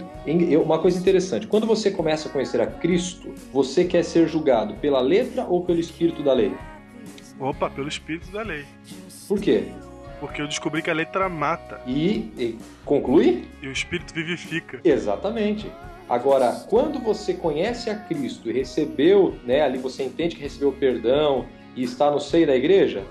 Uma 0.63 0.79
coisa 0.79 0.97
interessante, 0.97 1.47
quando 1.47 1.67
você 1.67 1.91
começa 1.91 2.29
a 2.29 2.31
conhecer 2.31 2.61
a 2.61 2.67
Cristo, 2.67 3.33
você 3.51 3.83
quer 3.83 4.03
ser 4.03 4.29
julgado 4.29 4.75
pela 4.75 5.01
letra 5.01 5.45
ou 5.45 5.65
pelo 5.65 5.79
espírito 5.79 6.23
da 6.23 6.31
lei? 6.31 6.53
Opa, 7.37 7.69
pelo 7.69 7.89
espírito 7.89 8.31
da 8.31 8.43
lei. 8.43 8.63
Por 9.27 9.39
quê? 9.41 9.65
Porque 10.21 10.39
eu 10.39 10.47
descobri 10.47 10.83
que 10.83 10.89
a 10.89 10.93
letra 10.93 11.27
mata. 11.27 11.81
E, 11.87 12.31
e 12.37 12.59
conclui? 12.85 13.49
E 13.59 13.67
o 13.67 13.71
espírito 13.71 14.13
vivifica. 14.13 14.79
Exatamente. 14.83 15.69
Agora, 16.07 16.51
quando 16.69 16.99
você 16.99 17.33
conhece 17.33 17.89
a 17.89 17.95
Cristo 17.95 18.49
e 18.49 18.53
recebeu, 18.53 19.35
né, 19.43 19.61
ali 19.61 19.79
você 19.79 20.03
entende 20.03 20.35
que 20.35 20.41
recebeu 20.43 20.71
perdão 20.71 21.47
e 21.75 21.83
está 21.83 22.11
no 22.11 22.19
seio 22.19 22.45
da 22.45 22.55
igreja, 22.55 23.03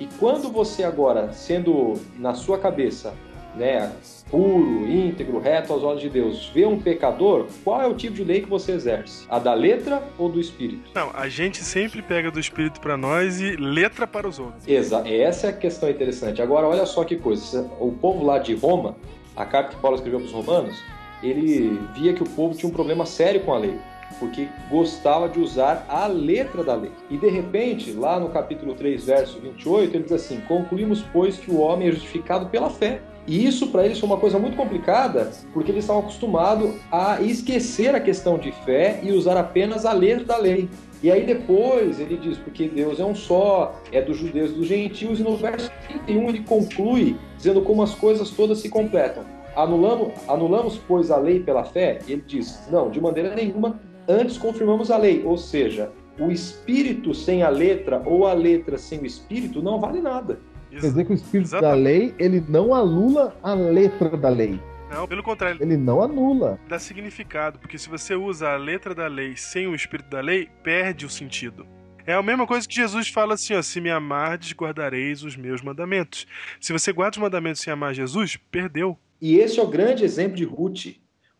e 0.00 0.06
quando 0.18 0.50
você 0.50 0.84
agora, 0.84 1.32
sendo 1.32 2.00
na 2.16 2.32
sua 2.32 2.58
cabeça, 2.58 3.12
né, 3.56 3.92
puro, 4.34 4.84
íntegro, 4.90 5.38
reto 5.38 5.72
aos 5.72 5.84
olhos 5.84 6.00
de 6.00 6.10
Deus, 6.10 6.50
vê 6.52 6.66
um 6.66 6.76
pecador, 6.76 7.46
qual 7.62 7.80
é 7.80 7.86
o 7.86 7.94
tipo 7.94 8.16
de 8.16 8.24
lei 8.24 8.40
que 8.40 8.50
você 8.50 8.72
exerce? 8.72 9.24
A 9.28 9.38
da 9.38 9.54
letra 9.54 10.02
ou 10.18 10.28
do 10.28 10.40
espírito? 10.40 10.90
Não, 10.92 11.12
a 11.14 11.28
gente 11.28 11.58
sempre 11.58 12.02
pega 12.02 12.32
do 12.32 12.40
espírito 12.40 12.80
para 12.80 12.96
nós 12.96 13.40
e 13.40 13.54
letra 13.54 14.08
para 14.08 14.26
os 14.26 14.40
outros. 14.40 14.66
Exato, 14.66 15.06
essa 15.06 15.46
é 15.46 15.50
a 15.50 15.52
questão 15.52 15.88
interessante. 15.88 16.42
Agora, 16.42 16.66
olha 16.66 16.84
só 16.84 17.04
que 17.04 17.14
coisa: 17.14 17.70
o 17.78 17.92
povo 17.92 18.26
lá 18.26 18.40
de 18.40 18.56
Roma, 18.56 18.96
a 19.36 19.44
carta 19.46 19.76
que 19.76 19.80
Paulo 19.80 19.96
escreveu 19.96 20.18
para 20.18 20.26
os 20.26 20.32
romanos, 20.32 20.82
ele 21.22 21.78
via 21.94 22.12
que 22.12 22.24
o 22.24 22.28
povo 22.30 22.56
tinha 22.56 22.68
um 22.68 22.72
problema 22.72 23.06
sério 23.06 23.40
com 23.42 23.54
a 23.54 23.58
lei 23.58 23.78
porque 24.18 24.48
gostava 24.70 25.28
de 25.28 25.40
usar 25.40 25.86
a 25.88 26.06
letra 26.06 26.62
da 26.62 26.74
lei. 26.74 26.92
E 27.10 27.16
de 27.16 27.28
repente, 27.28 27.92
lá 27.92 28.20
no 28.20 28.28
capítulo 28.28 28.74
3, 28.74 29.04
verso 29.04 29.40
28, 29.40 29.96
ele 29.96 30.04
diz 30.04 30.12
assim: 30.12 30.40
Concluímos, 30.42 31.02
pois, 31.12 31.36
que 31.36 31.50
o 31.50 31.58
homem 31.58 31.88
é 31.88 31.92
justificado 31.92 32.46
pela 32.46 32.70
fé. 32.70 33.00
E 33.26 33.46
isso 33.46 33.68
para 33.68 33.84
eles 33.84 33.98
foi 33.98 34.08
uma 34.08 34.18
coisa 34.18 34.38
muito 34.38 34.56
complicada, 34.56 35.32
porque 35.52 35.70
eles 35.70 35.84
estavam 35.84 36.02
acostumados 36.02 36.74
a 36.92 37.22
esquecer 37.22 37.94
a 37.94 38.00
questão 38.00 38.38
de 38.38 38.52
fé 38.52 39.00
e 39.02 39.12
usar 39.12 39.36
apenas 39.36 39.86
a 39.86 39.92
letra 39.92 40.24
da 40.24 40.36
lei. 40.36 40.68
E 41.02 41.10
aí 41.10 41.24
depois 41.24 42.00
ele 42.00 42.16
diz, 42.16 42.36
porque 42.38 42.68
Deus 42.68 43.00
é 43.00 43.04
um 43.04 43.14
só, 43.14 43.80
é 43.92 44.02
dos 44.02 44.16
judeus 44.16 44.50
e 44.50 44.54
dos 44.54 44.66
gentios, 44.66 45.20
e 45.20 45.22
no 45.22 45.36
verso 45.36 45.70
31 45.88 46.28
ele 46.28 46.40
conclui 46.40 47.16
dizendo 47.36 47.62
como 47.62 47.82
as 47.82 47.94
coisas 47.94 48.30
todas 48.30 48.58
se 48.58 48.68
completam. 48.68 49.24
Anulamos, 49.56 50.12
anulamos, 50.28 50.78
pois, 50.88 51.10
a 51.10 51.16
lei 51.16 51.40
pela 51.40 51.64
fé? 51.64 52.00
E 52.06 52.12
ele 52.12 52.24
diz, 52.26 52.60
não, 52.70 52.90
de 52.90 53.00
maneira 53.00 53.34
nenhuma, 53.34 53.80
antes 54.08 54.36
confirmamos 54.36 54.90
a 54.90 54.96
lei. 54.96 55.22
Ou 55.24 55.38
seja, 55.38 55.92
o 56.18 56.30
espírito 56.30 57.14
sem 57.14 57.42
a 57.42 57.48
letra 57.48 58.02
ou 58.04 58.26
a 58.26 58.32
letra 58.32 58.78
sem 58.78 58.98
o 59.00 59.06
espírito 59.06 59.62
não 59.62 59.80
vale 59.80 60.00
nada. 60.00 60.40
Quer 60.80 60.88
dizer 60.88 61.04
que 61.04 61.12
o 61.12 61.14
espírito 61.14 61.46
Exatamente. 61.46 61.76
da 61.76 61.82
lei, 61.82 62.14
ele 62.18 62.44
não 62.48 62.74
anula 62.74 63.36
a 63.42 63.54
letra 63.54 64.16
da 64.16 64.28
lei. 64.28 64.60
Não, 64.90 65.08
pelo 65.08 65.22
contrário. 65.22 65.62
Ele 65.62 65.76
não 65.76 66.02
anula. 66.02 66.58
Dá 66.68 66.78
significado, 66.78 67.58
porque 67.58 67.78
se 67.78 67.88
você 67.88 68.14
usa 68.14 68.50
a 68.50 68.56
letra 68.56 68.94
da 68.94 69.06
lei 69.06 69.36
sem 69.36 69.66
o 69.66 69.74
espírito 69.74 70.08
da 70.08 70.20
lei, 70.20 70.48
perde 70.62 71.04
o 71.04 71.10
sentido. 71.10 71.66
É 72.06 72.12
a 72.12 72.22
mesma 72.22 72.46
coisa 72.46 72.68
que 72.68 72.74
Jesus 72.74 73.08
fala 73.08 73.34
assim, 73.34 73.54
ó, 73.54 73.62
se 73.62 73.80
me 73.80 73.90
amardes, 73.90 74.52
guardareis 74.52 75.22
os 75.22 75.36
meus 75.36 75.62
mandamentos. 75.62 76.26
Se 76.60 76.72
você 76.72 76.92
guarda 76.92 77.16
os 77.16 77.22
mandamentos 77.22 77.62
sem 77.62 77.72
amar 77.72 77.94
Jesus, 77.94 78.36
perdeu. 78.50 78.98
E 79.20 79.36
esse 79.36 79.58
é 79.58 79.62
o 79.62 79.68
grande 79.68 80.04
exemplo 80.04 80.36
de 80.36 80.44
Ruth. 80.44 80.96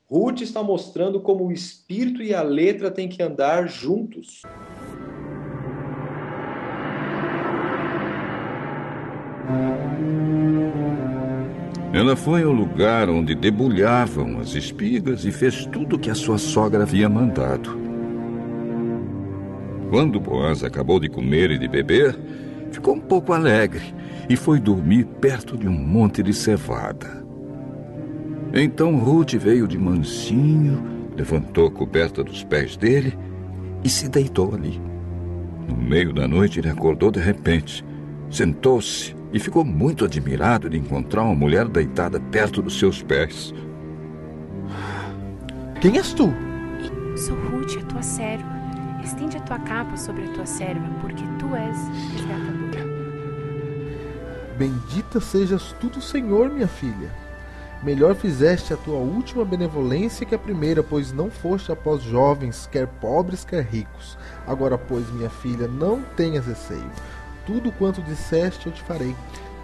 Ruth 0.06 0.40
está 0.40 0.62
mostrando 0.62 1.20
como 1.20 1.46
o 1.46 1.52
espírito 1.52 2.22
e 2.22 2.34
a 2.34 2.42
letra 2.42 2.90
têm 2.90 3.08
que 3.08 3.22
andar 3.22 3.68
juntos. 3.68 4.42
Ela 11.92 12.16
foi 12.16 12.42
ao 12.42 12.52
lugar 12.52 13.08
onde 13.08 13.36
debulhavam 13.36 14.40
as 14.40 14.54
espigas 14.54 15.24
e 15.24 15.30
fez 15.30 15.64
tudo 15.66 15.94
o 15.94 15.98
que 15.98 16.10
a 16.10 16.14
sua 16.14 16.38
sogra 16.38 16.82
havia 16.82 17.08
mandado. 17.08 17.78
Quando 19.90 20.18
Boaz 20.18 20.64
acabou 20.64 20.98
de 20.98 21.08
comer 21.08 21.52
e 21.52 21.58
de 21.58 21.68
beber, 21.68 22.18
ficou 22.72 22.96
um 22.96 23.00
pouco 23.00 23.32
alegre 23.32 23.94
e 24.28 24.34
foi 24.34 24.58
dormir 24.58 25.04
perto 25.20 25.56
de 25.56 25.68
um 25.68 25.72
monte 25.72 26.20
de 26.20 26.32
cevada. 26.34 27.24
Então 28.52 28.96
Ruth 28.96 29.34
veio 29.34 29.68
de 29.68 29.78
mansinho, 29.78 30.82
levantou 31.16 31.68
a 31.68 31.70
coberta 31.70 32.24
dos 32.24 32.42
pés 32.42 32.76
dele 32.76 33.16
e 33.84 33.88
se 33.88 34.08
deitou 34.08 34.52
ali. 34.52 34.80
No 35.68 35.76
meio 35.76 36.12
da 36.12 36.26
noite 36.26 36.58
ele 36.58 36.68
acordou 36.68 37.12
de 37.12 37.20
repente, 37.20 37.84
sentou-se 38.28 39.14
e 39.34 39.40
ficou 39.40 39.64
muito 39.64 40.04
admirado 40.04 40.70
de 40.70 40.78
encontrar 40.78 41.24
uma 41.24 41.34
mulher 41.34 41.66
deitada 41.66 42.20
perto 42.20 42.62
dos 42.62 42.78
seus 42.78 43.02
pés. 43.02 43.52
Quem 45.80 45.98
és 45.98 46.12
tu? 46.12 46.32
Sou 47.16 47.34
Ruth, 47.34 47.76
a 47.82 47.84
tua 47.86 48.02
serva. 48.02 48.54
Estende 49.02 49.36
a 49.36 49.40
tua 49.40 49.58
capa 49.58 49.96
sobre 49.96 50.22
a 50.24 50.28
tua 50.28 50.46
serva, 50.46 50.88
porque 51.00 51.24
tu 51.40 51.52
és 51.56 51.76
resgatadora. 52.12 52.84
Bendita 54.56 55.20
sejas 55.20 55.74
tu 55.80 55.88
do 55.88 56.00
Senhor, 56.00 56.48
minha 56.48 56.68
filha. 56.68 57.10
Melhor 57.82 58.14
fizeste 58.14 58.72
a 58.72 58.76
tua 58.76 58.98
última 58.98 59.44
benevolência 59.44 60.24
que 60.24 60.34
a 60.34 60.38
primeira, 60.38 60.80
pois 60.80 61.12
não 61.12 61.28
foste 61.28 61.72
após 61.72 62.02
jovens, 62.02 62.68
quer 62.70 62.86
pobres, 62.86 63.44
quer 63.44 63.64
ricos. 63.64 64.16
Agora, 64.46 64.78
pois, 64.78 65.10
minha 65.10 65.28
filha, 65.28 65.66
não 65.66 66.02
tenhas 66.16 66.46
receio 66.46 66.90
tudo 67.46 67.72
quanto 67.72 68.02
disseste 68.02 68.66
eu 68.66 68.72
te 68.72 68.82
farei, 68.82 69.14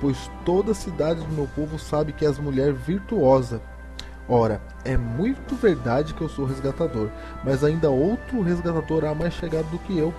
pois 0.00 0.30
toda 0.44 0.72
a 0.72 0.74
cidade 0.74 1.20
do 1.20 1.34
meu 1.34 1.48
povo 1.54 1.78
sabe 1.78 2.12
que 2.12 2.24
és 2.24 2.38
mulher 2.38 2.72
virtuosa. 2.72 3.60
Ora, 4.28 4.60
é 4.84 4.96
muito 4.96 5.56
verdade 5.56 6.14
que 6.14 6.20
eu 6.20 6.28
sou 6.28 6.46
resgatador, 6.46 7.10
mas 7.44 7.64
ainda 7.64 7.90
outro 7.90 8.40
resgatador 8.42 9.04
há 9.04 9.14
mais 9.14 9.34
chegado 9.34 9.68
do 9.70 9.78
que 9.80 9.98
eu. 9.98 10.14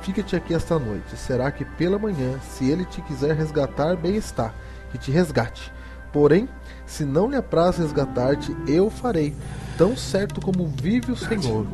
Fica-te 0.00 0.34
aqui 0.34 0.54
esta 0.54 0.78
noite. 0.78 1.16
Será 1.16 1.50
que 1.50 1.64
pela 1.64 1.98
manhã, 1.98 2.38
se 2.40 2.68
ele 2.70 2.84
te 2.84 3.00
quiser 3.02 3.36
resgatar, 3.36 3.96
bem 3.96 4.16
está, 4.16 4.52
que 4.90 4.98
te 4.98 5.10
resgate. 5.10 5.72
Porém, 6.12 6.48
se 6.86 7.04
não 7.04 7.28
lhe 7.28 7.36
apraz 7.36 7.78
resgatar-te, 7.78 8.54
eu 8.66 8.90
farei, 8.90 9.34
tão 9.78 9.96
certo 9.96 10.40
como 10.40 10.66
vive 10.66 11.12
o 11.12 11.16
Senhor. 11.16 11.66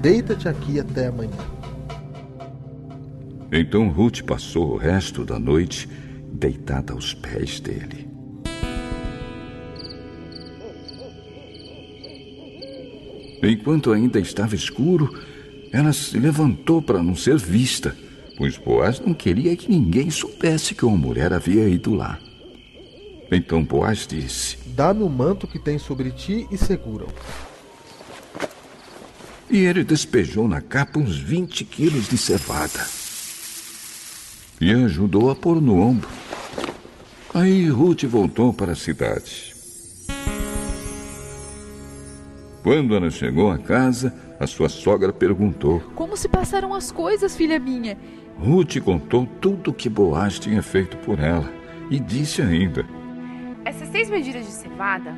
Deita-te 0.00 0.48
aqui 0.48 0.78
até 0.78 1.08
amanhã. 1.08 1.55
Então 3.50 3.88
Ruth 3.88 4.22
passou 4.22 4.72
o 4.72 4.76
resto 4.76 5.24
da 5.24 5.38
noite 5.38 5.88
deitada 6.32 6.92
aos 6.92 7.14
pés 7.14 7.60
dele. 7.60 8.08
Enquanto 13.42 13.92
ainda 13.92 14.18
estava 14.18 14.56
escuro, 14.56 15.16
ela 15.70 15.92
se 15.92 16.18
levantou 16.18 16.82
para 16.82 17.02
não 17.02 17.14
ser 17.14 17.36
vista, 17.38 17.96
pois 18.36 18.56
Boaz 18.58 18.98
não 18.98 19.14
queria 19.14 19.56
que 19.56 19.70
ninguém 19.70 20.10
soubesse 20.10 20.74
que 20.74 20.84
uma 20.84 20.96
mulher 20.96 21.32
havia 21.32 21.68
ido 21.68 21.94
lá. 21.94 22.18
Então 23.30 23.62
Boaz 23.62 24.06
disse: 24.06 24.58
Dá-me 24.66 25.02
o 25.04 25.08
manto 25.08 25.46
que 25.46 25.58
tem 25.58 25.78
sobre 25.78 26.10
ti 26.10 26.48
e 26.50 26.58
segura-o. 26.58 27.12
E 29.48 29.58
ele 29.58 29.84
despejou 29.84 30.48
na 30.48 30.60
capa 30.60 30.98
uns 30.98 31.16
20 31.16 31.64
quilos 31.64 32.08
de 32.08 32.18
cevada 32.18 33.05
e 34.60 34.72
ajudou 34.72 35.30
a 35.30 35.36
pôr 35.36 35.60
no 35.60 35.80
ombro. 35.80 36.08
Aí 37.34 37.68
Ruth 37.68 38.04
voltou 38.04 38.52
para 38.52 38.72
a 38.72 38.76
cidade. 38.76 39.54
Quando 42.62 42.96
ela 42.96 43.10
chegou 43.10 43.50
à 43.50 43.58
casa, 43.58 44.12
a 44.40 44.46
sua 44.46 44.68
sogra 44.68 45.12
perguntou: 45.12 45.80
Como 45.94 46.16
se 46.16 46.28
passaram 46.28 46.74
as 46.74 46.90
coisas, 46.90 47.36
filha 47.36 47.58
minha? 47.58 47.96
Ruth 48.38 48.80
contou 48.80 49.26
tudo 49.40 49.70
o 49.70 49.74
que 49.74 49.88
Boaz 49.88 50.38
tinha 50.38 50.62
feito 50.62 50.96
por 50.98 51.18
ela 51.18 51.48
e 51.90 52.00
disse 52.00 52.42
ainda: 52.42 52.84
Essas 53.64 53.88
seis 53.88 54.10
medidas 54.10 54.44
de 54.46 54.52
cevada 54.52 55.14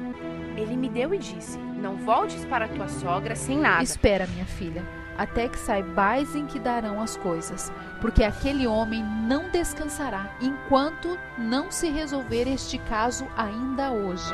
ele 0.56 0.76
me 0.76 0.88
deu 0.88 1.14
e 1.14 1.18
disse: 1.18 1.58
Não 1.80 1.96
voltes 1.96 2.44
para 2.44 2.68
tua 2.68 2.88
sogra 2.88 3.34
sem 3.34 3.58
nada. 3.58 3.82
Espera, 3.82 4.26
minha 4.26 4.46
filha. 4.46 4.97
Até 5.18 5.48
que 5.48 5.58
saibais 5.58 6.34
em 6.34 6.46
que 6.46 6.58
darão 6.58 7.00
as 7.02 7.16
coisas, 7.16 7.72
porque 8.00 8.22
aquele 8.22 8.66
homem 8.66 9.04
não 9.04 9.50
descansará 9.50 10.30
enquanto 10.40 11.18
não 11.36 11.70
se 11.70 11.90
resolver 11.90 12.48
este 12.48 12.78
caso 12.78 13.26
ainda 13.36 13.90
hoje. 13.90 14.32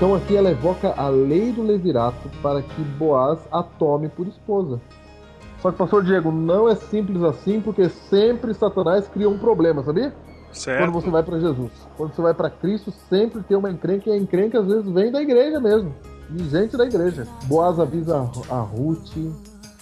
Então 0.00 0.14
aqui 0.14 0.34
ela 0.34 0.50
evoca 0.50 0.94
a 0.96 1.10
lei 1.10 1.52
do 1.52 1.62
levirato 1.62 2.30
para 2.40 2.62
que 2.62 2.80
Boaz 2.96 3.38
a 3.52 3.62
tome 3.62 4.08
por 4.08 4.26
esposa. 4.26 4.80
Só 5.60 5.70
que, 5.70 5.76
pastor 5.76 6.02
Diego, 6.02 6.32
não 6.32 6.66
é 6.66 6.74
simples 6.74 7.22
assim, 7.22 7.60
porque 7.60 7.86
sempre 7.90 8.54
Satanás 8.54 9.06
cria 9.08 9.28
um 9.28 9.36
problema, 9.36 9.84
sabia? 9.84 10.14
Certo. 10.52 10.80
Quando 10.80 10.92
você 10.92 11.10
vai 11.10 11.22
para 11.22 11.38
Jesus. 11.38 11.70
Quando 11.98 12.14
você 12.14 12.22
vai 12.22 12.32
para 12.32 12.48
Cristo, 12.48 12.90
sempre 13.10 13.42
tem 13.42 13.54
uma 13.54 13.70
encrenca, 13.70 14.08
e 14.08 14.14
a 14.14 14.16
encrenca 14.16 14.60
às 14.60 14.66
vezes 14.66 14.90
vem 14.90 15.12
da 15.12 15.20
igreja 15.20 15.60
mesmo. 15.60 15.94
De 16.30 16.48
gente 16.48 16.78
da 16.78 16.86
igreja. 16.86 17.28
Boaz 17.44 17.78
avisa 17.78 18.16
a 18.16 18.56
a 18.56 18.60
Ruth 18.62 19.12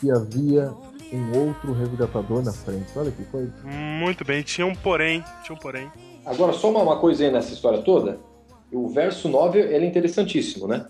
que 0.00 0.10
havia 0.10 0.72
um 1.12 1.46
outro 1.46 1.72
resgatador 1.74 2.42
na 2.42 2.52
frente. 2.52 2.90
Olha 2.96 3.12
que 3.12 3.24
coisa. 3.26 3.52
Muito 3.62 4.24
bem, 4.24 4.42
tinha 4.42 4.66
um 4.66 4.74
porém. 4.74 5.22
Tinha 5.44 5.54
um 5.54 5.60
porém. 5.60 5.88
Agora, 6.26 6.52
só 6.54 6.70
uma, 6.70 6.82
uma 6.82 6.96
coisa 6.96 7.22
aí 7.22 7.30
nessa 7.30 7.52
história 7.52 7.82
toda. 7.82 8.18
O 8.72 8.88
verso 8.88 9.28
9 9.28 9.58
ele 9.58 9.86
é 9.86 9.88
interessantíssimo, 9.88 10.66
né? 10.66 10.86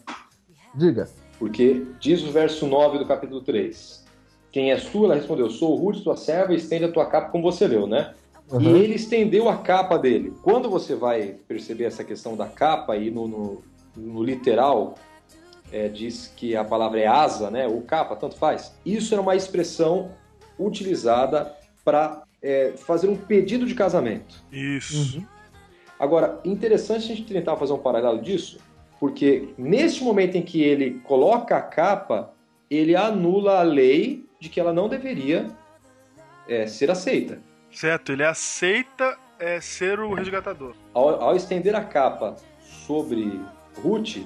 Diga. 0.74 1.08
Porque 1.38 1.86
diz 2.00 2.22
o 2.22 2.30
verso 2.30 2.66
9 2.66 2.98
do 2.98 3.06
capítulo 3.06 3.40
3. 3.40 4.06
Quem 4.50 4.72
és 4.72 4.84
tu? 4.86 5.04
Ela 5.04 5.14
respondeu, 5.14 5.48
sou 5.50 5.76
Ruth, 5.76 6.02
tua 6.02 6.16
serva, 6.16 6.54
estende 6.54 6.84
a 6.84 6.92
tua 6.92 7.06
capa 7.06 7.30
como 7.30 7.44
você 7.44 7.66
leu, 7.66 7.86
né? 7.86 8.14
Uhum. 8.50 8.60
E 8.60 8.82
ele 8.82 8.94
estendeu 8.94 9.48
a 9.48 9.58
capa 9.58 9.98
dele. 9.98 10.32
Quando 10.42 10.70
você 10.70 10.94
vai 10.94 11.36
perceber 11.46 11.84
essa 11.84 12.02
questão 12.02 12.36
da 12.36 12.46
capa, 12.46 12.96
e 12.96 13.10
no, 13.10 13.28
no, 13.28 13.62
no 13.96 14.22
literal 14.22 14.94
é, 15.70 15.88
diz 15.88 16.32
que 16.34 16.56
a 16.56 16.64
palavra 16.64 16.98
é 16.98 17.06
asa, 17.06 17.50
né? 17.50 17.66
Ou 17.66 17.82
capa, 17.82 18.16
tanto 18.16 18.36
faz. 18.36 18.74
Isso 18.84 19.14
era 19.14 19.22
uma 19.22 19.36
expressão 19.36 20.10
utilizada 20.58 21.54
para 21.84 22.22
é, 22.42 22.72
fazer 22.76 23.08
um 23.08 23.16
pedido 23.16 23.66
de 23.66 23.74
casamento. 23.74 24.42
Isso. 24.50 25.22
Agora, 25.98 26.40
interessante 26.44 27.12
a 27.12 27.16
gente 27.16 27.32
tentar 27.32 27.56
fazer 27.56 27.72
um 27.72 27.78
paralelo 27.78 28.20
disso, 28.20 28.58
porque 29.00 29.48
neste 29.58 30.02
momento 30.02 30.36
em 30.36 30.42
que 30.42 30.62
ele 30.62 31.00
coloca 31.04 31.56
a 31.56 31.62
capa, 31.62 32.32
ele 32.70 32.94
anula 32.94 33.60
a 33.60 33.62
lei 33.62 34.26
de 34.40 34.48
que 34.48 34.60
ela 34.60 34.72
não 34.72 34.88
deveria 34.88 35.50
é, 36.48 36.66
ser 36.66 36.90
aceita. 36.90 37.40
Certo, 37.70 38.12
ele 38.12 38.24
aceita 38.24 39.16
é, 39.38 39.60
ser 39.60 40.00
o 40.00 40.14
resgatador. 40.14 40.74
Ao, 40.94 41.22
ao 41.22 41.36
estender 41.36 41.74
a 41.74 41.84
capa 41.84 42.36
sobre 42.60 43.40
Ruth, 43.82 44.18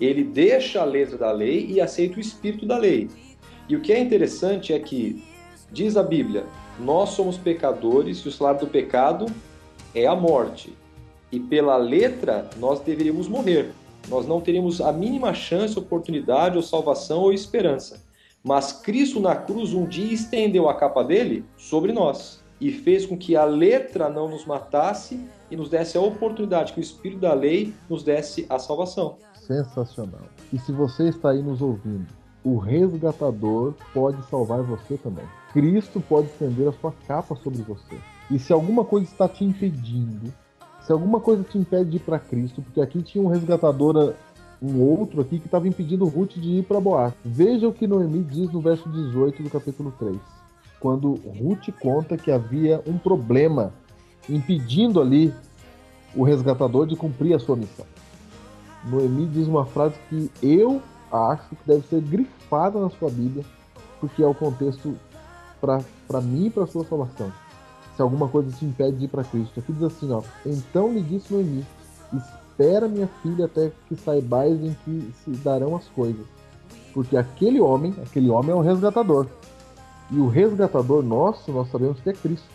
ele 0.00 0.24
deixa 0.24 0.80
a 0.80 0.84
letra 0.84 1.18
da 1.18 1.30
lei 1.30 1.66
e 1.66 1.80
aceita 1.80 2.16
o 2.16 2.20
espírito 2.20 2.66
da 2.66 2.78
lei. 2.78 3.08
E 3.68 3.76
o 3.76 3.80
que 3.80 3.92
é 3.92 3.98
interessante 3.98 4.72
é 4.72 4.78
que, 4.78 5.22
diz 5.70 5.96
a 5.96 6.02
Bíblia, 6.02 6.44
nós 6.78 7.10
somos 7.10 7.36
pecadores 7.36 8.18
e 8.18 8.28
o 8.28 8.32
salário 8.32 8.60
do 8.60 8.66
pecado 8.66 9.26
é 9.94 10.06
a 10.06 10.16
morte. 10.16 10.72
E 11.32 11.38
pela 11.38 11.76
letra, 11.76 12.48
nós 12.58 12.80
deveríamos 12.80 13.28
morrer. 13.28 13.72
Nós 14.08 14.26
não 14.26 14.40
teríamos 14.40 14.80
a 14.80 14.92
mínima 14.92 15.32
chance, 15.34 15.78
oportunidade, 15.78 16.56
ou 16.56 16.62
salvação 16.62 17.20
ou 17.20 17.32
esperança. 17.32 18.02
Mas 18.42 18.72
Cristo 18.72 19.20
na 19.20 19.36
cruz 19.36 19.74
um 19.74 19.84
dia 19.84 20.12
estendeu 20.12 20.68
a 20.68 20.74
capa 20.74 21.04
dele 21.04 21.44
sobre 21.56 21.92
nós 21.92 22.42
e 22.60 22.70
fez 22.70 23.06
com 23.06 23.16
que 23.16 23.36
a 23.36 23.44
letra 23.44 24.08
não 24.08 24.28
nos 24.28 24.44
matasse 24.44 25.20
e 25.50 25.56
nos 25.56 25.68
desse 25.68 25.96
a 25.96 26.00
oportunidade 26.00 26.72
que 26.72 26.80
o 26.80 26.82
Espírito 26.82 27.20
da 27.20 27.32
lei 27.32 27.72
nos 27.88 28.02
desse 28.02 28.46
a 28.48 28.58
salvação. 28.58 29.16
Sensacional. 29.34 30.22
E 30.52 30.58
se 30.58 30.72
você 30.72 31.08
está 31.08 31.30
aí 31.30 31.42
nos 31.42 31.60
ouvindo, 31.60 32.06
o 32.44 32.56
resgatador 32.56 33.74
pode 33.92 34.22
salvar 34.28 34.62
você 34.62 34.96
também. 34.96 35.24
Cristo 35.52 36.00
pode 36.00 36.28
estender 36.28 36.68
a 36.68 36.72
sua 36.72 36.92
capa 37.06 37.34
sobre 37.36 37.62
você. 37.62 37.98
E 38.30 38.38
se 38.38 38.52
alguma 38.52 38.84
coisa 38.84 39.06
está 39.06 39.28
te 39.28 39.44
impedindo, 39.44 40.32
se 40.90 40.92
alguma 40.92 41.20
coisa 41.20 41.44
te 41.44 41.56
impede 41.56 41.88
de 41.88 41.96
ir 41.98 42.00
para 42.00 42.18
Cristo, 42.18 42.60
porque 42.62 42.80
aqui 42.80 43.00
tinha 43.00 43.22
um 43.22 43.28
resgatador, 43.28 44.12
um 44.60 44.82
outro 44.82 45.20
aqui 45.20 45.38
que 45.38 45.46
estava 45.46 45.68
impedindo 45.68 46.04
Ruth 46.04 46.32
de 46.32 46.58
ir 46.58 46.64
para 46.64 46.80
Boaz. 46.80 47.14
Veja 47.24 47.68
o 47.68 47.72
que 47.72 47.86
Noemi 47.86 48.24
diz 48.24 48.50
no 48.50 48.60
verso 48.60 48.88
18 48.88 49.40
do 49.40 49.50
capítulo 49.50 49.94
3. 50.00 50.16
Quando 50.80 51.14
Ruth 51.14 51.68
conta 51.80 52.16
que 52.16 52.32
havia 52.32 52.82
um 52.88 52.98
problema 52.98 53.72
impedindo 54.28 55.00
ali 55.00 55.32
o 56.12 56.24
resgatador 56.24 56.88
de 56.88 56.96
cumprir 56.96 57.34
a 57.34 57.38
sua 57.38 57.54
missão. 57.54 57.86
Noemi 58.84 59.26
diz 59.26 59.46
uma 59.46 59.64
frase 59.66 59.94
que 60.08 60.28
eu 60.42 60.82
acho 61.12 61.50
que 61.50 61.68
deve 61.68 61.86
ser 61.86 62.00
grifada 62.00 62.80
na 62.80 62.90
sua 62.90 63.10
Bíblia, 63.10 63.44
porque 64.00 64.24
é 64.24 64.26
o 64.26 64.34
contexto 64.34 64.96
para 65.60 66.20
mim 66.20 66.46
e 66.46 66.50
para 66.50 66.66
sua 66.66 66.84
salvação. 66.84 67.32
Se 68.00 68.02
alguma 68.02 68.28
coisa 68.28 68.50
te 68.50 68.64
impede 68.64 68.96
de 68.96 69.04
ir 69.04 69.08
para 69.08 69.22
Cristo. 69.22 69.60
Aqui 69.60 69.74
diz 69.74 69.82
assim, 69.82 70.10
ó. 70.10 70.22
Então 70.46 70.90
lhe 70.90 71.02
disse 71.02 71.30
Noemi: 71.30 71.66
Espera, 72.14 72.88
minha 72.88 73.06
filha, 73.22 73.44
até 73.44 73.70
que 73.86 73.94
saibais 73.94 74.58
em 74.58 74.74
que 74.82 75.12
se 75.22 75.32
darão 75.32 75.76
as 75.76 75.86
coisas. 75.88 76.24
Porque 76.94 77.14
aquele 77.14 77.60
homem, 77.60 77.94
aquele 78.02 78.30
homem 78.30 78.52
é 78.52 78.54
o 78.54 78.62
resgatador. 78.62 79.26
E 80.10 80.18
o 80.18 80.28
resgatador 80.28 81.02
nosso, 81.02 81.52
nós 81.52 81.70
sabemos 81.70 82.00
que 82.00 82.08
é 82.08 82.14
Cristo. 82.14 82.48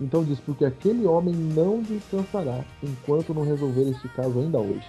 Então 0.00 0.22
diz: 0.22 0.38
Porque 0.38 0.64
aquele 0.64 1.06
homem 1.06 1.34
não 1.34 1.82
descansará 1.82 2.64
enquanto 2.84 3.34
não 3.34 3.44
resolver 3.44 3.90
este 3.90 4.08
caso 4.10 4.38
ainda 4.38 4.60
hoje. 4.60 4.86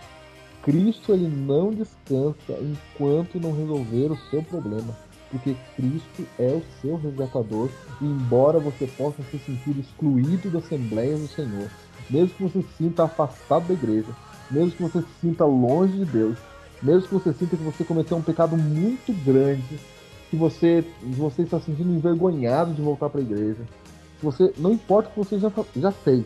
Cristo 0.62 1.14
ele 1.14 1.28
não 1.28 1.72
descansa 1.72 2.54
enquanto 2.62 3.40
não 3.40 3.58
resolver 3.58 4.12
o 4.12 4.18
seu 4.30 4.44
problema, 4.44 4.96
porque 5.34 5.56
Cristo 5.76 6.28
é 6.38 6.48
o 6.48 6.62
seu 6.80 6.96
resgatador, 6.96 7.68
e 8.00 8.06
embora 8.06 8.60
você 8.60 8.86
possa 8.86 9.24
se 9.24 9.40
sentir 9.40 9.80
excluído 9.80 10.52
da 10.52 10.60
Assembleia 10.60 11.18
do 11.18 11.28
Senhor, 11.28 11.70
mesmo 12.08 12.36
que 12.36 12.44
você 12.44 12.62
se 12.62 12.78
sinta 12.78 13.06
afastado 13.06 13.68
da 13.68 13.74
igreja, 13.74 14.16
mesmo 14.52 14.72
que 14.74 14.84
você 14.84 15.02
se 15.02 15.22
sinta 15.22 15.44
longe 15.44 15.98
de 15.98 16.06
Deus, 16.06 16.38
mesmo 16.84 17.08
que 17.08 17.14
você 17.16 17.34
sinta 17.34 17.58
que 17.58 17.64
você 17.64 17.84
cometeu 17.84 18.16
um 18.16 18.22
pecado 18.22 18.56
muito 18.56 19.12
grande, 19.26 19.80
que 20.30 20.36
você, 20.36 20.86
você 21.02 21.42
está 21.42 21.60
se 21.60 21.66
sentindo 21.66 21.92
envergonhado 21.92 22.74
de 22.76 22.82
voltar 22.84 23.10
para 23.10 23.20
a 23.20 23.24
igreja, 23.24 23.64
você 24.22 24.54
não 24.60 24.74
importa 24.74 25.10
o 25.10 25.14
que 25.14 25.20
você 25.20 25.40
já, 25.40 25.52
já 25.76 25.92
fez, 25.92 26.26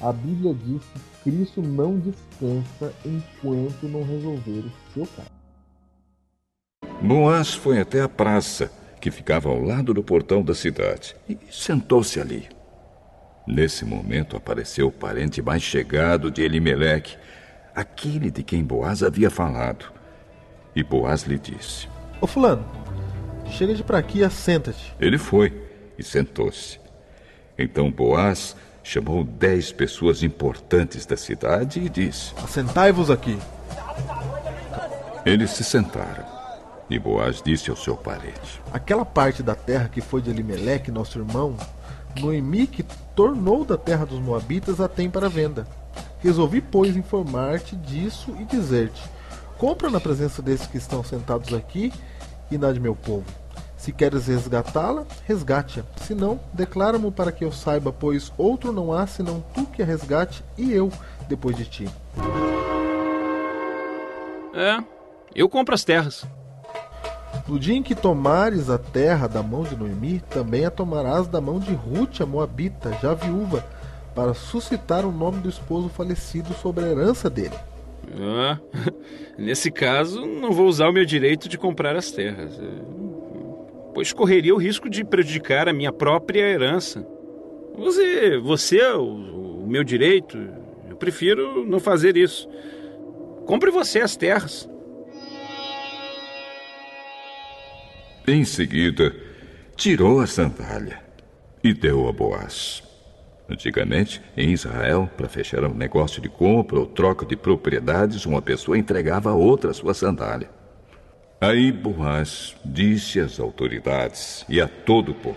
a 0.00 0.12
Bíblia 0.12 0.52
diz 0.54 0.82
que 1.22 1.30
Cristo 1.30 1.62
não 1.62 2.00
descansa 2.00 2.92
enquanto 3.04 3.84
não 3.84 4.02
resolver 4.02 4.64
o 4.66 4.92
seu 4.92 5.06
caso. 5.16 5.43
Boaz 7.02 7.54
foi 7.54 7.80
até 7.80 8.00
a 8.00 8.08
praça, 8.08 8.70
que 9.00 9.10
ficava 9.10 9.48
ao 9.48 9.60
lado 9.60 9.92
do 9.92 10.02
portão 10.02 10.42
da 10.42 10.54
cidade, 10.54 11.14
e 11.28 11.38
sentou-se 11.50 12.18
ali. 12.20 12.48
Nesse 13.46 13.84
momento 13.84 14.36
apareceu 14.36 14.88
o 14.88 14.92
parente 14.92 15.42
mais 15.42 15.62
chegado 15.62 16.30
de 16.30 16.42
Elimeleque, 16.42 17.16
aquele 17.74 18.30
de 18.30 18.42
quem 18.42 18.64
Boaz 18.64 19.02
havia 19.02 19.30
falado. 19.30 19.92
E 20.74 20.82
Boaz 20.82 21.24
lhe 21.24 21.38
disse: 21.38 21.88
Ô 22.20 22.26
fulano, 22.26 22.64
chega 23.50 23.74
de 23.74 23.84
pra 23.84 23.98
aqui 23.98 24.20
e 24.20 24.24
assenta-te. 24.24 24.94
Ele 24.98 25.18
foi 25.18 25.52
e 25.98 26.02
sentou-se. 26.02 26.80
Então 27.58 27.90
Boaz 27.90 28.56
chamou 28.82 29.22
dez 29.24 29.70
pessoas 29.70 30.22
importantes 30.22 31.04
da 31.04 31.16
cidade 31.16 31.80
e 31.80 31.88
disse: 31.88 32.32
Assentai-vos 32.42 33.10
aqui. 33.10 33.38
Eles 35.26 35.50
se 35.50 35.64
sentaram. 35.64 36.33
E 36.88 36.98
Boaz 36.98 37.40
disse 37.42 37.70
ao 37.70 37.76
seu 37.76 37.96
parente: 37.96 38.60
Aquela 38.72 39.04
parte 39.04 39.42
da 39.42 39.54
terra 39.54 39.88
que 39.88 40.00
foi 40.00 40.20
de 40.20 40.30
Elimeleque, 40.30 40.90
nosso 40.90 41.18
irmão, 41.18 41.56
Noemi, 42.20 42.66
que 42.66 42.82
tornou 43.14 43.64
da 43.64 43.76
terra 43.76 44.04
dos 44.04 44.20
Moabitas, 44.20 44.80
a 44.80 44.88
tem 44.88 45.08
para 45.08 45.28
venda. 45.28 45.66
Resolvi, 46.18 46.60
pois, 46.60 46.96
informar-te 46.96 47.74
disso 47.76 48.34
e 48.38 48.44
dizer-te: 48.44 49.02
Compra 49.58 49.90
na 49.90 50.00
presença 50.00 50.42
desses 50.42 50.66
que 50.66 50.76
estão 50.76 51.02
sentados 51.02 51.52
aqui 51.54 51.92
e 52.50 52.58
na 52.58 52.72
de 52.72 52.80
meu 52.80 52.94
povo. 52.94 53.24
Se 53.76 53.92
queres 53.92 54.26
resgatá-la, 54.26 55.04
resgate-a. 55.26 55.84
Se 56.02 56.14
não, 56.14 56.40
declara-mo 56.52 57.12
para 57.12 57.30
que 57.30 57.44
eu 57.44 57.52
saiba, 57.52 57.92
pois 57.92 58.32
outro 58.38 58.72
não 58.72 58.92
há 58.92 59.06
senão 59.06 59.44
tu 59.54 59.66
que 59.66 59.82
a 59.82 59.84
resgate 59.84 60.42
e 60.56 60.72
eu 60.72 60.90
depois 61.28 61.56
de 61.56 61.66
ti. 61.66 61.88
É, 64.54 64.82
eu 65.34 65.48
compro 65.48 65.74
as 65.74 65.84
terras. 65.84 66.26
No 67.48 67.58
dia 67.58 67.74
em 67.74 67.82
que 67.82 67.94
tomares 67.94 68.70
a 68.70 68.78
terra 68.78 69.26
da 69.26 69.42
mão 69.42 69.62
de 69.62 69.76
Noemi, 69.76 70.20
também 70.30 70.64
a 70.64 70.70
tomarás 70.70 71.26
da 71.26 71.40
mão 71.40 71.58
de 71.58 71.72
Ruth, 71.72 72.20
a 72.20 72.26
Moabita, 72.26 72.96
já 73.02 73.14
viúva, 73.14 73.64
para 74.14 74.32
suscitar 74.32 75.04
o 75.04 75.12
nome 75.12 75.40
do 75.40 75.48
esposo 75.48 75.88
falecido 75.88 76.54
sobre 76.54 76.84
a 76.84 76.88
herança 76.88 77.28
dele. 77.28 77.54
Ah, 78.18 78.58
nesse 79.36 79.70
caso, 79.70 80.24
não 80.24 80.52
vou 80.52 80.66
usar 80.66 80.88
o 80.88 80.92
meu 80.92 81.04
direito 81.04 81.48
de 81.48 81.58
comprar 81.58 81.96
as 81.96 82.10
terras, 82.10 82.60
pois 83.92 84.12
correria 84.12 84.54
o 84.54 84.58
risco 84.58 84.88
de 84.88 85.04
prejudicar 85.04 85.68
a 85.68 85.72
minha 85.72 85.92
própria 85.92 86.40
herança. 86.40 87.06
Você, 87.76 88.38
você 88.38 88.78
é 88.78 88.94
o, 88.94 89.02
o 89.02 89.66
meu 89.66 89.82
direito. 89.82 90.38
Eu 90.88 90.96
prefiro 90.96 91.64
não 91.66 91.80
fazer 91.80 92.16
isso. 92.16 92.48
Compre 93.46 93.70
você 93.70 94.00
as 94.00 94.16
terras. 94.16 94.68
Em 98.26 98.42
seguida, 98.42 99.14
tirou 99.76 100.18
a 100.18 100.26
sandália 100.26 100.98
e 101.62 101.74
deu 101.74 102.08
a 102.08 102.12
Boaz. 102.12 102.82
Antigamente, 103.46 104.22
em 104.34 104.50
Israel, 104.50 105.10
para 105.14 105.28
fechar 105.28 105.62
um 105.64 105.74
negócio 105.74 106.22
de 106.22 106.30
compra 106.30 106.78
ou 106.78 106.86
troca 106.86 107.26
de 107.26 107.36
propriedades, 107.36 108.24
uma 108.24 108.40
pessoa 108.40 108.78
entregava 108.78 109.28
a 109.28 109.34
outra 109.34 109.74
sua 109.74 109.92
sandália. 109.92 110.48
Aí 111.38 111.70
Boaz 111.70 112.56
disse 112.64 113.20
às 113.20 113.38
autoridades 113.38 114.46
e 114.48 114.58
a 114.58 114.66
todo 114.66 115.12
o 115.12 115.14
povo: 115.14 115.36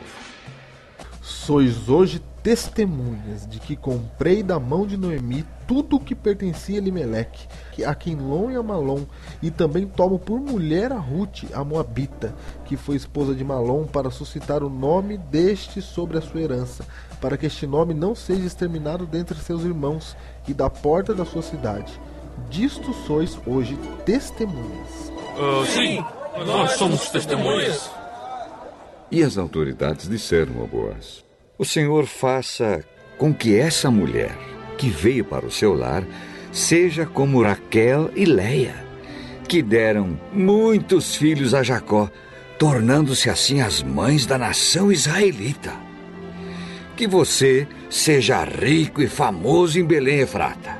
Sois 1.21 1.89
hoje 1.89 2.21
testemunhas 2.47 3.45
de 3.45 3.59
que 3.59 3.75
comprei 3.75 4.41
da 4.41 4.57
mão 4.57 4.87
de 4.87 4.95
Noemi 4.95 5.45
tudo 5.67 5.97
o 5.97 5.99
que 5.99 6.15
pertencia 6.15 6.79
a 6.79 6.81
Limeleque, 6.81 7.45
a 7.85 7.93
Quinlon 7.93 8.51
e 8.51 8.55
a 8.55 8.63
Malom, 8.63 9.03
e 9.43 9.51
também 9.51 9.85
tomo 9.85 10.17
por 10.17 10.39
mulher 10.39 10.93
a 10.93 10.97
Ruth, 10.97 11.43
a 11.53 11.61
Moabita, 11.61 12.33
que 12.63 12.77
foi 12.77 12.95
esposa 12.95 13.35
de 13.35 13.43
Malom, 13.43 13.83
para 13.85 14.09
suscitar 14.09 14.63
o 14.63 14.69
nome 14.69 15.17
deste 15.17 15.81
sobre 15.81 16.19
a 16.19 16.21
sua 16.21 16.39
herança, 16.39 16.85
para 17.19 17.35
que 17.35 17.47
este 17.47 17.67
nome 17.67 17.93
não 17.93 18.15
seja 18.15 18.47
exterminado 18.47 19.05
dentre 19.05 19.37
seus 19.39 19.63
irmãos 19.65 20.15
e 20.47 20.53
da 20.53 20.69
porta 20.69 21.13
da 21.13 21.25
sua 21.25 21.41
cidade. 21.41 21.99
Disto 22.49 22.93
sois 23.05 23.37
hoje 23.45 23.77
testemunhas. 24.05 25.11
Uh, 25.35 25.65
sim, 25.65 26.05
nós 26.45 26.71
somos 26.77 27.09
testemunhas. 27.09 27.91
E 29.11 29.21
as 29.21 29.37
autoridades 29.37 30.07
disseram 30.07 30.63
a 30.63 30.65
Boaz: 30.65 31.26
O 31.59 31.65
Senhor 31.65 32.05
faça 32.05 32.85
com 33.17 33.33
que 33.33 33.57
essa 33.57 33.89
mulher 33.89 34.37
que 34.77 34.91
veio 34.91 35.25
para 35.25 35.43
o 35.43 35.49
seu 35.49 35.73
lar 35.73 36.03
seja 36.51 37.03
como 37.03 37.41
Raquel 37.41 38.11
e 38.15 38.25
Leia, 38.25 38.75
que 39.47 39.63
deram 39.63 40.19
muitos 40.31 41.15
filhos 41.15 41.55
a 41.55 41.63
Jacó, 41.63 42.11
tornando-se 42.59 43.27
assim 43.27 43.59
as 43.59 43.81
mães 43.81 44.27
da 44.27 44.37
nação 44.37 44.91
israelita. 44.91 45.73
Que 46.95 47.07
você 47.07 47.67
seja 47.89 48.43
rico 48.43 49.01
e 49.01 49.07
famoso 49.07 49.79
em 49.79 49.83
Belém, 49.83 50.19
Efrata. 50.19 50.77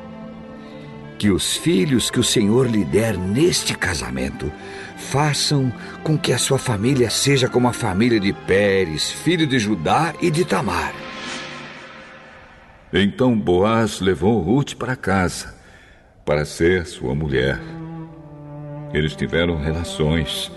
Que 1.18 1.32
os 1.32 1.58
filhos 1.58 2.12
que 2.12 2.20
o 2.20 2.24
Senhor 2.24 2.70
lhe 2.70 2.86
der 2.86 3.18
neste 3.18 3.76
casamento 3.76 4.52
façam 5.08 5.72
com 6.04 6.18
que 6.18 6.34
a 6.34 6.38
sua 6.38 6.58
família 6.58 7.10
seja 7.10 7.48
como 7.48 7.68
a 7.68 7.74
família 7.74 8.20
de 8.20 8.34
Pérez, 8.34 9.10
filho 9.10 9.48
de 9.48 9.58
Judá 9.58 10.14
e 10.22 10.30
de 10.30 10.44
Tamar. 10.44 10.94
Então 12.92 13.38
Boaz 13.38 14.02
levou 14.02 14.42
Ruth 14.42 14.76
para 14.76 14.96
casa, 14.96 15.56
para 16.26 16.44
ser 16.46 16.86
sua 16.86 17.16
mulher. 17.16 17.60
Eles 18.94 19.16
tiveram 19.16 19.58
relações. 19.58 20.52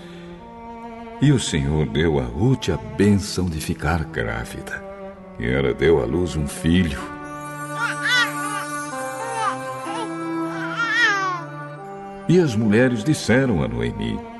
E 1.21 1.31
o 1.31 1.39
Senhor 1.39 1.87
deu 1.87 2.19
a 2.19 2.23
Ruth 2.23 2.69
a 2.69 2.77
bênção 2.95 3.45
de 3.49 3.59
ficar 3.59 4.03
grávida. 4.05 4.83
E 5.39 5.47
ela 5.47 5.73
deu 5.73 6.01
à 6.01 6.05
luz 6.05 6.35
um 6.35 6.47
filho. 6.47 6.99
E 12.27 12.39
as 12.39 12.55
mulheres 12.55 13.03
disseram 13.03 13.61
a 13.61 13.67
Noemi: 13.67 14.30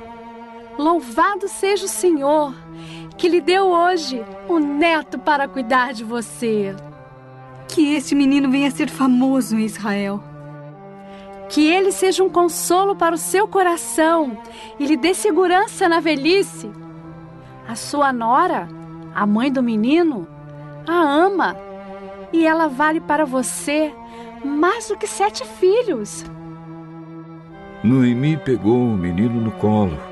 Louvado 0.78 1.48
seja 1.48 1.84
o 1.84 1.88
Senhor, 1.88 2.54
que 3.18 3.28
lhe 3.28 3.40
deu 3.40 3.66
hoje 3.66 4.24
o 4.48 4.58
neto 4.58 5.18
para 5.18 5.46
cuidar 5.46 5.92
de 5.92 6.02
você. 6.02 6.74
Que 7.68 7.94
este 7.94 8.14
menino 8.14 8.50
venha 8.50 8.68
a 8.68 8.70
ser 8.70 8.88
famoso 8.88 9.56
em 9.56 9.64
Israel. 9.64 10.22
Que 11.48 11.66
ele 11.66 11.92
seja 11.92 12.24
um 12.24 12.30
consolo 12.30 12.96
para 12.96 13.14
o 13.14 13.18
seu 13.18 13.46
coração 13.46 14.38
e 14.78 14.86
lhe 14.86 14.96
dê 14.96 15.12
segurança 15.12 15.88
na 15.88 16.00
velhice. 16.00 16.70
A 17.68 17.74
sua 17.74 18.12
nora, 18.12 18.66
a 19.14 19.26
mãe 19.26 19.52
do 19.52 19.62
menino, 19.62 20.26
a 20.88 20.94
ama 20.94 21.54
e 22.32 22.46
ela 22.46 22.66
vale 22.66 23.00
para 23.00 23.26
você 23.26 23.94
mais 24.42 24.88
do 24.88 24.96
que 24.96 25.06
sete 25.06 25.44
filhos. 25.44 26.24
Noemi 27.84 28.38
pegou 28.38 28.78
o 28.78 28.96
menino 28.96 29.38
no 29.38 29.50
colo 29.52 30.11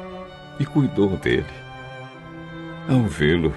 e 0.60 0.66
cuidou 0.66 1.16
dele. 1.16 1.46
Ao 2.86 3.02
vê-lo, 3.04 3.52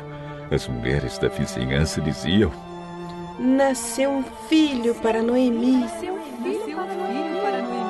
as 0.50 0.68
mulheres 0.68 1.18
da 1.18 1.28
vizinhança 1.28 2.02
diziam: 2.02 2.52
Nasceu 3.38 4.10
um 4.10 4.24
filho 4.48 4.96
para 4.96 5.22
Noemi. 5.22 5.82
Nasceu 5.82 6.14
um 6.14 6.44
filho 6.44 6.78
para 7.42 7.62
Noemi. 7.62 7.84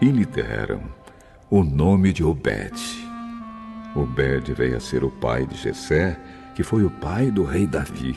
E 0.00 0.06
lhe 0.06 0.26
deram 0.26 0.82
o 1.50 1.62
nome 1.62 2.12
de 2.12 2.24
Obed. 2.24 3.08
Obed 3.94 4.52
veio 4.52 4.76
a 4.76 4.80
ser 4.80 5.04
o 5.04 5.10
pai 5.10 5.46
de 5.46 5.56
Jessé, 5.56 6.18
que 6.54 6.62
foi 6.62 6.84
o 6.84 6.90
pai 6.90 7.30
do 7.30 7.44
rei 7.44 7.66
Davi. 7.66 8.16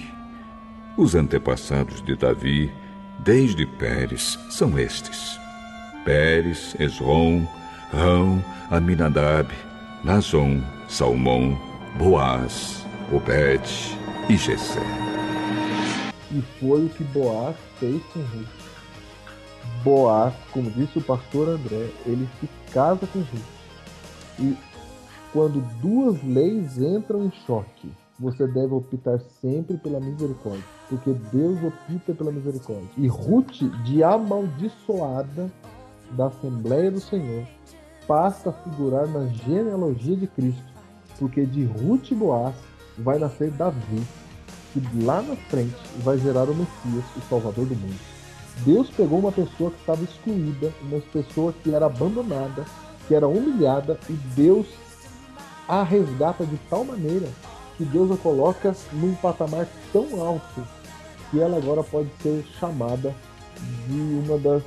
Os 0.98 1.16
antepassados 1.16 2.02
de 2.04 2.16
Davi, 2.16 2.72
desde 3.20 3.66
Pérez, 3.66 4.38
são 4.50 4.78
estes: 4.78 5.41
Pérez, 6.04 6.76
Esrom, 6.80 7.46
Rão, 7.92 8.44
Aminadab, 8.70 9.50
Nazon, 10.04 10.62
Salmão, 10.88 11.58
Boaz, 11.98 12.86
Obed 13.14 13.62
e 14.30 14.38
Jessé. 14.38 14.82
E 16.32 16.42
foi 16.60 16.86
o 16.86 16.90
que 16.90 17.04
Boaz 17.04 17.56
fez 17.80 18.02
com 18.14 18.20
Ruth. 18.20 18.48
Boaz, 19.84 20.34
como 20.52 20.72
disse 20.72 21.00
o 21.00 21.02
pastor 21.02 21.50
André, 21.50 21.90
ele 22.06 22.28
se 22.40 22.50
casa 22.72 23.06
com 23.08 23.20
Ruth. 23.20 23.42
E 24.40 24.58
quando 25.34 25.62
duas 25.82 26.22
leis 26.24 26.78
entram 26.78 27.26
em 27.26 27.32
choque, 27.46 27.92
você 28.20 28.46
deve 28.48 28.74
optar 28.74 29.20
sempre 29.42 29.78
pela 29.78 30.00
misericórdia, 30.00 30.64
porque 30.88 31.12
Deus 31.34 31.58
opta 31.64 32.14
pela 32.14 32.32
misericórdia. 32.32 32.90
E 32.98 33.08
Ruth, 33.08 33.64
de 33.84 34.04
amaldiçoada 34.04 35.52
da 36.14 36.28
Assembleia 36.28 36.92
do 36.92 37.00
Senhor, 37.00 37.46
passa 38.08 38.50
a 38.50 38.54
figurar 38.54 39.08
na 39.08 39.28
genealogia 39.28 40.16
de 40.16 40.28
Cristo, 40.28 40.64
porque 41.18 41.46
de 41.46 41.64
Ruth 41.66 42.12
e 42.12 42.16
Boaz 42.16 42.56
vai 42.98 43.18
nascer 43.18 43.52
Davi, 43.52 44.04
que 44.74 44.82
lá 45.04 45.22
na 45.22 45.36
frente 45.36 45.76
vai 46.00 46.18
gerar 46.18 46.50
o 46.50 46.56
Messias, 46.56 47.06
o 47.16 47.22
Salvador 47.30 47.66
do 47.66 47.76
mundo. 47.76 48.00
Deus 48.66 48.90
pegou 48.90 49.20
uma 49.20 49.32
pessoa 49.32 49.72
que 49.72 49.80
estava 49.80 50.04
excluída, 50.04 50.72
uma 50.82 51.00
pessoa 51.00 51.54
que 51.54 51.74
era 51.74 51.86
abandonada, 51.86 52.66
que 53.08 53.16
era 53.16 53.28
humilhada, 53.28 53.98
e 54.10 54.14
Deus 54.36 54.68
a 55.68 55.84
resgata 55.84 56.46
de 56.46 56.58
tal 56.70 56.84
maneira 56.84 57.28
que 57.78 57.86
Deus 57.86 58.12
a 58.12 58.18
coloca 58.18 58.76
num 58.92 59.16
patamar 59.16 59.68
tão 59.94 60.22
alto 60.22 60.68
que 61.30 61.40
ela 61.40 61.58
agora 61.58 61.82
pode 61.82 62.10
ser 62.22 62.46
chamada 62.60 63.16
de 63.88 63.94
uma 63.94 64.38
das. 64.38 64.64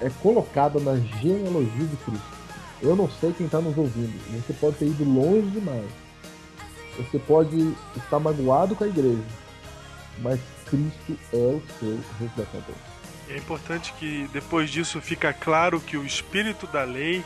é 0.00 0.10
colocada 0.22 0.78
na 0.80 0.96
genealogia 1.20 1.86
de 1.86 1.96
Cristo. 1.96 2.40
Eu 2.82 2.96
não 2.96 3.10
sei 3.10 3.32
quem 3.32 3.46
está 3.46 3.60
nos 3.60 3.76
ouvindo, 3.76 4.18
você 4.40 4.52
pode 4.54 4.76
ter 4.76 4.86
ido 4.86 5.04
longe 5.04 5.48
demais. 5.50 5.90
Você 6.96 7.18
pode 7.18 7.74
estar 7.96 8.18
magoado 8.18 8.74
com 8.74 8.84
a 8.84 8.88
igreja, 8.88 9.22
mas 10.18 10.40
Cristo 10.66 11.18
é 11.32 11.36
o 11.36 11.62
seu 11.78 11.98
resgatador. 12.18 12.74
É 13.28 13.36
importante 13.36 13.92
que 13.94 14.28
depois 14.32 14.70
disso 14.70 15.00
fica 15.00 15.32
claro 15.32 15.80
que 15.80 15.96
o 15.96 16.04
espírito 16.04 16.66
da 16.66 16.82
lei, 16.82 17.24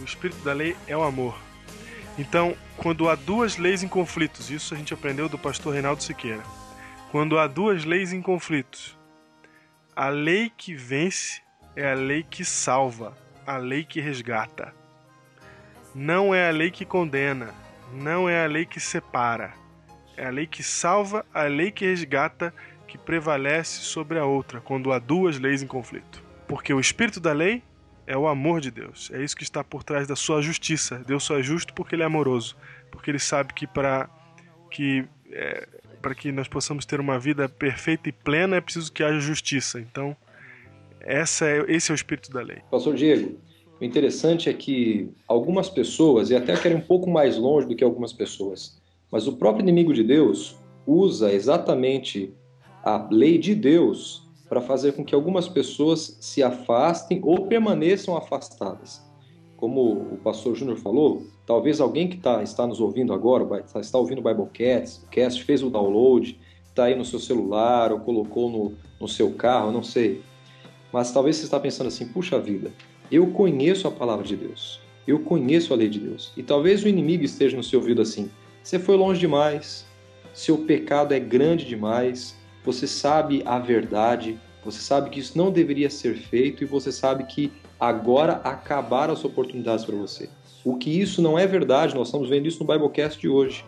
o 0.00 0.04
espírito 0.04 0.42
da 0.42 0.52
lei 0.52 0.76
é 0.86 0.96
o 0.96 1.02
amor. 1.02 1.36
Então, 2.18 2.54
quando 2.76 3.08
há 3.08 3.14
duas 3.14 3.56
leis 3.56 3.82
em 3.82 3.88
conflitos, 3.88 4.50
isso 4.50 4.74
a 4.74 4.76
gente 4.76 4.94
aprendeu 4.94 5.28
do 5.28 5.38
pastor 5.38 5.74
Reinaldo 5.74 6.02
Siqueira. 6.02 6.42
Quando 7.10 7.38
há 7.38 7.46
duas 7.46 7.84
leis 7.84 8.12
em 8.12 8.22
conflitos, 8.22 8.96
a 9.94 10.08
lei 10.08 10.50
que 10.56 10.74
vence 10.74 11.42
é 11.76 11.92
a 11.92 11.94
lei 11.94 12.22
que 12.22 12.44
salva, 12.44 13.16
a 13.46 13.56
lei 13.56 13.84
que 13.84 14.00
resgata. 14.00 14.74
Não 15.94 16.34
é 16.34 16.48
a 16.48 16.52
lei 16.52 16.70
que 16.70 16.84
condena, 16.84 17.54
não 17.92 18.28
é 18.28 18.44
a 18.44 18.46
lei 18.48 18.64
que 18.64 18.80
separa. 18.80 19.52
É 20.16 20.26
a 20.26 20.30
lei 20.30 20.46
que 20.46 20.62
salva, 20.62 21.24
a 21.32 21.42
lei 21.42 21.70
que 21.70 21.84
resgata, 21.84 22.54
que 22.86 22.96
prevalece 22.96 23.80
sobre 23.80 24.18
a 24.18 24.24
outra 24.24 24.60
quando 24.60 24.92
há 24.92 24.98
duas 24.98 25.38
leis 25.38 25.62
em 25.62 25.66
conflito. 25.66 26.22
Porque 26.46 26.72
o 26.72 26.80
espírito 26.80 27.20
da 27.20 27.32
lei 27.32 27.62
é 28.06 28.16
o 28.16 28.28
amor 28.28 28.60
de 28.60 28.70
Deus. 28.70 29.10
É 29.12 29.22
isso 29.22 29.36
que 29.36 29.42
está 29.42 29.62
por 29.62 29.82
trás 29.82 30.06
da 30.06 30.16
sua 30.16 30.42
justiça. 30.42 30.98
Deus 30.98 31.24
só 31.24 31.38
é 31.38 31.42
justo 31.42 31.72
porque 31.74 31.94
ele 31.94 32.02
é 32.02 32.06
amoroso, 32.06 32.56
porque 32.90 33.10
ele 33.10 33.18
sabe 33.18 33.52
que 33.54 33.66
para 33.66 34.08
que 34.70 35.06
é, 35.30 35.68
para 36.02 36.14
que 36.14 36.32
nós 36.32 36.48
possamos 36.48 36.84
ter 36.84 36.98
uma 36.98 37.18
vida 37.18 37.48
perfeita 37.48 38.08
e 38.08 38.12
plena 38.12 38.56
é 38.56 38.60
preciso 38.60 38.92
que 38.92 39.02
haja 39.02 39.20
justiça. 39.20 39.80
Então, 39.80 40.16
essa 41.00 41.46
é, 41.46 41.64
esse 41.68 41.90
é 41.90 41.94
o 41.94 41.96
espírito 41.96 42.30
da 42.30 42.42
lei. 42.42 42.58
Pastor 42.70 42.94
Diego, 42.94 43.38
o 43.80 43.84
interessante 43.84 44.50
é 44.50 44.52
que 44.52 45.08
algumas 45.26 45.70
pessoas, 45.70 46.30
e 46.30 46.36
até 46.36 46.56
querem 46.56 46.78
um 46.78 46.82
pouco 46.82 47.08
mais 47.08 47.38
longe 47.38 47.66
do 47.66 47.76
que 47.76 47.84
algumas 47.84 48.12
pessoas, 48.12 48.80
mas 49.10 49.26
o 49.26 49.36
próprio 49.36 49.62
inimigo 49.62 49.94
de 49.94 50.02
Deus 50.02 50.56
usa 50.86 51.32
exatamente 51.32 52.34
a 52.84 53.08
lei 53.10 53.38
de 53.38 53.54
Deus 53.54 54.28
para 54.48 54.60
fazer 54.60 54.92
com 54.92 55.04
que 55.04 55.14
algumas 55.14 55.48
pessoas 55.48 56.18
se 56.20 56.42
afastem 56.42 57.20
ou 57.22 57.46
permaneçam 57.46 58.16
afastadas. 58.16 59.02
Como 59.56 59.92
o 60.12 60.18
pastor 60.18 60.54
Júnior 60.54 60.76
falou, 60.76 61.26
talvez 61.46 61.80
alguém 61.80 62.08
que 62.08 62.16
tá, 62.16 62.42
está 62.42 62.66
nos 62.66 62.80
ouvindo 62.80 63.12
agora, 63.12 63.62
tá, 63.62 63.80
está 63.80 63.98
ouvindo 63.98 64.18
o 64.18 64.22
Biblecast, 64.22 65.06
cast, 65.10 65.42
fez 65.44 65.62
o 65.62 65.70
download, 65.70 66.38
está 66.68 66.84
aí 66.84 66.94
no 66.94 67.04
seu 67.04 67.18
celular 67.18 67.92
ou 67.92 68.00
colocou 68.00 68.50
no, 68.50 68.72
no 69.00 69.08
seu 69.08 69.32
carro, 69.32 69.72
não 69.72 69.82
sei. 69.82 70.22
Mas 70.92 71.12
talvez 71.12 71.36
você 71.36 71.44
está 71.44 71.58
pensando 71.58 71.88
assim, 71.88 72.06
puxa 72.06 72.38
vida, 72.38 72.72
eu 73.10 73.28
conheço 73.28 73.88
a 73.88 73.90
palavra 73.90 74.24
de 74.24 74.36
Deus, 74.36 74.80
eu 75.06 75.18
conheço 75.20 75.72
a 75.72 75.76
lei 75.76 75.88
de 75.88 75.98
Deus. 75.98 76.32
E 76.36 76.42
talvez 76.42 76.82
o 76.82 76.88
inimigo 76.88 77.24
esteja 77.24 77.56
no 77.56 77.62
seu 77.62 77.80
ouvido 77.80 78.02
assim, 78.02 78.30
você 78.62 78.78
foi 78.78 78.96
longe 78.96 79.20
demais, 79.20 79.86
seu 80.32 80.58
pecado 80.58 81.12
é 81.12 81.20
grande 81.20 81.66
demais, 81.66 82.36
você 82.64 82.86
sabe 82.86 83.42
a 83.44 83.58
verdade, 83.58 84.38
você 84.64 84.80
sabe 84.80 85.10
que 85.10 85.20
isso 85.20 85.36
não 85.36 85.50
deveria 85.50 85.90
ser 85.90 86.14
feito 86.14 86.62
e 86.62 86.66
você 86.66 86.92
sabe 86.92 87.24
que 87.24 87.52
agora 87.78 88.34
acabaram 88.44 89.12
as 89.12 89.24
oportunidades 89.24 89.84
para 89.84 89.96
você. 89.96 90.28
O 90.64 90.76
que 90.76 90.90
isso 90.90 91.20
não 91.20 91.36
é 91.36 91.46
verdade, 91.46 91.94
nós 91.94 92.08
estamos 92.08 92.28
vendo 92.28 92.46
isso 92.46 92.62
no 92.62 92.72
Biblecast 92.72 93.20
de 93.20 93.28
hoje. 93.28 93.64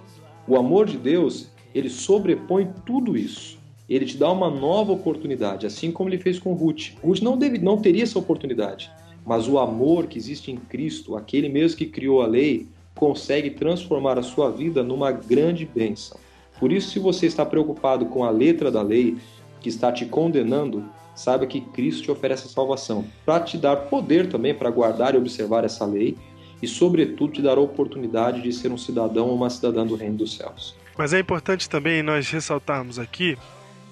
O 0.47 0.57
amor 0.57 0.87
de 0.87 0.97
Deus, 0.97 1.49
ele 1.75 1.91
sobrepõe 1.91 2.69
tudo 2.87 3.17
isso. 3.17 3.59
Ele 3.89 4.07
te 4.07 4.17
dá 4.17 4.31
uma 4.31 4.49
nova 4.49 4.93
oportunidade, 4.93 5.67
assim 5.67 5.91
como 5.91 6.09
ele 6.09 6.19
fez 6.19 6.39
com 6.39 6.55
Ruth. 6.55 6.93
Ruth 7.03 7.21
não, 7.21 7.37
deve, 7.37 7.59
não 7.59 7.79
teria 7.79 8.05
essa 8.05 8.19
oportunidade, 8.19 8.91
mas 9.27 9.49
o 9.49 9.59
amor 9.59 10.07
que 10.07 10.17
existe 10.17 10.53
em 10.53 10.57
Cristo, 10.57 11.17
aquele 11.17 11.49
mesmo 11.49 11.79
que 11.79 11.87
criou 11.87 12.23
a 12.23 12.27
lei, 12.27 12.69
consegue 12.95 13.51
transformar 13.51 14.19
a 14.19 14.23
sua 14.23 14.51
vida 14.51 14.83
numa 14.83 15.11
grande 15.11 15.67
bênção. 15.67 16.17
Por 16.61 16.71
isso, 16.71 16.91
se 16.91 16.99
você 17.01 17.27
está 17.27 17.45
preocupado 17.45 18.07
com 18.07 18.25
a 18.25 18.31
letra 18.31 18.71
da 18.71 18.81
lei 18.81 19.17
que 19.61 19.69
está 19.69 19.91
te 19.91 20.07
condenando, 20.07 20.85
saiba 21.15 21.47
que 21.47 21.61
Cristo 21.61 22.05
te 22.05 22.11
oferece 22.11 22.47
a 22.47 22.51
salvação 22.51 23.05
para 23.27 23.41
te 23.41 23.59
dar 23.59 23.77
poder 23.89 24.29
também 24.29 24.55
para 24.55 24.71
guardar 24.71 25.15
e 25.15 25.19
observar 25.19 25.65
essa 25.65 25.85
lei 25.85 26.17
e, 26.65 26.67
sobretudo, 26.67 27.35
te 27.35 27.43
dar 27.43 27.59
a 27.59 27.61
oportunidade 27.61 28.41
de 28.43 28.53
ser 28.53 28.73
um 28.73 28.79
cidadão 28.79 29.27
ou 29.29 29.37
uma 29.37 29.51
cidadã 29.51 29.87
do 29.87 29.95
reino 29.95 30.17
dos 30.17 30.37
céus. 30.37 30.75
Mas 30.97 31.13
é 31.13 31.21
importante 31.21 31.69
também 31.69 32.03
nós 32.03 32.31
ressaltarmos 32.31 32.99
aqui 32.99 33.37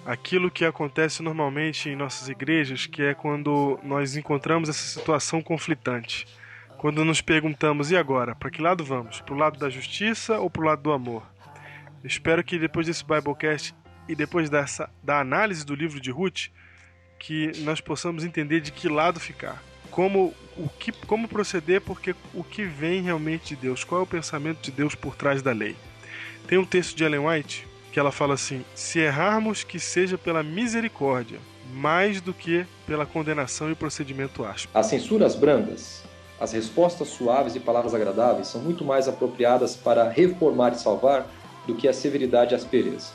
aquilo 0.06 0.50
que 0.50 0.64
acontece 0.64 1.22
normalmente 1.22 1.88
em 1.88 1.96
nossas 1.96 2.28
igrejas, 2.28 2.86
que 2.86 3.02
é 3.02 3.14
quando 3.14 3.78
nós 3.82 4.16
encontramos 4.16 4.68
essa 4.68 4.98
situação 4.98 5.42
conflitante. 5.42 6.26
Quando 6.78 7.04
nos 7.04 7.20
perguntamos, 7.20 7.90
e 7.90 7.96
agora? 7.96 8.34
Para 8.34 8.50
que 8.50 8.62
lado 8.62 8.84
vamos? 8.84 9.20
Para 9.20 9.34
o 9.34 9.38
lado 9.38 9.58
da 9.58 9.68
justiça 9.68 10.38
ou 10.38 10.50
para 10.50 10.62
o 10.62 10.64
lado 10.64 10.82
do 10.82 10.92
amor? 10.92 11.22
Espero 12.02 12.42
que 12.42 12.58
depois 12.58 12.86
desse 12.86 13.04
Biblecast 13.04 13.74
e 14.08 14.16
depois 14.16 14.50
dessa 14.50 14.90
da 15.02 15.20
análise 15.20 15.64
do 15.64 15.74
livro 15.74 16.00
de 16.00 16.10
Ruth, 16.10 16.48
que 17.18 17.52
nós 17.58 17.80
possamos 17.80 18.24
entender 18.24 18.60
de 18.60 18.72
que 18.72 18.88
lado 18.88 19.20
ficar. 19.20 19.62
Como, 19.92 20.34
o 20.56 20.68
que, 20.68 20.90
como 21.06 21.28
proceder, 21.28 21.80
porque 21.80 22.16
o 22.34 22.42
que 22.42 22.64
vem 22.64 23.02
realmente 23.02 23.54
de 23.54 23.62
Deus, 23.62 23.84
qual 23.84 24.00
é 24.00 24.04
o 24.04 24.06
pensamento 24.06 24.60
de 24.60 24.72
Deus 24.72 24.96
por 24.96 25.14
trás 25.14 25.40
da 25.40 25.52
lei. 25.52 25.76
Tem 26.48 26.58
um 26.58 26.64
texto 26.64 26.96
de 26.96 27.04
Ellen 27.04 27.20
White 27.28 27.68
que 27.92 28.00
ela 28.00 28.10
fala 28.10 28.34
assim: 28.34 28.64
se 28.74 28.98
errarmos, 28.98 29.62
que 29.62 29.78
seja 29.78 30.18
pela 30.18 30.42
misericórdia, 30.42 31.38
mais 31.72 32.20
do 32.20 32.32
que 32.32 32.66
pela 32.86 33.06
condenação 33.06 33.70
e 33.70 33.74
procedimento 33.74 34.44
áspero. 34.44 34.70
As 34.74 34.86
censuras 34.86 35.34
brandas, 35.36 36.02
as 36.40 36.52
respostas 36.52 37.08
suaves 37.08 37.54
e 37.54 37.60
palavras 37.60 37.94
agradáveis 37.94 38.48
são 38.48 38.60
muito 38.60 38.84
mais 38.84 39.06
apropriadas 39.06 39.76
para 39.76 40.08
reformar 40.08 40.72
e 40.72 40.78
salvar 40.78 41.26
do 41.66 41.76
que 41.76 41.86
a 41.86 41.92
severidade 41.92 42.52
e 42.52 42.56
aspereza. 42.56 43.12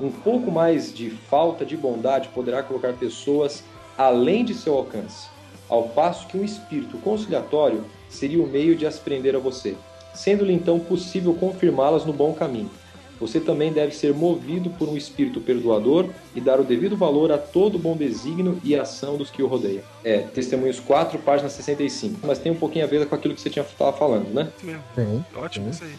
Um 0.00 0.10
pouco 0.10 0.50
mais 0.50 0.92
de 0.92 1.10
falta 1.10 1.66
de 1.66 1.76
bondade 1.76 2.28
poderá 2.28 2.62
colocar 2.62 2.94
pessoas 2.94 3.62
além 3.98 4.44
de 4.44 4.54
seu 4.54 4.74
alcance, 4.74 5.28
ao 5.72 5.84
passo 5.84 6.26
que 6.26 6.36
um 6.36 6.44
espírito 6.44 6.98
conciliatório 6.98 7.82
seria 8.10 8.42
o 8.42 8.46
meio 8.46 8.76
de 8.76 8.84
as 8.84 8.98
prender 8.98 9.34
a 9.34 9.38
você, 9.38 9.74
sendo-lhe 10.12 10.52
então 10.52 10.78
possível 10.78 11.32
confirmá-las 11.32 12.04
no 12.04 12.12
bom 12.12 12.34
caminho. 12.34 12.70
Você 13.18 13.40
também 13.40 13.72
deve 13.72 13.94
ser 13.94 14.12
movido 14.12 14.68
por 14.68 14.86
um 14.86 14.98
espírito 14.98 15.40
perdoador 15.40 16.10
e 16.34 16.42
dar 16.42 16.60
o 16.60 16.64
devido 16.64 16.94
valor 16.94 17.32
a 17.32 17.38
todo 17.38 17.78
bom 17.78 17.96
desígnio 17.96 18.60
e 18.62 18.76
ação 18.76 19.16
dos 19.16 19.30
que 19.30 19.42
o 19.42 19.46
rodeiam. 19.46 19.82
É, 20.04 20.18
Testemunhos 20.18 20.78
4, 20.78 21.18
página 21.20 21.48
65. 21.48 22.18
Mas 22.26 22.38
tem 22.38 22.52
um 22.52 22.56
pouquinho 22.56 22.84
a 22.84 22.88
ver 22.88 23.06
com 23.06 23.14
aquilo 23.14 23.34
que 23.34 23.40
você 23.40 23.48
tinha 23.48 23.64
estava 23.64 23.96
falando, 23.96 24.28
né? 24.34 24.52
Tem. 24.94 25.24
Ótimo 25.34 25.66
tem. 25.66 25.72
isso 25.72 25.84
aí. 25.84 25.94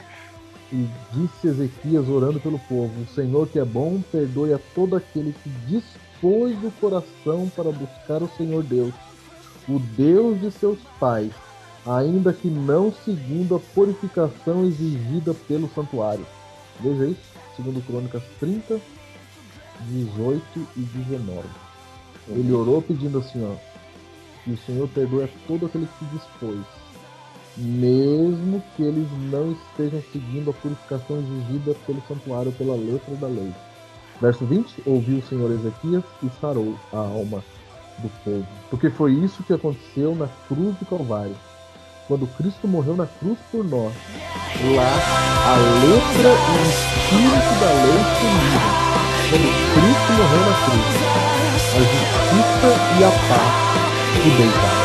E 0.74 0.88
disse 1.14 1.48
Ezequias 1.48 2.08
orando 2.10 2.40
pelo 2.40 2.60
povo: 2.60 2.92
O 3.02 3.16
Senhor 3.16 3.48
que 3.48 3.58
é 3.58 3.66
bom, 3.66 4.02
perdoe 4.12 4.54
a 4.54 4.60
todo 4.76 4.96
aquele 4.96 5.34
que 5.44 5.50
dispôs 5.68 6.62
o 6.64 6.72
coração 6.82 7.50
para 7.56 7.72
buscar 7.72 8.22
o 8.22 8.30
Senhor 8.36 8.64
Deus, 8.64 8.94
o 9.68 9.80
Deus 9.80 10.40
de 10.42 10.52
seus 10.52 10.80
pais, 11.00 11.32
ainda 11.86 12.34
que 12.34 12.48
não 12.48 12.92
segundo 12.92 13.56
a 13.56 13.60
purificação 13.60 14.66
exigida 14.66 15.34
pelo 15.48 15.70
santuário. 15.70 16.26
Veja 16.80 17.08
isso, 17.08 17.22
segundo 17.56 17.86
Crônicas 17.86 18.24
30, 18.40 18.80
18 19.82 20.68
e 20.78 20.80
19. 20.80 21.48
Ele 22.30 22.54
orou 22.54 22.82
pedindo 22.82 23.20
assim, 23.20 23.44
ó, 23.44 23.56
que 24.44 24.52
o 24.52 24.58
Senhor 24.58 24.88
perdoe 24.90 25.24
a 25.24 25.30
todo 25.48 25.66
aquele 25.66 25.88
que 25.88 26.00
se 26.00 26.06
dispôs, 26.06 26.66
mesmo 27.58 28.64
que 28.76 28.84
eles 28.84 29.08
não 29.30 29.52
estejam 29.52 30.02
seguindo 30.12 30.50
a 30.50 30.54
purificação 30.54 31.18
exigida 31.18 31.76
pelo 31.86 32.02
santuário 32.08 32.52
pela 32.54 32.76
letra 32.76 33.16
da 33.16 33.28
lei. 33.28 33.54
Verso 34.22 34.46
20: 34.46 34.84
Ouviu 34.86 35.20
o 35.20 35.24
Senhor 35.24 35.52
Ezequias 35.52 36.04
e 36.24 36.30
sarou 36.40 36.76
a 36.92 36.98
alma 36.98 37.44
do 38.00 38.10
povo. 38.24 38.48
Porque 38.70 38.90
foi 38.90 39.14
isso 39.14 39.44
que 39.44 39.54
aconteceu 39.54 40.16
na 40.16 40.28
cruz 40.48 40.76
do 40.78 40.86
Calvário. 40.86 41.36
Quando 42.08 42.28
Cristo 42.36 42.68
morreu 42.68 42.96
na 42.96 43.08
cruz 43.08 43.38
por 43.52 43.64
nós, 43.64 43.94
lá 44.76 44.94
a 45.46 45.56
letra 45.56 46.30
e 46.30 46.58
o 46.58 46.70
espírito 46.70 47.54
da 47.60 47.72
lei 47.84 48.02
sumiram. 48.20 48.84
Quando 49.30 49.50
Cristo 49.74 50.12
morreu 50.12 50.44
na 50.50 50.56
cruz, 50.66 50.92
a 51.74 51.80
justiça 51.80 52.70
e 53.00 53.04
a 53.04 53.12
paz 53.30 53.64
se 54.22 54.30
deitaram. 54.38 54.83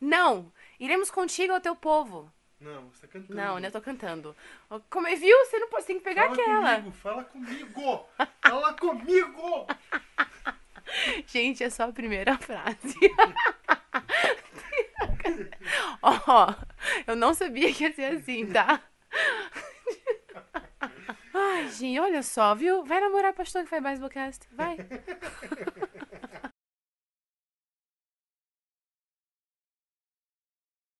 Não! 0.00 0.52
Iremos 0.78 1.10
contigo 1.10 1.52
ao 1.52 1.60
teu 1.60 1.74
povo. 1.74 2.32
Não, 2.60 2.90
você 2.90 3.06
tá 3.06 3.12
cantando. 3.12 3.34
Não, 3.34 3.58
né? 3.58 3.68
Eu 3.68 3.72
tô 3.72 3.80
cantando. 3.80 4.36
Como 4.90 5.06
é, 5.06 5.14
viu? 5.14 5.36
Você 5.44 5.58
não 5.58 5.68
pode, 5.68 5.86
tem 5.86 5.98
que 5.98 6.04
pegar 6.04 6.22
fala 6.22 6.34
aquela. 6.34 6.76
Comigo, 6.76 6.96
fala 6.96 7.24
comigo! 7.24 8.08
Fala 8.42 8.74
comigo! 8.74 9.66
Gente, 11.26 11.62
é 11.62 11.70
só 11.70 11.84
a 11.84 11.92
primeira 11.92 12.36
frase. 12.38 12.98
Ó, 16.02 16.54
eu 17.06 17.14
não 17.14 17.34
sabia 17.34 17.72
que 17.72 17.84
ia 17.84 17.92
ser 17.92 18.16
assim, 18.16 18.46
tá? 18.46 18.80
Ai, 21.34 21.68
gente, 21.68 22.00
olha 22.00 22.22
só, 22.22 22.54
viu? 22.54 22.84
Vai 22.84 23.00
namorar 23.00 23.32
pastor 23.32 23.64
que 23.64 23.70
faz 23.70 23.82
Baseballcast. 23.82 24.46
Vai. 24.52 24.76